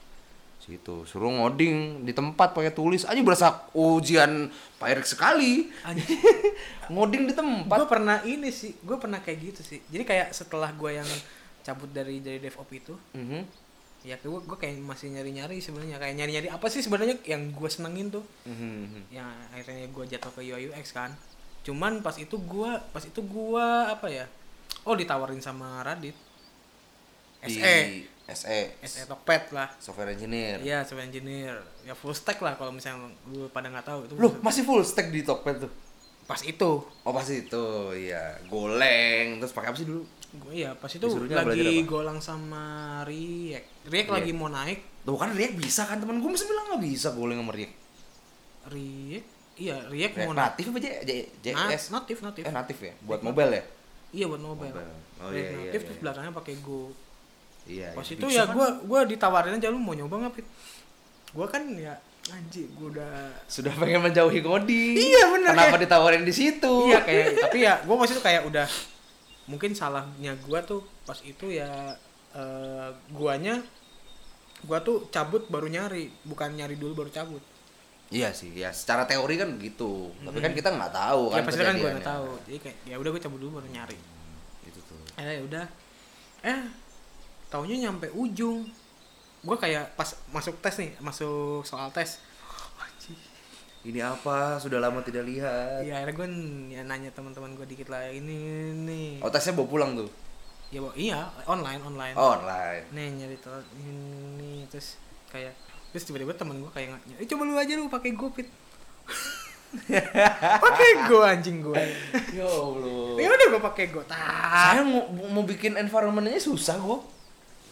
situ 0.59 1.03
suruh 1.03 1.33
ngoding 1.33 2.05
di 2.05 2.13
tempat 2.13 2.53
pakai 2.53 2.71
tulis 2.71 3.03
aja 3.03 3.17
berasa 3.21 3.67
ujian 3.73 4.47
Pak 4.77 4.89
Erik 4.89 5.09
sekali 5.09 5.73
ngoding 6.93 7.25
di 7.25 7.33
tempat 7.33 7.73
gue 7.75 7.89
pernah 7.89 8.21
ini 8.23 8.49
sih 8.49 8.77
gue 8.77 8.97
pernah 8.97 9.17
kayak 9.19 9.39
gitu 9.41 9.61
sih 9.63 9.81
jadi 9.87 10.05
kayak 10.05 10.29
setelah 10.31 10.69
gue 10.71 10.91
yang 10.95 11.09
cabut 11.61 11.89
dari 11.89 12.21
dari 12.21 12.37
DevOps 12.39 12.73
itu 12.75 12.95
Mhm. 13.13 13.41
Ya 14.09 14.17
gue 14.17 14.41
gue 14.41 14.59
kayak 14.59 14.81
masih 14.81 15.13
nyari 15.13 15.37
nyari 15.37 15.61
sebenarnya 15.61 16.01
kayak 16.01 16.15
nyari 16.17 16.31
nyari 16.41 16.49
apa 16.49 16.67
sih 16.73 16.81
sebenarnya 16.81 17.21
yang 17.29 17.53
gue 17.53 17.69
senengin 17.69 18.09
tuh? 18.09 18.25
Mhm. 18.49 19.13
yang 19.13 19.29
akhirnya 19.53 19.85
gue 19.93 20.05
jatuh 20.09 20.33
ke 20.33 20.41
UI 20.49 20.73
UX 20.73 20.97
kan. 20.97 21.13
Cuman 21.61 22.01
pas 22.01 22.17
itu 22.17 22.41
gue 22.41 22.71
pas 22.89 23.05
itu 23.05 23.21
gue 23.21 23.67
apa 23.85 24.09
ya 24.09 24.25
oh 24.89 24.97
ditawarin 24.97 25.45
sama 25.45 25.85
Radit. 25.85 26.17
Di 27.45 27.61
SE 27.61 27.77
SE 28.29 28.61
SE 28.81 29.01
Tokped 29.05 29.53
lah. 29.53 29.69
Software 29.77 30.17
engineer. 30.17 30.61
Iya, 30.65 30.85
software 30.89 31.09
engineer. 31.09 31.61
Ya 31.85 31.93
full 31.93 32.17
stack 32.17 32.41
lah 32.41 32.57
kalau 32.57 32.73
misalnya 32.73 33.13
lu 33.29 33.49
pada 33.53 33.69
nggak 33.69 33.87
tahu 33.87 34.01
itu. 34.09 34.13
loh 34.17 34.33
masih 34.41 34.65
full 34.65 34.81
stack 34.85 35.13
di 35.13 35.21
Tokped 35.21 35.69
tuh? 35.69 35.73
Pas 36.29 36.41
itu. 36.45 36.85
oh 36.85 37.13
pasti 37.13 37.45
itu. 37.45 37.65
Iya 37.93 38.41
goleng. 38.49 39.41
Terus 39.41 39.53
pakai 39.53 39.69
apa 39.73 39.79
sih 39.81 39.89
dulu 39.89 40.05
Gue 40.31 40.55
ya 40.59 40.71
pas 40.73 40.89
itu 40.89 41.01
Disuruhnya 41.01 41.41
lagi 41.41 41.83
golang 41.83 42.19
sama 42.19 42.63
React. 43.03 43.67
React 43.85 43.89
React. 43.89 44.09
lagi 44.13 44.31
mau 44.33 44.49
naik. 44.49 44.81
Tuh 45.01 45.17
kan 45.17 45.31
React 45.31 45.55
bisa 45.57 45.83
kan 45.83 45.97
temen 45.97 46.19
gue 46.19 46.29
masih 46.29 46.45
bilang 46.45 46.65
nggak 46.69 46.83
bisa 46.85 47.09
goleng 47.11 47.39
sama 47.39 47.53
React 47.53 47.75
React 48.69 49.27
iya 49.57 49.77
React 49.85 50.15
mau 50.21 50.33
natif 50.33 50.65
apa 50.69 50.79
JS? 50.79 51.83
natif 51.91 52.17
natif 52.21 52.45
Eh 52.45 52.53
natif 52.53 52.79
ya, 52.79 52.93
buat 53.03 53.21
mobile 53.21 53.51
ya? 53.51 53.63
iya 54.11 54.25
buat 54.25 54.39
mobile, 54.39 54.71
Mobile. 54.71 54.93
Oh, 55.19 55.29
React 55.29 55.35
iya, 55.35 55.49
iya, 55.51 55.59
natif 55.67 55.81
iya. 55.81 55.87
terus 55.89 55.99
belakangnya 55.99 56.33
pakai 56.33 56.55
Go 56.61 56.83
Iya. 57.65 57.89
pas 57.93 58.01
iya. 58.03 58.15
itu 58.15 58.27
Bisa 58.27 58.35
ya 58.35 58.43
kan? 58.45 58.55
gua 58.55 58.69
gua 58.81 59.01
ditawarin 59.03 59.53
aja 59.55 59.69
lu 59.69 59.77
mau 59.77 59.93
nyoba 59.93 60.15
nggak 60.19 60.35
Pit 60.35 60.47
gua 61.31 61.47
kan 61.47 61.63
ya 61.71 61.95
anjir 62.29 62.69
gua 62.71 62.89
udah 62.91 63.13
sudah 63.47 63.73
pengen 63.75 64.01
menjauhi 64.03 64.41
coding. 64.41 64.95
Iya, 64.95 65.23
bener, 65.31 65.51
Kenapa 65.51 65.69
kayak- 65.71 65.83
ditawarin 65.83 66.23
di 66.23 66.35
situ? 66.35 66.75
iya 66.87 67.01
kayak 67.01 67.25
tapi 67.39 67.59
ya 67.63 67.81
gua 67.83 67.97
masih 67.99 68.15
tuh 68.15 68.23
kayak 68.23 68.45
udah 68.45 68.69
mungkin 69.49 69.73
salahnya 69.73 70.37
gua 70.45 70.61
tuh 70.63 70.85
pas 71.09 71.17
itu 71.25 71.49
ya 71.51 71.97
eh, 72.37 72.89
guanya 73.11 73.65
gua 74.69 74.85
tuh 74.85 75.09
cabut 75.09 75.49
baru 75.49 75.67
nyari 75.73 76.13
bukan 76.29 76.53
nyari 76.55 76.77
dulu 76.77 77.05
baru 77.05 77.11
cabut. 77.11 77.43
Iya 78.09 78.33
sih, 78.33 78.49
ya 78.57 78.73
secara 78.73 79.05
teori 79.05 79.37
kan 79.37 79.53
begitu. 79.61 80.09
Tapi 80.25 80.39
kan 80.41 80.53
kita 80.57 80.73
nggak 80.73 80.93
tahu 80.97 81.23
ya 81.29 81.41
kan 81.41 81.45
pasti 81.45 81.65
kan 81.65 81.77
gua 81.77 81.91
nggak 81.97 82.09
tahu. 82.09 82.29
Jadi 82.49 82.59
kayak 82.65 82.77
ya 82.89 82.97
udah 83.01 83.11
gua 83.13 83.23
cabut 83.25 83.39
dulu 83.41 83.51
baru 83.61 83.69
nyari. 83.69 83.99
Itu 84.65 84.81
tuh. 84.85 85.01
eh 85.21 85.41
ya 85.41 85.43
udah. 85.45 85.67
Eh 86.45 86.61
taunya 87.49 87.77
nyampe 87.89 88.09
ujung. 88.13 88.69
Gua 89.45 89.57
kayak 89.57 89.97
pas 89.97 90.09
masuk 90.33 90.61
tes 90.61 90.75
nih 90.81 90.93
masuk 91.01 91.65
soal 91.65 91.89
tes. 91.93 92.21
Anjir. 92.81 93.17
Ini 93.81 94.01
apa? 94.03 94.59
Sudah 94.59 94.79
lama 94.79 95.01
tidak 95.01 95.23
lihat. 95.25 95.81
ya 95.83 95.99
akhirnya 95.99 96.15
gue 96.15 96.29
ya 96.69 96.83
nanya 96.83 97.11
teman-teman 97.11 97.55
gue 97.55 97.65
dikit 97.65 97.89
lah 97.89 98.07
ini 98.07 98.37
nih 98.81 99.11
Oh, 99.21 99.29
tesnya 99.29 99.53
bawa 99.53 99.67
pulang 99.67 99.93
tuh. 99.95 100.11
ya 100.69 100.79
Bo, 100.79 100.93
iya 100.93 101.25
online 101.45 101.81
online 101.81 102.13
Oh, 102.13 102.35
online. 102.35 102.85
nih 102.91 103.07
nyari 103.15 103.37
telat 103.39 103.65
ini 103.79 104.67
terus 104.67 105.01
kayak 105.29 105.57
terus 105.89 106.05
tiba-tiba 106.05 106.33
teman 106.33 106.59
gue 106.59 106.69
kayak 106.69 106.93
eh 107.15 107.25
coba 107.25 107.43
lu 107.43 107.55
aja 107.55 107.73
lu 107.73 107.89
pakai 107.89 108.13
gopit 108.13 108.45
pakai 110.61 110.89
go 111.07 111.23
anjing 111.23 111.61
gue 111.61 111.77
ya 112.31 112.45
Allah. 112.45 113.17
ya 113.17 113.29
udah 113.29 113.47
gue 113.51 113.63
pakai 113.63 113.85
go 113.89 114.01
tak 114.03 114.21
Saya 114.73 114.83
mau, 114.83 115.05
mau 115.09 115.41
bikin 115.43 115.77
environment-nya 115.77 116.37
susah 116.37 116.77
kok. 116.77 117.01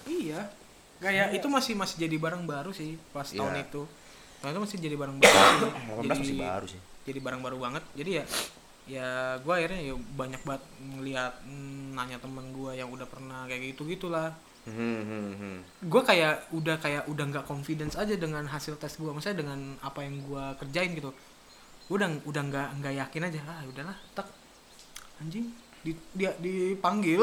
iya 0.06 0.48
kayak 0.96 1.34
itu 1.34 1.44
masih 1.46 1.72
masih 1.74 1.96
jadi 1.98 2.16
barang 2.16 2.44
baru 2.44 2.70
sih 2.70 2.96
pas 3.10 3.26
Iya. 3.26 3.38
tahun 3.38 3.54
itu 3.62 3.82
itu 4.48 4.60
masih 4.60 4.78
jadi 4.78 4.96
barang 4.96 5.16
baru 5.18 5.34
sih. 5.34 5.70
18 6.06 6.10
masih 6.12 6.36
baru 6.36 6.66
sih. 6.68 6.80
jadi 7.04 7.18
barang 7.18 7.40
baru 7.40 7.56
banget 7.58 7.82
jadi 7.94 8.10
ya 8.10 8.24
ya 8.86 9.08
gue 9.38 9.50
akhirnya 9.52 9.80
ya 9.82 9.94
banyak 10.14 10.42
banget 10.42 10.62
ngeliat 10.78 11.34
mm, 11.42 11.94
nanya 11.94 12.18
temen 12.18 12.46
gue 12.50 12.70
yang 12.72 12.86
udah 12.86 13.06
pernah 13.06 13.44
kayak 13.44 13.74
gitu 13.74 13.82
gitulah 13.86 14.30
Hmm, 14.66 14.98
hmm, 14.98 15.30
hmm. 15.38 15.58
gue 15.86 16.02
kayak 16.02 16.50
udah 16.50 16.74
kayak 16.82 17.06
udah 17.06 17.24
nggak 17.30 17.46
confidence 17.46 17.94
aja 17.94 18.18
dengan 18.18 18.42
hasil 18.50 18.74
tes 18.74 18.98
gue 18.98 19.06
maksudnya 19.06 19.46
dengan 19.46 19.78
apa 19.78 20.02
yang 20.02 20.18
gue 20.26 20.44
kerjain 20.58 20.90
gitu 20.90 21.14
gue 21.86 21.94
udah 21.94 22.10
udah 22.26 22.42
nggak 22.50 22.68
nggak 22.82 22.94
yakin 22.98 23.22
aja 23.30 23.40
ah 23.46 23.62
udahlah 23.62 23.94
tak 24.10 24.26
anjing 25.22 25.54
di, 25.86 25.94
dia 26.18 26.34
dipanggil 26.42 27.22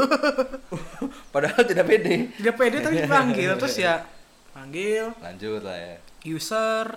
Padahal 1.35 1.67
tidak 1.67 1.83
pede. 1.83 2.31
tidak 2.39 2.55
pede 2.55 2.77
tapi 2.79 2.95
dipanggil 3.03 3.51
terus 3.59 3.75
ya 3.75 4.07
panggil 4.55 5.11
Lanjut 5.19 5.59
lah 5.67 5.75
ya. 5.75 5.95
user 6.23 6.87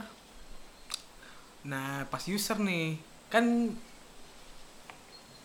nah 1.67 2.07
pas 2.07 2.23
user 2.23 2.59
nih 2.59 2.95
kan 3.27 3.43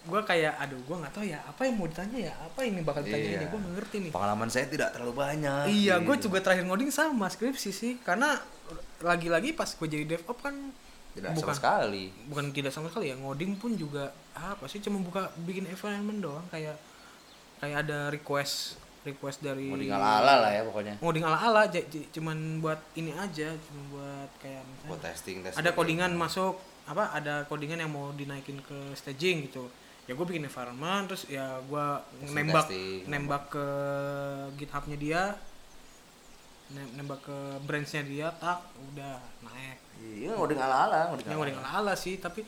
gue 0.02 0.22
kayak 0.26 0.57
aduh 0.57 0.81
gue 0.81 0.95
nggak 0.98 1.14
tahu 1.14 1.26
ya 1.30 1.38
apa 1.45 1.61
yang 1.61 1.77
mau 1.77 1.85
ditanya 1.85 2.18
ya 2.30 2.34
apa 2.41 2.65
ini 2.65 2.81
bakal 2.81 3.06
ditanya 3.06 3.22
Iya. 3.22 3.38
ini 3.38 3.45
gue 3.53 3.60
ngerti 3.77 3.95
nih 4.02 4.11
Pengalaman 4.14 4.49
saya 4.49 4.65
tidak 4.65 4.89
terlalu 4.98 5.14
banyak. 5.14 5.69
iya 5.69 6.02
gue 6.02 6.15
gitu. 6.18 6.26
juga 6.30 6.41
terakhir 6.41 6.65
ngoding 6.65 6.89
sama 6.89 7.30
skripsi 7.30 7.69
sih 7.69 7.93
karena 8.02 8.34
lagi-lagi 9.06 9.53
pas 9.53 9.69
gue 9.69 9.85
jadi 9.85 10.18
DevOps 10.18 10.41
kan 10.41 10.56
tidak 11.14 11.38
bukan 11.38 11.43
sama 11.43 11.53
sekali. 11.53 12.03
bukan 12.26 12.45
tidak 12.49 12.72
sama 12.73 12.88
sekali 12.89 13.14
ya 13.14 13.15
ngoding 13.22 13.61
pun 13.61 13.77
juga 13.77 14.10
apa 14.34 14.65
sih 14.65 14.81
cuma 14.81 14.98
buka 15.06 15.30
bikin 15.45 15.69
environment 15.69 16.18
doang 16.18 16.45
kayak 16.49 16.73
kayak 17.61 17.85
ada 17.85 18.10
request 18.10 18.80
request 19.03 19.41
dari 19.41 19.65
Mau 19.65 19.78
ala-ala 19.78 20.34
lah 20.40 20.52
ya 20.52 20.61
pokoknya. 20.61 20.95
ngoding 20.98 21.23
ala-ala 21.23 21.61
j- 21.65 21.88
j- 21.88 22.10
cuman 22.11 22.38
buat 22.57 22.78
ini 22.94 23.10
aja 23.11 23.49
cuma 23.60 23.82
buat 23.91 24.30
kayak 24.38 24.61
misalnya 24.61 24.88
Buat 24.88 25.02
testing 25.03 25.38
testing. 25.41 25.57
ada 25.57 25.69
codingan 25.72 26.11
masuk 26.14 26.53
apa 26.84 27.10
ada 27.11 27.34
codingan 27.45 27.80
yang 27.80 27.90
mau 27.90 28.10
dinaikin 28.11 28.60
ke 28.60 28.78
staging 28.94 29.45
gitu 29.45 29.65
ya 30.03 30.14
gue 30.14 30.22
bikin 30.23 30.44
environment 30.44 31.07
terus 31.07 31.26
ya 31.28 31.61
gue 31.61 31.86
nembak 32.28 32.65
testing. 32.65 33.06
nembak 33.07 33.44
ke 33.49 33.65
githubnya 34.56 34.98
dia 34.98 35.22
nem- 36.69 36.94
nembak 36.95 37.19
ke 37.22 37.38
branchnya 37.61 38.02
dia 38.03 38.28
tak 38.34 38.60
udah 38.88 39.18
naik 39.41 39.78
Iya, 40.02 40.34
ngoding 40.34 40.57
ala-ala, 40.57 40.99
ngoding 41.07 41.22
yang 41.23 41.38
ala-ala. 41.38 41.53
ngoding 41.53 41.57
ala-ala 41.60 41.94
sih 41.95 42.18
tapi 42.18 42.41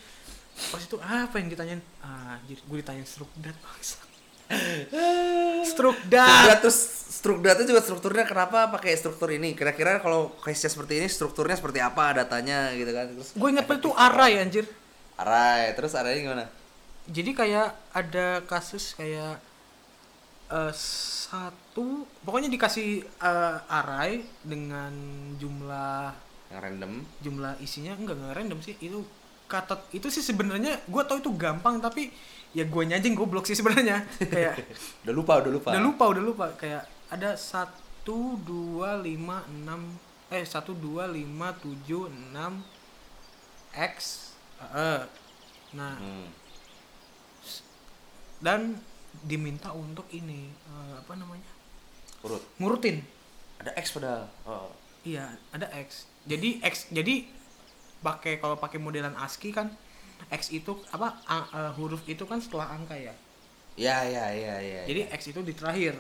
pas 0.66 0.78
itu 0.80 0.98
apa 0.98 1.34
yang 1.36 1.48
ditanyain 1.48 1.82
ah 2.00 2.38
gue 2.44 2.78
ditanyain 2.78 3.06
strukdat 3.06 3.54
bangsa 3.56 4.02
strukdat 5.64 6.28
Strukdat 6.28 6.60
terus 6.62 6.80
strukdatnya 7.14 7.66
juga 7.66 7.80
strukturnya 7.80 8.26
kenapa 8.28 8.68
pakai 8.68 9.00
struktur 9.00 9.32
ini? 9.32 9.56
Kira-kira 9.56 10.04
kalau 10.04 10.36
case 10.44 10.68
seperti 10.68 11.00
ini 11.00 11.08
strukturnya 11.08 11.56
seperti 11.56 11.80
apa 11.80 12.20
datanya 12.20 12.76
gitu 12.76 12.92
kan? 12.92 13.08
Terus 13.16 13.30
gue 13.32 13.48
inget 13.48 13.64
banget 13.64 13.82
tuh 13.88 13.94
array 13.96 14.44
anjir 14.44 14.66
array, 15.16 15.72
terus 15.78 15.94
arraynya 15.94 16.22
gimana? 16.26 16.46
jadi 17.04 17.32
kayak 17.36 17.68
ada 17.92 18.28
kasus 18.48 18.96
kayak 18.96 19.36
eh, 20.52 20.74
satu 20.74 22.08
pokoknya 22.24 22.48
dikasih 22.48 23.04
eh, 23.04 23.58
array 23.68 24.24
dengan 24.44 24.92
jumlah 25.36 26.16
Yang 26.48 26.62
random. 26.64 26.94
jumlah 27.20 27.54
isinya 27.60 27.92
enggak 27.98 28.16
enggak 28.20 28.34
random 28.40 28.60
sih 28.64 28.76
itu 28.80 29.04
kata 29.48 29.84
itu 29.92 30.08
sih 30.10 30.24
sebenarnya 30.24 30.80
gue 30.88 31.02
tau 31.04 31.20
itu 31.20 31.30
gampang 31.36 31.78
tapi 31.84 32.10
ya 32.54 32.64
gue 32.64 32.84
nyajing 32.86 33.14
goblok 33.14 33.44
sih 33.44 33.54
sebenarnya 33.54 34.06
kayak 34.20 34.62
Udah 35.04 35.12
lupa, 35.12 35.34
udah 35.40 35.52
lupa. 35.52 35.70
udah 35.70 35.84
lupa 35.84 36.04
udah 36.08 36.24
lupa 36.24 36.46
kayak 36.54 36.84
ada 37.10 37.34
satu 37.34 38.38
dua 38.40 38.96
lima 38.96 39.42
enam 39.48 39.98
eh 40.30 40.42
satu 40.44 40.72
dua 40.72 41.06
lima 41.06 41.54
tujuh 41.56 42.08
enam 42.08 42.62
x 43.72 44.30
eh, 44.62 45.02
nah 45.74 45.98
Hmm. 45.98 46.30
dan 48.40 48.78
diminta 49.22 49.72
untuk 49.72 50.06
ini 50.10 50.50
eh, 50.50 50.94
apa 50.96 51.14
namanya 51.14 51.50
Urut. 52.22 52.42
ngurutin 52.58 53.04
Ada 53.58 53.72
X 53.78 53.92
padahal. 53.92 54.28
Oh. 54.44 54.68
iya 55.02 55.26
ada 55.50 55.68
x 55.74 56.06
jadi 56.24 56.60
x 56.62 56.88
jadi 56.90 57.28
pakai 58.00 58.38
kalau 58.38 58.56
pakai 58.56 58.76
modelan 58.78 59.16
ASCII 59.16 59.50
kan 59.50 59.72
x 60.30 60.52
itu 60.52 60.72
apa 60.90 61.20
a- 61.24 61.50
eh, 61.50 61.72
huruf 61.74 62.04
itu 62.06 62.24
kan 62.24 62.38
setelah 62.38 62.72
angka 62.72 62.94
ya 62.94 63.14
Ya, 63.74 64.06
ya, 64.06 64.30
ya, 64.30 64.56
ya. 64.58 64.82
jadi 64.86 65.10
x 65.10 65.28
itu 65.28 65.42
di 65.42 65.52
terakhir 65.52 65.98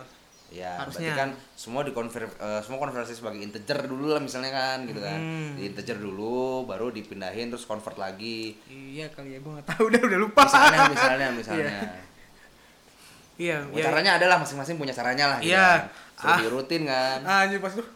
ya, 0.48 0.78
harusnya. 0.78 1.10
berarti 1.10 1.18
kan 1.18 1.30
semua 1.52 1.82
dikonver 1.82 2.30
eh, 2.30 2.62
semua 2.62 2.78
konversi 2.78 3.12
sebagai 3.12 3.41
integer 3.41 3.84
dulu 3.84 4.14
lah 4.14 4.22
misalnya 4.22 4.52
kan 4.52 4.86
gitu 4.86 5.02
kan. 5.02 5.18
Hmm. 5.18 5.58
Di 5.58 5.66
integer 5.66 5.98
dulu 5.98 6.62
baru 6.64 6.90
dipindahin 6.90 7.50
terus 7.50 7.66
convert 7.66 7.98
lagi. 7.98 8.54
iya 8.70 9.10
kali 9.10 9.34
ya 9.34 9.40
gue 9.40 9.52
nggak 9.52 9.66
tahu 9.68 9.84
udah 9.90 10.02
udah 10.04 10.20
lupa 10.22 10.45
Misalnya, 10.45 10.80
misalnya, 10.88 11.28
misalnya. 11.34 11.74
iya 13.41 13.58
Ya, 13.66 13.82
caranya 13.84 14.22
adalah 14.22 14.38
masing-masing 14.38 14.78
punya 14.78 14.94
caranya 14.94 15.26
lah 15.28 15.38
gitu 15.40 15.50
Iya. 15.52 15.90
kan. 16.22 16.38
Suruh 16.45 16.62
Ah. 16.62 16.78
kan. 16.86 17.20
ah 17.26 17.38
anjir 17.44 17.58
pas 17.58 17.74
tuh 17.74 17.88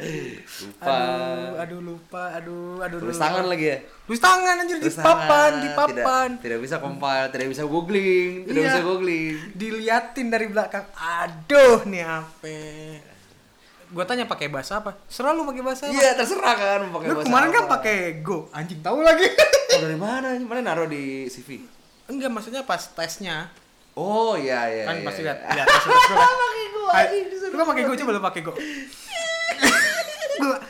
Lupa. 0.00 0.86
aduh 0.86 1.52
aduh 1.56 1.80
lupa 1.82 2.22
aduh 2.32 2.80
aduh 2.80 2.98
Tulis 2.98 3.14
lupa. 3.14 3.24
tangan 3.26 3.44
lagi 3.46 3.66
ya. 3.66 3.76
tulis 4.02 4.18
tangan 4.18 4.54
anjir 4.56 4.76
di 4.76 4.90
papan 4.90 5.50
di 5.58 5.68
papan 5.70 6.28
Tidak, 6.32 6.42
tidak 6.42 6.58
bisa 6.60 6.76
compile, 6.76 7.26
tidak 7.28 7.48
bisa 7.48 7.62
googling, 7.64 8.30
tidak 8.44 8.56
Iya. 8.56 8.68
bisa 8.68 8.80
googling. 8.82 9.34
diliatin 9.52 10.26
dari 10.26 10.46
belakang 10.46 10.84
aduh 10.92 11.84
nih 11.84 12.02
apa 12.02 12.56
gue 13.86 14.04
tanya 14.04 14.22
pakai 14.24 14.46
bahasa 14.46 14.78
apa 14.78 14.94
selalu 15.04 15.50
pakai 15.50 15.62
bahasa 15.62 15.82
apa 15.84 15.92
Iya, 15.92 16.10
terserah 16.14 16.54
kan 16.54 16.80
pakai 16.88 17.06
lu 17.06 17.14
bahasa 17.16 17.26
kemarin 17.26 17.48
kan 17.50 17.64
pakai 17.68 17.96
go 18.20 18.46
anjing 18.50 18.80
tahu 18.80 19.00
lagi 19.00 19.26
Oh, 19.70 19.78
dari 19.84 19.94
mana? 19.94 20.34
Mana 20.36 20.60
naruh 20.64 20.86
di 20.86 21.26
CV? 21.26 21.62
enggak 22.06 22.26
maksudnya 22.28 22.62
pas 22.62 22.80
tesnya 22.88 23.50
Oh, 23.92 24.32
iya 24.32 24.64
iya. 24.66 24.84
kan 24.84 24.94
iya, 24.96 25.04
pasti 25.04 25.20
iya. 25.20 25.26
lihat 25.28 25.38
lihat 25.52 25.66
tes 25.68 25.82
lu 25.82 25.92
Pakai 25.92 26.64
gua 26.70 26.90
Hai, 26.90 27.06
anjing, 27.12 27.50
lu 27.50 27.62
pakai 27.64 27.82
go 27.82 27.92
coba 27.96 28.10
lu 28.10 28.22
pakai 28.22 28.40
go 28.40 28.52
gua 30.40 30.56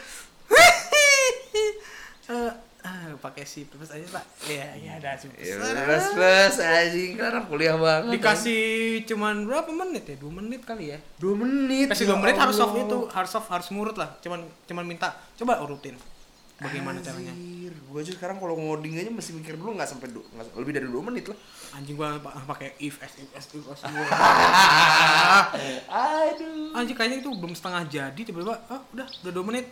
Eh, 2.30 2.52
ah 2.80 3.10
pakai 3.18 3.42
si 3.42 3.66
plus 3.66 3.90
aja 3.90 4.06
pak. 4.06 4.22
Iya 4.46 4.66
iya 4.78 4.90
ada 5.02 5.18
si 5.18 5.26
Ya, 5.34 5.58
plus 5.58 5.74
plus 5.74 6.06
plus 6.14 6.54
anjing 6.62 7.18
anak 7.18 7.50
kuliah 7.50 7.74
banget. 7.74 8.14
dikasih 8.14 8.62
cuman 9.04 9.50
berapa 9.50 9.66
menit 9.68 10.06
ya? 10.06 10.14
Dua 10.14 10.32
menit 10.38 10.62
kali 10.62 10.94
ya? 10.94 10.98
Dua 11.18 11.34
menit. 11.34 11.90
kasih 11.90 12.06
ya 12.06 12.14
dua 12.14 12.18
menit 12.22 12.38
harus 12.38 12.54
soft 12.54 12.78
itu 12.78 12.98
harus 13.10 13.30
soft 13.30 13.50
harus 13.50 13.66
ngurut 13.74 13.98
lah. 13.98 14.14
Cuman 14.22 14.46
cuman 14.64 14.84
minta 14.86 15.10
coba 15.34 15.58
urutin 15.58 15.98
bagaimana 16.60 16.98
caranya? 17.00 17.32
Anjir, 17.32 17.72
gua 17.88 18.00
aja 18.00 18.12
sekarang 18.12 18.36
kalau 18.36 18.54
ngoding 18.54 18.94
aja 18.94 19.10
mesti 19.10 19.32
mikir 19.32 19.56
dulu 19.56 19.74
nggak 19.74 19.88
sampai 19.88 20.08
du- 20.08 20.28
nggak- 20.30 20.54
lebih 20.56 20.72
dari 20.76 20.86
dua 20.86 21.02
menit 21.02 21.24
lah. 21.26 21.38
anjing 21.70 21.96
gua 21.96 22.20
pa- 22.20 22.36
pakai 22.46 22.76
if 22.78 23.00
as 23.00 23.12
if 23.16 23.28
as 23.32 23.46
if 23.50 23.64
as 23.66 23.80
Aduh. 25.88 26.76
anjing 26.76 26.96
kayaknya 26.96 27.18
itu 27.22 27.30
belum 27.32 27.54
setengah 27.56 27.82
jadi 27.88 28.20
tiba-tiba 28.20 28.60
ah 28.68 28.80
udah 28.92 29.06
udah 29.24 29.32
dua 29.32 29.44
menit. 29.46 29.66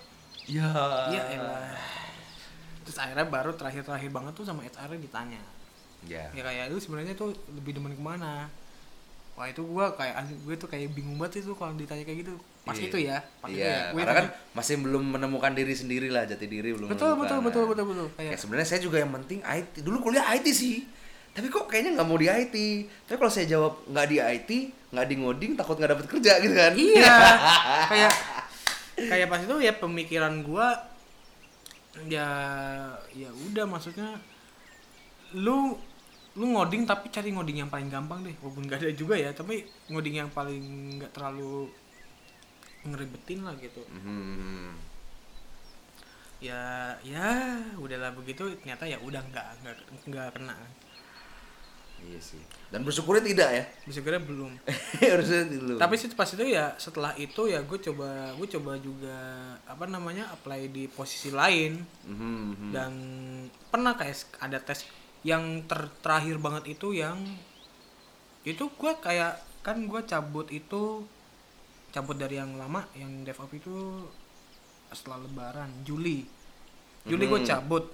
Ya. 0.49 0.73
iya 1.13 1.23
elah. 1.37 1.77
Terus 2.89 2.97
akhirnya 2.97 3.29
baru 3.29 3.53
terakhir-terakhir 3.53 4.09
banget 4.09 4.33
tuh 4.33 4.49
sama 4.49 4.65
HR 4.65 4.97
-nya 4.97 4.99
ditanya. 4.99 5.41
Ya. 6.09 6.25
Ya 6.33 6.43
kayak 6.43 6.73
lu 6.73 6.81
sebenarnya 6.81 7.13
tuh 7.13 7.37
lebih 7.53 7.77
demen 7.77 7.93
ke 7.93 8.01
mana 8.01 8.49
wah 9.39 9.47
itu 9.47 9.63
gua 9.63 9.95
kayak 9.95 10.19
gue 10.43 10.55
tuh 10.59 10.67
kayak 10.67 10.91
bingung 10.91 11.15
banget 11.15 11.47
itu 11.47 11.55
kalau 11.55 11.71
ditanya 11.79 12.03
kayak 12.03 12.27
gitu. 12.27 12.35
Pas 12.67 12.75
Iya. 12.75 12.85
itu 12.91 12.97
ya 12.99 13.17
pas 13.39 13.49
itu 13.49 13.63
iya 13.63 13.71
ya. 13.71 13.83
Gue 13.95 14.03
karena 14.03 14.13
kan 14.19 14.27
tanya, 14.27 14.51
masih 14.53 14.75
belum 14.83 15.05
menemukan 15.15 15.53
diri 15.55 15.75
sendiri 15.79 16.09
lah 16.11 16.27
jati 16.27 16.45
diri 16.45 16.75
belum 16.75 16.91
betul 16.91 17.15
betul 17.15 17.39
betul 17.41 17.63
Nah, 17.63 17.71
betul. 17.71 17.87
Betul 17.87 18.07
ya 18.19 18.35
sebenarnya 18.35 18.67
saya 18.67 18.81
juga 18.83 18.99
yang 18.99 19.15
penting 19.15 19.39
IT 19.41 19.81
dulu 19.81 20.03
kuliah 20.05 20.27
IT 20.35 20.51
sih. 20.51 20.83
Tapi 21.31 21.47
kok 21.49 21.71
kayaknya 21.71 21.95
nggak 21.95 22.09
mau 22.11 22.19
di 22.19 22.27
IT 22.27 22.57
tapi 23.07 23.17
kalau 23.17 23.31
saya 23.31 23.47
jawab 23.47 23.79
nggak 23.87 24.07
di 24.11 24.17
IT 24.19 24.51
nggak 24.91 25.07
di 25.07 25.15
ngoding 25.17 25.53
takut 25.55 25.79
nggak 25.79 25.91
dapet 25.95 26.07
kerja 26.11 26.33
gitu 26.43 26.55
kan? 26.59 26.73
Iya. 26.75 27.15
Kayak 27.95 28.13
kayak 28.99 29.27
pas 29.31 29.39
itu 29.39 29.55
ya 29.63 29.73
pemikiran 29.79 30.43
gua 30.43 30.75
ya 32.11 32.27
ya 33.15 33.31
udah 33.47 33.65
maksudnya 33.67 34.19
lu 35.35 35.79
lu 36.39 36.55
ngoding 36.55 36.87
tapi 36.87 37.11
cari 37.11 37.35
ngoding 37.35 37.67
yang 37.67 37.71
paling 37.71 37.91
gampang 37.91 38.23
deh 38.23 38.35
walaupun 38.39 38.71
gak 38.71 38.79
ada 38.79 38.95
juga 38.95 39.19
ya 39.19 39.35
tapi 39.35 39.67
ngoding 39.91 40.23
yang 40.23 40.31
paling 40.31 40.63
nggak 41.03 41.11
terlalu 41.11 41.67
ngeribetin 42.87 43.43
lah 43.43 43.55
gitu. 43.59 43.83
Mhm. 43.91 44.97
ya 46.39 46.95
ya 47.03 47.59
udahlah 47.83 48.15
begitu 48.15 48.47
ternyata 48.63 48.87
ya 48.87 48.95
udah 49.03 49.19
nggak 49.19 49.47
nggak 49.59 49.77
nggak 50.07 50.29
kena 50.39 50.55
iya 51.99 52.21
sih. 52.23 52.39
Dan 52.71 52.87
bersyukurnya 52.87 53.27
tidak 53.27 53.51
ya? 53.51 53.65
Bisa 53.83 54.07
kira 54.07 54.23
belum. 54.23 54.55
Harusnya 55.03 55.51
tapi 55.83 55.99
sih 55.99 56.07
pas 56.15 56.31
itu 56.31 56.45
ya 56.47 56.79
setelah 56.79 57.11
itu 57.19 57.51
ya 57.51 57.59
gue 57.67 57.79
coba 57.91 58.31
gue 58.39 58.49
coba 58.55 58.79
juga 58.79 59.19
apa 59.67 59.91
namanya 59.91 60.31
apply 60.31 60.71
di 60.71 60.87
posisi 60.87 61.35
lain. 61.35 61.83
Mhm. 62.07 62.71
dan 62.71 62.93
pernah 63.69 63.99
kayak 63.99 64.39
ada 64.39 64.63
tes 64.63 64.87
yang 65.23 65.65
ter- 65.65 65.91
terakhir 65.99 66.39
banget 66.39 66.65
itu 66.73 66.95
yang 66.95 67.19
itu 68.43 68.65
gue 68.71 68.93
kayak 68.97 69.35
kan 69.61 69.83
gue 69.83 70.01
cabut 70.05 70.47
itu 70.49 71.05
cabut 71.89 72.15
dari 72.15 72.39
yang 72.39 72.55
lama 72.55 72.87
yang 72.95 73.23
DevOps 73.23 73.55
itu 73.55 73.75
setelah 74.89 75.21
lebaran 75.21 75.69
Juli. 75.83 76.25
Juli 77.05 77.25
gue 77.27 77.41
Mhm. 77.41 77.49
cabut 77.49 77.85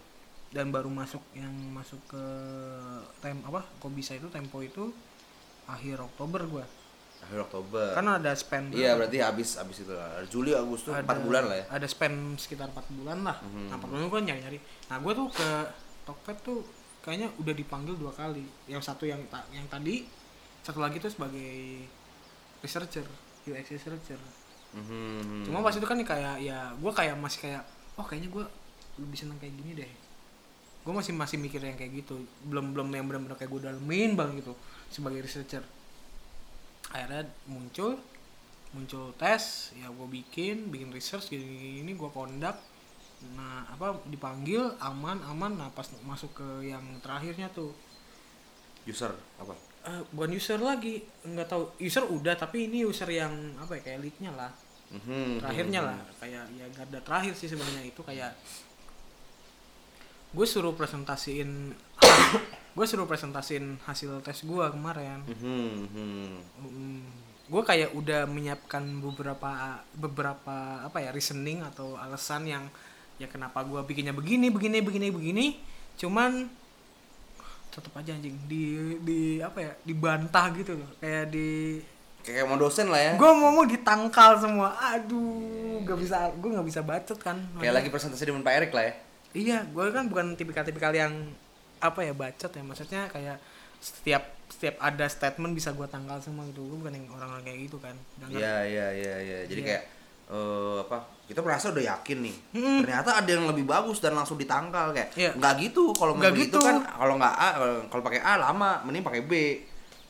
dan 0.50 0.70
baru 0.70 0.86
masuk 0.86 1.22
yang 1.34 1.50
masuk 1.72 1.98
ke 2.06 2.24
tem 3.18 3.34
apa 3.42 3.66
kok 3.74 3.90
bisa 3.90 4.14
itu 4.14 4.28
tempo 4.28 4.62
itu 4.62 4.94
akhir 5.66 5.98
Oktober 6.04 6.44
gue 6.44 6.64
akhir 7.24 7.38
Oktober. 7.42 7.96
Karena 7.96 8.20
ada 8.20 8.30
spend 8.36 8.76
iya 8.76 8.92
berarti 8.94 9.18
habis 9.18 9.56
habis 9.56 9.80
itu. 9.80 9.90
Lah 9.90 10.20
Juli 10.28 10.52
Agustus 10.52 10.92
ada, 10.92 11.02
4 11.02 11.24
bulan 11.24 11.42
lah 11.48 11.56
ya. 11.56 11.66
ada 11.72 11.86
spend 11.88 12.36
sekitar 12.36 12.68
4 12.68 12.84
bulan 12.92 13.24
lah. 13.24 13.40
Mhm. 13.40 13.66
nah 13.72 13.76
4 13.80 13.88
bulan 13.88 14.02
gue 14.04 14.20
nyari 14.22 14.40
nyari 14.44 14.58
nah 14.86 14.96
gue 15.00 15.12
tuh 15.14 15.28
ke 15.32 15.48
Tokped 16.04 16.38
tuh 16.44 16.60
kayaknya 17.04 17.28
udah 17.36 17.52
dipanggil 17.52 17.94
dua 17.94 18.10
kali. 18.10 18.48
Yang 18.64 18.88
satu 18.88 19.04
yang 19.04 19.20
ta- 19.28 19.44
yang 19.52 19.68
tadi 19.68 20.08
satu 20.64 20.80
lagi 20.80 20.96
tuh 20.96 21.12
sebagai 21.12 21.84
researcher 22.64 23.04
UX 23.44 23.68
researcher. 23.70 24.20
Mhm. 24.74 25.46
cuma 25.46 25.62
pas 25.62 25.70
itu 25.70 25.86
kan 25.86 25.94
kayak 25.94 26.42
ya 26.42 26.74
gue 26.74 26.90
kayak 26.90 27.14
masih 27.14 27.46
kayak 27.46 27.62
oh 27.94 28.02
kayaknya 28.02 28.26
gue 28.26 28.44
lebih 28.98 29.14
seneng 29.20 29.38
kayak 29.38 29.54
gini 29.54 29.72
deh. 29.78 29.92
Gue 30.82 30.90
masih 30.90 31.14
masih 31.14 31.38
mikir 31.38 31.62
yang 31.62 31.78
kayak 31.78 32.02
gitu. 32.02 32.18
Belum 32.42 32.74
belum 32.74 32.90
yang 32.90 33.06
benar-benar 33.06 33.38
kayak 33.38 33.52
gue 33.54 33.60
dalemin 33.70 34.18
banget 34.18 34.42
gitu 34.42 34.56
sebagai 34.90 35.22
researcher. 35.22 35.62
Akhirnya 36.90 37.28
muncul 37.46 38.00
muncul 38.74 39.14
tes 39.14 39.70
ya 39.78 39.86
gue 39.86 40.08
bikin 40.10 40.66
bikin 40.66 40.90
research 40.90 41.30
gini 41.30 41.46
gini 41.78 41.94
gue 41.94 42.10
kondak 42.10 42.58
nah 43.32 43.64
apa 43.72 43.96
dipanggil 44.06 44.76
aman 44.78 45.18
aman. 45.24 45.52
Nah 45.56 45.68
pas 45.72 45.88
masuk 46.04 46.36
ke 46.36 46.48
yang 46.68 46.84
terakhirnya 47.00 47.48
tuh. 47.50 47.72
User 48.84 49.12
apa? 49.40 49.56
Eh, 49.84 50.02
bukan 50.12 50.36
user 50.36 50.60
lagi. 50.60 51.04
Nggak 51.24 51.48
tahu. 51.48 51.64
User 51.80 52.04
udah 52.04 52.36
tapi 52.36 52.68
ini 52.68 52.84
user 52.84 53.08
yang 53.08 53.32
apa 53.56 53.80
ya 53.80 53.82
kayak 53.84 54.00
leadnya 54.04 54.32
lah. 54.32 54.52
Mhm. 54.94 55.42
terakhirnya 55.42 55.80
lah. 55.82 55.98
kayak 56.22 56.44
ya 56.54 56.66
garda 56.70 57.00
terakhir 57.02 57.34
sih 57.34 57.48
sebenarnya. 57.50 57.82
Itu 57.88 58.06
kayak 58.06 58.36
gue 60.34 60.46
suruh 60.46 60.74
presentasiin 60.74 61.50
gue 62.76 62.86
suruh 62.90 63.06
presentasiin 63.06 63.78
hasil 63.86 64.22
tes 64.22 64.42
gue 64.42 64.66
kemarin. 64.70 65.22
Mhm. 65.26 65.62
Mhm. 65.88 66.26
Mm, 66.62 67.02
gue 67.44 67.62
kayak 67.62 67.92
udah 67.92 68.24
menyiapkan 68.24 68.82
beberapa 68.98 69.78
beberapa 69.94 70.82
apa 70.82 70.98
ya 70.98 71.10
reasoning 71.12 71.60
atau 71.60 71.94
alasan 72.00 72.48
yang 72.48 72.64
ya 73.14 73.30
kenapa 73.30 73.62
gue 73.62 73.80
bikinnya 73.86 74.10
begini 74.10 74.50
begini 74.50 74.82
begini 74.82 75.08
begini? 75.10 75.46
Cuman 75.94 76.50
tetap 77.70 77.90
aja 77.98 78.14
anjing 78.14 78.38
di 78.46 78.62
di 79.02 79.20
apa 79.42 79.58
ya 79.58 79.72
dibantah 79.82 80.46
gitu 80.54 80.78
loh. 80.78 80.90
Kayak 81.02 81.34
di 81.34 81.82
kayak 82.22 82.46
mau 82.46 82.56
dosen 82.56 82.86
lah 82.86 83.00
ya. 83.02 83.12
Gue 83.18 83.30
mau 83.34 83.50
mau 83.50 83.66
ditangkal 83.66 84.38
semua. 84.38 84.78
Aduh 84.94 85.82
gak 85.82 85.98
bisa 85.98 86.30
gue 86.38 86.50
nggak 86.54 86.66
bisa 86.66 86.80
bacot 86.82 87.18
kan. 87.18 87.36
Kayak 87.58 87.82
lagi 87.82 87.88
presentasi 87.90 88.30
dengan 88.30 88.46
Pak 88.46 88.54
Erik 88.54 88.72
lah 88.72 88.84
ya. 88.86 88.94
Iya 89.34 89.58
gue 89.66 89.86
kan 89.90 90.06
bukan 90.06 90.38
tipikal-tipikal 90.38 90.94
yang 90.94 91.34
apa 91.82 92.00
ya 92.06 92.14
bacot 92.14 92.50
ya. 92.50 92.62
Maksudnya 92.62 93.10
kayak 93.10 93.42
setiap 93.82 94.22
setiap 94.48 94.78
ada 94.78 95.04
statement 95.10 95.52
bisa 95.52 95.74
gue 95.74 95.86
tangkal 95.90 96.22
semua 96.22 96.46
gitu. 96.46 96.62
Gue 96.62 96.78
bukan 96.78 96.94
yang 96.94 97.06
orang-orang 97.10 97.42
kayak 97.42 97.58
gitu 97.66 97.76
kan. 97.82 97.98
Iya 98.30 98.62
iya 98.70 98.86
iya 98.94 99.14
iya. 99.18 99.38
Jadi 99.50 99.60
Iya. 99.60 99.68
kayak 99.68 99.82
eh 100.26 100.78
apa? 100.80 100.98
Kita 101.24 101.40
merasa 101.40 101.72
udah 101.72 101.84
yakin 101.96 102.18
nih. 102.20 102.36
Mm-mm. 102.52 102.78
Ternyata 102.84 103.16
ada 103.16 103.30
yang 103.30 103.48
lebih 103.48 103.64
bagus 103.64 103.96
dan 103.98 104.12
langsung 104.12 104.36
ditangkal 104.36 104.92
kayak. 104.92 105.16
Iya. 105.16 105.30
Nggak 105.36 105.52
gitu 105.62 105.92
kalau 105.96 106.16
Nggak 106.16 106.32
gitu. 106.36 106.60
kan 106.60 106.84
kalau 106.84 107.14
nggak 107.16 107.34
A 107.34 107.48
kalau, 107.88 108.02
pakai 108.04 108.20
A 108.20 108.32
lama 108.36 108.84
mending 108.84 109.00
pakai 109.00 109.22
B. 109.24 109.32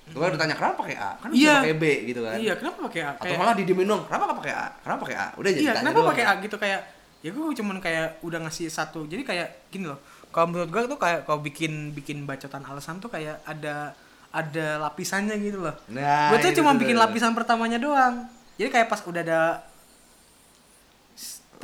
Itu 0.05 0.21
kan 0.21 0.35
ditanya 0.35 0.55
kenapa 0.59 0.85
pakai 0.85 0.97
A? 0.99 1.11
Kan 1.17 1.31
Iya. 1.33 1.63
pakai 1.63 1.77
B 1.79 1.85
gitu 2.05 2.21
kan. 2.21 2.37
iya 2.37 2.53
kenapa 2.59 2.77
pakai 2.85 3.01
A 3.01 3.11
Atau 3.15 3.25
kayak 3.25 3.39
malah 3.39 3.55
didiemin 3.55 3.87
dong. 3.87 4.03
Kenapa 4.05 4.23
nggak 4.27 4.39
pakai 4.43 4.55
A? 4.55 4.67
Kenapa 4.83 4.99
pakai 5.07 5.17
A? 5.17 5.27
Udah 5.39 5.51
jadi 5.51 5.63
iya 5.65 5.73
kenapa 5.79 5.99
pakai 6.05 6.25
A 6.27 6.33
gitu 6.43 6.57
kayak 6.59 6.81
ya 7.25 7.31
gue 7.33 7.41
cuman 7.57 7.81
kayak 7.81 8.21
udah 8.21 8.39
ngasih 8.45 8.69
satu 8.69 9.09
jadi 9.09 9.25
kayak 9.25 9.49
gini 9.73 9.89
loh 9.89 9.97
kalau 10.29 10.53
menurut 10.53 10.69
gue 10.69 10.93
tuh 10.93 11.01
kayak 11.01 11.25
kalau 11.25 11.41
bikin 11.41 11.97
bikin 11.97 12.29
bacotan 12.29 12.61
alasan 12.69 13.01
tuh 13.01 13.09
kayak 13.09 13.41
ada 13.49 13.97
ada 14.29 14.77
lapisannya 14.77 15.33
gitu 15.41 15.65
loh 15.65 15.73
Nah, 15.89 16.29
gue 16.29 16.45
tuh 16.45 16.61
cuma 16.61 16.77
bikin 16.77 17.01
lapisan 17.01 17.33
pertamanya 17.33 17.81
doang 17.81 18.29
jadi 18.61 18.69
kayak 18.69 18.93
pas 18.93 19.01
udah 19.01 19.25
ada 19.25 19.41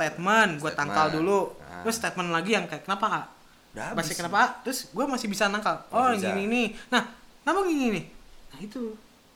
statement 0.03 0.51
gue 0.57 0.71
tangkal 0.73 1.07
dulu 1.11 1.53
Nah. 1.61 1.81
terus 1.83 1.95
statement 1.95 2.29
lagi 2.29 2.51
yang 2.51 2.65
kayak 2.65 2.83
kenapa 2.83 3.29
Udah 3.71 3.93
masih 3.93 4.13
kenapa 4.13 4.37
A 4.37 4.47
terus 4.61 4.85
gue 4.87 5.05
masih 5.05 5.27
bisa 5.27 5.45
nangkal 5.47 5.77
oh 5.87 6.09
bisa. 6.09 6.27
gini 6.27 6.43
nih 6.45 6.67
nah 6.89 7.05
kenapa 7.39 7.59
gini 7.63 7.85
nih 7.91 8.05
nah 8.47 8.59
itu 8.59 8.81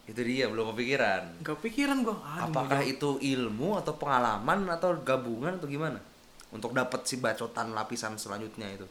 Itu 0.04 0.22
dia 0.22 0.46
belum 0.46 0.70
kepikiran. 0.70 1.42
gak 1.42 1.58
pikiran 1.60 1.98
gue 2.00 2.14
Apakah 2.40 2.82
itu 2.82 3.18
ilmu 3.18 3.74
atau 3.76 3.94
pengalaman 3.94 4.70
atau 4.70 4.94
gabungan 5.00 5.56
atau 5.56 5.66
gimana? 5.66 5.98
Untuk 6.48 6.72
dapat 6.72 7.02
si 7.04 7.18
bacotan 7.18 7.72
lapisan 7.72 8.14
selanjutnya 8.14 8.70
itu. 8.72 8.86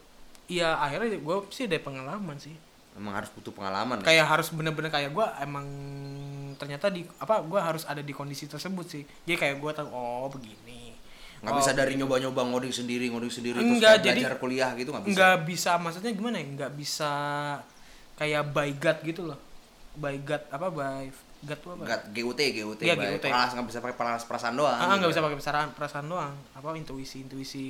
iya 0.47 0.75
akhirnya 0.77 1.15
gue 1.15 1.37
sih 1.49 1.65
dari 1.65 1.79
pengalaman 1.79 2.35
sih 2.37 2.57
Emang 2.95 3.13
harus 3.13 3.29
butuh 3.31 3.51
pengalaman. 3.51 4.01
ya? 4.01 4.05
kayak 4.05 4.27
harus 4.29 4.49
bener-bener 4.51 4.89
kayak 4.89 5.11
gue 5.11 5.27
emang 5.39 5.67
ternyata 6.55 6.89
di 6.89 7.05
apa 7.17 7.43
gue 7.43 7.61
harus 7.61 7.85
ada 7.85 7.99
di 7.99 8.11
kondisi 8.11 8.47
tersebut 8.47 8.87
sih 8.89 9.03
jadi 9.23 9.37
kayak 9.37 9.57
gue 9.59 9.73
tahu 9.73 9.89
oh 9.89 10.27
begini 10.29 10.64
nggak 11.45 11.53
Oh, 11.53 11.61
bisa 11.61 11.73
dari 11.73 11.95
nyoba-nyoba 11.95 12.41
ngoding 12.43 12.73
sendiri 12.73 13.07
ngoding 13.07 13.29
sendiri 13.29 13.57
terus 13.57 13.69
Enggak, 13.71 13.93
kayak 13.93 14.03
jadi- 14.03 14.17
belajar 14.19 14.35
kuliah 14.39 14.71
gitu 14.73 14.89
nggak 14.91 15.05
bisa? 15.05 15.15
nggak 15.15 15.37
bisa. 15.45 15.71
Maksudnya 15.77 16.11
gimana 16.11 16.37
ya? 16.37 16.47
Nggak 16.49 16.73
bisa 16.75 17.13
kayak 18.15 18.43
by 18.49 18.71
gut 18.73 18.99
gitu 19.03 19.23
loh. 19.25 19.39
By 19.95 20.17
gut 20.19 20.43
apa? 20.49 20.67
By 20.69 21.07
gut 21.41 21.59
tuh 21.61 21.71
apa? 21.71 21.85
GUT 22.09 22.41
GUT 22.41 22.81
Iya, 22.81 22.95
baik. 22.95 23.21
GUT. 23.21 23.25
Peralas 23.25 23.53
nggak 23.53 23.69
bisa 23.69 23.79
pakai 23.79 23.97
perasaan 24.19 24.55
doang 24.55 24.73
ah 24.73 24.87
gitu 24.87 24.97
nggak 24.97 25.11
bisa 25.11 25.19
kan. 25.19 25.27
pakai 25.27 25.39
perasaan 25.39 25.69
perasaan 25.71 26.07
doang. 26.09 26.33
Apa? 26.55 26.69
Intuisi 26.75 27.17
intuisi 27.21 27.67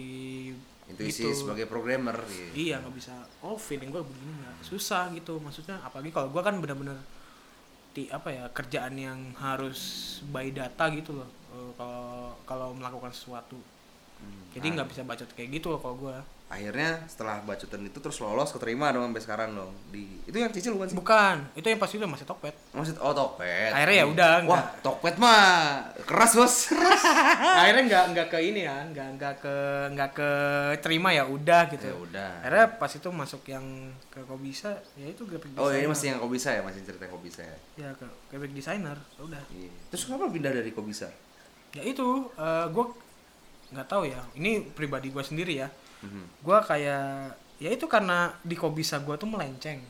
intuisi 0.85 1.25
gitu. 1.25 1.33
sebagai 1.35 1.65
programmer 1.65 2.15
gitu. 2.25 2.53
iya 2.55 2.79
nggak 2.79 2.95
bisa. 2.95 3.11
Oh 3.41 3.57
feeling 3.57 3.89
gue 3.89 4.01
begini 4.01 4.33
nggak? 4.37 4.55
Susah 4.63 5.11
gitu. 5.11 5.37
Maksudnya 5.37 5.81
apalagi 5.81 6.09
kalau 6.09 6.29
gue 6.29 6.39
kan 6.39 6.55
bener-bener 6.57 6.97
di 7.91 8.07
apa 8.09 8.27
ya 8.29 8.45
kerjaan 8.49 8.95
yang 8.95 9.19
harus 9.35 9.81
by 10.25 10.51
data 10.51 10.91
gitu 10.91 11.15
loh 11.15 11.31
kalau 11.77 12.35
kalau 12.45 12.69
melakukan 12.77 13.13
sesuatu. 13.13 13.59
Hmm, 14.21 14.45
jadi 14.55 14.67
nggak 14.79 14.89
bisa 14.89 15.03
bacot 15.03 15.29
kayak 15.35 15.59
gitu 15.61 15.75
loh 15.75 15.81
kalau 15.83 15.97
gue 15.99 16.17
akhirnya 16.55 17.03
setelah 17.09 17.41
bacotan 17.43 17.83
itu 17.89 17.99
terus 17.99 18.21
lolos 18.23 18.53
keterima 18.53 18.93
dong 18.93 19.11
sampai 19.11 19.23
sekarang 19.25 19.51
dong. 19.57 19.73
Di 19.89 20.05
itu 20.29 20.37
yang 20.37 20.53
cicil 20.53 20.77
bukan 20.77 20.87
sih? 20.93 20.97
Bukan. 20.97 21.37
Itu 21.57 21.67
yang 21.67 21.81
pasti 21.81 21.95
udah 21.99 22.11
masih 22.11 22.27
tokpet 22.29 22.55
maksud 22.75 22.97
oh 23.01 23.15
tokpet 23.17 23.71
Akhirnya 23.73 23.97
ya 23.97 24.07
udah, 24.07 24.31
wah 24.47 24.63
tokpet 24.85 25.17
mah 25.19 25.41
keras 26.05 26.37
bos. 26.37 26.71
Akhirnya 27.65 27.83
nggak 27.91 28.05
nggak 28.15 28.27
ke 28.29 28.39
ini 28.45 28.61
ya 28.69 28.77
nggak 28.93 29.09
nggak 29.19 29.35
ke 29.41 29.57
nggak 29.97 30.11
ke 30.15 30.31
terima 30.85 31.11
ya 31.11 31.25
udah 31.27 31.63
gitu. 31.73 31.87
Ya 31.91 31.97
udah. 31.97 32.31
Akhirnya 32.45 32.67
pas 32.77 32.93
itu 32.93 33.09
masuk 33.09 33.43
yang 33.51 33.67
ke 34.13 34.21
kok 34.23 34.41
bisa 34.41 34.71
ya 34.95 35.07
itu 35.11 35.23
graphic 35.27 35.51
oh 35.59 35.73
ini 35.73 35.89
designer. 35.89 35.91
masih 35.91 36.07
yang 36.13 36.19
kok 36.23 36.33
bisa 36.33 36.49
ya 36.55 36.61
masih 36.63 36.81
cerita 36.87 37.05
kok 37.09 37.23
bisa 37.25 37.41
ya? 37.43 37.59
Ya 37.75 37.89
ke 37.97 38.07
graphic 38.31 38.53
designer 38.53 38.97
udah. 39.19 39.43
Iya. 39.51 39.73
terus 39.91 40.07
kenapa 40.07 40.31
pindah 40.31 40.53
dari 40.53 40.71
kok 40.71 40.87
bisa 40.87 41.09
ya 41.75 41.83
itu 41.83 42.31
gue 42.71 42.85
nggak 43.71 43.89
tahu 43.89 44.07
ya 44.07 44.23
ini 44.35 44.63
pribadi 44.65 45.11
gue 45.11 45.21
sendiri 45.21 45.55
ya 45.59 45.69
Mhm. 46.01 46.45
gue 46.45 46.59
kayak 46.63 47.33
ya 47.57 47.71
itu 47.71 47.89
karena 47.89 48.37
di 48.41 48.55
Kobisa 48.55 49.01
gue 49.01 49.17
tuh 49.17 49.25
melenceng 49.25 49.81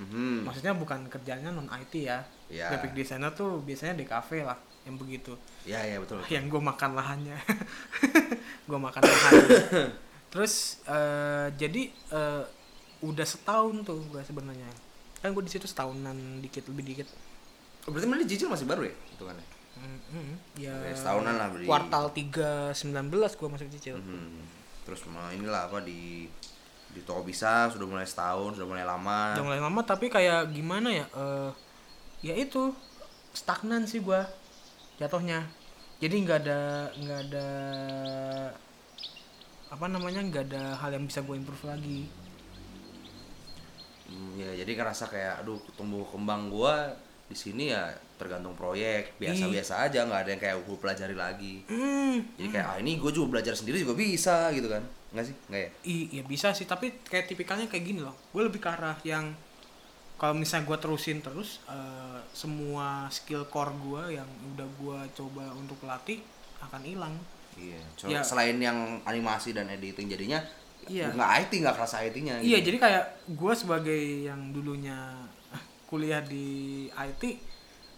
Mhm. 0.00 0.42
maksudnya 0.42 0.72
bukan 0.72 1.06
kerjanya 1.06 1.50
non 1.50 1.68
IT 1.68 1.94
ya 2.02 2.24
Ya. 2.48 2.72
graphic 2.72 2.96
designer 2.96 3.28
tuh 3.30 3.60
biasanya 3.60 3.92
di 3.92 4.02
cafe 4.02 4.40
lah 4.40 4.56
yang 4.82 4.96
begitu 4.96 5.36
Ya 5.62 5.84
ya 5.84 6.00
betul. 6.00 6.24
yang 6.26 6.48
gue 6.48 6.56
makan 6.58 6.96
lahannya 6.96 7.36
gue 8.68 8.78
makan 8.78 9.02
lahannya 9.04 9.48
terus 10.32 10.80
eh, 10.84 11.52
jadi 11.54 11.82
eh, 11.92 12.42
udah 12.98 13.26
setahun 13.26 13.84
tuh 13.84 14.00
gue 14.08 14.22
sebenarnya 14.22 14.66
kan 15.18 15.30
gue 15.30 15.44
di 15.44 15.52
situ 15.52 15.68
setahunan 15.68 16.16
dikit 16.40 16.64
lebih 16.66 16.96
dikit 16.96 17.08
Oh, 17.84 17.92
berarti 17.92 18.04
mana 18.04 18.20
Jijil 18.20 18.48
masih 18.48 18.64
baru 18.64 18.84
ya 18.84 18.94
hitungannya? 19.12 19.46
Mm, 19.78 19.98
mm, 20.10 20.34
ya 20.56 20.74
setahunan 20.90 21.34
lah 21.34 21.48
beli. 21.48 21.64
kuartal 21.64 22.10
3 22.10 22.72
19 22.72 23.08
gue 23.32 23.48
masuk 23.48 23.68
cicil 23.70 23.96
Mhm. 23.96 24.42
Terus 24.82 25.04
mau 25.06 25.28
inilah 25.28 25.66
apa 25.66 25.78
di 25.80 26.26
di 26.88 27.00
toko 27.02 27.20
bisa 27.20 27.68
sudah 27.68 27.84
mulai 27.84 28.02
setahun, 28.02 28.56
sudah 28.56 28.64
mulai 28.66 28.82
lama. 28.82 29.36
udah 29.36 29.44
mulai 29.44 29.60
lama 29.60 29.80
tapi 29.82 30.08
kayak 30.08 30.50
gimana 30.50 30.88
ya 30.90 31.06
eh 31.06 31.50
ya 32.22 32.34
itu 32.34 32.72
stagnan 33.30 33.84
sih 33.84 34.00
gua 34.00 34.24
jatuhnya 34.96 35.46
jadi 35.98 36.14
nggak 36.16 36.38
ada 36.40 36.60
nggak 36.92 37.20
ada 37.28 37.48
apa 39.68 39.84
namanya 39.86 40.24
nggak 40.24 40.44
ada 40.48 40.62
hal 40.74 40.90
yang 40.90 41.04
bisa 41.04 41.20
gue 41.20 41.36
improve 41.36 41.64
lagi 41.64 42.08
Hmm, 44.08 44.32
ya 44.34 44.56
jadi 44.56 44.72
ngerasa 44.72 45.04
kayak 45.06 45.44
aduh 45.44 45.60
tumbuh 45.76 46.00
kembang 46.08 46.48
gua 46.48 46.96
di 47.28 47.36
sini 47.36 47.68
ya 47.68 47.92
tergantung 48.18 48.52
proyek 48.52 49.14
biasa-biasa 49.16 49.86
aja 49.86 50.02
nggak 50.02 50.20
ada 50.26 50.30
yang 50.34 50.42
kayak 50.42 50.56
gue 50.60 50.76
pelajari 50.76 51.14
lagi. 51.14 51.54
Hmm. 51.70 52.18
Jadi 52.34 52.48
kayak 52.50 52.66
ah 52.66 52.76
ini 52.76 52.98
gue 52.98 53.10
juga 53.10 53.38
belajar 53.38 53.54
sendiri 53.54 53.78
juga 53.78 53.94
bisa 53.94 54.50
gitu 54.50 54.66
kan. 54.66 54.82
Nggak 55.14 55.24
sih? 55.24 55.34
Nggak 55.46 55.60
ya? 55.62 55.68
I 55.86 55.96
ya 56.12 56.22
bisa 56.26 56.50
sih 56.50 56.66
tapi 56.66 57.00
kayak 57.06 57.30
tipikalnya 57.30 57.70
kayak 57.70 57.84
gini 57.86 58.02
loh. 58.02 58.18
Gue 58.34 58.42
lebih 58.44 58.58
ke 58.58 58.68
arah 58.68 58.98
yang 59.00 59.32
kalau 60.18 60.34
misalnya 60.34 60.66
gue 60.66 60.78
terusin 60.82 61.22
terus 61.22 61.62
eh, 61.70 62.18
semua 62.34 63.06
skill 63.08 63.46
core 63.46 63.70
gue 63.78 64.18
yang 64.18 64.26
udah 64.52 64.66
gue 64.66 64.98
coba 65.14 65.54
untuk 65.54 65.78
latih 65.86 66.18
akan 66.58 66.82
hilang. 66.82 67.14
Iya 67.54 67.78
so, 67.94 68.06
Ya. 68.06 68.22
selain 68.22 68.58
yang 68.58 68.98
animasi 69.02 69.50
dan 69.50 69.66
editing 69.66 70.06
jadinya 70.06 70.42
Iya. 70.86 71.10
nggak 71.12 71.30
IT 71.42 71.52
nggak 71.60 71.74
kerasa 71.74 72.00
IT-nya 72.00 72.40
Iya, 72.40 72.64
jadi 72.64 72.78
kayak 72.80 73.04
gue 73.28 73.52
sebagai 73.52 73.98
yang 74.24 74.54
dulunya 74.54 75.20
kuliah 75.84 76.20
di 76.20 76.86
IT, 76.88 77.22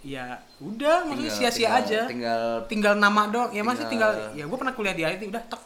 ya 0.00 0.24
udah, 0.58 1.04
maksudnya 1.04 1.28
sia-sia 1.30 1.68
aja. 1.74 2.00
tinggal 2.04 2.64
Tinggal 2.64 2.96
nama 2.96 3.28
doang. 3.28 3.50
Ya 3.50 3.60
masih 3.60 3.84
tinggal- 3.86 4.16
tinggal, 4.16 4.32
ya 4.34 4.44
gue 4.44 4.58
pernah 4.58 4.72
kuliah 4.72 4.94
di 4.94 5.04
IT, 5.04 5.22
udah 5.26 5.44
tek. 5.44 5.62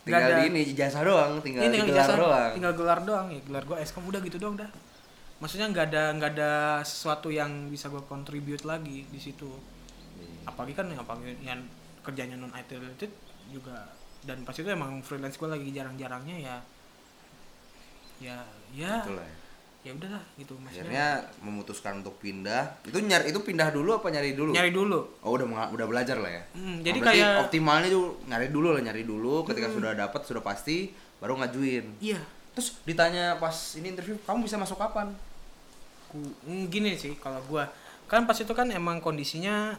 tinggal 0.00 0.20
ada- 0.24 0.40
di 0.40 0.48
ini 0.48 0.62
jasa 0.72 1.04
doang 1.04 1.36
tinggal, 1.38 1.60
Ini 1.60 1.68
di 1.68 1.76
tinggal 1.78 2.00
gelar 2.00 2.16
doang 2.16 2.50
tinggal 2.56 2.72
gelar 2.72 3.00
doang 3.04 3.26
ya, 3.28 3.40
gelar 3.44 3.62
gue 3.62 3.76
Eskom 3.78 4.04
udah 4.04 4.20
gitu 4.20 4.36
doang 4.36 4.56
dah. 4.56 4.70
Maksudnya 5.38 5.68
nggak 5.68 5.84
ada 5.86 6.02
nggak 6.16 6.30
ada 6.32 6.52
sesuatu 6.82 7.28
yang 7.28 7.68
bisa 7.68 7.86
gue 7.86 8.00
contribute 8.02 8.64
lagi 8.64 9.04
di 9.04 9.20
situ. 9.20 9.52
Iya. 10.16 10.48
Apalagi 10.48 10.72
kan 10.72 10.88
yang 10.88 10.98
apalagi 10.98 11.36
yang 11.38 11.60
kerjanya 12.00 12.34
non 12.34 12.48
IT 12.50 12.72
related 12.72 13.12
juga 13.48 13.84
dan 14.24 14.42
pas 14.42 14.50
itu 14.52 14.64
emang 14.64 14.98
freelance 14.98 15.36
gue 15.36 15.46
lagi 15.46 15.68
jarang-jarangnya 15.70 16.36
ya 16.38 16.56
ya 18.18 18.36
ya 18.72 18.92
Betul 19.00 19.14
lah 19.14 19.24
ya. 19.24 19.36
Ya 19.88 19.96
udahlah 19.96 20.20
gitu 20.36 20.52
maksudnya. 20.60 20.84
Akhirnya 20.84 21.06
memutuskan 21.40 22.04
untuk 22.04 22.20
pindah. 22.20 22.76
Itu 22.84 23.00
nyari 23.00 23.32
itu 23.32 23.40
pindah 23.40 23.72
dulu 23.72 23.96
apa 23.96 24.12
nyari 24.12 24.36
dulu? 24.36 24.52
Nyari 24.52 24.68
dulu. 24.68 25.00
Oh 25.24 25.32
udah 25.32 25.72
udah 25.72 25.86
belajar 25.88 26.20
lah 26.20 26.28
ya? 26.28 26.42
Hmm, 26.52 26.84
jadi 26.84 27.00
berarti 27.00 27.20
kayak- 27.24 27.40
optimalnya 27.48 27.88
tuh 27.88 28.20
nyari 28.28 28.52
dulu 28.52 28.76
lah 28.76 28.82
nyari 28.84 29.02
dulu. 29.08 29.48
Ketika 29.48 29.72
sudah 29.72 29.96
dapat 29.96 30.20
sudah 30.28 30.44
pasti 30.44 30.92
baru 31.16 31.40
ngajuin. 31.40 32.04
Iya. 32.04 32.20
Terus 32.52 32.76
ditanya 32.84 33.40
pas 33.40 33.56
ini 33.80 33.96
interview 33.96 34.20
kamu 34.28 34.44
bisa 34.44 34.60
masuk 34.60 34.76
kapan? 34.76 35.08
Ku 36.12 36.20
mm, 36.44 36.68
gini 36.68 36.92
sih 36.92 37.16
kalau 37.16 37.40
gua. 37.48 37.72
Kan 38.04 38.28
pas 38.28 38.36
itu 38.36 38.52
kan 38.52 38.68
emang 38.68 39.00
kondisinya 39.00 39.72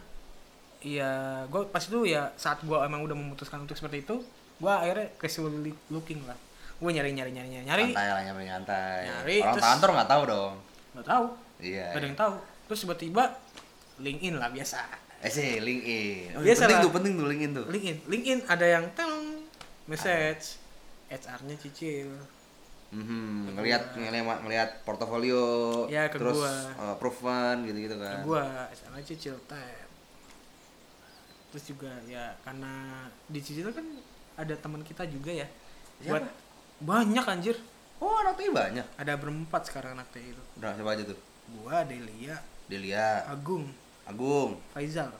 ya 0.81 1.43
gua 1.53 1.69
pas 1.69 1.85
itu 1.85 2.09
ya 2.09 2.33
saat 2.33 2.65
gua 2.65 2.81
emang 2.89 3.05
udah 3.05 3.13
memutuskan 3.13 3.61
untuk 3.61 3.77
seperti 3.77 4.01
itu 4.07 4.25
gua 4.57 4.79
akhirnya 4.81 5.11
casually 5.19 5.75
looking 5.91 6.23
lah 6.23 6.39
gua 6.79 6.89
nyari 6.89 7.11
nyari 7.11 7.31
nyari 7.31 7.49
nyari. 7.49 7.65
Nyari. 7.65 7.85
Santai 7.89 8.07
lah 8.09 8.21
nyampe 8.23 8.41
nyantai 8.41 8.99
Nyari, 9.03 9.35
orang 9.39 9.53
terus- 9.53 9.65
kantor 9.67 9.89
nggak 9.93 10.09
tahu 10.09 10.23
dong. 10.25 10.53
Nggak 10.95 11.07
tahu. 11.07 11.25
Iya 11.59 11.85
nggak 11.85 11.99
ada 11.99 12.07
yang 12.07 12.17
tahu. 12.17 12.33
Terus 12.65 12.79
tiba-tiba 12.81 13.23
LinkedIn 13.97 14.35
lah 14.35 14.49
biasa. 14.49 14.79
Eh 15.19 15.27
sih 15.27 15.59
LinkedIn. 15.59 16.33
Oh, 16.33 16.41
Biasa 16.41 16.61
penting 16.63 16.77
lah. 16.77 16.83
tuh 16.83 16.93
penting 16.93 17.13
tuh 17.13 17.27
LinkedIn 17.27 17.51
tuh. 17.53 17.65
LinkedIn. 17.67 17.97
LinkedIn 18.07 18.39
ada 18.47 18.65
yang 18.65 18.85
teng 18.91 19.13
message. 19.85 20.55
HR-nya 21.09 21.57
cicil. 21.57 22.07
Mhm, 22.89 23.53
ngelihat 23.53 23.93
ngelihat 23.93 24.39
ngelihat 24.39 24.69
portofolio 24.81 25.41
Ya, 25.85 26.05
ke 26.05 26.15
terus 26.15 26.37
gua. 26.37 26.53
uh, 26.79 26.95
proven 26.95 27.61
gitu-gitu 27.63 27.93
Ke 27.93 28.05
kan. 28.07 28.17
gua 28.23 28.45
HR-nya 28.69 29.03
cicil 29.03 29.35
tab. 29.43 29.89
Terus 31.49 31.63
juga 31.65 31.89
ya 32.05 32.37
karena 32.39 32.71
di 33.25 33.41
cicil 33.41 33.69
kan 33.69 33.85
ada 34.35 34.53
teman 34.55 34.81
kita 34.81 35.03
juga 35.05 35.33
ya. 35.33 35.47
Siapa? 35.99 36.15
buat 36.15 36.25
banyak 36.79 37.25
anjir. 37.25 37.55
Oh 37.99 38.15
anak 38.23 38.39
TI 38.39 38.49
banyak? 38.51 38.87
Ada 38.95 39.19
berempat 39.19 39.67
sekarang 39.67 39.99
anak 39.99 40.07
TI 40.15 40.31
itu. 40.31 40.43
Udah 40.59 40.71
siapa 40.75 40.95
aja 40.95 41.03
tuh? 41.03 41.19
Gua 41.59 41.83
Delia 41.83 42.39
Delia. 42.69 43.27
Agung. 43.27 43.67
Agung. 44.07 44.55
Faizal 44.71 45.11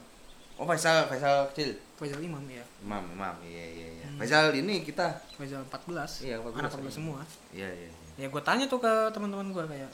oh 0.60 0.66
Faisal 0.68 1.08
Faisal 1.08 1.48
kecil? 1.50 1.72
Faizal 1.96 2.20
Imam 2.20 2.44
ya 2.44 2.60
Imam 2.84 3.00
Imam 3.16 3.34
iya 3.40 3.64
iya 3.64 3.88
iya. 3.96 4.06
Hmm. 4.12 4.20
Faisal 4.20 4.52
ini 4.52 4.84
kita 4.84 5.16
Faizal 5.40 5.64
14 5.64 6.28
Iya, 6.28 6.36
14, 6.44 6.60
anak 6.60 6.70
14 6.76 6.84
iya. 6.84 6.92
semua. 6.92 7.20
Iya 7.56 7.68
iya 7.72 7.88
iya. 7.88 8.14
ya 8.20 8.26
gue 8.28 8.42
tanya 8.44 8.68
tuh 8.68 8.84
ke 8.84 8.92
teman-teman 9.16 9.48
gue 9.48 9.64
kayak 9.64 9.90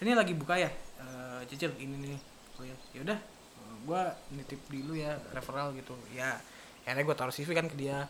ini 0.00 0.16
lagi 0.16 0.32
buka 0.32 0.56
ya? 0.56 0.72
Eh, 0.96 1.40
cicil 1.52 1.76
ini 1.76 1.96
nih 2.08 2.16
oh 2.56 2.64
ya 2.64 2.76
yaudah 2.96 3.20
gue 3.80 4.02
nitip 4.36 4.60
dulu 4.72 4.96
ya 4.96 5.12
referral 5.36 5.76
gitu. 5.76 5.92
Ya 6.16 6.40
akhirnya 6.88 7.04
gue 7.04 7.16
taruh 7.16 7.32
CV 7.32 7.52
kan 7.52 7.68
ke 7.68 7.76
dia 7.76 8.08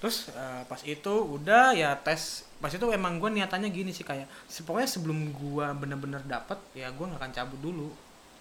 terus 0.00 0.32
eh, 0.32 0.62
pas 0.64 0.80
itu 0.80 1.12
udah 1.12 1.76
ya 1.76 1.92
tes 1.92 2.48
pas 2.56 2.72
itu 2.72 2.84
emang 2.88 3.20
gue 3.20 3.28
niatannya 3.28 3.68
gini 3.68 3.92
sih 3.92 4.04
kayak 4.04 4.28
pokoknya 4.64 4.88
sebelum 4.88 5.32
gue 5.32 5.66
bener-bener 5.76 6.24
dapet 6.24 6.56
ya 6.72 6.88
gue 6.88 7.04
nggak 7.04 7.20
akan 7.20 7.32
cabut 7.36 7.60
dulu. 7.60 7.88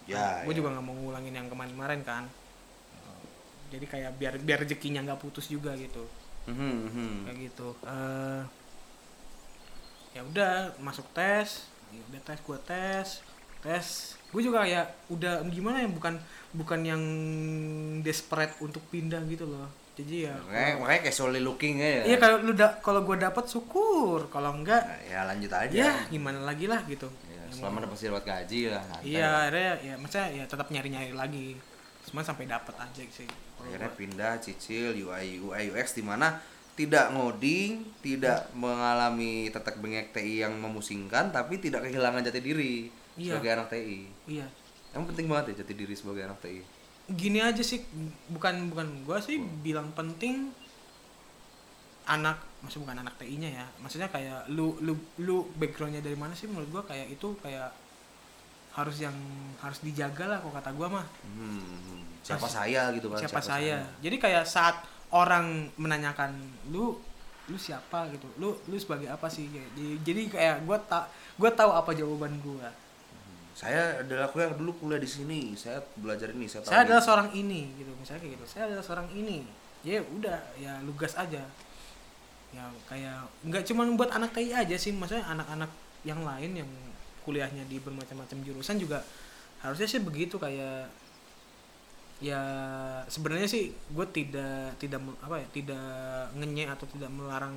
Ya, 0.09 0.41
gue 0.41 0.55
ya. 0.55 0.57
juga 0.57 0.73
nggak 0.73 0.85
mau 0.87 0.95
ngulangin 0.95 1.35
yang 1.35 1.47
kemarin-kemarin 1.51 2.01
kan. 2.01 2.23
Jadi 3.69 3.85
kayak 3.85 4.17
biar 4.17 4.33
biar 4.41 4.65
rezekinya 4.65 5.05
nggak 5.05 5.21
putus 5.21 5.51
juga 5.51 5.75
gitu. 5.75 6.07
Mhm, 6.49 6.73
mhm. 6.89 7.15
kayak 7.29 7.37
gitu 7.51 7.67
eh 7.85 8.41
ya 10.17 10.25
udah 10.25 10.73
masuk 10.81 11.05
tes 11.13 11.69
ya 11.93 12.01
udah 12.09 12.21
tes 12.25 12.39
gua 12.41 12.57
tes 12.63 13.07
tes. 13.59 13.87
Gue 14.31 14.41
juga 14.41 14.63
ya 14.63 14.87
udah 15.11 15.43
gimana 15.51 15.83
ya 15.83 15.89
bukan 15.91 16.15
bukan 16.55 16.79
yang 16.87 17.03
desperate 18.01 18.55
untuk 18.63 18.81
pindah 18.87 19.19
gitu 19.27 19.43
loh 19.43 19.67
jadi 19.99 20.15
ya 20.25 20.33
makanya 20.39 20.71
makanya 20.79 21.01
casually 21.05 21.39
looking 21.39 21.75
aja. 21.77 22.07
Iya 22.07 22.17
kalau 22.17 22.37
lu 22.39 22.51
da 22.53 22.79
kalau 22.79 23.03
gue 23.03 23.15
dapet 23.15 23.43
syukur. 23.45 24.27
Kalau 24.27 24.55
enggak 24.55 24.79
Nah, 24.79 24.99
ya 25.03 25.19
lanjut 25.27 25.51
aja. 25.51 25.75
ya 25.75 25.91
gimana 26.07 26.39
lagi 26.41 26.65
lah 26.65 26.79
gitu. 26.85 27.11
Ya, 27.27 27.43
selama 27.51 27.83
dapat 27.83 27.99
dapat 27.99 28.23
gaji 28.23 28.61
lah 28.69 28.83
iya 29.01 29.27
akhirnya 29.43 29.73
ya 29.81 29.93
maksudnya 29.95 30.27
ya 30.31 30.43
tetap 30.45 30.67
nyari 30.69 30.87
nyari 30.87 31.11
lagi. 31.11 31.47
Cuma 32.05 32.23
sampai 32.23 32.47
dapet 32.47 32.73
aja 32.73 33.03
sih. 33.05 33.27
Akhirnya 33.59 33.85
gua- 33.85 33.99
pindah 33.99 34.33
cicil 34.39 34.95
UI 34.95 35.37
UI 35.37 35.69
UX 35.69 35.91
di 35.91 36.01
mana 36.01 36.39
tidak 36.73 37.11
ngoding, 37.11 37.99
tidak 37.99 38.47
mengalami 38.55 39.51
tetek 39.51 39.77
bengek 39.77 40.15
TI 40.15 40.39
yang 40.39 40.55
memusingkan, 40.55 41.27
tapi 41.27 41.59
tidak 41.59 41.83
kehilangan 41.83 42.23
jati 42.23 42.39
diri 42.39 42.87
Iya. 43.13 43.35
sebagai 43.35 43.51
anak 43.53 43.67
TI. 43.67 43.99
iya. 44.31 44.47
Yang 44.89 45.03
penting 45.11 45.27
banget 45.27 45.45
ya 45.51 45.61
jati 45.61 45.73
diri 45.75 45.91
sebagai 45.91 46.23
anak 46.23 46.39
TI. 46.39 46.63
Gini 47.15 47.41
aja 47.41 47.61
sih 47.65 47.81
bukan 48.29 48.69
bukan 48.69 48.87
gua 49.05 49.17
sih 49.17 49.41
bilang 49.65 49.89
penting 49.97 50.53
anak 52.09 52.41
maksud 52.65 52.81
bukan 52.83 53.01
anak 53.01 53.15
TI-nya 53.21 53.49
ya 53.49 53.65
maksudnya 53.81 54.09
kayak 54.09 54.49
lu 54.49 54.77
lu 54.81 54.97
lu 55.21 55.45
backgroundnya 55.57 56.01
dari 56.01 56.17
mana 56.17 56.33
sih 56.33 56.49
menurut 56.49 56.69
gua 56.69 56.83
kayak 56.85 57.13
itu 57.13 57.37
kayak 57.41 57.69
harus 58.79 58.97
yang 59.01 59.15
harus 59.59 59.81
dijaga 59.81 60.29
lah 60.29 60.37
kok 60.39 60.53
kata 60.53 60.71
gua 60.77 60.87
mah. 60.87 61.05
Hmm, 61.25 62.05
siapa 62.21 62.45
Mas- 62.45 62.53
saya 62.53 62.81
gitu 62.95 63.07
kan? 63.09 63.19
siapa, 63.19 63.41
saya. 63.41 63.81
jadi 63.99 64.15
kayak 64.15 64.45
saat 64.45 64.75
orang 65.11 65.67
menanyakan 65.75 66.37
lu 66.69 66.95
lu 67.49 67.57
siapa? 67.57 68.07
gitu. 68.13 68.29
Lu 68.37 68.53
lu 68.69 68.77
sebagai 68.77 69.09
apa 69.09 69.25
sih? 69.25 69.49
Jadi, 69.49 69.99
jadi 70.05 70.21
kayak 70.29 70.57
gua 70.69 70.77
tak 70.79 71.09
gua 71.35 71.49
tahu 71.49 71.71
apa 71.73 71.91
jawaban 71.97 72.37
gua 72.45 72.69
Saya 73.59 73.99
adalah 73.99 74.31
yang 74.31 74.55
dulu 74.55 74.71
kuliah 74.79 75.03
di 75.03 75.09
sini. 75.09 75.51
Saya 75.59 75.83
belajar 75.99 76.31
ini. 76.31 76.47
Saya 76.47 76.63
tahu 76.63 76.71
saya 76.71 76.79
ini. 76.79 76.87
adalah 76.87 77.03
seorang 77.03 77.29
ini 77.35 77.61
gitu 77.75 77.91
misalnya 77.99 78.21
kayak 78.23 78.33
gitu 78.39 78.45
saya 78.47 78.63
adalah 78.71 78.83
seorang 78.83 79.07
ini 79.11 79.37
ya 79.83 79.99
udah 80.03 80.39
ya 80.59 80.73
lugas 80.83 81.13
aja 81.15 81.43
ya 82.49 82.63
kayak 82.89 83.29
nggak 83.45 83.63
cuma 83.69 83.85
buat 83.93 84.09
anak 84.09 84.33
TI 84.33 84.51
aja 84.55 84.75
sih 84.79 84.95
maksudnya 84.95 85.27
anak-anak 85.29 85.69
yang 86.01 86.25
lain 86.25 86.65
yang 86.65 86.69
kuliahnya 87.21 87.67
di 87.69 87.77
bermacam-macam 87.77 88.41
jurusan 88.41 88.81
juga 88.81 89.05
harusnya 89.61 89.85
sih 89.85 90.01
begitu 90.01 90.41
kayak 90.41 90.89
ya 92.19 92.41
sebenarnya 93.07 93.47
sih 93.47 93.71
gue 93.71 94.05
tidak 94.11 94.75
tidak 94.81 94.99
apa 95.23 95.39
ya 95.39 95.47
tidak 95.55 95.85
ngenye 96.35 96.67
atau 96.67 96.89
tidak 96.89 97.11
melarang 97.13 97.55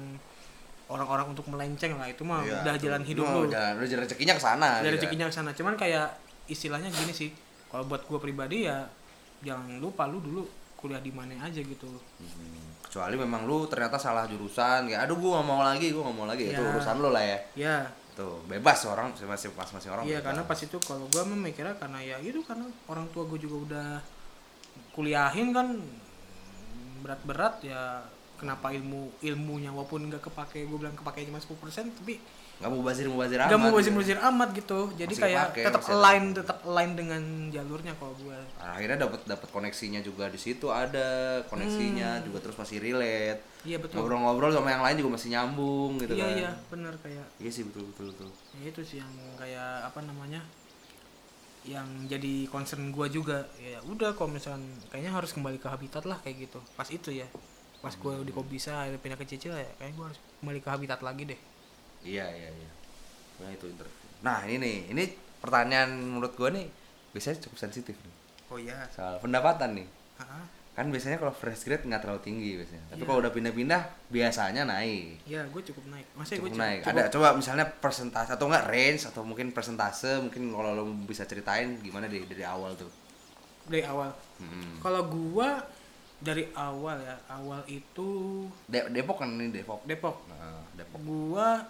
orang-orang 0.92 1.32
untuk 1.32 1.48
melenceng 1.48 1.96
lah. 1.96 2.06
Itu 2.06 2.22
mah 2.22 2.44
Iya, 2.44 2.60
udah 2.60 2.74
tuh. 2.76 2.82
jalan 2.84 3.02
hidup 3.02 3.24
Lu. 3.26 3.38
lu 3.38 3.48
jalan 3.48 3.74
jalan 3.80 4.00
rezekinya 4.00 4.34
ke 4.36 4.42
sana 4.42 4.68
dari 4.78 4.84
gitu. 4.86 4.94
rezekinya 5.00 5.26
ke 5.26 5.34
sana. 5.34 5.50
Cuman 5.50 5.74
kayak 5.74 6.06
istilahnya 6.46 6.88
gini 6.88 7.10
sih 7.10 7.30
kalau 7.66 7.84
buat 7.84 8.04
gua 8.04 8.18
pribadi 8.18 8.68
ya 8.68 8.84
jangan 9.40 9.80
lupa 9.80 10.04
lu 10.04 10.20
dulu 10.20 10.42
kuliah 10.76 10.98
di 10.98 11.10
mana 11.10 11.34
aja 11.40 11.58
gitu. 11.58 11.88
Hmm, 11.88 12.76
kecuali 12.82 13.14
memang 13.16 13.42
lu 13.42 13.64
ternyata 13.64 13.96
salah 13.96 14.26
jurusan 14.26 14.86
ya 14.86 15.02
aduh 15.02 15.16
gua 15.16 15.40
nggak 15.40 15.46
mau 15.48 15.62
lagi 15.62 15.86
gua 15.88 16.02
nggak 16.06 16.16
mau 16.16 16.26
lagi. 16.26 16.44
Itu 16.50 16.60
Ya. 16.60 16.68
urusan 16.70 16.96
lu 16.98 17.08
lah 17.08 17.24
ya. 17.24 17.38
Ya. 17.56 17.76
Tuh 18.12 18.44
bebas 18.44 18.84
orang 18.84 19.08
masing 19.16 19.56
masing 19.56 19.88
orang 19.88 20.04
iya 20.04 20.20
karena 20.20 20.44
pas 20.44 20.58
itu 20.58 20.76
kalau 20.78 21.08
gua 21.08 21.24
memikirnya 21.24 21.72
karena 21.80 21.96
ya 21.98 22.20
itu 22.20 22.44
karena 22.44 22.68
orang 22.84 23.08
tua 23.08 23.24
gua 23.24 23.40
juga 23.40 23.56
udah 23.64 23.88
kuliahin 24.92 25.56
kan 25.56 25.80
berat-berat 27.00 27.64
ya 27.64 28.04
kenapa 28.42 28.68
ilmu 28.68 29.14
ilmunya 29.20 29.70
walaupun 29.70 30.10
nggak 30.10 30.18
kepake 30.20 30.66
gue 30.66 30.76
bilang 30.76 30.92
kepake 30.92 31.22
cuma 31.24 31.38
10% 31.38 31.54
tapi 31.94 32.18
nggak 32.52 32.68
mau 32.68 32.82
bazir 32.82 33.06
mau 33.06 33.18
bazir 33.18 33.38
amat 33.38 33.48
nggak 33.48 33.58
mau 33.58 33.68
gitu. 33.68 33.78
bazir-bazir 33.80 34.18
amat 34.22 34.48
gitu. 34.52 34.80
Jadi 34.94 35.12
Masih 35.12 35.22
kayak 35.24 35.42
kepake, 35.48 35.62
tetap 35.66 35.82
ada. 35.82 35.92
align 35.92 36.24
tetap 36.32 36.58
align 36.62 36.92
dengan 36.92 37.22
jalurnya 37.48 37.92
kalau 37.96 38.14
gue 38.16 38.38
Nah, 38.54 38.70
akhirnya 38.72 38.98
dapat 39.00 39.20
dapat 39.24 39.48
koneksinya 39.50 40.00
juga 40.00 40.24
di 40.26 40.38
situ 40.38 40.66
ada 40.68 41.06
koneksinya 41.46 42.22
juga 42.22 42.38
terus 42.38 42.54
masih 42.54 42.78
relate. 42.78 43.42
Iya 43.62 43.78
Hmm. 43.78 43.82
betul. 43.82 43.96
Ngobrol-ngobrol 43.98 44.50
sama 44.52 44.68
yang 44.70 44.82
lain 44.82 44.96
juga 44.96 45.10
masih 45.12 45.28
nyambung 45.30 45.98
gitu 45.98 46.12
iya 46.12 46.22
kan. 46.22 46.34
iya 46.36 46.50
bener 46.68 46.94
kayak 46.98 47.26
iya 47.36 47.50
sih 47.50 47.62
betul 47.64 47.82
betul 47.88 48.06
betul. 48.10 48.28
Ya 48.56 48.66
itu 48.68 48.80
sih 48.84 48.98
yang 48.98 49.10
kayak 49.34 49.68
apa 49.86 49.98
namanya 50.02 50.42
yang 51.62 51.86
jadi 52.06 52.46
concern 52.46 52.90
gua 52.90 53.06
juga. 53.06 53.46
Ya 53.56 53.78
udah 53.82 54.14
kalau 54.14 54.30
misalkan 54.30 54.62
kayaknya 54.86 55.10
harus 55.10 55.30
kembali 55.30 55.58
ke 55.58 55.66
habitat 55.66 56.02
lah 56.02 56.18
kayak 56.20 56.46
gitu. 56.46 56.58
Pas 56.74 56.86
itu 56.88 57.10
ya 57.12 57.26
pas 57.82 57.94
gua 57.98 58.22
di 58.22 58.30
bisa 58.30 58.72
akhirnya 58.78 58.96
pindah 58.96 59.18
ke 59.18 59.26
Cicil 59.26 59.52
ya 59.52 59.66
kayaknya 59.76 59.94
gua 59.98 60.06
harus 60.08 60.20
kembali 60.38 60.58
ke 60.58 60.68
habitat 60.70 61.00
lagi 61.02 61.22
deh. 61.26 61.40
Iya 62.02 62.26
iya 62.30 62.48
iya. 62.48 62.70
Nah 63.38 63.50
itu 63.50 63.66
interview. 63.66 63.98
Nah 64.22 64.38
ini 64.46 64.56
nih 64.56 64.76
ini 64.88 65.02
pertanyaan 65.38 65.90
menurut 65.92 66.32
gua 66.32 66.48
nih 66.48 66.70
biasanya 67.10 67.42
cukup 67.42 67.58
sensitif 67.58 67.98
nih. 67.98 68.14
Oh 68.48 68.56
iya. 68.56 68.86
Soal 68.88 69.18
pendapatan 69.18 69.74
nih. 69.74 69.86
Ah, 70.16 70.46
kan 70.72 70.88
biasanya 70.88 71.18
kalau 71.18 71.34
fresh 71.34 71.66
grade 71.66 71.82
nggak 71.82 72.00
terlalu 72.00 72.22
tinggi 72.22 72.50
biasanya. 72.54 72.84
Tapi 72.88 72.96
Iya. 72.96 73.06
kalau 73.06 73.18
udah 73.18 73.32
pindah-pindah 73.34 73.82
biasanya 74.08 74.62
naik. 74.62 75.26
Ya 75.26 75.42
gue 75.44 75.62
cukup 75.64 75.84
naik. 75.90 76.06
Masih 76.14 76.38
gue 76.38 76.46
cukup 76.46 76.54
cukup, 76.54 76.62
naik. 76.62 76.80
cukup- 76.80 76.92
ada 76.94 77.02
coba 77.10 77.28
misalnya 77.34 77.66
persentase 77.68 78.30
atau 78.30 78.46
enggak 78.46 78.66
range 78.70 79.02
atau 79.04 79.20
mungkin 79.20 79.50
persentase 79.50 80.22
mungkin 80.22 80.48
kalau 80.48 80.70
lo 80.72 80.84
bisa 81.02 81.26
ceritain 81.26 81.76
gimana 81.78 82.06
deh 82.06 82.22
dari 82.24 82.46
awal 82.46 82.72
tuh? 82.72 82.88
Dari 83.66 83.82
awal. 83.82 84.14
Hmm. 84.38 84.78
kalau 84.78 85.06
gua 85.06 85.60
dari 86.22 86.46
awal 86.54 87.02
ya 87.02 87.18
awal 87.28 87.66
itu 87.66 88.46
De- 88.64 88.88
Depok 88.88 89.18
kan 89.20 89.34
ini 89.34 89.50
Depok. 89.50 89.82
Depok. 89.82 90.22
Nah, 90.30 90.62
Depok. 90.72 90.98
Gua 91.02 91.66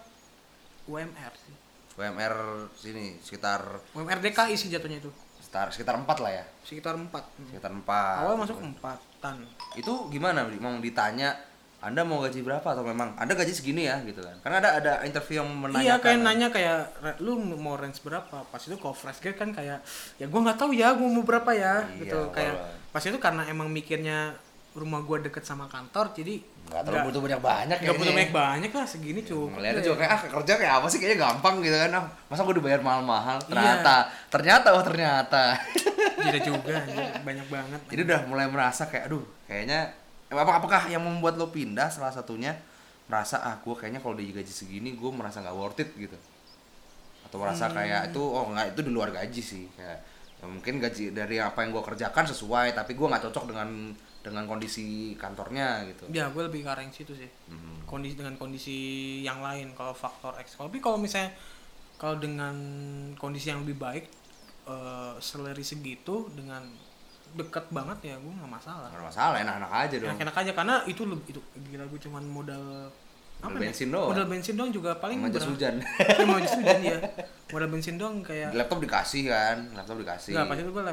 UMR 0.85 1.33
sih. 1.35 1.55
UMR 1.93 2.35
sini 2.73 3.17
sekitar 3.21 3.81
UMR 3.93 4.21
DKI 4.21 4.55
sih 4.55 4.69
jatuhnya 4.69 5.01
itu. 5.01 5.09
Sekitar 5.41 5.69
sekitar 5.73 5.95
empat 5.97 6.17
lah 6.21 6.33
ya. 6.33 6.45
Sekitar 6.65 6.97
4 6.97 7.09
sekitar 7.49 7.73
empat. 7.73 8.17
Awal 8.25 8.37
masuk 8.41 8.61
empatan. 8.61 9.37
Itu 9.77 10.09
gimana 10.09 10.49
mau 10.57 10.73
ditanya 10.81 11.37
anda 11.83 12.07
mau 12.07 12.23
gaji 12.23 12.41
berapa? 12.47 12.63
Atau 12.65 12.87
memang 12.87 13.13
anda 13.19 13.35
gaji 13.35 13.53
segini 13.53 13.91
ya 13.91 13.99
gitu 14.07 14.23
kan? 14.23 14.39
Karena 14.41 14.57
ada 14.63 14.71
ada 14.79 14.93
interview 15.03 15.43
yang 15.43 15.51
menanyakan. 15.51 15.83
Iya 15.85 15.95
kayak 15.99 16.19
nanya 16.23 16.49
kayak 16.49 16.79
"Re- 17.03 17.19
lu 17.21 17.37
mau 17.59 17.75
range 17.75 18.01
berapa? 18.07 18.47
Pas 18.49 18.63
itu 18.63 18.79
grade 18.79 19.37
kan 19.37 19.51
kayak 19.51 19.83
ya 20.17 20.27
gua 20.31 20.41
nggak 20.47 20.59
tahu 20.63 20.71
ya 20.73 20.95
gua 20.95 21.09
mau 21.11 21.27
berapa 21.27 21.51
ya 21.53 21.85
Iya, 21.91 21.99
gitu. 22.07 22.19
Kayak 22.31 22.82
pas 22.93 23.01
itu 23.01 23.17
karena 23.17 23.49
emang 23.49 23.67
mikirnya 23.67 24.37
rumah 24.73 25.01
gua 25.01 25.21
deket 25.21 25.45
sama 25.45 25.69
kantor 25.69 26.13
jadi 26.13 26.41
nggak 26.41 26.81
terlalu 26.85 27.13
butuh 27.13 27.21
banyak 27.21 27.41
banyak 27.41 27.79
nggak 27.85 27.97
butuh 27.97 28.15
banyak 28.15 28.33
banyak 28.33 28.71
lah 28.73 28.87
segini 28.87 29.21
cukup. 29.21 29.61
Ngeliatnya 29.61 29.81
deh. 29.81 29.85
juga 29.85 29.97
kayak 30.01 30.13
ah 30.13 30.21
kerja 30.41 30.53
kayak 30.57 30.73
apa 30.81 30.87
sih? 30.89 30.99
Kayaknya 31.01 31.19
gampang 31.21 31.55
gitu 31.61 31.77
kan. 31.77 31.91
Ah, 31.93 32.05
masa 32.33 32.41
gue 32.45 32.57
dibayar 32.57 32.81
mahal-mahal? 32.81 33.37
Iya. 33.37 33.49
ternyata 33.53 33.95
ternyata 34.33 34.69
oh 34.73 34.85
ternyata. 34.85 35.43
Gila 36.17 36.41
juga 36.49 36.77
banyak 37.21 37.47
banget. 37.53 37.81
Jadi 37.93 38.01
udah 38.09 38.21
mulai 38.25 38.47
merasa 38.49 38.89
kayak 38.89 39.13
aduh 39.13 39.21
kayaknya 39.45 39.93
eh, 40.33 40.37
apa 40.39 40.53
apakah 40.57 40.89
yang 40.89 41.05
membuat 41.05 41.37
lo 41.37 41.53
pindah? 41.53 41.93
Salah 41.93 42.09
satunya 42.09 42.57
merasa 43.13 43.45
ah 43.45 43.61
gue 43.61 43.75
kayaknya 43.77 44.01
kalau 44.01 44.17
digaji 44.17 44.49
segini 44.49 44.97
gue 44.97 45.11
merasa 45.13 45.45
nggak 45.45 45.53
worth 45.53 45.85
it 45.85 45.93
gitu. 46.01 46.17
Atau 47.29 47.37
merasa 47.37 47.69
Hmm. 47.69 47.77
kayak 47.77 48.01
itu 48.09 48.23
oh 48.23 48.49
nggak 48.49 48.73
itu 48.73 48.81
di 48.81 48.93
luar 48.95 49.13
gaji 49.13 49.43
sih. 49.45 49.65
Kayak 49.77 50.01
ya 50.43 50.51
mungkin 50.51 50.83
gaji 50.83 51.15
dari 51.15 51.39
apa 51.39 51.63
yang 51.63 51.71
gue 51.71 51.85
kerjakan 51.87 52.27
sesuai 52.27 52.75
tapi 52.75 52.99
gue 52.99 53.07
nggak 53.07 53.31
cocok 53.31 53.55
dengan 53.55 53.95
dengan 54.23 54.47
kondisi 54.47 55.15
kantornya 55.15 55.87
gitu. 55.87 56.11
Ya 56.11 56.31
gue 56.31 56.43
lebih 56.43 56.67
ke 56.67 56.71
arah 56.71 56.83
yang 56.83 56.95
situ 56.95 57.15
sih. 57.15 57.31
Mhm. 57.51 57.87
kondisi 57.87 58.15
dengan 58.19 58.35
kondisi 58.41 58.77
yang 59.23 59.39
lain 59.39 59.71
kalau 59.79 59.95
faktor 59.95 60.35
X. 60.43 60.59
Tapi 60.59 60.83
kalau 60.83 60.99
misalnya 60.99 61.31
kalau 61.95 62.19
dengan 62.19 62.55
kondisi 63.15 63.55
yang 63.55 63.63
lebih 63.63 63.79
baik 63.79 64.05
eh 64.63 65.15
salary 65.19 65.67
segitu 65.67 66.31
dengan 66.35 66.63
dekat 67.33 67.67
banget 67.71 68.15
ya 68.15 68.17
gue 68.19 68.33
nggak 68.35 68.51
masalah. 68.51 68.91
Nggak 68.91 69.07
masalah 69.15 69.37
enak-enak 69.43 69.73
aja 69.73 69.95
dong. 69.99 70.11
Enak-enak 70.11 70.37
aja 70.43 70.53
karena 70.55 70.75
itu 70.91 71.03
lebih 71.07 71.27
itu 71.31 71.41
gila 71.71 71.85
gue 71.87 72.01
cuman 72.03 72.25
modal 72.27 72.65
Ya? 73.43 73.59
bensin 73.59 73.89
doang. 73.91 74.09
modal 74.15 74.27
bensin 74.31 74.55
doang 74.55 74.71
juga 74.71 74.91
paling 74.97 75.19
Sama 75.19 75.29
jas 75.29 75.43
berapa? 75.43 75.51
hujan. 75.51 75.75
Iya, 76.13 76.25
mau 76.25 76.39
jas 76.39 76.55
hujan 76.55 76.81
ya 76.81 76.97
modal 77.53 77.69
bensin 77.69 77.95
doang 77.99 78.17
kayak 78.23 78.49
laptop 78.55 78.79
dikasih 78.79 79.23
kan 79.27 79.57
laptop 79.75 79.99
dikasih. 79.99 80.33
Enggak, 80.33 80.47
pas 80.47 80.57
itu 80.57 80.71
gue 80.71 80.85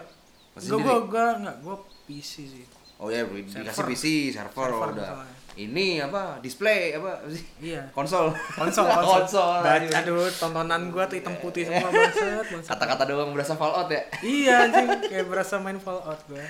Pas 0.50 0.62
gue 0.66 0.78
gue 1.06 1.26
enggak 1.40 1.56
gue 1.62 1.76
PC 2.10 2.32
sih. 2.50 2.66
Oh 3.00 3.08
ya 3.08 3.24
dikasih. 3.24 3.86
PC 3.86 4.06
server, 4.34 4.68
Server 4.68 4.76
oh, 4.76 4.92
udah. 4.92 5.08
masalahnya. 5.24 5.36
ini 5.56 5.88
apa 6.00 6.42
display 6.42 6.94
apa 6.94 7.22
sih? 7.30 7.44
Iya. 7.62 7.86
Konsol. 7.94 8.34
Konsol 8.54 8.86
konsol, 8.98 9.24
konsol. 9.24 9.50
Ba- 9.64 9.78
anjing. 9.78 9.94
aduh 9.94 10.28
tontonan 10.34 10.82
gue 10.90 11.04
tuh 11.06 11.16
hitam 11.16 11.36
putih 11.38 11.64
semua 11.64 11.88
banget 11.88 12.14
banget 12.18 12.66
kata-kata 12.66 13.04
doang 13.08 13.32
berasa 13.32 13.54
Fallout 13.56 13.88
ya. 13.88 14.02
Iya 14.20 14.56
anjing. 14.68 14.88
Kayak 15.08 15.26
berasa 15.30 15.62
main 15.62 15.80
Fallout 15.80 16.20
gue 16.28 16.44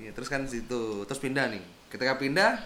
iya 0.00 0.14
terus 0.14 0.30
kan 0.30 0.46
situ. 0.46 1.04
Terus 1.04 1.20
pindah 1.20 1.52
nih. 1.52 1.60
Ketika 1.92 2.16
pindah 2.16 2.56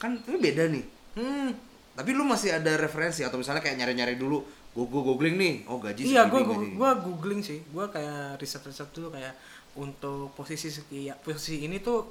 kan 0.00 0.18
ini 0.26 0.38
beda 0.40 0.64
nih. 0.66 0.84
Hmm 1.14 1.69
tapi 2.00 2.16
lu 2.16 2.24
masih 2.24 2.56
ada 2.56 2.80
referensi 2.80 3.20
atau 3.20 3.36
misalnya 3.36 3.60
kayak 3.60 3.76
nyari-nyari 3.76 4.16
dulu 4.16 4.40
gue 4.72 4.84
gue 4.88 5.02
googling 5.04 5.36
nih. 5.36 5.54
Oh 5.68 5.76
gaji 5.76 6.00
iya 6.08 6.24
segini, 6.24 6.32
gue 6.32 6.40
gue 6.80 6.90
googling 7.04 7.40
sih. 7.44 7.60
Gue 7.68 7.84
kayak 7.92 8.40
riset 8.40 8.64
riset 8.64 8.88
dulu 8.90 9.12
kayak 9.12 9.36
untuk 9.76 10.32
posisi 10.32 10.72
sekian 10.72 11.20
posisi 11.20 11.60
ini 11.62 11.78
tuh 11.78 12.08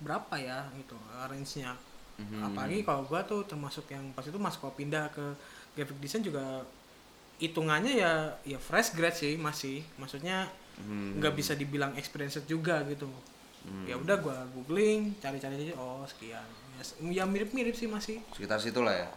berapa 0.00 0.34
ya 0.36 0.66
gitu 0.74 0.96
range 1.30 1.62
nya 1.62 1.72
Mhm. 2.14 2.46
apalagi 2.46 2.86
kalau 2.86 3.02
gue 3.04 3.20
tuh 3.26 3.42
termasuk 3.42 3.90
yang 3.90 4.14
pas 4.14 4.22
itu 4.22 4.38
mas 4.38 4.54
kalau 4.54 4.70
pindah 4.70 5.10
ke 5.10 5.34
graphic 5.74 5.98
design 5.98 6.22
juga 6.22 6.62
hitungannya 7.42 7.98
ya 7.98 8.12
ya 8.46 8.54
fresh 8.56 8.94
grad 8.94 9.10
sih 9.12 9.34
masih. 9.34 9.82
Maksudnya 9.98 10.46
Hmm. 10.78 11.18
nggak 11.18 11.34
bisa 11.34 11.58
dibilang 11.58 11.90
experience 11.98 12.38
juga 12.46 12.86
gitu. 12.86 13.10
Ya 13.86 13.98
udah 13.98 14.14
gua 14.22 14.46
googling 14.54 15.18
cari-cari 15.18 15.58
aja 15.58 15.74
oh 15.74 16.06
sekian 16.06 16.46
ya, 17.10 17.24
mirip-mirip 17.24 17.74
sih 17.74 17.88
masih. 17.90 18.22
Sekitar 18.34 18.58
situ 18.58 18.80
lah 18.82 18.94
ya? 18.94 19.08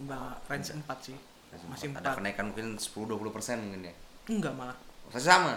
Enggak 0.00 0.40
range 0.48 0.70
4 0.74 1.06
sih. 1.06 1.16
Masih 1.68 1.92
ada 1.94 2.14
4 2.14 2.18
kenaikan 2.22 2.44
mungkin 2.52 2.78
10-20 2.78 3.36
persen 3.36 3.56
mungkin 3.60 3.90
ya? 3.90 3.94
Enggak 4.30 4.54
malah. 4.56 4.76
Masih 5.10 5.28
sama? 5.28 5.54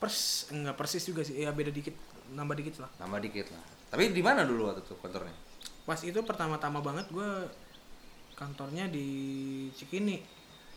Pers 0.00 0.50
enggak 0.52 0.76
persis 0.76 1.02
juga 1.04 1.22
sih. 1.26 1.40
Ya 1.42 1.50
beda 1.50 1.70
dikit 1.70 1.94
nambah 2.32 2.54
dikit 2.56 2.82
lah. 2.82 2.90
Nambah 3.02 3.20
dikit 3.22 3.48
lah. 3.50 3.64
Tapi 3.90 4.14
di 4.14 4.22
mana 4.22 4.46
dulu 4.46 4.70
waktu 4.70 4.86
itu 4.86 4.94
kantornya 5.02 5.50
pas 5.90 5.98
itu 6.06 6.22
pertama-tama 6.22 6.78
banget 6.78 7.10
gua 7.10 7.50
kantornya 8.38 8.86
di 8.86 9.08
Cikini. 9.74 10.22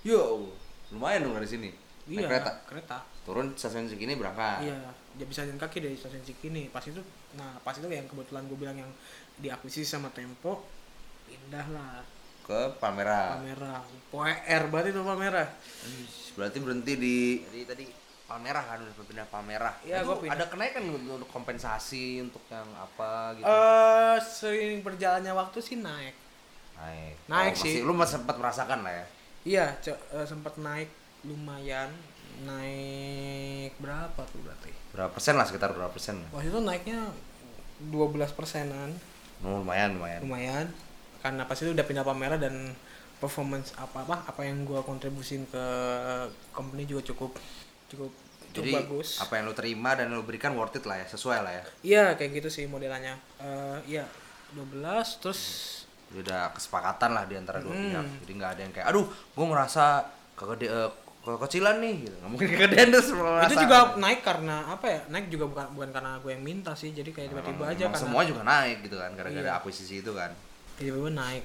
Yo 0.02 0.49
lumayan 0.90 1.30
dong 1.30 1.38
dari 1.38 1.45
sini. 1.45 1.69
Naik 2.10 2.18
iya 2.19 2.27
kereta. 2.27 2.52
kereta. 2.68 2.98
Turun 3.23 3.56
stasiun 3.56 3.88
segini 3.88 4.19
berangkat. 4.19 4.68
Iya, 4.68 4.91
dia 5.15 5.23
bisa 5.30 5.48
jalan 5.48 5.56
kaki 5.56 5.80
dari 5.80 5.95
stasiun 5.95 6.26
Cikini. 6.27 6.68
Pas 6.68 6.84
itu, 6.84 6.99
nah 7.40 7.56
pas 7.64 7.72
itu 7.72 7.88
yang 7.88 8.03
kebetulan 8.03 8.44
gue 8.52 8.57
bilang 8.60 8.76
yang 8.76 8.91
diakuisisi 9.35 9.88
sama 9.88 10.10
Tempo, 10.10 10.61
pindah 11.26 11.68
lah 11.69 12.01
ke 12.41 12.60
Palmerah 12.76 13.39
Palmerah. 13.39 13.81
PR 14.11 14.64
banget 14.68 14.91
itu 14.91 14.99
Palmerah. 15.01 15.47
Ih, 15.85 16.07
berarti 16.34 16.57
berhenti 16.60 16.93
di 16.95 17.18
jadi 17.41 17.64
tadi 17.65 17.85
Palmerah 18.23 18.64
kan 18.65 18.77
udah 18.80 18.93
pindah 18.99 19.27
Palmerah 19.27 19.73
Iya, 19.81 20.01
gua 20.01 20.15
pindah. 20.18 20.34
ada 20.34 20.45
kenaikan 20.45 20.84
untuk 20.88 21.27
kompensasi 21.27 22.19
untuk 22.19 22.43
yang 22.47 22.68
apa 22.73 23.34
gitu 23.34 23.43
Eh, 23.43 24.18
sering 24.19 24.80
berjalannya 24.80 25.31
waktu 25.31 25.60
sih 25.60 25.77
naik. 25.77 26.15
naik 26.76 27.15
naik 27.26 27.53
Oh, 27.53 27.60
sih. 27.60 27.73
masih- 27.73 27.84
lu 27.84 27.93
masih 27.93 28.14
sempat 28.18 28.35
merasakan 28.35 28.80
lah 28.81 28.93
ya 28.93 29.05
Iya, 29.43 29.65
co- 29.77 30.01
eh, 30.14 30.26
sempat 30.26 30.55
naik 30.57 30.88
lumayan. 31.23 31.91
Naik 32.43 33.76
berapa 33.77 34.22
tuh 34.26 34.39
berarti? 34.41 34.72
berapa 34.89 35.10
persen 35.10 35.34
lah 35.34 35.43
sekitar 35.43 35.69
berapa 35.69 35.89
persen 35.89 36.22
Waktu 36.30 36.47
itu 36.47 36.60
naiknya 36.60 36.99
12 37.84 38.30
persenan. 38.31 38.93
Oh, 39.41 39.60
lumayan 39.60 39.97
lumayan. 39.97 40.19
Lumayan. 40.22 40.65
Karena 41.19 41.43
pas 41.43 41.55
itu 41.55 41.72
udah 41.72 41.81
pindah 41.81 42.03
Palmerah 42.03 42.38
dan 42.38 42.76
performance 43.18 43.72
apa 43.76 44.03
apa 44.03 44.27
apa 44.27 44.41
yang 44.43 44.61
gua 44.64 44.84
kontribusin 44.84 45.47
ke 45.47 45.65
company 46.51 46.84
juga 46.84 47.07
cukup 47.07 47.31
cukup 47.88 48.11
cukup 48.51 48.68
jadi 48.68 48.72
bagus. 48.76 49.18
apa 49.18 49.39
yang 49.39 49.47
lu 49.47 49.55
terima 49.55 49.95
dan 49.95 50.11
lu 50.11 50.22
berikan 50.22 50.51
worth 50.53 50.76
it 50.76 50.84
lah 50.84 50.99
ya 50.99 51.07
sesuai 51.07 51.39
lah 51.39 51.53
ya. 51.53 51.64
Iya 51.81 52.03
kayak 52.14 52.31
gitu 52.38 52.49
sih 52.51 52.68
modelannya. 52.68 53.15
Eh 53.39 53.80
iya 53.89 54.05
12 54.51 54.84
terus 55.18 55.41
Jadi 56.11 56.30
udah 56.30 56.53
kesepakatan 56.53 57.10
lah 57.10 57.26
di 57.26 57.34
antara 57.34 57.57
dua 57.57 57.73
Hmm. 57.73 57.89
pihak. 57.89 58.05
Jadi 58.22 58.31
nggak 58.38 58.51
ada 58.53 58.61
yang 58.61 58.69
kayak, 58.69 58.88
aduh, 58.93 59.05
gue 59.10 59.45
ngerasa 59.49 59.85
kegede 60.38 60.68
eh, 61.23 61.31
kekecilan 61.33 61.75
nih, 61.79 61.93
gitu. 62.03 62.15
Nggak 62.19 62.29
mungkin 62.29 62.47
terus 62.91 63.07
merasa. 63.11 63.47
itu 63.47 63.55
juga 63.63 63.77
naik 63.95 64.19
karena 64.21 64.55
apa 64.67 64.85
ya 64.85 64.99
naik 65.07 65.25
juga 65.27 65.45
bukan 65.47 65.65
bukan 65.71 65.89
karena 65.91 66.11
gue 66.19 66.31
yang 66.31 66.43
minta 66.43 66.71
sih 66.75 66.91
jadi 66.91 67.09
kayak 67.09 67.31
tiba-tiba 67.31 67.63
aja 67.65 67.83
karena 67.87 67.99
semua 67.99 68.21
juga 68.23 68.41
naik 68.43 68.83
gitu 68.83 68.99
kan, 68.99 69.11
gara-gara 69.15 69.47
Iya. 69.47 69.55
akuisisi 69.57 70.03
itu 70.03 70.11
kan. 70.11 70.31
tiba-tiba 70.73 71.09
naik 71.09 71.43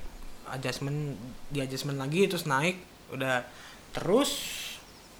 adjustment 0.48 1.14
di 1.48 1.60
adjustment 1.60 1.96
lagi 1.96 2.24
terus 2.26 2.44
naik 2.44 2.80
udah 3.12 3.44
terus 3.92 4.30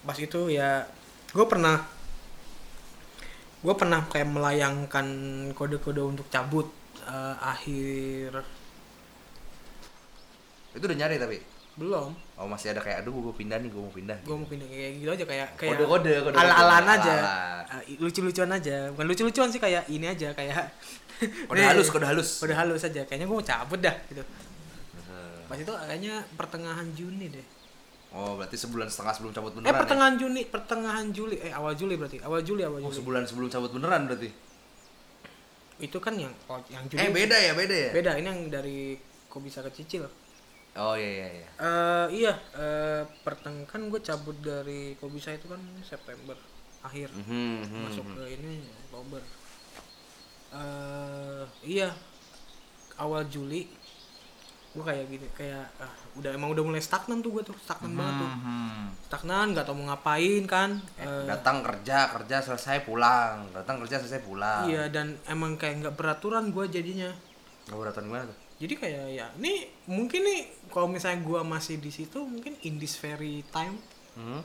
pas 0.01 0.15
itu 0.15 0.49
ya 0.49 0.89
gue 1.29 1.45
pernah 1.45 1.85
gue 3.59 3.75
pernah 3.75 4.07
kayak 4.07 4.25
melayangkan 4.25 5.07
kode-kode 5.53 6.01
untuk 6.01 6.25
cabut 6.27 6.67
eh, 7.03 7.35
akhir 7.37 8.41
Itu 10.69 10.85
udah 10.85 10.97
nyari 10.97 11.17
tapi. 11.17 11.37
Belum 11.79 12.11
Oh 12.35 12.45
masih 12.45 12.71
ada 12.71 12.79
kayak, 12.79 13.01
aduh 13.01 13.11
gue 13.11 13.33
pindah 13.33 13.57
nih, 13.57 13.67
gue 13.67 13.79
mau 13.79 13.89
pindah. 13.89 14.15
gue 14.19 14.31
mau 14.33 14.45
pindah 14.45 14.63
kayak 14.65 14.91
gitu 14.95 15.09
aja 15.09 15.25
kayak 15.25 15.47
kayak 15.55 15.75
Kode-kode, 15.75 16.13
kode-kode. 16.21 16.35
ala-alan 16.37 16.85
aja 16.89 17.13
Ala-ala. 17.17 17.79
Eh, 17.81 17.95
lucu-lucuan 17.97 18.47
aja 18.49 18.75
bukan 18.91 19.05
lucu-lucuan 19.05 19.47
sih 19.47 19.57
kayak 19.57 19.83
ini 19.87 20.05
aja 20.05 20.31
kayak 20.31 20.71
Kode 21.49 21.61
halus, 21.61 21.87
kode 21.87 22.05
halus. 22.05 22.39
kode 22.39 22.53
halus 22.53 22.79
aja 22.81 23.01
kayaknya 23.03 23.25
gue 23.25 23.35
mau 23.35 23.43
cabut 23.43 23.79
dah 23.79 23.95
gitu 24.05 24.23
pas 25.45 25.57
itu 25.57 25.67
kayaknya 25.67 26.21
pertengahan 26.35 26.87
Juni 26.93 27.27
deh 27.27 27.47
Oh 28.09 28.35
berarti 28.35 28.53
sebulan 28.55 28.85
setengah 28.85 29.13
sebelum 29.13 29.31
cabut 29.31 29.49
eh 29.49 29.55
beneran 29.55 29.69
ya? 29.69 29.79
pertengahan 29.79 30.15
Juni 30.15 30.41
pertengahan 30.43 31.05
Juli 31.09 31.35
eh 31.39 31.51
awal 31.51 31.73
Juli 31.73 31.93
berarti 31.93 32.17
awal 32.21 32.41
Juli 32.41 32.61
awal 32.61 32.79
Oh 32.79 32.85
Juli 32.85 32.95
sebulan 32.95 33.23
sebelum 33.23 33.47
cabut 33.47 33.71
beneran 33.71 34.05
berarti? 34.05 34.29
itu 35.79 35.97
kan 35.97 36.13
yang 36.13 36.33
oh, 36.45 36.59
yang 36.67 36.83
Juli 36.85 36.99
Eh 36.99 37.09
beda 37.09 37.33
ya, 37.35 37.51
beda 37.53 37.75
ya? 37.75 37.89
beda 37.91 38.11
ini 38.15 38.27
yang 38.27 38.41
dari 38.47 38.93
kok 39.25 39.39
bisa 39.39 39.61
kecicil 39.61 40.05
Oh 40.79 40.95
iya 40.95 41.09
iya 41.09 41.27
iya. 41.35 41.47
eh 41.59 42.07
iya 42.15 42.33
eh 42.55 43.03
perteng 43.21 43.63
kan 43.65 43.83
gue 43.85 43.99
cabut 43.99 44.37
dari 44.39 44.95
kok 44.95 45.11
bisa 45.11 45.29
itu 45.29 45.45
kan 45.45 45.59
September 45.81 46.39
akhir 46.79 47.11
Mhm, 47.11 47.27
mhm, 47.61 47.79
masuk 47.83 48.05
mhm. 48.05 48.15
ke 48.15 48.23
ini 48.33 48.53
Oktober 48.85 49.21
eh 50.49 51.43
iya 51.63 51.89
awal 52.95 53.27
Juli 53.27 53.69
gue 54.69 54.83
kayak 54.85 55.05
gini 55.07 55.27
kayak 55.33 55.65
ah, 55.77 55.89
udah 56.15 56.31
emang 56.31 56.53
udah 56.53 56.63
mulai 56.63 56.79
stagnan 56.79 57.19
tuh 57.19 57.35
gue 57.35 57.43
tuh 57.43 57.57
stagnan 57.57 57.91
banget 57.91 58.15
tuh 58.17 58.29
Mhm. 58.31 58.85
stagnan 59.03 59.47
nggak 59.51 59.65
tau 59.65 59.73
mau 59.73 59.85
ngapain 59.89 60.43
kan 60.45 60.69
Eh, 60.95 61.25
Datang 61.25 61.59
kerja, 61.59 62.07
kerja 62.09 62.37
selesai 62.39 62.83
pulang. 62.83 63.49
Datang 63.49 63.81
kerja 63.81 63.97
selesai 63.97 64.21
pulang. 64.21 64.63
iya 64.65 64.85
dan 64.87 65.17
emang 65.25 65.57
kayak 65.57 65.81
nggak 65.81 65.95
beraturan 65.95 66.49
gue 66.49 66.65
jadinya 66.67 67.09
Gak 67.65 67.77
beratan 67.77 68.03
gimana 68.05 68.23
tuh? 68.25 68.37
Jadi 68.59 68.73
kayak 68.75 69.03
ya 69.09 69.25
ini 69.33 69.53
mungkin 69.87 70.21
nih 70.21 70.39
kalau 70.67 70.85
misalnya 70.85 71.19
gue 71.19 71.39
masih 71.41 71.75
di 71.75 71.89
situ 71.89 72.19
mungkin 72.19 72.53
in 72.61 72.75
this 72.75 72.95
very 72.95 73.41
time 73.49 73.79
Mhm. 74.13 74.41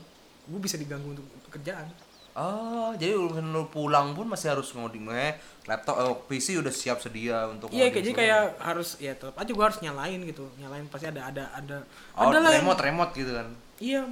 gue 0.47 0.61
bisa 0.61 0.77
diganggu 0.77 1.11
untuk 1.11 1.27
pekerjaan. 1.45 1.91
Oh, 2.33 2.91
jadi 2.93 3.11
lu 3.13 3.31
lu 3.31 3.63
pulang 3.69 4.11
pun 4.11 4.27
masih 4.27 4.51
harus 4.51 4.71
ngoding 4.71 5.07
eh, 5.09 5.39
laptop 5.65 5.95
eh, 5.97 6.15
PC 6.29 6.59
udah 6.59 6.71
siap 6.71 6.99
sedia 6.99 7.47
untuk 7.47 7.71
iya 7.71 7.87
jadi 7.89 8.11
kayak 8.11 8.43
harus 8.61 8.99
ya 8.99 9.15
tetap 9.15 9.35
aja 9.35 9.47
gue 9.47 9.65
harus 9.65 9.79
nyalain 9.81 10.19
gitu. 10.21 10.51
Nyalain 10.57 10.83
pasti 10.87 11.07
ada 11.07 11.27
ada 11.27 11.45
ada. 11.53 11.79
Oh, 12.13 12.29
ada 12.29 12.39
lah 12.39 12.51
yang- 12.51 12.63
remote 12.63 12.81
remote 12.81 13.13
gitu 13.13 13.33
kan. 13.33 13.49
iya 13.79 14.03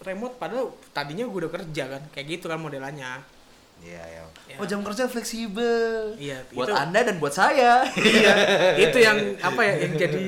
remote 0.00 0.34
padahal 0.36 0.70
tadinya 0.90 1.22
gue 1.24 1.38
udah 1.38 1.52
kerja 1.52 1.84
kan 1.88 2.02
kayak 2.10 2.26
gitu 2.32 2.46
kan 2.46 2.58
modelannya 2.58 3.22
Iya, 3.82 4.02
iya. 4.04 4.22
Ya. 4.44 4.56
Oh, 4.56 4.64
jam 4.64 4.80
kerja 4.80 5.04
fleksibel. 5.06 6.14
Iya, 6.14 6.44
buat 6.48 6.66
itu- 6.66 6.76
Anda 6.76 7.00
dan 7.02 7.16
buat 7.16 7.30
saya. 7.30 7.82
iya 7.96 8.34
itu 8.84 8.98
yang 8.98 9.16
apa 9.38 9.60
ya 9.60 9.74
yang 9.80 9.92
jadi 9.96 10.24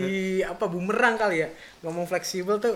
apa 0.46 0.64
bumerang 0.64 1.14
kali 1.14 1.38
ya 1.38 1.48
ngomong 1.80 2.04
fleksibel 2.04 2.56
tuh 2.56 2.74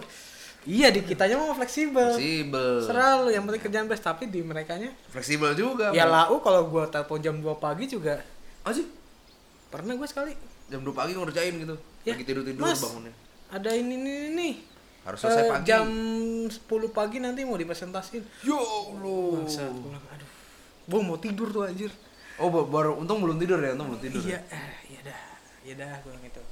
iya 0.64 0.88
di 0.88 1.00
kitanya 1.00 1.34
mau 1.34 1.52
fleksibel 1.52 2.12
fleksibel. 2.12 2.82
selalu 2.82 3.32
yang 3.32 3.42
penting 3.42 3.62
kerjaan 3.62 3.86
best 3.86 4.02
tapi 4.02 4.26
di 4.26 4.40
mereka 4.40 4.74
nya 4.74 4.92
Fleksibel 5.08 5.52
juga. 5.52 5.88
ya 5.90 6.04
lau 6.04 6.36
kalau 6.38 6.66
gue 6.66 6.84
telepon 6.86 7.18
jam 7.18 7.34
2 7.34 7.48
pagi 7.56 7.86
juga 7.86 8.20
Oh 8.60 8.70
sih, 8.70 8.84
pernah 9.66 9.94
gue 9.94 10.04
sekali 10.04 10.36
jam 10.66 10.80
2 10.80 10.92
pagi 10.92 11.12
ngerjain 11.12 11.54
gitu. 11.56 11.76
Ya, 12.02 12.12
Lagi 12.12 12.24
tidur-tidur 12.24 12.60
Mas. 12.60 12.76
bangunnya. 12.78 13.14
ada 13.48 13.70
ini 13.72 13.94
ini 13.96 14.12
ini 14.30 14.48
Harus 15.00 15.18
selesai 15.18 15.40
Eh, 15.40 15.50
pagi. 15.50 15.64
jam 15.64 15.86
10 16.44 16.52
pagi 16.90 17.16
nanti 17.16 17.40
mau 17.42 17.56
dipresentasin 17.56 18.20
Yo 18.42 18.58
Allah. 18.58 19.40
Gua 19.40 19.72
bilang, 19.72 20.04
aduh 20.06 20.17
gue 20.88 21.00
mau 21.04 21.20
tidur 21.20 21.52
tuh 21.52 21.68
anjir. 21.68 21.92
Oh, 22.38 22.48
ba- 22.48 22.64
baru 22.64 22.96
untung 22.96 23.20
belum 23.20 23.36
tidur 23.36 23.58
ya, 23.58 23.76
untung 23.76 23.92
belum 23.92 24.00
tidur. 24.00 24.22
iya 24.24 24.40
eh 24.48 24.72
ya 24.88 25.00
dah 25.04 25.20
ya 25.62 25.74
dah 25.76 25.94
gue 26.00 26.10
bilang 26.10 26.24
gitu. 26.24 26.42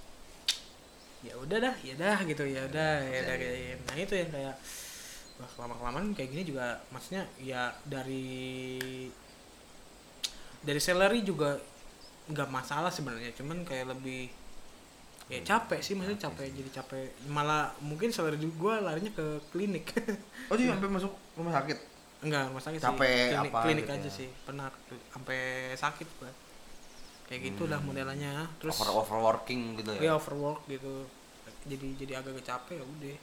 Ya 1.25 1.33
udah 1.35 1.59
dah 1.59 1.75
ya 1.81 1.95
dah 1.97 2.19
gitu 2.23 2.45
ya 2.45 2.61
udah 2.69 2.93
ya 3.03 3.19
udah 3.25 3.35
kayak 3.35 3.81
nah 3.89 3.95
itu 3.97 4.15
yang 4.15 4.31
kayak 4.31 4.55
wah 5.37 5.53
lama 5.61 5.75
kelamaan 5.77 6.07
kayak 6.13 6.29
gini 6.33 6.43
juga 6.45 6.81
maksudnya 6.89 7.25
ya 7.37 7.69
dari 7.85 8.25
dari 10.61 10.81
salary 10.81 11.21
juga 11.23 11.61
nggak 12.27 12.49
masalah 12.51 12.91
sebenarnya 12.91 13.31
cuman 13.39 13.63
kayak 13.63 13.95
lebih 13.95 14.27
ya 15.27 15.43
capek 15.43 15.83
sih 15.83 15.95
maksudnya 15.99 16.31
capek 16.31 16.47
jadi 16.55 16.71
capek. 16.83 17.07
Malah 17.27 17.75
mungkin 17.83 18.15
salary 18.15 18.39
gue 18.39 18.75
larinya 18.79 19.11
ke 19.11 19.27
klinik. 19.51 19.91
Oh, 20.47 20.55
jadi 20.55 20.71
sampai 20.75 20.91
masuk 20.91 21.11
rumah 21.35 21.51
sakit. 21.51 21.79
Enggak 22.19 22.49
rumah 22.49 22.63
sakit 22.63 22.81
Capek 22.81 23.05
sih 23.07 23.29
klinik, 23.29 23.51
apa 23.51 23.59
klinik 23.63 23.85
gitu 23.85 23.93
aja 23.93 24.03
ya. 24.03 24.13
sih 24.13 24.29
pernah 24.43 24.67
sampai 25.11 25.39
sakit 25.75 26.09
gua 26.17 26.33
kayak 27.27 27.41
gitu 27.45 27.63
lah 27.67 27.79
modelannya 27.79 28.47
terus 28.57 28.73
Over 28.75 28.91
overworking 28.97 29.77
gitu 29.77 29.91
ya 29.93 30.01
ya. 30.01 30.13
overwork 30.15 30.65
gitu 30.67 31.05
jadi 31.67 31.87
jadi 31.99 32.13
agak 32.23 32.41
capek 32.41 32.79
ya 32.79 32.85
udah 32.85 33.17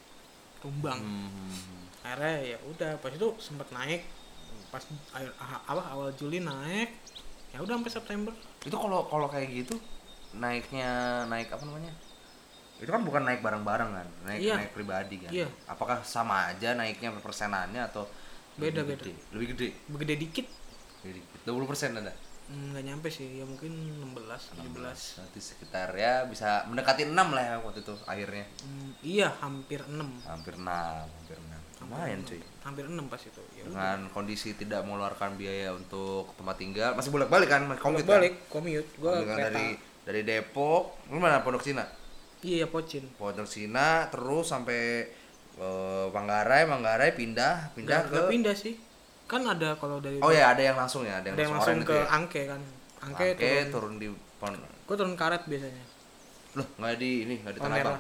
tumbang 0.60 1.00
Hmm. 1.00 1.88
akhirnya 2.04 2.36
ya 2.46 2.58
udah 2.66 2.92
pas 3.00 3.10
itu 3.10 3.28
sempat 3.38 3.68
naik 3.72 4.04
pas 4.70 4.84
akhir 5.12 5.32
ah- 5.38 5.64
apa 5.66 5.82
awal 5.90 6.12
Juli 6.14 6.40
naik 6.40 6.92
ya 7.50 7.60
udah 7.60 7.78
sampai 7.78 7.94
September 7.94 8.34
Itu 8.60 8.74
kalau 8.74 9.06
kalau 9.06 9.28
kayak 9.28 9.48
gitu 9.54 9.76
naiknya 10.34 10.90
naik 11.28 11.48
apa 11.48 11.62
namanya? 11.62 11.94
Itu 12.76 12.90
kan 12.90 13.04
bukan 13.04 13.22
naik 13.22 13.40
bareng-bareng 13.40 13.92
kan, 13.94 14.08
naik 14.24 14.40
Iya. 14.42 14.56
naik 14.58 14.72
pribadi 14.74 15.22
kan. 15.22 15.30
Iya. 15.30 15.46
Apakah 15.64 16.02
sama 16.02 16.50
aja 16.50 16.74
naiknya 16.74 17.14
persenannya 17.14 17.86
atau 17.86 18.10
Beda, 18.58 18.82
lebih 18.82 18.96
beda. 18.96 19.04
gede? 19.04 19.14
Lebih 19.34 19.48
gede. 19.56 19.68
begede 19.90 20.16
dikit 20.20 20.48
Lebih 21.04 21.14
dikit. 21.20 21.40
20% 21.46 22.00
ada. 22.00 22.14
Hmm, 22.44 22.76
nggak 22.76 22.84
nyampe 22.84 23.08
sih 23.08 23.40
ya 23.40 23.48
mungkin 23.48 23.72
16 24.04 24.60
17 24.60 25.24
Nanti 25.24 25.40
sekitar 25.40 25.96
ya 25.96 26.28
bisa 26.28 26.68
mendekati 26.68 27.08
6 27.08 27.16
lah 27.16 27.44
ya 27.44 27.56
waktu 27.64 27.80
itu 27.82 27.96
akhirnya. 28.04 28.46
Hmm, 28.68 28.92
iya 29.00 29.28
hampir 29.40 29.80
6 29.80 29.96
Hampir 30.28 30.54
6, 30.60 30.68
hampir 30.68 31.38
6. 31.40 31.88
Lumayan 31.88 32.20
cuy. 32.24 32.40
hampir 32.64 32.84
6 32.88 33.12
pas 33.12 33.20
itu 33.20 33.42
ya 33.56 33.64
udah. 33.64 33.72
Dengan 33.72 34.00
kondisi 34.12 34.56
tidak 34.56 34.84
mengeluarkan 34.84 35.36
biaya 35.36 35.72
untuk 35.72 36.32
tempat 36.36 36.56
tinggal, 36.60 36.96
masih 36.96 37.12
bolak-balik 37.12 37.48
kan, 37.52 37.64
masih 37.68 37.82
commute 37.84 38.08
balik 38.08 38.34
kan? 38.40 38.52
commute 38.52 38.90
gua 39.00 39.20
kan 39.20 39.36
kereta 39.36 39.48
dari 39.52 39.68
dari 40.04 40.22
Depok, 40.24 41.08
lu 41.12 41.20
mana 41.20 41.44
Pondok 41.44 41.64
Cina? 41.64 41.84
iya 42.44 42.68
pocin 42.68 43.08
Pondok 43.16 43.48
Cina 43.48 44.12
terus 44.12 44.52
sampai 44.52 45.08
eh, 45.56 46.06
Manggarai, 46.10 46.64
Manggarai 46.64 47.12
pindah, 47.12 47.72
pindah 47.72 48.00
Nggak- 48.00 48.08
ke 48.08 48.16
nggak 48.16 48.30
pindah 48.30 48.56
sih 48.56 48.76
kan 49.24 49.42
ada 49.42 49.74
kalau 49.76 49.98
dari 49.98 50.20
Oh 50.20 50.30
ya, 50.30 50.52
ada 50.52 50.62
yang 50.62 50.76
langsung 50.76 51.02
ya, 51.02 51.18
ada 51.18 51.26
yang, 51.26 51.34
ada 51.34 51.42
yang 51.42 51.54
langsung 51.56 51.80
ke 51.82 51.96
ya? 51.96 52.06
Angke 52.08 52.42
kan 52.46 52.62
Angke, 53.02 53.28
Angke, 53.32 53.52
turun, 53.68 53.72
turun 53.72 53.94
di 53.98 54.08
Pon 54.38 54.54
gue 54.56 54.96
turun 54.96 55.14
karet 55.14 55.44
biasanya 55.44 55.84
Loh, 56.54 56.68
nggak 56.76 56.94
di 56.96 57.12
ini, 57.24 57.36
nggak 57.40 57.54
di 57.54 57.60
Tanah. 57.60 57.78
Abang. 57.80 57.98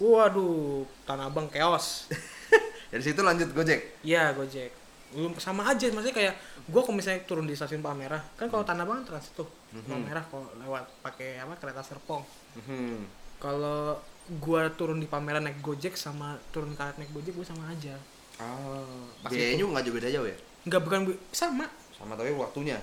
waduh 0.00 0.82
Tanah 1.02 1.26
Abang 1.26 1.46
chaos 1.48 2.08
Dari 2.90 3.00
situ 3.00 3.20
lanjut 3.20 3.48
Gojek. 3.50 4.02
Iya 4.02 4.32
Gojek 4.32 4.72
belum 5.12 5.36
sama 5.36 5.64
aja 5.66 5.84
maksudnya 5.86 6.12
kayak 6.14 6.34
gue 6.64 6.80
kalau 6.80 6.96
misalnya 6.96 7.20
turun 7.22 7.44
di 7.44 7.52
stasiun 7.52 7.80
Palmerah 7.80 8.24
kan 8.32 8.48
Hmm. 8.48 8.50
kalau 8.50 8.64
Tanah 8.64 8.82
Abang 8.82 9.00
transit 9.02 9.32
tuh 9.34 9.44
Palmerah 9.82 10.24
kalau 10.26 10.48
lewat 10.56 10.88
pakai 11.00 11.36
apa 11.36 11.52
kereta 11.54 11.80
Serpong 11.80 12.24
Hmm. 12.58 13.04
kalau 13.36 14.00
gua 14.34 14.70
turun 14.70 14.96
di 14.96 15.04
Palmerah 15.04 15.40
naik 15.40 15.60
Gojek 15.60 15.92
sama 15.92 16.34
turun 16.48 16.72
karet 16.72 16.96
naik 16.96 17.10
Gojek 17.10 17.32
gue 17.32 17.44
sama 17.44 17.66
aja 17.66 17.96
Ah, 18.34 18.80
Pas 19.20 19.28
biayanya 19.28 19.62
nggak 19.62 19.84
jauh 19.84 19.94
beda 19.94 20.08
jauh 20.10 20.24
ya? 20.24 20.36
nggak 20.62 20.80
bukan 20.80 21.00
bu- 21.04 21.20
sama 21.30 21.66
Sama 21.92 22.14
tapi 22.14 22.32
waktunya. 22.32 22.78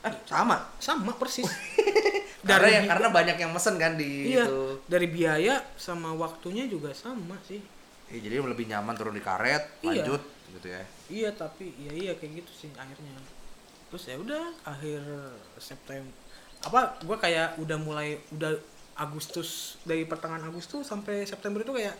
Eh, 0.00 0.14
sama. 0.24 0.68
sama 0.76 1.14
persis 1.14 1.46
Karena 2.42 2.58
Dari 2.60 2.70
yang 2.72 2.84
bi- 2.84 2.90
karena 2.90 3.08
banyak 3.08 3.36
yang 3.38 3.50
mesen 3.50 3.74
kan 3.76 3.94
di 3.94 4.30
iya 4.30 4.42
itu. 4.42 4.82
dari 4.84 5.06
biaya 5.06 5.62
sama 5.74 6.10
waktunya 6.12 6.66
juga 6.66 6.90
sama 6.92 7.38
sih 7.40 7.62
Iya, 8.08 8.18
jadi 8.20 8.34
lebih 8.44 8.66
nyaman 8.66 8.92
turun 8.92 9.14
di 9.14 9.22
karet, 9.22 9.80
Iya. 9.80 10.02
lanjut 10.02 10.22
gitu 10.52 10.68
ya. 10.68 10.82
iya 11.08 11.30
tapi 11.32 11.72
iya 11.74 11.92
iya 11.94 12.12
kayak 12.12 12.42
gitu 12.42 12.52
sih 12.52 12.70
akhirnya 12.74 13.16
terus 13.88 14.04
ya 14.04 14.16
udah 14.16 14.42
akhir 14.62 15.00
September 15.56 16.12
apa 16.60 16.80
gua 17.00 17.16
kayak 17.16 17.56
udah 17.56 17.76
mulai 17.76 18.08
udah 18.30 18.52
Agustus 18.96 19.80
dari 19.82 20.04
pertengahan 20.04 20.44
Agustus 20.44 20.84
sampai 20.84 21.24
September 21.24 21.64
itu 21.64 21.72
kayak 21.72 21.96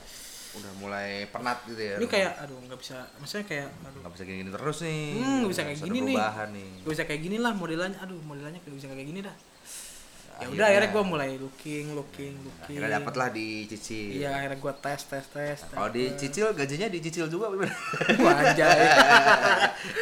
Udah 0.52 0.72
mulai 0.84 1.24
penat 1.32 1.64
gitu 1.64 1.80
ya. 1.80 1.96
ini 1.96 2.04
kayak 2.04 2.36
aduh 2.44 2.60
nggak 2.68 2.76
bisa 2.76 3.08
maksudnya 3.16 3.46
kayak 3.48 3.68
aduh. 3.88 4.00
Nggak 4.04 4.12
bisa 4.12 4.22
gini 4.28 4.50
terus 4.52 4.78
nih. 4.84 5.04
Hmm, 5.16 5.36
nggak 5.40 5.52
bisa 5.56 5.62
kayak 5.64 5.80
gini 5.80 5.98
nih. 6.04 6.16
nih. 6.52 6.68
gak 6.84 6.92
bisa 6.92 7.02
kayak 7.08 7.20
gini 7.24 7.36
lah 7.40 7.52
modelannya. 7.56 7.98
Aduh 8.04 8.20
modelannya 8.20 8.60
gak 8.60 8.76
bisa 8.76 8.86
kayak 8.92 9.08
gini 9.08 9.20
dah. 9.24 9.36
Ya 10.42 10.46
udah 10.50 10.66
akhirnya 10.74 10.90
gue 10.90 11.04
mulai 11.06 11.30
looking 11.38 11.86
looking 11.94 12.34
looking. 12.42 12.74
akhirnya 12.82 12.98
dapet 12.98 13.14
lah 13.14 13.28
dicicil 13.30 14.10
iya 14.10 14.30
akhirnya 14.34 14.58
gue 14.58 14.72
tes 14.82 15.00
tes 15.06 15.24
tes 15.30 15.58
kalau 15.70 15.88
dicicil 15.92 16.50
gajinya 16.50 16.88
dicicil 16.90 17.30
juga 17.30 17.46
bener 17.52 17.70
Wah, 18.18 18.34
anjay 18.42 18.90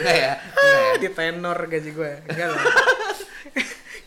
enggak 0.01 0.17
ya? 0.25 0.33
Enggak 0.41 0.81
ya? 0.81 0.93
Di 0.97 1.09
tenor 1.13 1.59
gaji 1.61 1.91
gue 1.93 2.13
enggak 2.25 2.47
lah 2.57 2.63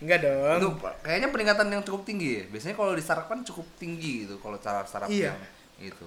enggak 0.04 0.20
dong. 0.22 0.60
Itu 0.60 0.70
kayaknya 1.02 1.30
peningkatan 1.32 1.68
yang 1.72 1.82
cukup 1.82 2.04
tinggi 2.04 2.30
ya. 2.38 2.44
Biasanya 2.52 2.76
kalau 2.76 2.92
di 2.92 3.04
startup 3.04 3.28
kan 3.28 3.40
cukup 3.42 3.66
tinggi 3.76 4.28
gitu 4.28 4.36
kalau 4.38 4.60
cara 4.60 4.84
startup 4.84 5.08
Iya. 5.08 5.32
yang 5.32 5.40
itu 5.90 6.06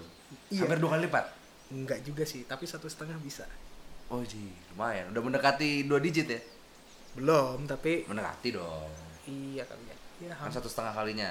Iya. 0.53 0.65
hampir 0.65 0.79
dua 0.79 0.91
kali 0.95 1.09
lipat 1.09 1.25
enggak 1.67 1.99
juga 2.07 2.23
sih 2.23 2.45
tapi 2.45 2.69
satu 2.69 2.87
setengah 2.87 3.17
bisa. 3.19 3.43
Oh 4.07 4.23
ji. 4.23 4.53
Lumayan. 4.77 5.11
Udah 5.11 5.23
mendekati 5.23 5.83
dua 5.83 5.99
digit 5.99 6.29
ya? 6.29 6.41
Belum 7.17 7.65
tapi 7.65 8.05
mendekati 8.07 8.55
dong. 8.55 8.91
Iya 9.27 9.65
kali 9.67 9.83
ya. 9.89 9.97
Ya, 10.17 10.33
kan 10.33 10.49
satu 10.49 10.69
setengah 10.69 10.95
kalinya. 10.95 11.31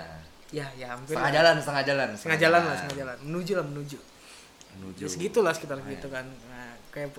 Ya, 0.53 0.69
ya 0.77 0.93
hampir 0.93 1.17
setengah 1.17 1.31
lah. 1.31 1.37
jalan 1.41 1.55
setengah 1.57 1.83
jalan 1.83 2.09
setengah 2.13 2.37
jalan 2.37 2.61
lah 2.61 2.75
setengah 2.77 2.97
jalan. 3.01 3.15
Menuju 3.25 3.51
lah 3.57 3.65
menuju. 3.65 3.97
Menuju. 4.77 5.01
Ya 5.01 5.09
segitulah 5.09 5.53
sekitar 5.55 5.79
gitu 5.81 6.07
kan. 6.11 6.25
Nah, 6.51 6.75
kayak 6.91 7.15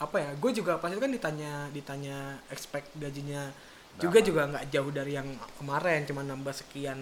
apa 0.00 0.16
ya? 0.16 0.30
Gue 0.40 0.50
juga 0.56 0.80
pas 0.80 0.88
itu 0.88 0.96
kan 0.96 1.12
ditanya 1.12 1.68
ditanya 1.70 2.40
expect 2.48 2.88
gajinya 2.96 3.52
juga 3.98 4.18
juga 4.22 4.42
nggak 4.46 4.64
jauh 4.70 4.90
dari 4.94 5.12
yang 5.18 5.26
kemarin 5.58 6.06
cuma 6.06 6.22
nambah 6.22 6.54
sekian 6.54 7.00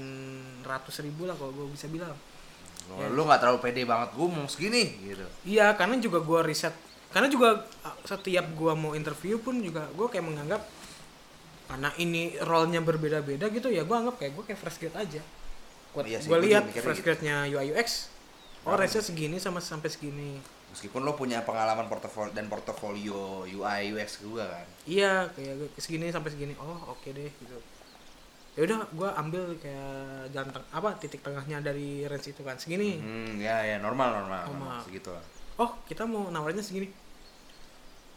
ratus 0.65 1.05
ribu 1.05 1.29
lah 1.29 1.37
kalau 1.37 1.53
gue 1.53 1.69
bisa 1.69 1.87
bilang. 1.87 2.17
Lu- 2.89 3.13
lu 3.13 3.23
nggak 3.29 3.41
terlalu 3.45 3.59
pede 3.61 3.83
banget 3.85 4.17
gue 4.17 4.27
mau 4.27 4.49
segini 4.49 4.97
gitu. 5.05 5.27
Iya 5.45 5.77
karena 5.77 6.01
juga 6.01 6.25
gue 6.25 6.41
riset 6.47 6.73
karena 7.13 7.29
juga 7.29 7.65
uh, 7.85 7.97
setiap 8.05 8.49
gue 8.53 8.73
mau 8.73 8.93
interview 8.97 9.37
pun 9.41 9.61
juga 9.61 9.85
gue 9.93 10.07
kayak 10.09 10.25
menganggap 10.25 10.63
karena 11.69 11.93
ini 12.01 12.33
role-nya 12.41 12.81
berbeda-beda 12.81 13.53
gitu 13.53 13.69
ya 13.69 13.85
gue 13.85 13.97
anggap 13.97 14.17
kayak 14.17 14.33
gue 14.33 14.45
kayak 14.49 14.61
fresh 14.61 14.79
grade 14.81 14.97
aja. 14.97 15.23
Gue 15.93 16.03
Iya 16.09 16.19
sih, 16.21 16.29
gue 16.29 16.39
lihat 16.49 16.65
fresh 16.73 17.01
gitu. 17.01 17.13
grade-nya 17.13 17.45
UI 17.49 17.73
UX 17.77 18.09
oh 18.65 18.77
range 18.77 19.01
segini 19.01 19.37
sama 19.41 19.61
sampai 19.61 19.89
segini 19.89 20.41
meskipun 20.79 21.03
lo 21.03 21.13
punya 21.13 21.43
pengalaman 21.43 21.91
portofolio 21.91 22.31
dan 22.31 22.47
portofolio 22.47 23.43
UI 23.43 23.91
UX 23.91 24.23
juga 24.23 24.47
kan. 24.47 24.67
Iya 24.87 25.27
kayak 25.35 25.53
gue 25.59 25.69
segini 25.75 26.15
sampai 26.15 26.31
segini. 26.31 26.55
Oh 26.55 26.95
oke 26.95 27.11
deh 27.11 27.27
gitu. 27.27 27.59
Ya 28.55 28.63
udah 28.63 28.87
gue 28.87 29.11
ambil 29.13 29.43
kayak 29.59 29.99
jalan 30.31 30.51
teng- 30.51 30.71
apa 30.71 30.95
titik 30.97 31.19
tengahnya 31.19 31.59
dari 31.59 32.07
range 32.07 32.31
itu 32.31 32.47
kan. 32.47 32.55
Segini. 32.55 32.95
Hmm 32.97 33.43
ya 33.43 33.59
ya 33.61 33.77
normal 33.79 34.23
normal, 34.23 34.47
normal. 34.47 34.71
Normal. 34.71 34.81
segitu 34.87 35.11
lah 35.11 35.25
oh 35.59 35.75
kita 35.85 36.07
mau 36.07 36.31
nawarnya 36.31 36.63
segini. 36.63 36.87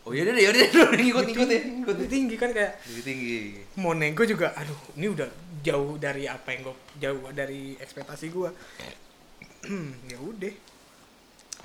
Oh 0.06 0.14
iya 0.14 0.22
deh 0.22 0.34
iya 0.34 0.54
deh 0.54 0.66
ngikut 1.02 1.26
ngikut 1.26 1.46
ya 1.46 1.62
ngikut 1.62 1.96
lebih 1.98 2.10
tinggi 2.10 2.36
kan 2.38 2.50
kayak 2.50 2.78
lebih 2.86 3.04
tinggi. 3.06 3.38
mau 3.78 3.94
nego 3.94 4.22
juga 4.22 4.54
aduh 4.54 4.78
ini 4.94 5.10
udah 5.10 5.30
jauh 5.62 5.98
dari 5.98 6.26
apa 6.26 6.46
yang 6.54 6.62
gue 6.66 6.76
jauh 6.98 7.22
dari 7.34 7.74
ekspektasi 7.78 8.30
gue 8.30 8.50
ya 10.14 10.18
udah. 10.18 10.54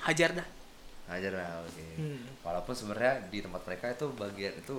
Hajar 0.05 0.37
dah 0.37 0.47
aja 1.07 1.29
lah 1.29 1.61
oke 1.61 1.85
Hmm. 1.95 2.19
walaupun 2.39 2.73
sebenarnya 2.73 3.25
di 3.25 3.39
tempat 3.39 3.61
mereka 3.63 3.85
itu 3.89 4.05
bagian 4.13 4.53
itu 4.53 4.77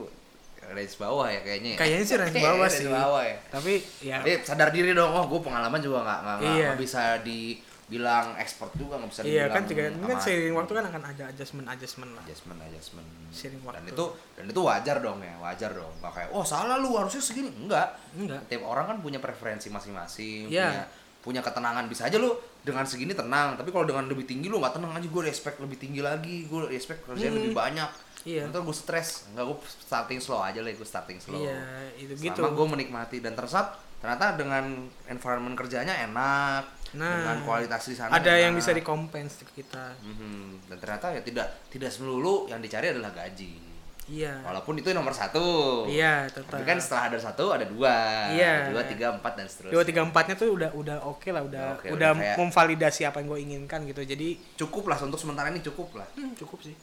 range 0.61 0.97
bawah 0.97 1.27
ya 1.27 1.41
kayaknya 1.41 1.71
ya. 1.71 1.79
kayaknya 1.79 2.05
sih 2.05 2.17
range 2.17 2.37
bawah 2.37 2.61
Range 2.63 2.77
sih 2.77 2.87
bawah 2.87 3.23
ya 3.23 3.37
tapi 3.49 3.73
ya 4.01 4.17
sadar 4.41 4.69
diri 4.69 4.93
dong, 4.93 5.09
oh 5.09 5.25
gue 5.27 5.41
pengalaman 5.41 5.79
juga 5.79 5.99
nggak 6.01 6.21
nggak 6.21 6.39
Iya. 6.53 6.71
bisa 6.75 7.03
dibilang 7.23 8.37
expert 8.37 8.69
juga 8.75 8.99
nggak 8.99 9.09
bisa 9.09 9.21
iya 9.23 9.49
dibilang 9.49 9.55
kan 9.55 9.63
juga 9.65 9.83
ini 9.83 9.97
kan 9.97 10.11
amat. 10.11 10.21
seiring 10.21 10.55
waktu 10.55 10.73
kan 10.75 10.85
akan 10.87 11.03
ada 11.07 11.25
adjustment 11.27 11.67
adjustment 11.67 12.11
lah 12.13 12.23
adjustment 12.23 12.59
adjustment 12.63 13.09
Seiring 13.29 13.61
dan 13.61 13.73
waktu. 13.81 13.91
itu 13.91 14.05
dan 14.35 14.45
itu 14.47 14.61
wajar 14.63 14.97
dong 14.99 15.19
ya 15.21 15.35
wajar 15.39 15.71
dong 15.73 15.93
nggak 15.97 16.13
kayak 16.13 16.29
oh 16.31 16.45
salah 16.45 16.77
lu 16.77 16.93
harusnya 16.93 17.19
segini 17.19 17.49
enggak 17.51 17.89
enggak 18.15 18.41
tiap 18.47 18.63
orang 18.63 18.85
kan 18.87 18.97
punya 18.99 19.19
preferensi 19.19 19.69
masing-masing 19.69 20.49
Iya. 20.49 20.69
punya 20.69 20.85
punya 21.29 21.45
ketenangan 21.45 21.85
bisa 21.85 22.09
aja 22.09 22.17
lu 22.17 22.33
dengan 22.65 22.89
segini 22.89 23.13
tenang 23.13 23.53
tapi 23.55 23.69
kalau 23.69 23.85
dengan 23.85 24.09
lebih 24.09 24.25
tinggi 24.25 24.49
lu 24.49 24.57
nggak 24.57 24.81
tenang 24.81 24.97
aja 24.97 25.05
gue 25.05 25.23
expect 25.29 25.61
lebih 25.61 25.77
tinggi 25.77 26.01
lagi 26.01 26.49
gue 26.49 26.73
expect 26.73 27.05
kerjaan 27.05 27.37
lebih 27.37 27.53
banyak. 27.53 27.91
Iya. 28.25 28.49
Ntar 28.49 28.65
gue 28.65 28.73
stres 28.73 29.29
nggak 29.31 29.45
gue 29.45 29.57
starting 29.85 30.19
slow 30.19 30.41
aja 30.41 30.65
lah 30.65 30.73
gue 30.73 30.89
starting 30.89 31.21
slow. 31.21 31.37
Iya 31.37 31.61
itu 32.01 32.17
gitu. 32.17 32.41
Selama 32.41 32.57
gue 32.57 32.67
menikmati 32.73 33.21
dan 33.21 33.37
tersat 33.37 33.77
ternyata 34.01 34.33
dengan 34.35 34.65
environment 35.07 35.53
kerjanya 35.53 35.93
enak 36.09 36.65
Nah, 36.89 37.21
dengan 37.21 37.45
kualitas 37.45 37.85
di 37.85 37.93
sana 37.93 38.17
ada 38.17 38.33
yang 38.33 38.57
enak. 38.57 38.65
bisa 38.65 38.73
dikompens 38.73 39.45
ke 39.45 39.61
kita 39.61 39.93
Mhm. 40.01 40.73
dan 40.73 40.77
ternyata 40.81 41.13
ya 41.13 41.21
tidak 41.21 41.69
tidak 41.69 41.93
melulu 42.01 42.49
yang 42.49 42.65
dicari 42.65 42.89
adalah 42.89 43.13
gaji 43.13 43.68
iya. 44.09 44.35
Walaupun 44.41 44.75
itu 44.75 44.89
nomor 44.91 45.13
satu. 45.13 45.45
Iya 45.85 46.27
tetap. 46.27 46.51
Tapi 46.51 46.65
kan 46.65 46.77
setelah 46.77 47.03
ada 47.07 47.19
satu 47.21 47.45
ada 47.51 47.63
dua. 47.63 47.95
Iya. 48.31 48.73
dua 48.73 48.83
tiga 48.83 49.13
empat 49.13 49.33
dan 49.35 49.47
seterusnya. 49.47 49.75
Dua 49.75 49.85
tiga 49.85 50.01
empatnya 50.03 50.35
tuh 50.35 50.49
udah 50.51 50.71
udah 50.73 50.97
oke 51.05 51.29
lah 51.29 51.43
udah 51.43 51.63
Oke, 51.77 51.89
udah 51.89 51.95
udah 51.95 52.11
kayak- 52.15 52.37
memvalidasi 52.37 53.03
apa 53.05 53.21
yang 53.21 53.29
gue 53.29 53.41
inginkan 53.41 53.81
gitu. 53.85 54.01
Jadi 54.03 54.29
cukup 54.57 54.89
lah 54.89 54.99
untuk 54.99 55.17
sementara 55.17 55.49
ini 55.49 55.61
cukup 55.61 55.95
lah. 55.95 56.09
Hmm, 56.13 56.33
cukup 56.35 56.59
sih. 56.61 56.75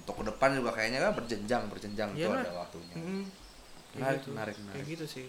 Untuk 0.00 0.16
ke 0.16 0.24
depan 0.26 0.52
juga 0.52 0.72
kayaknya 0.72 0.98
kan 1.00 1.12
berjenjang 1.14 1.62
berjenjang 1.66 2.08
itu 2.12 2.24
Iyalah. 2.24 2.42
ada 2.42 2.52
waktunya. 2.58 2.94
Hmm, 2.94 3.22
kayak 3.86 3.94
Menarik, 3.94 4.18
gitu. 4.18 4.30
menarik, 4.30 4.54
kayak 4.54 4.66
menarik. 4.66 4.86
gitu 4.88 5.04
sih 5.06 5.26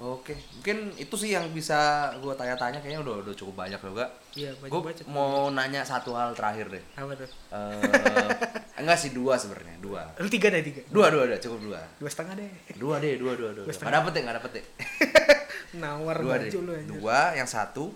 oke 0.00 0.32
mungkin 0.56 0.96
itu 0.96 1.12
sih 1.12 1.36
yang 1.36 1.52
bisa 1.52 2.08
gue 2.16 2.32
tanya-tanya 2.32 2.80
kayaknya 2.80 3.04
udah 3.04 3.20
udah 3.20 3.34
cukup 3.36 3.68
banyak 3.68 3.76
juga. 3.76 4.08
Iya 4.32 4.56
banyak 4.56 4.72
gue 4.72 4.80
baca 4.80 5.02
mau 5.12 5.52
nanya 5.52 5.84
satu 5.84 6.16
hal 6.16 6.32
terakhir 6.32 6.72
deh. 6.72 6.84
Apa 6.96 7.12
tuh? 7.12 7.28
Eh, 7.28 8.80
enggak 8.80 8.98
sih 8.98 9.12
dua 9.12 9.36
sebenarnya 9.36 9.76
dua. 9.84 10.08
Lu 10.16 10.32
tiga 10.32 10.48
deh 10.48 10.64
tiga. 10.64 10.80
Dua 10.88 11.12
dua 11.12 11.28
dua 11.28 11.36
cukup 11.36 11.60
dua. 11.68 11.80
Dua 12.00 12.08
setengah 12.08 12.34
deh. 12.40 12.50
Dua 12.80 12.96
deh 12.96 13.20
dua 13.20 13.36
dua 13.36 13.52
dua, 13.52 13.64
dua. 13.68 13.76
nggak 13.76 13.94
dapet 14.00 14.10
deh 14.16 14.22
nggak 14.24 14.36
dapet 14.40 14.50
deh. 14.56 14.64
Nawar 15.84 16.16
dua 16.24 16.34
deh. 16.40 16.50
lu 16.56 16.72
dua 16.96 17.36
yang 17.36 17.46
satu 17.46 17.92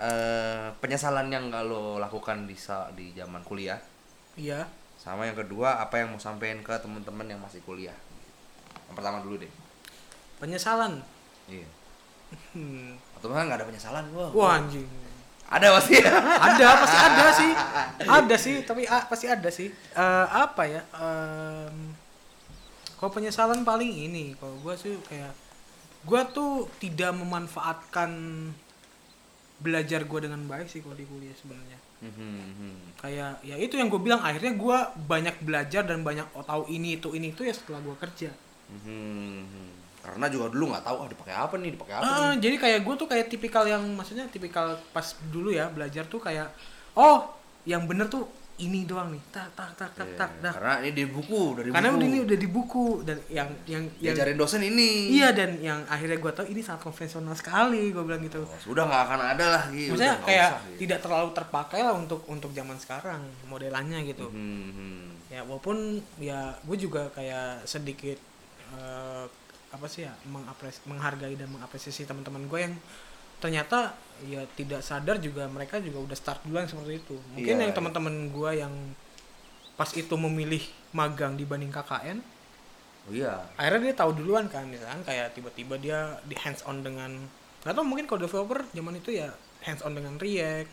eh 0.00 0.74
penyesalan 0.80 1.30
yang 1.30 1.52
nggak 1.52 1.64
lo 1.68 2.00
lakukan 2.00 2.48
di 2.48 2.56
di 2.96 3.06
zaman 3.12 3.44
kuliah. 3.44 3.78
Iya. 4.40 4.64
Sama 4.96 5.28
yang 5.28 5.36
kedua 5.36 5.84
apa 5.84 6.00
yang 6.00 6.16
mau 6.16 6.20
sampein 6.22 6.64
ke 6.64 6.72
teman-teman 6.80 7.28
yang 7.28 7.38
masih 7.38 7.60
kuliah. 7.68 7.94
Yang 8.88 8.96
pertama 8.96 9.20
dulu 9.20 9.44
deh. 9.44 9.52
Penyesalan 10.40 11.13
iya. 11.48 11.68
Hmm. 12.54 12.98
atau 13.18 13.30
kan 13.30 13.46
nggak 13.46 13.58
ada 13.62 13.68
penyesalan 13.68 14.04
gua 14.10 14.26
wah 14.34 14.58
anjing. 14.58 14.86
Ada 15.44 15.76
pasti. 15.76 16.00
Ada 16.00 16.66
pasti 16.80 16.98
ada 16.98 17.26
sih. 17.30 17.50
Ada 18.16 18.36
sih 18.40 18.54
tapi 18.64 18.82
ah, 18.88 19.04
pasti 19.04 19.26
ada 19.28 19.48
sih. 19.52 19.68
Eh, 19.70 20.26
apa 20.32 20.64
ya 20.64 20.82
Em, 20.96 21.92
kalau 22.96 23.20
penyesalan 23.20 23.60
paling 23.68 23.92
ini 23.92 24.32
kalau 24.40 24.56
gue 24.64 24.74
sih 24.80 24.96
kayak 25.04 25.36
gue 26.04 26.20
tuh 26.32 26.64
tidak 26.80 27.12
memanfaatkan 27.12 28.10
belajar 29.60 30.04
gue 30.04 30.20
dengan 30.24 30.40
baik 30.48 30.72
sih 30.72 30.80
kalau 30.80 30.96
di 30.96 31.04
kuliah 31.04 31.36
sebenarnya. 31.36 31.78
Mhm, 32.04 33.00
kayak 33.00 33.40
ya 33.44 33.56
itu 33.56 33.80
yang 33.80 33.88
gue 33.88 34.00
bilang 34.00 34.20
akhirnya 34.20 34.52
gue 34.52 34.78
banyak 35.08 35.36
belajar 35.40 35.88
dan 35.88 36.04
banyak 36.04 36.24
oh, 36.36 36.44
tahu 36.44 36.68
ini 36.68 37.00
itu 37.00 37.12
ini 37.16 37.32
itu 37.32 37.44
ya 37.44 37.52
setelah 37.52 37.80
gue 37.80 37.96
kerja. 37.96 38.32
Mhm. 38.72 39.73
Karena 40.04 40.28
juga 40.28 40.46
dulu 40.48 40.64
nggak 40.68 40.84
tahu 40.84 40.96
ah 40.98 41.08
dipakai 41.08 41.34
apa 41.34 41.54
nih 41.56 41.70
dipakai 41.72 41.94
apa 41.94 42.04
Ah, 42.04 42.12
nih? 42.30 42.36
jadi 42.38 42.56
kayak 42.60 42.80
gue 42.82 42.94
tuh 42.94 43.08
kayak 43.08 43.26
tipikal 43.26 43.64
yang 43.64 43.80
maksudnya 43.90 44.28
tipikal 44.28 44.66
pas 44.92 45.02
dulu 45.26 45.48
ya 45.48 45.66
belajar 45.66 46.04
tuh 46.04 46.20
kayak 46.20 46.52
oh 46.94 47.32
yang 47.64 47.84
bener 47.84 48.06
tuh 48.06 48.28
ini 48.54 48.86
doang 48.86 49.10
nih. 49.10 49.18
Tak 49.32 49.50
tak 49.50 49.74
tak 49.74 49.90
tak 49.90 50.06
Iya, 50.06 50.30
tak 50.38 50.52
karena 50.54 50.74
ini 50.78 50.90
di 50.94 51.04
buku 51.06 51.40
dari 51.58 51.68
karena 51.74 51.90
buku. 51.90 52.06
ini 52.06 52.16
udah 52.22 52.36
di 52.38 52.46
buku 52.48 52.84
dan 53.02 53.18
yang 53.26 53.50
yang 53.66 53.82
yang 53.98 54.14
diajarin 54.14 54.38
dosen 54.38 54.62
ini. 54.62 55.10
Iya 55.10 55.34
dan 55.34 55.58
yang 55.58 55.82
akhirnya 55.84 56.14
gue 56.14 56.30
tahu 56.30 56.46
ini 56.46 56.62
sangat 56.62 56.86
konvensional 56.86 57.34
sekali 57.34 57.90
gue 57.90 57.98
bilang 58.00 58.22
gitu. 58.22 58.46
Oh, 58.46 58.58
sudah 58.62 58.86
nggak 58.86 59.02
akan 59.02 59.20
ada 59.26 59.46
lagi 59.58 59.90
maksudnya 59.90 60.14
udah 60.14 60.22
kayak 60.22 60.50
usah, 60.52 60.62
gitu. 60.62 60.78
tidak 60.86 60.98
terlalu 61.02 61.28
terpakai 61.34 61.80
lah 61.82 61.94
untuk 61.96 62.20
untuk 62.28 62.50
zaman 62.52 62.78
sekarang 62.78 63.20
modelannya 63.44 63.98
gitu. 64.06 64.30
Mhm. 64.30 65.02
ya 65.26 65.42
walaupun 65.42 65.76
ya 66.16 66.54
gue 66.62 66.76
juga 66.78 67.10
kayak 67.10 67.66
sedikit 67.66 68.22
eh, 68.70 69.24
apa 69.74 69.86
sih 69.86 70.06
ya 70.06 70.14
mengapres 70.24 70.78
menghargai 70.84 71.34
dan 71.34 71.50
mengapresiasi 71.50 72.06
teman-teman 72.06 72.46
gue 72.46 72.60
yang 72.60 72.74
ternyata 73.36 73.92
ya 74.24 74.46
tidak 74.54 74.80
sadar 74.80 75.18
juga 75.18 75.44
mereka 75.46 75.76
juga 75.76 75.98
udah 76.00 76.14
start 76.14 76.46
duluan 76.46 76.64
seperti 76.64 77.02
itu. 77.02 77.18
Mungkin 77.34 77.42
Iya, 77.50 77.60
yang 77.60 77.72
iya. 77.74 77.76
teman-teman 77.76 78.14
gue 78.30 78.50
yang 78.54 78.74
pas 79.74 79.90
itu 79.90 80.14
memilih 80.14 80.62
magang 80.90 81.34
dibanding 81.34 81.68
KKN 81.68 82.22
oh 83.04 83.12
iya. 83.12 83.42
akhirnya 83.58 83.90
dia 83.90 83.96
tahu 83.98 84.14
duluan 84.14 84.46
kan 84.46 84.62
misalkan 84.64 85.02
kayak 85.02 85.34
tiba-tiba 85.34 85.74
dia 85.76 85.98
di 86.22 86.38
hands 86.38 86.62
on 86.62 86.80
dengan 86.80 87.10
nggak 87.60 87.74
tahu 87.74 87.82
mungkin 87.82 88.06
kalau 88.06 88.22
developer 88.22 88.62
zaman 88.70 88.94
itu 88.96 89.18
ya 89.18 89.34
hands 89.60 89.82
on 89.82 89.92
dengan 89.92 90.14
React 90.14 90.70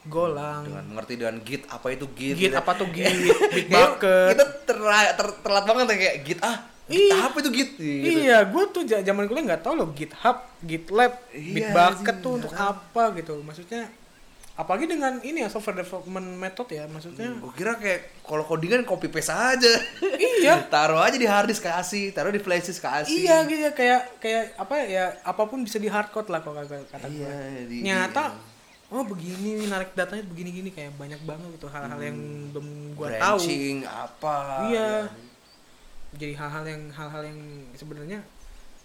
Golang. 0.00 0.64
Dengan 0.64 0.84
mengerti 0.88 1.14
dengan 1.14 1.36
git 1.44 1.68
apa 1.68 1.92
itu 1.92 2.08
git 2.16 2.32
Git 2.32 2.48
gitu. 2.48 2.56
apa 2.56 2.72
tuh 2.72 2.88
Git? 2.88 3.12
Bitbucket 3.54 4.32
kita 4.32 4.44
terla- 4.64 5.12
ter- 5.12 5.38
terlat 5.44 5.64
banget 5.68 5.84
ya 5.86 5.96
kayak 6.00 6.16
git 6.24 6.40
ah 6.40 6.56
Iya. 6.90 7.16
apa 7.24 7.36
itu 7.38 7.50
git 7.50 7.70
gitu. 7.74 8.18
Iya, 8.20 8.38
gue 8.44 8.62
tuh 8.68 8.82
zaman 8.84 9.24
kuliah 9.24 9.44
nggak 9.46 9.62
tahu 9.62 9.74
loh 9.76 9.88
GitHub, 9.90 10.36
GitLab, 10.60 11.12
Iya, 11.30 11.70
Bitbucket 11.70 12.12
sih, 12.12 12.20
tuh 12.20 12.32
untuk 12.34 12.50
tahu. 12.50 12.66
apa 12.68 13.02
gitu. 13.14 13.34
Maksudnya 13.38 13.82
apalagi 14.52 14.84
dengan 14.86 15.16
ini 15.20 15.40
ya 15.40 15.48
software 15.48 15.80
development 15.80 16.36
method 16.36 16.68
ya 16.68 16.84
maksudnya 16.84 17.32
Gue 17.32 17.48
kira 17.50 17.74
kayak 17.74 18.20
kalau 18.20 18.42
codingan 18.42 18.82
copy 18.82 19.06
paste 19.06 19.30
aja. 19.30 19.72
Iya. 20.12 20.66
taruh 20.74 20.98
aja 20.98 21.14
di 21.14 21.24
hard 21.24 21.46
disk 21.46 21.62
kasih, 21.62 22.10
taruh 22.10 22.28
di 22.28 22.38
flash 22.38 22.66
disk 22.66 22.80
kasih. 22.80 23.14
iya 23.14 23.40
gitu 23.42 23.56
ya, 23.58 23.70
kayak 23.70 24.00
kayak 24.18 24.44
apa 24.56 24.74
ya 24.82 25.04
apa 25.22 25.42
pun 25.44 25.60
bisa 25.60 25.76
di 25.76 25.86
hardcode 25.86 26.28
lah 26.28 26.38
kalau 26.38 26.58
kata 26.58 26.82
kata 26.86 27.06
gue 27.06 27.22
Iya, 27.22 27.64
di- 27.64 27.82
nyata 27.82 28.36
oh 28.90 29.00
begini 29.02 29.64
narik 29.64 29.94
datanya 29.94 30.26
begini 30.26 30.50
gini 30.52 30.70
kayak 30.70 30.92
banyak 30.92 31.22
banget 31.22 31.46
gitu 31.54 31.64
hal-hal 31.64 32.00
yang 32.02 32.18
belum 32.50 32.66
gua 32.92 33.06
tahu 33.14 33.38
Branching 33.38 33.86
apa. 33.86 34.36
iya 34.66 34.90
jadi 36.16 36.34
hal-hal 36.34 36.64
yang 36.66 36.82
hal-hal 36.90 37.22
yang 37.22 37.38
sebenarnya 37.74 38.18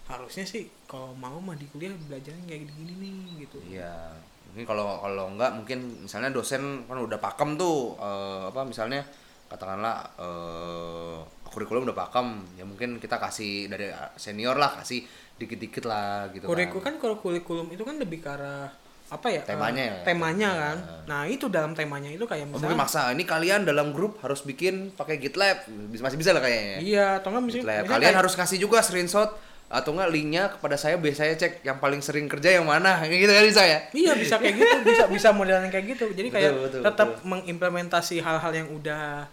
harusnya 0.06 0.46
sih 0.46 0.70
kalau 0.86 1.10
mau 1.18 1.42
mah 1.42 1.58
di 1.58 1.66
kuliah 1.66 1.90
belajarnya 2.06 2.46
kayak 2.46 2.70
gini-gini 2.70 2.94
nih 3.10 3.32
gitu 3.42 3.58
Iya. 3.66 4.14
Mungkin 4.54 4.62
kalau 4.62 5.02
kalau 5.02 5.34
enggak 5.34 5.50
mungkin 5.58 6.06
misalnya 6.06 6.30
dosen 6.30 6.86
kan 6.86 6.96
udah 6.96 7.18
pakem 7.18 7.58
tuh 7.58 7.98
eh, 7.98 8.42
apa 8.48 8.62
misalnya 8.62 9.02
katakanlah 9.50 9.96
eh 10.22 11.18
kurikulum 11.50 11.88
udah 11.88 11.96
pakem 11.96 12.44
ya 12.60 12.64
mungkin 12.68 13.00
kita 13.00 13.16
kasih 13.16 13.66
dari 13.72 13.88
senior 14.20 14.54
lah 14.60 14.76
kasih 14.82 15.02
dikit-dikit 15.40 15.88
lah 15.88 16.28
gitu 16.32 16.44
kurikulum 16.46 16.84
kan. 16.84 16.94
kan 16.94 17.00
kalau 17.00 17.16
kurikulum 17.18 17.72
itu 17.72 17.82
kan 17.82 17.96
lebih 17.96 18.20
ke 18.20 18.28
arah 18.28 18.68
apa 19.06 19.28
ya 19.28 19.38
Temanya 19.40 19.78
eh, 19.78 19.88
ya? 19.88 19.96
temanya 20.02 20.50
kan 20.52 20.76
nah 21.04 21.22
itu 21.24 21.46
dalam 21.46 21.72
temanya 21.72 22.10
itu 22.10 22.22
kayak 22.22 22.42
Oh, 22.44 22.50
mungkin 22.50 22.66
misalnya 22.66 22.78
maksa 22.80 23.00
ini 23.08 23.22
kalian 23.22 23.62
dalam 23.62 23.90
grup 23.90 24.18
harus 24.18 24.42
bikin 24.42 24.90
pakai 24.90 25.16
GitLab 25.16 25.62
Bisa- 25.88 26.02
masih 26.02 26.16
bisa 26.16 26.30
lah 26.30 26.40
kayaknya. 26.40 26.78
iya 26.80 27.06
atau 27.16 27.30
enggak 27.30 27.44
misalnya, 27.46 27.82
Kalian 27.82 28.02
kayak- 28.02 28.18
harus 28.18 28.34
kasih 28.34 28.58
juga 28.58 28.82
screenshot 28.82 29.30
atau 29.66 29.90
enggak 29.92 30.10
linknya 30.10 30.44
kepada 30.48 30.74
saya 30.74 30.94
biasanya 30.96 31.34
cek 31.36 31.62
yang 31.62 31.78
paling 31.78 31.98
sering 31.98 32.26
kerja 32.26 32.50
yang 32.52 32.66
mana 32.66 32.98
kayak 33.00 33.14
gitu 33.22 33.32
kan 33.32 33.44
bisa 33.44 33.62
ya 33.62 33.78
Iya 33.92 34.12
bisa 34.14 34.34
kayak 34.36 34.54
gitu, 34.56 34.76
bisa 34.84 35.04
bisa 35.08 35.28
modelan 35.30 35.66
kayak 35.68 35.86
gitu. 35.88 36.06
Jadi 36.08 36.28
kayak 36.28 36.50
Betul, 36.50 36.62
betul, 36.64 36.80
tetap 36.82 37.08
betul. 37.12 37.26
mengimplementasi 37.28 38.16
hal-hal 38.20 38.52
yang 38.52 38.68
udah 38.68 39.26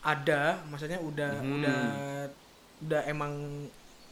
ada, 0.00 0.42
maksudnya 0.66 0.98
udah 0.98 1.30
Hmm. 1.32 1.54
udah 1.56 1.82
udah 2.80 3.00
emang 3.06 3.32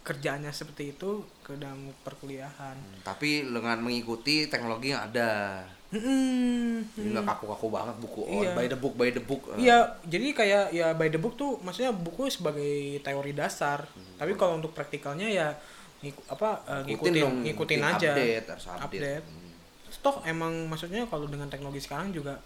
kerjaannya 0.00 0.48
seperti 0.48 0.92
itu 0.92 1.10
ke 1.40 1.54
dalam 1.54 1.92
perkuliahan. 2.00 2.76
tapi 3.02 3.44
dengan 3.44 3.78
mengikuti 3.78 4.46
teknologi 4.46 4.90
yang 4.90 5.04
ada 5.04 5.62
Hmm. 5.90 6.86
jadi 6.94 7.18
nggak 7.18 7.26
kaku-kaku 7.26 7.66
banget 7.66 7.98
buku 7.98 8.22
oh, 8.22 8.46
Iya. 8.46 8.54
by 8.54 8.66
the 8.70 8.78
book 8.78 8.94
by 8.94 9.10
the 9.10 9.18
book 9.18 9.42
Iya, 9.58 9.98
jadi 10.06 10.26
kayak 10.30 10.64
ya 10.70 10.94
by 10.94 11.10
the 11.10 11.18
book 11.18 11.34
tuh 11.34 11.58
maksudnya 11.66 11.90
buku 11.90 12.30
sebagai 12.30 13.02
teori 13.02 13.34
dasar. 13.34 13.90
Tapi 14.14 14.38
kalau 14.38 14.62
untuk 14.62 14.70
praktikalnya 14.70 15.26
ya 15.26 15.50
ngiku, 15.98 16.22
apa 16.30 16.62
eh, 16.64 16.82
ngikutin 16.86 17.12
dong, 17.18 17.34
ngikutin, 17.42 17.42
ngikutin 17.42 17.80
aja. 17.82 18.10
update, 18.14 18.46
harus 18.46 18.66
update. 18.70 19.24
Hmm. 19.26 19.50
Toh 19.98 20.16
emang 20.22 20.54
maksudnya 20.70 21.02
kalau 21.10 21.26
dengan 21.26 21.50
teknologi 21.50 21.82
sekarang 21.82 22.14
juga 22.14 22.38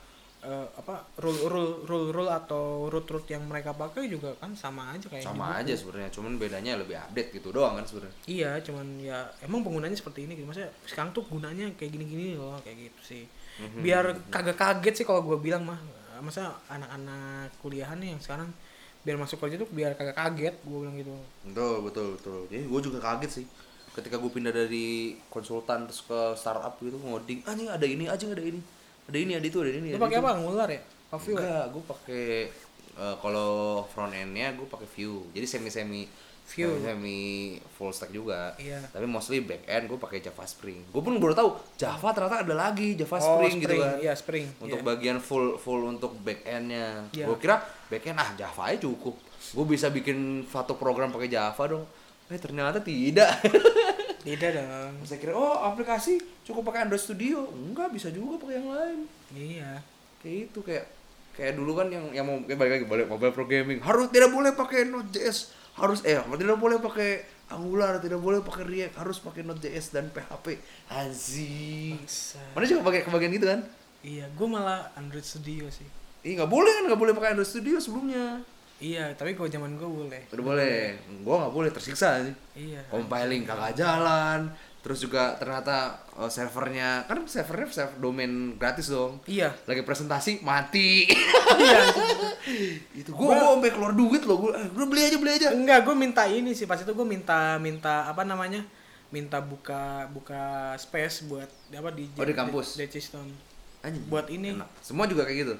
eh, 0.44 0.66
apa 0.76 1.08
rule 1.24 1.48
rule 1.48 1.72
rule 1.88 2.08
rule 2.12 2.30
atau 2.30 2.92
root 2.92 3.08
root 3.08 3.26
yang 3.32 3.42
mereka 3.48 3.72
pakai 3.72 4.06
juga 4.06 4.36
kan 4.36 4.52
sama 4.52 4.92
aja 4.92 5.08
kayak 5.08 5.24
sama 5.24 5.56
buku. 5.56 5.60
aja 5.64 5.72
sebenarnya 5.72 6.10
cuman 6.12 6.32
bedanya 6.36 6.72
lebih 6.76 7.00
update 7.00 7.40
gitu 7.40 7.48
doang 7.50 7.80
kan 7.80 7.84
sebenarnya 7.88 8.16
Iya, 8.28 8.50
cuman 8.60 8.86
ya 9.00 9.18
emang 9.40 9.64
penggunanya 9.64 9.96
seperti 9.96 10.28
ini 10.28 10.36
gitu. 10.36 10.46
Maksudnya 10.48 10.70
sekarang 10.84 11.10
tuh 11.16 11.24
gunanya 11.26 11.66
kayak 11.74 11.90
gini-gini 11.96 12.36
loh, 12.36 12.60
kayak 12.60 12.92
gitu 12.92 13.00
sih. 13.02 13.24
Mhm. 13.60 13.80
Biar 13.80 14.04
kagak 14.28 14.56
kaget 14.60 14.94
sih 15.02 15.06
kalau 15.08 15.24
gue 15.24 15.38
bilang 15.40 15.64
mah. 15.64 15.80
Masa 16.22 16.54
anak-anak 16.70 17.58
kuliahan 17.58 17.98
nih 17.98 18.14
yang 18.14 18.22
sekarang 18.22 18.48
biar 19.04 19.20
masuk 19.20 19.36
kerja 19.42 19.60
tuh 19.60 19.68
biar 19.68 19.92
kagak 19.98 20.16
kaget, 20.16 20.54
gue 20.64 20.78
bilang 20.80 20.96
gitu. 20.96 21.12
betul 21.44 21.84
betul 21.84 22.06
betul 22.16 22.40
jadi 22.48 22.64
gue 22.64 22.80
juga 22.80 22.98
kaget 23.04 23.30
sih 23.42 23.46
ketika 23.94 24.18
gue 24.18 24.30
pindah 24.32 24.50
dari 24.50 25.14
konsultan 25.30 25.86
terus 25.86 26.02
ke 26.02 26.20
startup 26.34 26.74
gitu 26.82 26.98
ngoding 26.98 27.46
anjing 27.46 27.70
ada 27.70 27.86
ini 27.86 28.10
aja 28.10 28.26
ada 28.26 28.42
ini 28.42 28.58
ada 29.04 29.16
ini 29.16 29.32
ada 29.34 29.44
itu 29.44 29.58
ada 29.58 29.70
ini 29.70 29.88
Lu 29.90 29.98
pakai 29.98 30.18
apa? 30.18 30.30
Angular 30.34 30.68
ya? 30.68 30.80
Oh, 31.08 31.16
Vue 31.16 31.30
ya? 31.30 31.38
enggak 31.38 31.64
gue 31.70 31.82
pakai 31.84 32.26
eh, 32.94 33.16
kalau 33.18 33.50
front 33.86 34.10
endnya 34.10 34.50
gue 34.50 34.64
pakai 34.64 34.88
Vue 34.88 35.30
jadi 35.30 35.44
semi 35.44 35.68
semi 35.68 36.02
Vue. 36.44 36.76
semi 36.76 37.20
full 37.70 37.88
stack 37.88 38.10
juga 38.10 38.52
Iya. 38.54 38.76
tapi 38.86 39.04
mostly 39.04 39.40
back 39.40 39.64
end 39.64 39.86
gue 39.86 39.96
pakai 39.96 40.20
Java 40.20 40.44
Spring 40.44 40.84
gue 40.84 41.00
pun 41.00 41.16
baru 41.16 41.32
tahu 41.32 41.48
Java 41.74 42.10
ternyata 42.10 42.42
ada 42.42 42.52
lagi 42.52 42.92
Java 42.94 43.16
Oh, 43.16 43.40
Spring, 43.40 43.56
gitu 43.58 43.74
kan 43.74 43.96
Iya, 43.96 44.12
Spring. 44.12 44.44
untuk 44.58 44.76
Iya. 44.76 44.86
bagian 44.86 45.18
full 45.18 45.56
full 45.56 45.86
untuk 45.86 46.12
back 46.18 46.44
endnya 46.44 47.08
Iya. 47.10 47.24
gue 47.24 47.36
kira 47.38 47.62
back 47.86 48.04
end 48.04 48.18
ah 48.18 48.30
Java 48.34 48.62
aja 48.66 48.76
cukup 48.78 49.16
gue 49.46 49.64
bisa 49.66 49.88
bikin 49.88 50.18
satu 50.44 50.74
program 50.74 51.08
pakai 51.08 51.28
Java 51.28 51.64
dong 51.66 51.84
eh 52.26 52.36
ternyata 52.36 52.76
tidak 52.78 53.40
Tidak 54.24 54.50
dong. 54.56 54.92
saya 55.04 55.20
kira 55.20 55.36
oh 55.36 55.60
aplikasi 55.68 56.16
cukup 56.48 56.72
pakai 56.72 56.88
Android 56.88 57.02
Studio. 57.04 57.44
Enggak 57.52 57.92
bisa 57.92 58.08
juga 58.08 58.40
pakai 58.40 58.56
yang 58.56 58.68
lain. 58.72 58.98
Iya. 59.36 59.72
kayak 60.24 60.48
itu 60.48 60.60
kayak 60.64 60.84
kayak 61.36 61.52
dulu 61.60 61.76
kan 61.76 61.92
yang 61.92 62.08
yang 62.16 62.24
mau 62.24 62.40
kayak 62.40 62.56
balik 62.56 62.72
lagi 62.80 62.86
balik 62.88 63.06
mobile 63.12 63.34
programming 63.36 63.82
harus 63.84 64.08
tidak 64.08 64.32
boleh 64.32 64.56
pakai 64.56 64.88
Node.js 64.88 65.52
harus 65.76 66.00
eh 66.06 66.16
tidak 66.16 66.56
boleh 66.56 66.80
pakai 66.80 67.34
Angular 67.52 68.00
tidak 68.00 68.20
boleh 68.24 68.40
pakai 68.40 68.64
React. 68.64 68.94
Harus 68.96 69.20
pakai 69.20 69.44
Node.js 69.44 69.92
dan 69.92 70.08
PHP 70.08 70.56
Anjing. 70.88 72.00
Mana 72.56 72.64
juga 72.64 72.82
pakai 72.88 73.00
kebagian 73.04 73.32
gitu 73.36 73.46
kan? 73.46 73.60
Iya, 74.04 74.28
gue 74.32 74.48
malah 74.48 74.92
Android 74.96 75.24
Studio 75.24 75.68
sih. 75.68 75.86
Ih 76.24 76.40
nggak 76.40 76.48
boleh 76.48 76.72
kan 76.72 76.82
nggak 76.88 77.00
boleh 77.00 77.12
pakai 77.12 77.36
Android 77.36 77.48
Studio 77.48 77.76
sebelumnya 77.76 78.40
Iya, 78.84 79.04
tapi 79.14 79.32
kalau 79.32 79.48
zaman 79.48 79.72
gue 79.74 79.88
boleh. 79.88 80.20
udah 80.28 80.44
boleh 80.44 80.76
gua 81.20 81.34
nggak 81.40 81.54
boleh 81.54 81.70
tersiksa 81.70 82.20
sih 82.20 82.34
Iya. 82.54 82.84
compiling 82.86 83.42
kagak 83.42 83.72
jalan 83.74 84.52
terus 84.78 85.00
juga 85.00 85.32
ternyata 85.34 85.96
eh, 86.12 86.28
servernya 86.28 87.08
kan 87.08 87.24
servernya 87.24 87.64
server 87.66 87.96
domain 87.96 88.28
gratis 88.54 88.92
dong 88.92 89.24
Iya. 89.24 89.56
lagi 89.64 89.80
presentasi 89.80 90.44
mati 90.44 91.08
Iya. 91.56 91.80
itu 93.00 93.08
gua 93.10 93.32
gua 93.32 93.56
sampai 93.56 93.70
keluar 93.70 93.92
duit 93.92 94.20
loh 94.22 94.36
gua 94.38 94.52
eh, 94.54 94.68
gua 94.68 94.84
beli 94.84 95.02
aja 95.02 95.16
beli 95.16 95.32
aja 95.32 95.48
Enggak, 95.50 95.80
gue 95.82 95.94
minta 95.96 96.22
ini 96.26 96.52
sih. 96.52 96.64
Pas 96.64 96.76
itu 96.76 96.90
gue 96.90 97.06
minta 97.06 97.56
minta 97.58 98.04
apa 98.04 98.20
namanya? 98.22 98.60
Minta 99.08 99.38
buka 99.38 100.04
buka 100.10 100.42
space 100.76 101.24
buat 101.24 101.48
apa 101.70 101.88
di 101.88 102.04
Oh, 102.12 102.22
di 102.22 102.34
kampus? 102.34 102.76
Di. 102.76 102.84
Anjing, 103.80 104.04
Buat 104.06 104.28
ini. 104.28 104.52
enak. 104.52 104.68
semua 104.80 105.04
juga 105.04 105.24
kayak 105.24 105.38
gitu 105.40 105.54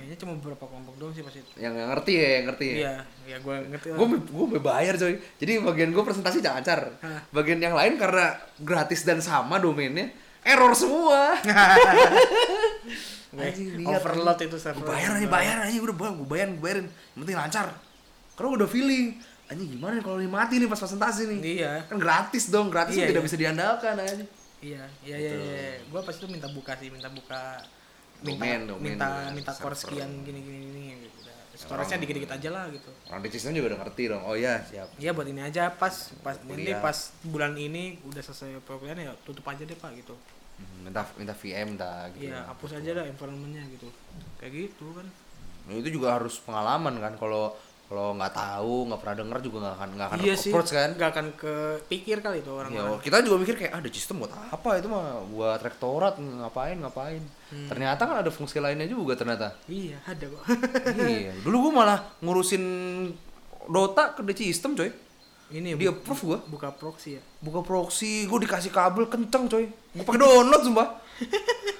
Kayaknya 0.00 0.16
cuma 0.16 0.32
beberapa 0.40 0.64
kelompok 0.64 0.94
doang 0.96 1.12
sih 1.12 1.20
pas 1.20 1.34
itu. 1.36 1.50
yang 1.60 1.76
ngerti 1.76 2.12
ya 2.16 2.28
yang 2.40 2.44
ngerti 2.48 2.64
ya? 2.66 2.76
Iya, 2.80 2.94
ya 3.28 3.36
gue 3.44 3.56
ngerti. 3.68 3.86
gue 3.92 4.06
gue 4.32 4.60
bayar 4.64 4.94
coy. 4.96 5.14
Jadi 5.36 5.52
bagian 5.60 5.90
gue 5.92 6.02
presentasi 6.08 6.40
lancar. 6.40 6.80
Bagian 7.28 7.60
yang 7.60 7.76
lain 7.76 8.00
karena 8.00 8.40
gratis 8.56 9.04
dan 9.04 9.20
sama 9.20 9.60
domainnya 9.60 10.08
error 10.40 10.72
semua. 10.72 11.36
Gue 13.30 13.46
Anjing, 13.46 13.78
lihat, 13.78 14.02
overload 14.02 14.38
itu 14.42 14.58
server. 14.58 14.82
Bayar 14.90 15.14
aja 15.14 15.28
bayar 15.30 15.56
aja 15.62 15.78
udah 15.78 15.94
bang 15.94 16.14
gue 16.18 16.26
bayarin 16.26 16.52
gue 16.58 16.62
bayarin. 16.66 16.86
Yang 16.90 17.20
penting 17.22 17.38
lancar. 17.38 17.66
Karena 18.34 18.46
gua 18.50 18.58
udah 18.58 18.70
feeling. 18.70 19.06
Anjing 19.46 19.68
gimana 19.78 19.92
nih 19.98 20.02
kalau 20.02 20.18
ini 20.18 20.30
mati 20.30 20.54
nih 20.58 20.66
pas 20.66 20.78
presentasi 20.82 21.30
nih? 21.30 21.38
Iya. 21.62 21.72
kan 21.86 21.98
gratis 22.02 22.50
dong 22.50 22.70
gratis 22.74 22.94
Iya, 22.98 23.06
kan 23.06 23.10
tidak 23.14 23.22
iya. 23.22 23.28
bisa 23.30 23.36
diandalkan 23.38 23.94
aja 23.98 24.14
Iya, 24.60 24.84
iya, 25.06 25.16
iya, 25.16 25.32
iya. 25.38 25.70
Gue 25.86 26.00
pas 26.02 26.14
itu 26.14 26.26
minta 26.26 26.46
buka 26.50 26.74
sih, 26.76 26.90
minta 26.92 27.08
buka 27.08 27.62
minta 28.20 28.36
Domain, 28.36 28.60
domain 28.68 28.82
minta 28.84 29.06
juga, 29.08 29.32
minta 29.32 29.52
core 29.56 29.76
sekian 29.76 30.10
gini 30.22 30.40
gini 30.44 30.58
gini 30.68 30.80
gitu. 31.04 31.18
Storage-nya 31.60 31.98
dikit-dikit 32.00 32.32
aja 32.40 32.48
lah 32.56 32.64
gitu. 32.72 32.88
orang 33.12 33.20
di 33.20 33.30
sistem 33.36 33.52
juga 33.52 33.76
udah 33.76 33.80
ngerti 33.84 34.02
dong 34.08 34.22
oh 34.24 34.32
iya 34.32 34.64
siap 34.64 34.88
Iya 34.96 35.10
buat 35.12 35.28
ini 35.28 35.40
aja 35.44 35.68
pas 35.68 35.92
pas 36.24 36.36
ini 36.48 36.72
pas 36.80 36.96
bulan 37.20 37.52
ini 37.52 38.00
udah 38.08 38.22
selesai 38.24 38.64
perkuliahan 38.64 39.00
ya 39.08 39.12
tutup 39.28 39.44
aja 39.44 39.62
deh 39.68 39.76
pak 39.76 39.92
gitu. 40.00 40.16
Hmm, 40.56 40.88
minta 40.88 41.04
minta 41.20 41.32
VM 41.36 41.76
minta 41.76 42.08
gitu 42.16 42.32
Iya 42.32 42.48
hapus 42.48 42.70
aja 42.80 42.90
dah 43.00 43.04
environmentnya 43.04 43.64
gitu. 43.76 43.88
Kayak 44.40 44.52
gitu 44.56 44.86
kan. 44.96 45.06
Nah, 45.68 45.76
itu 45.76 45.88
juga 45.92 46.16
harus 46.16 46.40
pengalaman 46.40 46.96
kan 46.96 47.12
kalau 47.20 47.52
kalau 47.90 48.14
nggak 48.14 48.30
tahu 48.32 48.86
nggak 48.86 49.00
pernah 49.00 49.16
denger 49.18 49.38
juga 49.42 49.56
nggak 49.60 49.74
akan 49.74 49.88
nggak 49.90 50.08
akan 50.08 50.18
iya 50.20 50.34
sih. 50.34 50.48
approach 50.48 50.70
kan 50.70 50.90
Gak 50.94 51.10
akan 51.10 51.26
kepikir 51.34 52.16
kali 52.18 52.38
itu 52.38 52.48
orang 52.48 52.70
Ya, 52.70 52.86
orang. 52.86 53.02
kita 53.02 53.18
juga 53.20 53.36
mikir 53.36 53.54
kayak 53.56 53.72
ada 53.74 53.88
sistem 53.88 54.22
buat 54.22 54.30
apa 54.30 54.70
itu 54.78 54.86
mah 54.86 55.04
buat 55.26 55.58
rektorat 55.58 56.14
ngapain 56.16 56.78
ngapain 56.78 57.22
Hmm. 57.50 57.66
ternyata 57.66 57.98
kan 58.00 58.16
ada 58.16 58.30
fungsi 58.30 58.56
lainnya 58.56 58.86
juga 58.86 59.12
ternyata 59.12 59.58
Iya 59.66 59.98
ada 60.04 60.22
kok. 60.22 60.42
iya 61.02 61.34
dulu 61.42 61.66
gua 61.66 61.72
malah 61.76 61.98
ngurusin 62.20 62.62
Dota 63.66 64.14
ke 64.14 64.22
DC 64.22 64.46
sistem 64.46 64.72
coy 64.72 64.86
ini 65.50 65.74
dia 65.74 65.90
approve 65.90 66.22
gua 66.24 66.38
buka 66.46 66.70
proxy 66.70 67.18
ya. 67.18 67.22
buka 67.40 67.58
proxy 67.60 68.22
gua 68.24 68.38
dikasih 68.38 68.70
kabel 68.70 69.04
kenceng 69.04 69.44
coy 69.46 69.66
gua 69.66 70.04
pakai 70.04 70.20
download 70.20 70.62
sumpah 70.62 70.88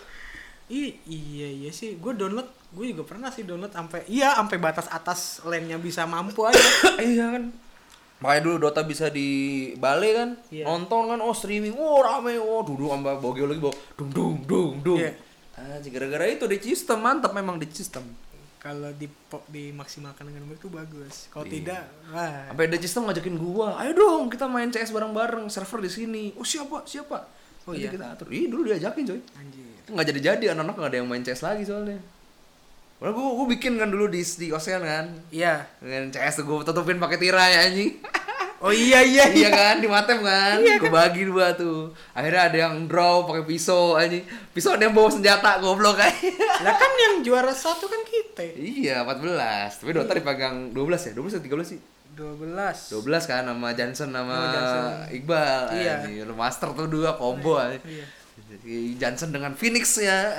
I, 0.71 0.83
iya 1.05 1.49
iya 1.51 1.71
sih. 1.71 1.99
Gue 1.99 2.15
download, 2.15 2.47
gue 2.71 2.85
juga 2.89 3.03
pernah 3.05 3.29
sih 3.29 3.43
download 3.43 3.71
sampai 3.71 4.07
iya 4.07 4.33
sampai 4.33 4.57
batas 4.57 4.87
atas 4.87 5.43
LAN-nya 5.43 5.77
bisa 5.77 6.07
mampu 6.07 6.47
aja. 6.47 6.63
iya 7.03 7.27
kan 7.31 7.51
makanya 8.21 8.43
dulu 8.45 8.57
Dota 8.61 8.85
bisa 8.85 9.09
di 9.09 9.29
Bale 9.75 10.13
kan 10.13 10.31
Iya. 10.49 10.69
nonton 10.69 11.09
kan 11.09 11.19
oh 11.19 11.33
streaming 11.33 11.73
oh 11.73 12.05
rame 12.05 12.37
oh 12.37 12.61
duduk 12.61 12.93
sama 12.93 13.17
bawa 13.17 13.33
geol 13.33 13.49
lagi 13.49 13.65
bawa 13.65 13.73
dung 13.97 14.11
dung 14.13 14.35
dung 14.45 14.73
dung 14.79 15.01
Iya. 15.01 15.17
Anjing, 15.57 15.89
gara-gara 15.91 16.29
itu 16.29 16.45
di 16.45 16.61
sistem 16.61 17.01
mantap 17.01 17.33
memang 17.33 17.57
di 17.57 17.65
sistem 17.67 18.05
Kalau 18.57 18.93
di 18.93 19.09
dimaksimalkan 19.49 20.21
dengan 20.23 20.45
baik 20.47 20.61
itu 20.61 20.69
bagus. 20.69 21.33
Kalau 21.33 21.49
Iya. 21.49 21.53
tidak, 21.57 21.83
wah. 22.13 22.45
sampai 22.53 22.69
di 22.69 22.79
sistem 22.79 23.03
ngajakin 23.09 23.35
gua 23.35 23.69
ayo 23.81 23.93
dong 23.97 24.29
kita 24.29 24.45
main 24.45 24.69
CS 24.69 24.93
bareng-bareng 24.93 25.49
server 25.49 25.81
di 25.81 25.91
sini 25.91 26.25
oh 26.37 26.45
siapa 26.45 26.85
siapa 26.85 27.25
Oh 27.71 27.73
Nanti 27.73 27.87
iya? 27.87 27.95
kita 27.95 28.07
atur. 28.11 28.27
Ih, 28.35 28.51
dulu 28.51 28.67
diajakin 28.67 29.03
coy. 29.07 29.21
Anjir. 29.39 29.63
Nggak 29.87 30.07
jadi-jadi 30.11 30.45
anak-anak 30.51 30.75
nggak 30.75 30.91
ada 30.91 30.99
yang 30.99 31.07
main 31.07 31.23
CS 31.23 31.41
lagi 31.41 31.63
soalnya. 31.63 32.03
Padahal 32.99 33.15
gue 33.15 33.29
gue 33.33 33.47
bikin 33.55 33.73
kan 33.79 33.89
dulu 33.89 34.11
di 34.11 34.21
di 34.27 34.51
Ocean 34.51 34.83
kan. 34.83 35.07
Iya. 35.31 35.71
Dengan 35.79 36.11
CS 36.11 36.43
gue 36.43 36.59
tutupin 36.67 36.99
pakai 36.99 37.17
tirai 37.17 37.53
anjing. 37.63 37.93
Oh 38.61 38.69
iya 38.69 39.01
iya 39.01 39.25
iya 39.33 39.49
kan 39.49 39.81
di 39.81 39.89
matem 39.89 40.21
kan 40.21 40.61
gue 40.61 40.93
bagi 40.93 41.25
dua 41.25 41.57
tuh 41.57 41.97
akhirnya 42.13 42.53
ada 42.53 42.59
yang 42.69 42.85
draw 42.85 43.25
pakai 43.25 43.49
pisau 43.49 43.97
anjing 43.97 44.21
pisau 44.53 44.77
ada 44.77 44.85
yang 44.85 44.93
bawa 44.93 45.09
senjata 45.09 45.65
goblok 45.65 45.97
kan 45.97 46.13
Lah 46.69 46.77
kan 46.77 46.93
yang 46.93 47.25
juara 47.25 47.57
satu 47.57 47.89
kan 47.89 48.05
kita. 48.05 48.53
iya 48.53 49.01
14 49.09 49.81
tapi 49.81 49.97
Dota 49.97 50.13
dipegang 50.13 50.77
12 50.77 50.77
ya 50.77 51.13
12 51.17 51.41
atau 51.41 51.57
13 51.57 51.73
sih 51.73 51.81
12. 52.21 53.01
12 53.01 53.31
kan 53.31 53.43
sama 53.49 53.69
Johnson 53.73 54.09
sama 54.13 54.35
Sama 54.37 54.47
Johnson. 54.53 54.85
Iqbal 55.17 55.63
Iya. 55.73 55.95
Lu 56.29 56.35
master 56.37 56.69
tuh 56.77 56.87
dua 56.87 57.17
combo 57.17 57.57
anjing. 57.57 57.81
Iya. 57.89 58.07
Johnson 59.01 59.33
dengan 59.33 59.57
Phoenix 59.57 59.97
ya. 59.97 60.37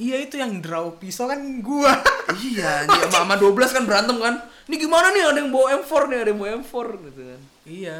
Iya 0.00 0.16
itu 0.24 0.40
yang 0.40 0.64
draw 0.64 0.96
pisau 0.96 1.28
kan 1.28 1.40
gua. 1.60 1.92
iya 2.46 2.86
anjing 2.86 3.10
sama, 3.10 3.34
sama 3.34 3.34
12 3.36 3.76
kan 3.76 3.84
berantem 3.84 4.16
kan 4.16 4.34
ini 4.70 4.76
gimana 4.86 5.10
nih 5.10 5.22
ada 5.26 5.38
yang 5.42 5.50
bawa 5.50 5.82
M4 5.82 5.92
nih 6.06 6.18
ada 6.22 6.28
yang 6.30 6.38
bawa 6.38 6.50
M4 6.62 6.74
gitu 7.10 7.20
kan 7.26 7.40
iya. 7.66 7.98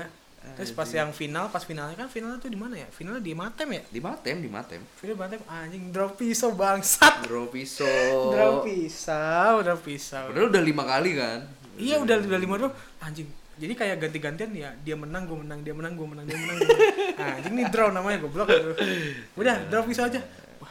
Terus 0.56 0.72
pas 0.72 0.88
yang 0.88 1.12
final, 1.12 1.52
pas 1.52 1.60
finalnya 1.60 1.92
kan 2.00 2.08
finalnya 2.08 2.40
tuh 2.40 2.48
di 2.48 2.56
mana 2.56 2.72
ya? 2.72 2.88
Finalnya 2.88 3.20
di 3.20 3.36
Matem 3.36 3.68
ya? 3.76 3.82
di 3.92 4.00
matem 4.00 4.36
di 4.40 4.48
matem 4.48 4.80
Final 4.96 5.16
Matem 5.20 5.40
anjing 5.44 5.92
draw 5.92 6.16
pisau 6.16 6.56
bangsat. 6.56 7.28
draw 7.28 7.44
pisau 7.52 8.32
Draw 8.32 8.64
pisau, 8.64 9.60
draw 9.60 9.76
pisau. 9.76 10.32
Padahal 10.32 10.48
udah 10.48 10.62
lima 10.64 10.88
kali 10.88 11.12
kan 11.12 11.44
Iya 11.80 11.96
udah 12.04 12.16
udah 12.20 12.40
lima 12.40 12.54
draw 12.60 12.72
anjing. 13.00 13.28
Jadi 13.60 13.72
kayak 13.76 13.96
ganti-gantian 14.00 14.50
ya, 14.56 14.72
dia 14.80 14.96
menang, 14.96 15.28
gue 15.28 15.36
menang, 15.36 15.60
dia 15.60 15.76
menang, 15.76 15.92
gue 15.92 16.06
menang, 16.08 16.24
dia 16.24 16.32
menang. 16.32 16.56
Gua 16.64 16.64
menang. 16.64 17.16
Nah, 17.20 17.32
anjing 17.40 17.54
nih 17.60 17.66
draw 17.68 17.88
namanya 17.92 18.18
goblok. 18.24 18.48
Udah, 19.36 19.56
draw 19.68 19.84
pisau 19.84 20.08
aja. 20.08 20.20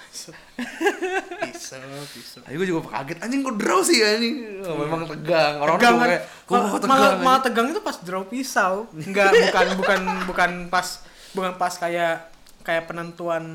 Pisau, 0.10 1.78
pisau. 2.14 2.42
Ayo 2.50 2.56
gue 2.62 2.68
juga 2.70 2.90
kaget 2.90 3.18
anjing 3.22 3.42
kok 3.46 3.56
draw 3.62 3.82
sih 3.86 4.02
anjing. 4.02 4.62
Oh, 4.66 4.78
memang 4.86 5.06
tegang. 5.06 5.62
Orang 5.62 5.78
tegang 5.78 5.94
tuh 5.94 6.02
kan 6.02 6.10
kayak 6.10 6.24
kok 6.46 6.58
tegang. 6.58 6.90
malah, 6.90 7.10
anjing?" 7.10 7.26
malah 7.26 7.42
tegang 7.46 7.68
itu 7.70 7.82
pas 7.82 7.98
draw 8.02 8.24
pisau 8.26 8.74
enggak 8.94 9.30
bukan 9.34 9.68
bukan 9.78 10.00
bukan 10.30 10.52
pas 10.70 10.88
bukan 11.34 11.52
pas 11.58 11.74
kayak 11.78 12.29
kayak 12.60 12.86
penentuan 12.86 13.46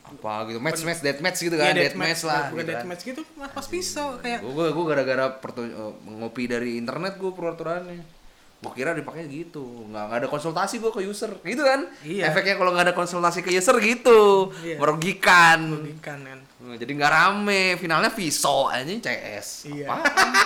apa 0.00 0.32
gitu 0.46 0.58
match 0.58 0.82
match 0.82 1.00
death 1.00 1.20
match 1.20 1.38
gitu 1.40 1.54
kan 1.54 1.70
Iya, 1.70 1.86
death 1.86 1.96
match 1.96 2.22
lah 2.22 2.50
bukan 2.50 2.58
gitu 2.58 2.68
death 2.68 2.78
kan. 2.78 2.88
match 2.88 3.02
gitu 3.04 3.20
pas, 3.32 3.50
pas 3.50 3.66
pisau 3.66 4.08
kayak 4.18 4.40
Gue 4.42 4.66
gue 4.68 4.84
gara-gara 4.84 5.26
pertu- 5.32 5.64
eh, 5.64 5.92
ngopi 6.04 6.44
dari 6.44 6.76
internet 6.76 7.16
gue 7.16 7.30
peraturannya. 7.30 8.18
Gue 8.58 8.74
kira 8.74 8.90
dipakai 8.90 9.30
gitu, 9.30 9.62
nggak 9.86 10.04
nggak 10.04 10.18
ada 10.18 10.28
konsultasi 10.28 10.82
gue 10.82 10.90
ke 10.90 10.98
user, 11.00 11.30
gitu 11.40 11.62
kan? 11.62 11.86
Iya. 12.02 12.26
Efeknya 12.26 12.58
kalau 12.58 12.74
nggak 12.74 12.90
ada 12.90 12.96
konsultasi 12.96 13.38
ke 13.38 13.54
user 13.54 13.78
gitu, 13.78 14.50
Iya. 14.58 14.82
merugikan. 14.82 15.78
merugikan 15.78 16.18
kan 16.20 16.38
Nah, 16.58 16.74
Jadi 16.74 16.90
nggak 16.90 17.06
rame, 17.08 17.78
finalnya 17.78 18.10
Viso 18.10 18.66
anjing 18.66 18.98
CS. 18.98 19.70
Iya. 19.70 19.94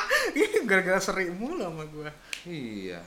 Gara-gara 0.68 1.00
seri 1.00 1.32
mulu 1.32 1.64
sama 1.64 1.88
gua 1.88 2.12
iya. 2.44 3.00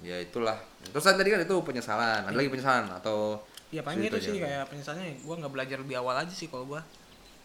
Ya 0.00 0.16
itulah. 0.18 0.56
Terus 0.82 1.04
tadi 1.04 1.28
kan 1.28 1.40
itu 1.40 1.54
penyesalan. 1.60 2.24
Ada 2.24 2.32
lagi 2.32 2.48
penyesalan 2.48 2.88
atau 2.94 3.44
ya 3.74 3.82
paling 3.82 4.06
itu 4.06 4.18
sih 4.22 4.38
kayak 4.38 4.70
penyesalannya 4.70 5.18
gua 5.20 5.34
nggak 5.42 5.52
belajar 5.52 5.76
lebih 5.76 5.96
awal 5.98 6.14
aja 6.14 6.30
sih 6.30 6.46
kalau 6.46 6.62
gua 6.64 6.80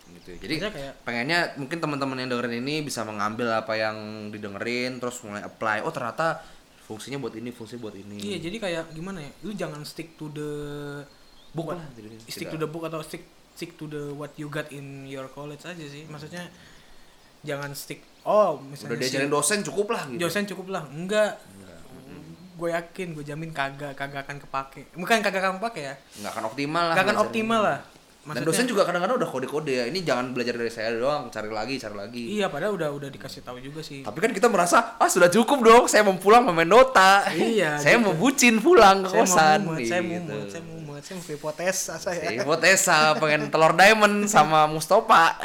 gitu. 0.09 0.37
Jadi 0.37 0.53
Maksudnya 0.55 0.73
kayak- 0.73 0.95
pengennya 1.01 1.39
mungkin 1.55 1.77
teman-teman 1.77 2.17
yang 2.17 2.29
dengerin 2.29 2.55
ini 2.59 2.75
bisa 2.81 3.01
mengambil 3.01 3.49
apa 3.51 3.73
yang 3.73 3.97
didengerin 4.29 4.97
terus 4.97 5.21
mulai 5.21 5.41
apply. 5.41 5.81
Oh 5.81 5.89
ternyata 5.89 6.41
fungsinya 6.81 7.17
buat 7.17 7.33
ini, 7.33 7.49
fungsinya 7.49 7.81
buat 7.83 7.93
ini. 7.93 8.17
iya 8.17 8.37
jadi 8.37 8.57
kayak 8.57 8.83
gimana 8.91 9.21
ya 9.21 9.29
lu 9.41 9.53
jangan 9.53 9.81
stick 9.83 10.13
to 10.15 10.29
the 10.29 10.49
Book 11.49 11.73
lah, 11.73 11.81
stick 12.23 12.45
Tidak. 12.45 12.53
to 12.53 12.61
the 12.61 12.69
book 12.69 12.85
atau 12.85 13.01
stick 13.01 13.25
stick 13.57 13.73
to 13.73 13.85
the 13.85 14.13
what 14.13 14.29
you 14.37 14.45
got 14.47 14.69
in 14.69 15.03
your 15.03 15.25
college 15.27 15.65
aja 15.65 15.81
sih 15.81 16.05
maksudnya 16.05 16.45
jangan 17.41 17.73
stick 17.73 18.05
oh 18.21 18.61
misalnya 18.61 18.93
Udah 18.93 19.01
diajarin 19.01 19.31
dosen 19.31 19.59
cukup 19.61 19.87
lah 19.89 20.05
gitu. 20.07 20.21
dosen 20.21 20.45
cukup 20.45 20.69
lah 20.69 20.85
enggak 20.85 21.41
gue 22.59 22.69
yakin 22.75 23.07
gue 23.15 23.23
jamin 23.23 23.55
kagak 23.55 23.95
kagak 23.95 24.27
akan 24.27 24.37
kepake. 24.43 24.91
Bukan 24.99 25.23
kagak 25.23 25.39
akan 25.39 25.63
kepake 25.63 25.81
ya. 25.87 25.95
Nggak 26.19 26.31
akan 26.35 26.43
optimal 26.51 26.83
lah. 26.91 26.95
kagak 26.99 27.05
akan 27.07 27.17
optimal 27.23 27.61
lah 27.63 27.79
Dan 28.31 28.43
dosen 28.43 28.65
juga 28.65 28.83
kadang-kadang 28.83 29.17
udah 29.17 29.27
kode-kode 29.27 29.71
ya. 29.71 29.85
Ini 29.85 29.99
jangan 30.01 30.29
belajar 30.29 30.53
dari 30.53 30.69
saya 30.69 30.93
doang, 30.93 31.27
cari 31.27 31.47
lagi, 31.47 31.75
cari 31.75 31.95
lagi. 31.95 32.23
iya 32.31 32.45
padahal 32.45 32.73
udah 32.73 32.89
udah 32.91 33.09
dikasih 33.09 33.41
tahu 33.41 33.57
juga 33.59 33.79
sih 33.79 34.01
Tapi 34.01 34.17
kan 34.17 34.31
kita 34.31 34.45
merasa, 34.45 34.95
ah 34.95 35.05
sudah 35.05 35.27
cukup 35.27 35.59
dong, 35.59 35.83
saya 35.85 36.01
mau 36.01 36.13
pulang 36.15 36.41
mau 36.41 36.51
main 36.51 36.65
Dota. 36.65 37.25
Iya, 37.29 37.77
saya 37.83 37.95
gitu. 37.95 38.03
mau 38.03 38.13
bucin 38.13 38.57
pulang 38.57 39.01
ke 39.01 39.09
saya 39.09 39.17
mau 39.17 39.25
kosan. 39.25 39.59
mumet 39.65 39.83
saya 39.83 40.01
mau 40.01 40.11
gitu. 40.11 40.31
mumet 40.31 40.49
saya 40.49 40.61
mau 40.61 40.73
mumet 40.75 41.01
saya 41.01 41.15
mau 41.15 41.25
hipotesa 41.25 41.93
saya 41.95 42.21
Hipotesa 42.33 42.97
pengen 43.15 43.41
telur 43.47 43.73
diamond 43.73 44.15
sama 44.25 44.65
Mustafa. 44.65 45.39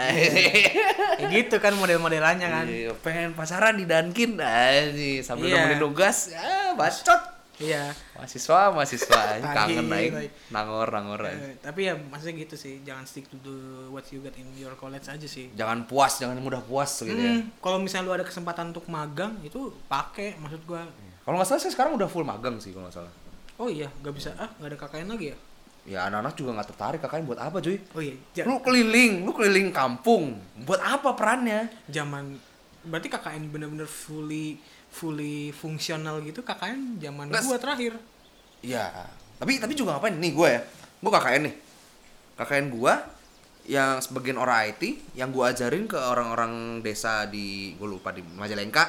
ya 1.15 1.27
gitu 1.31 1.57
kan 1.59 1.75
model-modelannya 1.75 2.49
kan 2.49 2.67
Iya, 2.67 2.91
pengen 2.99 3.33
pacaran 3.33 3.75
di 3.75 3.85
Dunkin 3.85 4.37
aja 4.37 4.91
sambil 5.23 5.49
Iya. 5.49 5.57
nemenin 5.61 5.79
nugas. 5.81 6.29
Ya, 6.29 6.75
bacot. 6.75 7.34
Iya 7.57 7.95
Mahasiswa, 8.15 8.71
mahasiswa. 8.71 9.21
Kangen 9.45 9.87
aing. 9.87 10.13
Nangor, 10.49 10.89
nangor. 10.89 11.23
Eh, 11.25 11.59
tapi 11.59 11.85
ya 11.85 11.95
maksudnya 11.95 12.35
gitu 12.41 12.55
sih 12.55 12.81
jangan 12.81 13.03
stick 13.03 13.27
to 13.27 13.39
the 13.39 13.55
what 13.89 14.03
you 14.09 14.19
got 14.19 14.35
in 14.35 14.49
your 14.55 14.75
college 14.75 15.05
aja 15.05 15.23
sih 15.25 15.51
Jangan 15.53 15.85
puas, 15.85 16.17
jangan 16.17 16.35
mudah 16.37 16.59
puas 16.61 16.91
gitu 16.99 17.15
ya. 17.15 17.37
Hmm, 17.37 17.55
kalau 17.59 17.79
misalnya 17.79 18.05
lu 18.05 18.15
ada 18.15 18.23
kesempatan 18.23 18.71
untuk 18.71 18.87
magang 18.87 19.39
itu 19.41 19.59
pakai 19.85 20.35
maksud 20.37 20.63
gua 20.65 20.83
Kalau 21.21 21.35
nggak 21.35 21.47
salah 21.47 21.61
saya 21.61 21.71
sekarang 21.71 21.95
udah 21.95 22.05
full 22.05 22.23
magang 22.23 22.57
sih 22.57 22.71
kalau 22.71 22.85
nggak 22.85 22.97
salah. 22.97 23.13
oh 23.55 23.67
iya 23.67 23.87
nggak 23.97 24.13
bisa 24.13 24.35
ah 24.35 24.51
nggak 24.53 24.69
ada 24.69 24.79
KKN 24.81 25.09
lagi 25.09 25.27
ya 25.29 25.39
Ya 25.85 26.01
anak-anak 26.05 26.33
juga 26.33 26.51
nggak 26.55 26.69
tertarik 26.71 26.99
kakaknya 26.99 27.25
buat 27.25 27.39
apa 27.39 27.57
cuy? 27.61 27.77
oh 27.77 28.01
iya 28.01 28.17
ja- 28.33 28.45
Lu 28.45 28.57
keliling, 28.59 29.23
lu 29.23 29.31
keliling 29.31 29.69
kampung. 29.71 30.41
Buat 30.61 30.81
apa 30.81 31.13
perannya? 31.13 31.69
zaman 31.87 32.41
berarti 32.83 33.07
KKN 33.07 33.49
bener-bener 33.49 33.85
fully 33.85 34.61
fully 34.95 35.51
fungsional 35.51 36.23
gitu 36.23 36.41
KKN 36.41 37.03
zaman 37.03 37.27
Nggak, 37.27 37.43
gua 37.45 37.59
terakhir 37.59 37.93
Iya. 38.63 38.89
Tapi 39.37 39.61
tapi 39.61 39.77
juga 39.77 39.93
ngapain? 39.93 40.17
Nih 40.17 40.33
gue 40.33 40.49
ya. 40.49 40.61
Gue 40.97 41.11
KKN 41.13 41.43
nih. 41.45 41.55
KKN 42.35 42.67
gue 42.73 42.95
yang 43.65 44.01
sebagian 44.01 44.37
orang 44.37 44.73
IT 44.73 44.83
yang 45.13 45.29
gue 45.29 45.45
ajarin 45.45 45.85
ke 45.85 45.97
orang-orang 45.97 46.81
desa 46.81 47.29
di 47.29 47.77
gue 47.77 47.85
lupa 47.85 48.09
di 48.09 48.25
Majalengka 48.25 48.89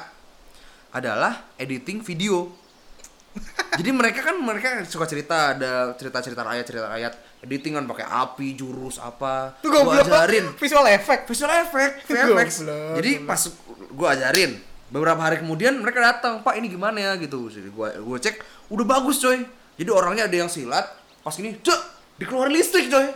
adalah 0.92 1.52
editing 1.56 2.00
video. 2.00 2.48
Jadi 3.76 3.90
mereka 3.92 4.24
kan 4.24 4.40
mereka 4.40 4.80
suka 4.88 5.04
cerita 5.04 5.52
ada 5.52 5.92
cerita-cerita 5.92 6.40
rakyat 6.40 6.64
cerita 6.64 6.88
rakyat 6.88 7.12
editing 7.44 7.76
kan 7.76 7.84
pakai 7.84 8.06
api 8.08 8.56
jurus 8.56 8.96
apa 8.96 9.60
Tuh 9.60 9.68
gue 9.68 9.76
goblok. 9.76 10.08
ajarin 10.08 10.46
visual 10.64 10.88
effect 10.88 11.28
visual 11.28 11.52
effect 11.52 11.94
VFX 12.08 12.48
jadi 12.96 13.20
pas 13.28 13.36
gue 13.92 14.08
ajarin 14.08 14.52
beberapa 14.86 15.18
hari 15.18 15.38
kemudian 15.38 15.76
mereka 15.76 15.98
datang 16.00 16.40
pak 16.40 16.56
ini 16.56 16.68
gimana 16.68 16.96
ya? 16.96 17.12
Gitu. 17.14 17.38
Jadi 17.48 17.68
gue 17.68 17.88
gue 17.98 18.18
cek 18.20 18.36
udah 18.70 18.86
bagus 18.86 19.18
coy. 19.18 19.42
Jadi 19.76 19.90
orangnya 19.90 20.24
ada 20.24 20.36
yang 20.36 20.48
silat 20.48 20.86
pas 21.20 21.34
ini 21.36 21.58
cek 21.58 21.80
dikeluarin 22.16 22.54
listrik 22.54 22.86
coy. 22.86 23.06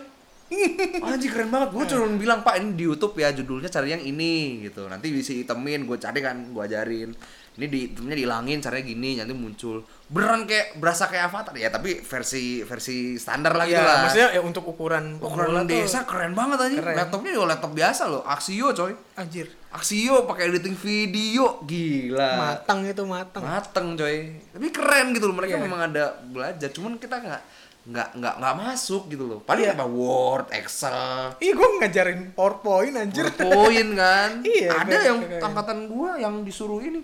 Anjir 1.06 1.30
keren 1.30 1.46
banget, 1.46 1.70
gue 1.70 1.84
cuma 1.86 2.10
bilang 2.18 2.42
pak 2.42 2.58
ini 2.58 2.74
di 2.74 2.82
YouTube 2.82 3.14
ya 3.14 3.30
judulnya 3.30 3.70
cari 3.70 3.94
yang 3.94 4.02
ini 4.02 4.66
gitu. 4.66 4.90
Nanti 4.90 5.14
bisa 5.14 5.30
itemin, 5.30 5.86
gue 5.86 5.94
cari 5.94 6.18
kan, 6.18 6.42
gue 6.50 6.58
ajarin. 6.58 7.14
Ini 7.54 7.66
di 7.66 7.78
itemnya 7.86 8.18
dihilangin 8.18 8.58
caranya 8.58 8.82
gini, 8.82 9.10
nanti 9.14 9.30
muncul. 9.30 9.86
Beneran 10.10 10.50
kayak, 10.50 10.74
berasa 10.74 11.06
kayak 11.06 11.30
avatar. 11.30 11.54
Ya 11.54 11.70
tapi 11.70 12.02
versi 12.02 12.66
versi 12.66 13.14
standar 13.14 13.54
lah 13.54 13.62
gitu 13.62 13.78
Iya, 13.78 13.86
lah 13.86 13.96
maksudnya 14.02 14.28
ya 14.34 14.40
untuk 14.42 14.66
ukuran 14.66 15.22
Ukuran 15.22 15.70
tuh- 15.70 15.70
desa 15.70 16.02
keren 16.02 16.34
banget 16.34 16.58
aja. 16.66 16.76
Keren. 16.82 16.96
Laptopnya 16.98 17.30
juga 17.30 17.46
laptop 17.54 17.70
biasa 17.70 18.02
loh, 18.10 18.22
Axio 18.26 18.74
coy. 18.74 18.92
anjir 19.14 19.46
Axio 19.70 20.26
pakai 20.26 20.50
editing 20.50 20.74
video, 20.74 21.62
gila. 21.62 22.30
matang 22.36 22.82
itu 22.82 23.06
matang 23.06 23.38
Mateng 23.40 23.94
coy. 23.94 24.34
Tapi 24.50 24.66
keren 24.68 25.14
gitu 25.14 25.24
loh, 25.24 25.36
mereka 25.36 25.54
Iya. 25.54 25.62
memang 25.62 25.80
ada 25.84 26.04
belajar. 26.24 26.68
Cuman 26.68 26.98
kita 26.98 27.16
nggak 27.16 27.42
nggak 27.80 28.08
nggak 28.12 28.34
nggak 28.36 28.54
masuk 28.56 29.06
gitu 29.06 29.24
loh. 29.24 29.38
Paling 29.40 29.64
Iya. 29.64 29.72
apa 29.72 29.86
Word, 29.86 30.50
Excel, 30.52 31.38
Ih, 31.38 31.54
gue 31.54 31.68
ngajarin 31.78 32.34
PowerPoint 32.34 32.94
anjir. 32.94 33.30
PowerPoint 33.30 33.90
kan. 33.94 34.30
Iya, 34.50 34.70
Ada 34.74 34.84
kayak- 34.90 35.06
yang 35.06 35.18
kayak- 35.22 35.42
angkatan 35.44 35.78
gua 35.86 36.10
yang 36.16 36.34
disuruh 36.42 36.80
ini 36.80 37.00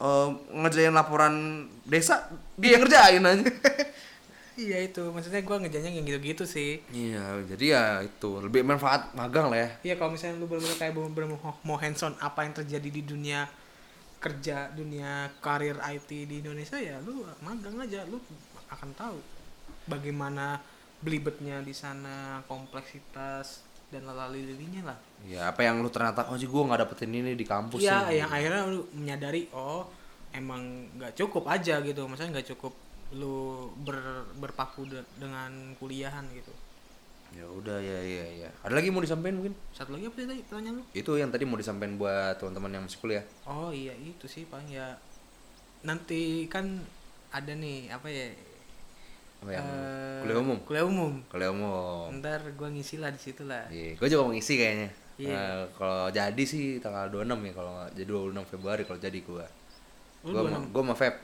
eh 0.00 0.28
ngerjain 0.52 0.94
laporan 0.94 1.34
desa, 1.84 2.22
dia 2.54 2.78
yang 2.78 2.82
ngerjain 2.82 3.20
aja. 3.20 3.44
iya 4.60 4.78
itu, 4.84 5.00
maksudnya 5.08 5.40
gue 5.40 5.56
ngejalannya 5.56 5.96
yang 5.96 6.06
gitu-gitu 6.06 6.44
sih. 6.44 6.84
Iya, 6.92 7.40
jadi 7.48 7.64
ya 7.72 7.84
itu 8.04 8.30
lebih 8.44 8.60
manfaat 8.60 9.16
magang 9.16 9.48
lah 9.48 9.58
ya. 9.58 9.70
Iya 9.92 9.94
kalau 9.96 10.12
misalnya 10.12 10.36
lu 10.36 10.46
bener-bener 10.46 10.76
kayak 10.76 10.92
bener-bener 10.92 11.28
mau, 11.40 11.56
mau 11.64 11.76
hands 11.80 12.04
on 12.04 12.12
apa 12.20 12.44
yang 12.44 12.52
terjadi 12.52 12.88
di 12.92 13.02
dunia 13.02 13.48
kerja, 14.20 14.68
dunia 14.76 15.32
karir 15.40 15.80
IT 15.80 16.10
di 16.28 16.44
Indonesia 16.44 16.76
ya 16.76 17.00
lu 17.00 17.24
magang 17.40 17.80
aja, 17.80 18.04
lu 18.04 18.20
akan 18.68 18.92
tahu 18.92 19.18
bagaimana 19.88 20.60
belibetnya 21.00 21.64
di 21.64 21.72
sana, 21.72 22.44
kompleksitas 22.44 23.64
dan 23.88 24.04
lalali-lilinya 24.04 24.92
lah. 24.92 24.98
Ya 25.24 25.48
apa 25.48 25.64
yang 25.64 25.80
lu 25.80 25.88
ternyata 25.88 26.28
oh 26.28 26.36
sih 26.36 26.44
gua 26.46 26.68
nggak 26.68 26.84
dapetin 26.84 27.16
ini 27.16 27.32
di 27.32 27.48
kampus 27.48 27.80
Iya, 27.80 28.12
yang 28.12 28.30
akhirnya 28.30 28.68
lu 28.68 28.84
menyadari 28.92 29.48
oh 29.56 29.88
emang 30.36 30.92
nggak 31.00 31.16
cukup 31.16 31.48
aja 31.48 31.80
gitu, 31.80 32.04
maksudnya 32.04 32.38
nggak 32.38 32.48
cukup 32.54 32.76
lu 33.12 33.36
ber, 33.76 33.98
berpaku 34.36 34.86
de- 34.86 35.08
dengan 35.16 35.50
kuliahan 35.76 36.26
gitu 36.30 36.52
Ya 37.30 37.46
udah 37.46 37.78
ya 37.78 37.98
ya 38.00 38.26
ya. 38.36 38.50
Ada 38.60 38.74
lagi 38.74 38.90
mau 38.90 38.98
disampaikan 38.98 39.38
mungkin? 39.38 39.54
satu 39.70 39.94
lagi 39.94 40.02
apa 40.04 40.16
sih 40.16 40.26
tadi 40.26 40.42
pertanyaan 40.42 40.74
lu 40.76 40.84
Itu 40.90 41.14
yang 41.14 41.30
tadi 41.30 41.44
mau 41.44 41.54
disampaikan 41.54 41.94
buat 41.94 42.34
teman-teman 42.36 42.70
yang 42.72 42.82
masih 42.84 42.98
kuliah. 42.98 43.22
oh 43.44 43.70
iya 43.70 43.94
itu 43.94 44.26
sih 44.26 44.42
paling 44.44 44.66
ya 44.68 44.98
nanti 45.80 46.20
kan 46.46 46.82
ada 47.30 47.52
nih 47.52 47.86
apa 47.88 48.06
ya 48.06 48.26
Apa 49.40 49.50
yang 49.52 49.62
eh, 49.64 50.18
kuliah 50.20 50.38
umum? 50.38 50.58
kuliah 50.60 50.84
umum 50.84 51.12
Kuliah 51.24 51.50
umum. 51.50 52.10
ntar 52.14 52.42
gua 52.52 52.68
ngisi 52.68 52.98
lah 52.98 53.08
di 53.08 53.20
situ 53.20 53.42
lah 53.42 53.64
Iya, 53.68 53.94
gue 53.94 54.06
juga 54.06 54.22
mau 54.22 54.34
ngisi 54.34 54.54
kayaknya. 54.54 54.88
Iya. 55.16 55.30
Eh, 55.30 55.62
kalau 55.72 56.10
jadi 56.10 56.42
sih 56.42 56.64
tanggal 56.76 57.08
26 57.08 57.40
ya 57.40 57.52
kalau 57.54 57.72
jadi 57.90 58.08
26 58.10 58.42
Februari 58.44 58.82
kalau 58.82 58.98
jadi 58.98 59.18
gua. 59.22 59.46
Gua 60.20 60.42
mau 60.44 60.60
gua 60.68 60.82
mau 60.82 60.96
Feb. 60.98 61.14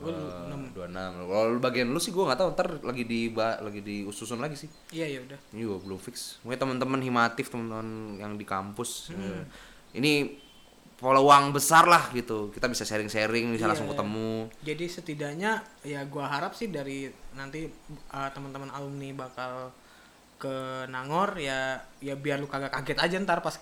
Lu 0.00 0.08
Eh, 0.08 0.72
26. 0.72 0.88
Kalau 0.90 1.46
lu 1.48 1.58
bagian 1.58 1.86
lu 1.86 2.00
sih 2.00 2.08
gua 2.10 2.28
nggak 2.28 2.40
tahu 2.40 2.48
ntar 2.52 2.68
lagi 2.80 3.04
di 3.04 3.28
lagi 3.34 3.80
di 3.80 4.02
ususun 4.02 4.38
lagi 4.38 4.56
sih. 4.56 4.68
iya 4.90 5.06
ya 5.06 5.20
udah 5.20 5.38
Ini 5.52 5.60
juga 5.60 5.78
belum 5.84 5.98
fix. 5.98 6.40
Mungkin 6.40 6.58
teman-teman 6.58 7.00
himatif, 7.00 7.48
teman-teman 7.48 7.88
yang 8.16 8.32
di 8.34 8.44
kampus. 8.44 9.12
Hmm. 9.12 9.20
eh, 9.20 9.44
Ini 9.92 10.12
peluang 10.96 11.50
besar 11.50 11.84
lah 11.84 12.08
gitu. 12.10 12.48
Kita 12.48 12.66
bisa 12.66 12.84
sharing-sharing, 12.84 13.50
bisa 13.50 13.64
Iya, 13.64 13.68
langsung 13.68 13.88
iya. 13.88 13.94
ketemu. 13.94 14.32
jadi 14.60 14.84
setidaknya 14.86 15.52
ya 15.82 16.00
gua 16.04 16.28
harap 16.28 16.52
sih 16.52 16.68
dari 16.68 17.08
nanti 17.32 17.68
uh, 18.10 18.28
teman-teman 18.30 18.68
alumni 18.68 19.08
bakal 19.18 19.72
ke 20.36 20.52
Nangor 20.86 21.36
ya 21.36 21.76
ya 21.98 22.16
biar 22.16 22.36
lu 22.36 22.46
kagak 22.46 22.72
kaget 22.72 22.96
aja 22.96 23.16
ntar 23.18 23.40
pas 23.40 23.60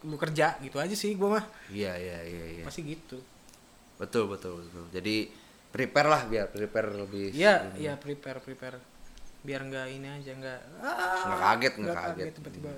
lu 0.00 0.16
kerja 0.16 0.56
gitu 0.58 0.76
aja 0.76 0.92
sih 0.92 1.12
gua 1.14 1.36
mah 1.36 1.44
Iya, 1.68 1.92
iya, 1.94 2.18
iya, 2.22 2.44
iya. 2.54 2.64
pasti 2.64 2.80
gitu 2.82 3.20
Betul, 3.94 4.26
betul, 4.26 4.58
betul. 4.58 4.84
Jadi 4.90 5.28
prepare 5.74 6.06
lah 6.06 6.22
biar 6.24 6.46
prepare 6.48 6.94
lebih 6.94 7.34
Iya, 7.34 7.74
iya 7.74 7.92
prepare 7.96 8.38
prepare. 8.38 8.78
Biar 9.42 9.60
nggak 9.60 9.86
ini 9.90 10.06
aja 10.08 10.30
nggak 10.32 10.58
ah, 10.78 10.94
nggak 11.26 11.40
kaget, 11.42 11.72
nggak 11.76 11.96
kaget. 11.98 12.26
tiba-tiba. 12.32 12.70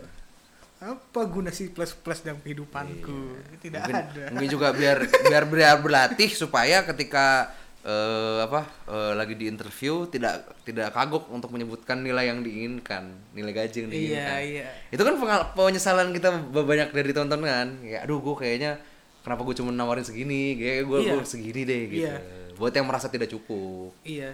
Apa 0.76 1.20
guna 1.24 1.48
sih 1.50 1.68
plus 1.68 1.92
plus 1.92 2.20
dalam 2.20 2.40
kehidupanku? 2.40 3.36
Tidak 3.58 3.76
mungkin, 3.78 3.96
ada. 3.96 4.22
mungkin 4.28 4.48
juga 4.50 4.72
biar 4.72 4.96
biar 5.22 5.44
biar 5.46 5.76
berlatih 5.78 6.28
supaya 6.28 6.84
ketika 6.84 7.48
eh, 7.80 8.38
apa 8.42 8.60
eh, 8.86 9.12
lagi 9.12 9.34
di 9.34 9.46
interview 9.46 10.04
tidak 10.06 10.44
tidak 10.62 10.90
kagok 10.90 11.28
untuk 11.28 11.48
menyebutkan 11.50 12.00
nilai 12.00 12.28
yang 12.28 12.40
diinginkan 12.40 13.08
nilai 13.30 13.52
gaji 13.54 13.78
yang 13.78 13.88
Iya, 13.88 13.94
diinginkan 13.94 14.40
iya. 14.42 14.66
itu 14.90 15.00
kan 15.00 15.14
pengal- 15.16 15.48
penyesalan 15.54 16.10
kita 16.10 16.28
banyak 16.50 16.90
dari 16.90 17.12
tonton 17.12 17.40
kan 17.40 17.76
kayak 17.78 18.00
aduh 18.02 18.18
gue 18.18 18.34
kayaknya 18.36 18.76
kenapa 19.22 19.40
gue 19.42 19.54
cuma 19.54 19.70
nawarin 19.70 20.02
segini 20.02 20.56
kayak 20.56 20.82
gue 20.82 20.98
Iya. 21.04 21.22
segini 21.22 21.60
deh 21.62 21.82
gitu 21.88 22.04
Iya. 22.04 22.16
Buat 22.56 22.72
yang 22.72 22.84
merasa 22.84 23.06
tidak 23.06 23.28
cukup 23.28 23.92
Iya. 24.02 24.32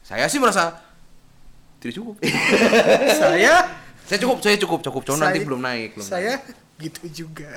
saya 0.00 0.24
sih 0.26 0.36
merasa 0.36 0.76
tidak 1.78 1.94
cukup 1.96 2.14
saya 3.20 3.54
saya 4.04 4.18
cukup 4.20 4.36
saya 4.38 4.56
cukup 4.56 4.78
cukup 4.80 5.02
cuma 5.02 5.16
nanti 5.22 5.40
belum 5.40 5.60
naik 5.60 5.96
belum 5.96 6.04
saya 6.04 6.38
naik. 6.38 6.52
gitu 6.76 7.24
juga. 7.24 7.48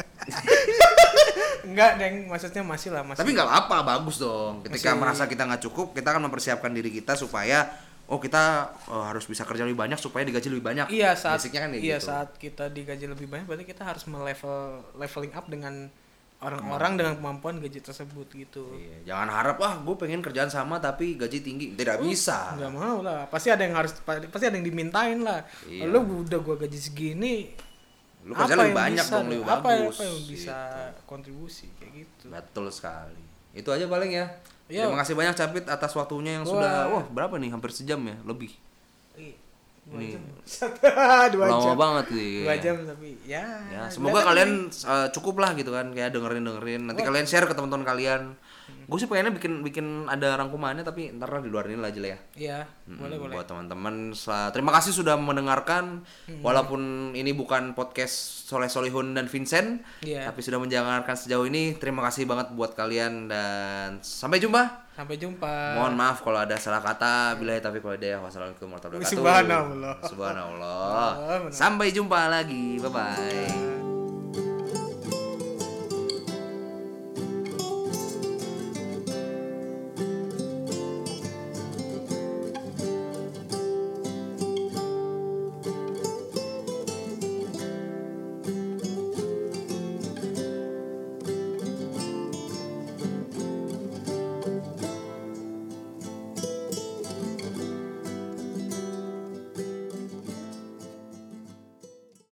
Enggak, 1.63 1.91
Deng, 1.97 2.15
maksudnya 2.27 2.63
masih 2.63 2.89
lah, 2.89 3.03
masih. 3.03 3.19
Tapi 3.19 3.34
nggak 3.34 3.49
apa, 3.49 3.84
bagus 3.84 4.17
dong. 4.17 4.63
Ketika 4.63 4.93
Masih- 4.93 5.01
merasa 5.01 5.23
kita 5.25 5.43
nggak 5.43 5.61
cukup, 5.65 5.91
kita 5.91 6.07
akan 6.07 6.23
mempersiapkan 6.23 6.71
diri 6.71 6.93
kita 6.93 7.13
supaya 7.13 7.67
oh 8.07 8.21
kita 8.21 8.43
eh, 8.88 9.03
harus 9.03 9.27
bisa 9.27 9.43
kerja 9.43 9.67
lebih 9.67 9.75
banyak 9.75 9.99
supaya 9.99 10.23
digaji 10.23 10.47
lebih 10.47 10.63
banyak. 10.63 10.88
Iya, 10.88 11.11
saat 11.11 11.43
Basicnya 11.43 11.65
kan 11.65 11.75
kayak 11.75 11.84
iya 11.84 11.97
gitu. 11.97 12.07
saat 12.07 12.29
kita 12.38 12.71
digaji 12.71 13.05
lebih 13.05 13.27
banyak 13.27 13.43
berarti 13.43 13.65
kita 13.65 13.84
harus 13.84 14.07
melevel 14.07 14.57
leveling 14.95 15.34
up 15.34 15.45
dengan 15.45 15.91
orang-orang 16.38 16.93
dengan 16.95 17.14
kemampuan 17.18 17.57
gaji 17.57 17.81
tersebut 17.81 18.30
gitu. 18.30 18.69
Iya, 18.72 19.09
jangan 19.09 19.30
harap 19.31 19.57
wah 19.57 19.73
gue 19.76 19.95
pengen 19.97 20.22
kerjaan 20.22 20.47
sama 20.47 20.77
tapi 20.77 21.18
gaji 21.18 21.41
tinggi. 21.41 21.73
Tidak 21.73 21.97
bisa. 21.99 22.53
nggak 22.53 22.72
mau 22.72 23.01
lah 23.01 23.26
pasti 23.26 23.49
ada 23.49 23.61
yang 23.61 23.73
harus 23.73 23.97
pasti 24.05 24.45
ada 24.45 24.53
yang 24.53 24.64
dimintain 24.64 25.18
lah 25.19 25.41
Iya. 25.65 25.89
lu 25.89 25.97
udah 26.22 26.38
gua 26.38 26.53
gaji 26.55 26.77
segini 26.77 27.49
Lu 28.22 28.35
kerja 28.35 28.53
lebih 28.53 28.76
banyak 28.76 29.01
bisa 29.01 29.14
dong, 29.14 29.27
lebih 29.31 29.47
apa, 29.47 29.55
bagus. 29.64 29.95
apa 29.95 30.03
yang 30.03 30.19
bisa 30.27 30.57
kontribusi 31.05 31.65
kayak 31.73 31.91
gitu 31.95 32.26
Betul 32.27 32.65
sekali. 32.69 33.23
Itu 33.51 33.72
aja 33.72 33.88
paling 33.88 34.11
ya. 34.11 34.26
Iya. 34.68 34.84
Terima 34.85 34.99
kasih 34.99 35.15
banyak 35.15 35.34
Capit 35.34 35.64
atas 35.65 35.95
waktunya 35.95 36.35
yang 36.35 36.43
Wah. 36.43 36.51
sudah 36.53 36.73
wah 36.91 37.03
berapa 37.07 37.39
nih? 37.39 37.49
Hampir 37.49 37.72
sejam 37.72 37.97
ya, 38.03 38.19
lebih. 38.22 38.51
Dua 39.88 40.03
Ini 40.03 40.07
jam 40.11 40.23
dua 41.34 41.45
lama 41.47 41.64
jam 41.64 41.77
banget 41.80 42.05
nih. 42.11 42.43
dua 42.43 42.55
jam 42.59 42.76
tapi 42.84 43.07
ya 43.23 43.45
Ya, 43.72 43.81
semoga 43.88 44.19
kalian 44.23 44.68
eh, 44.68 45.07
cukup 45.11 45.39
lah 45.39 45.55
gitu 45.55 45.72
kan 45.72 45.95
kayak 45.95 46.11
dengerin 46.11 46.43
dengerin. 46.43 46.81
Nanti 46.91 47.01
kalian 47.03 47.23
share 47.23 47.47
ke 47.47 47.55
teman-teman 47.55 47.88
kalian. 47.88 48.35
Gue 48.88 48.95
sih 48.97 49.05
pengennya 49.05 49.35
bikin 49.35 49.68
bikin 49.68 50.07
ada 50.07 50.39
rangkumannya 50.39 50.80
tapi 50.80 51.11
ntar 51.11 51.27
lah 51.27 51.43
di 51.43 51.51
luar 51.51 51.68
ini 51.68 51.76
lah 51.76 51.91
aja 51.91 51.99
lah 51.99 52.09
ya. 52.09 52.19
ya 52.39 52.59
Mm-mm, 52.88 53.03
boleh 53.03 53.18
boleh 53.19 53.34
Buat 53.35 53.47
teman-teman, 53.51 54.15
terima 54.55 54.72
kasih 54.72 54.95
sudah 54.95 55.19
mendengarkan. 55.19 56.07
Walaupun 56.39 57.11
ini 57.11 57.35
bukan 57.35 57.76
podcast 57.76 58.47
Soleh 58.47 58.72
Solihun 58.72 59.11
dan 59.11 59.27
Vincent, 59.27 59.84
Iya. 59.99 60.31
tapi 60.31 60.39
sudah 60.39 60.55
mendengarkan 60.55 61.19
sejauh 61.19 61.43
ini. 61.43 61.76
Terima 61.76 61.99
kasih 62.07 62.23
banget 62.23 62.55
buat 62.55 62.73
kalian 62.73 63.27
dan 63.27 63.99
sampai 63.99 64.39
jumpa. 64.39 64.88
sampai 64.97 65.14
jumpa 65.14 65.77
Mohon 65.77 65.93
maaf 65.93 66.26
kalau 66.26 66.41
ada 66.41 66.55
salah 66.57 66.81
kata. 66.81 67.35
Bila 67.38 67.59
tapi 67.59 67.77
kalau 67.77 67.93
ada 67.93 68.18
wassalamualaikum 68.18 68.65
warahmatullahi 68.65 69.03
wabarakatuh. 69.03 69.14
Subhanallah. 69.14 69.95
Subhanallah. 70.09 71.09
Sampai 71.51 71.91
jumpa 71.91 72.31
lagi. 72.31 72.80
Bye 72.80 72.89
bye. 72.89 73.96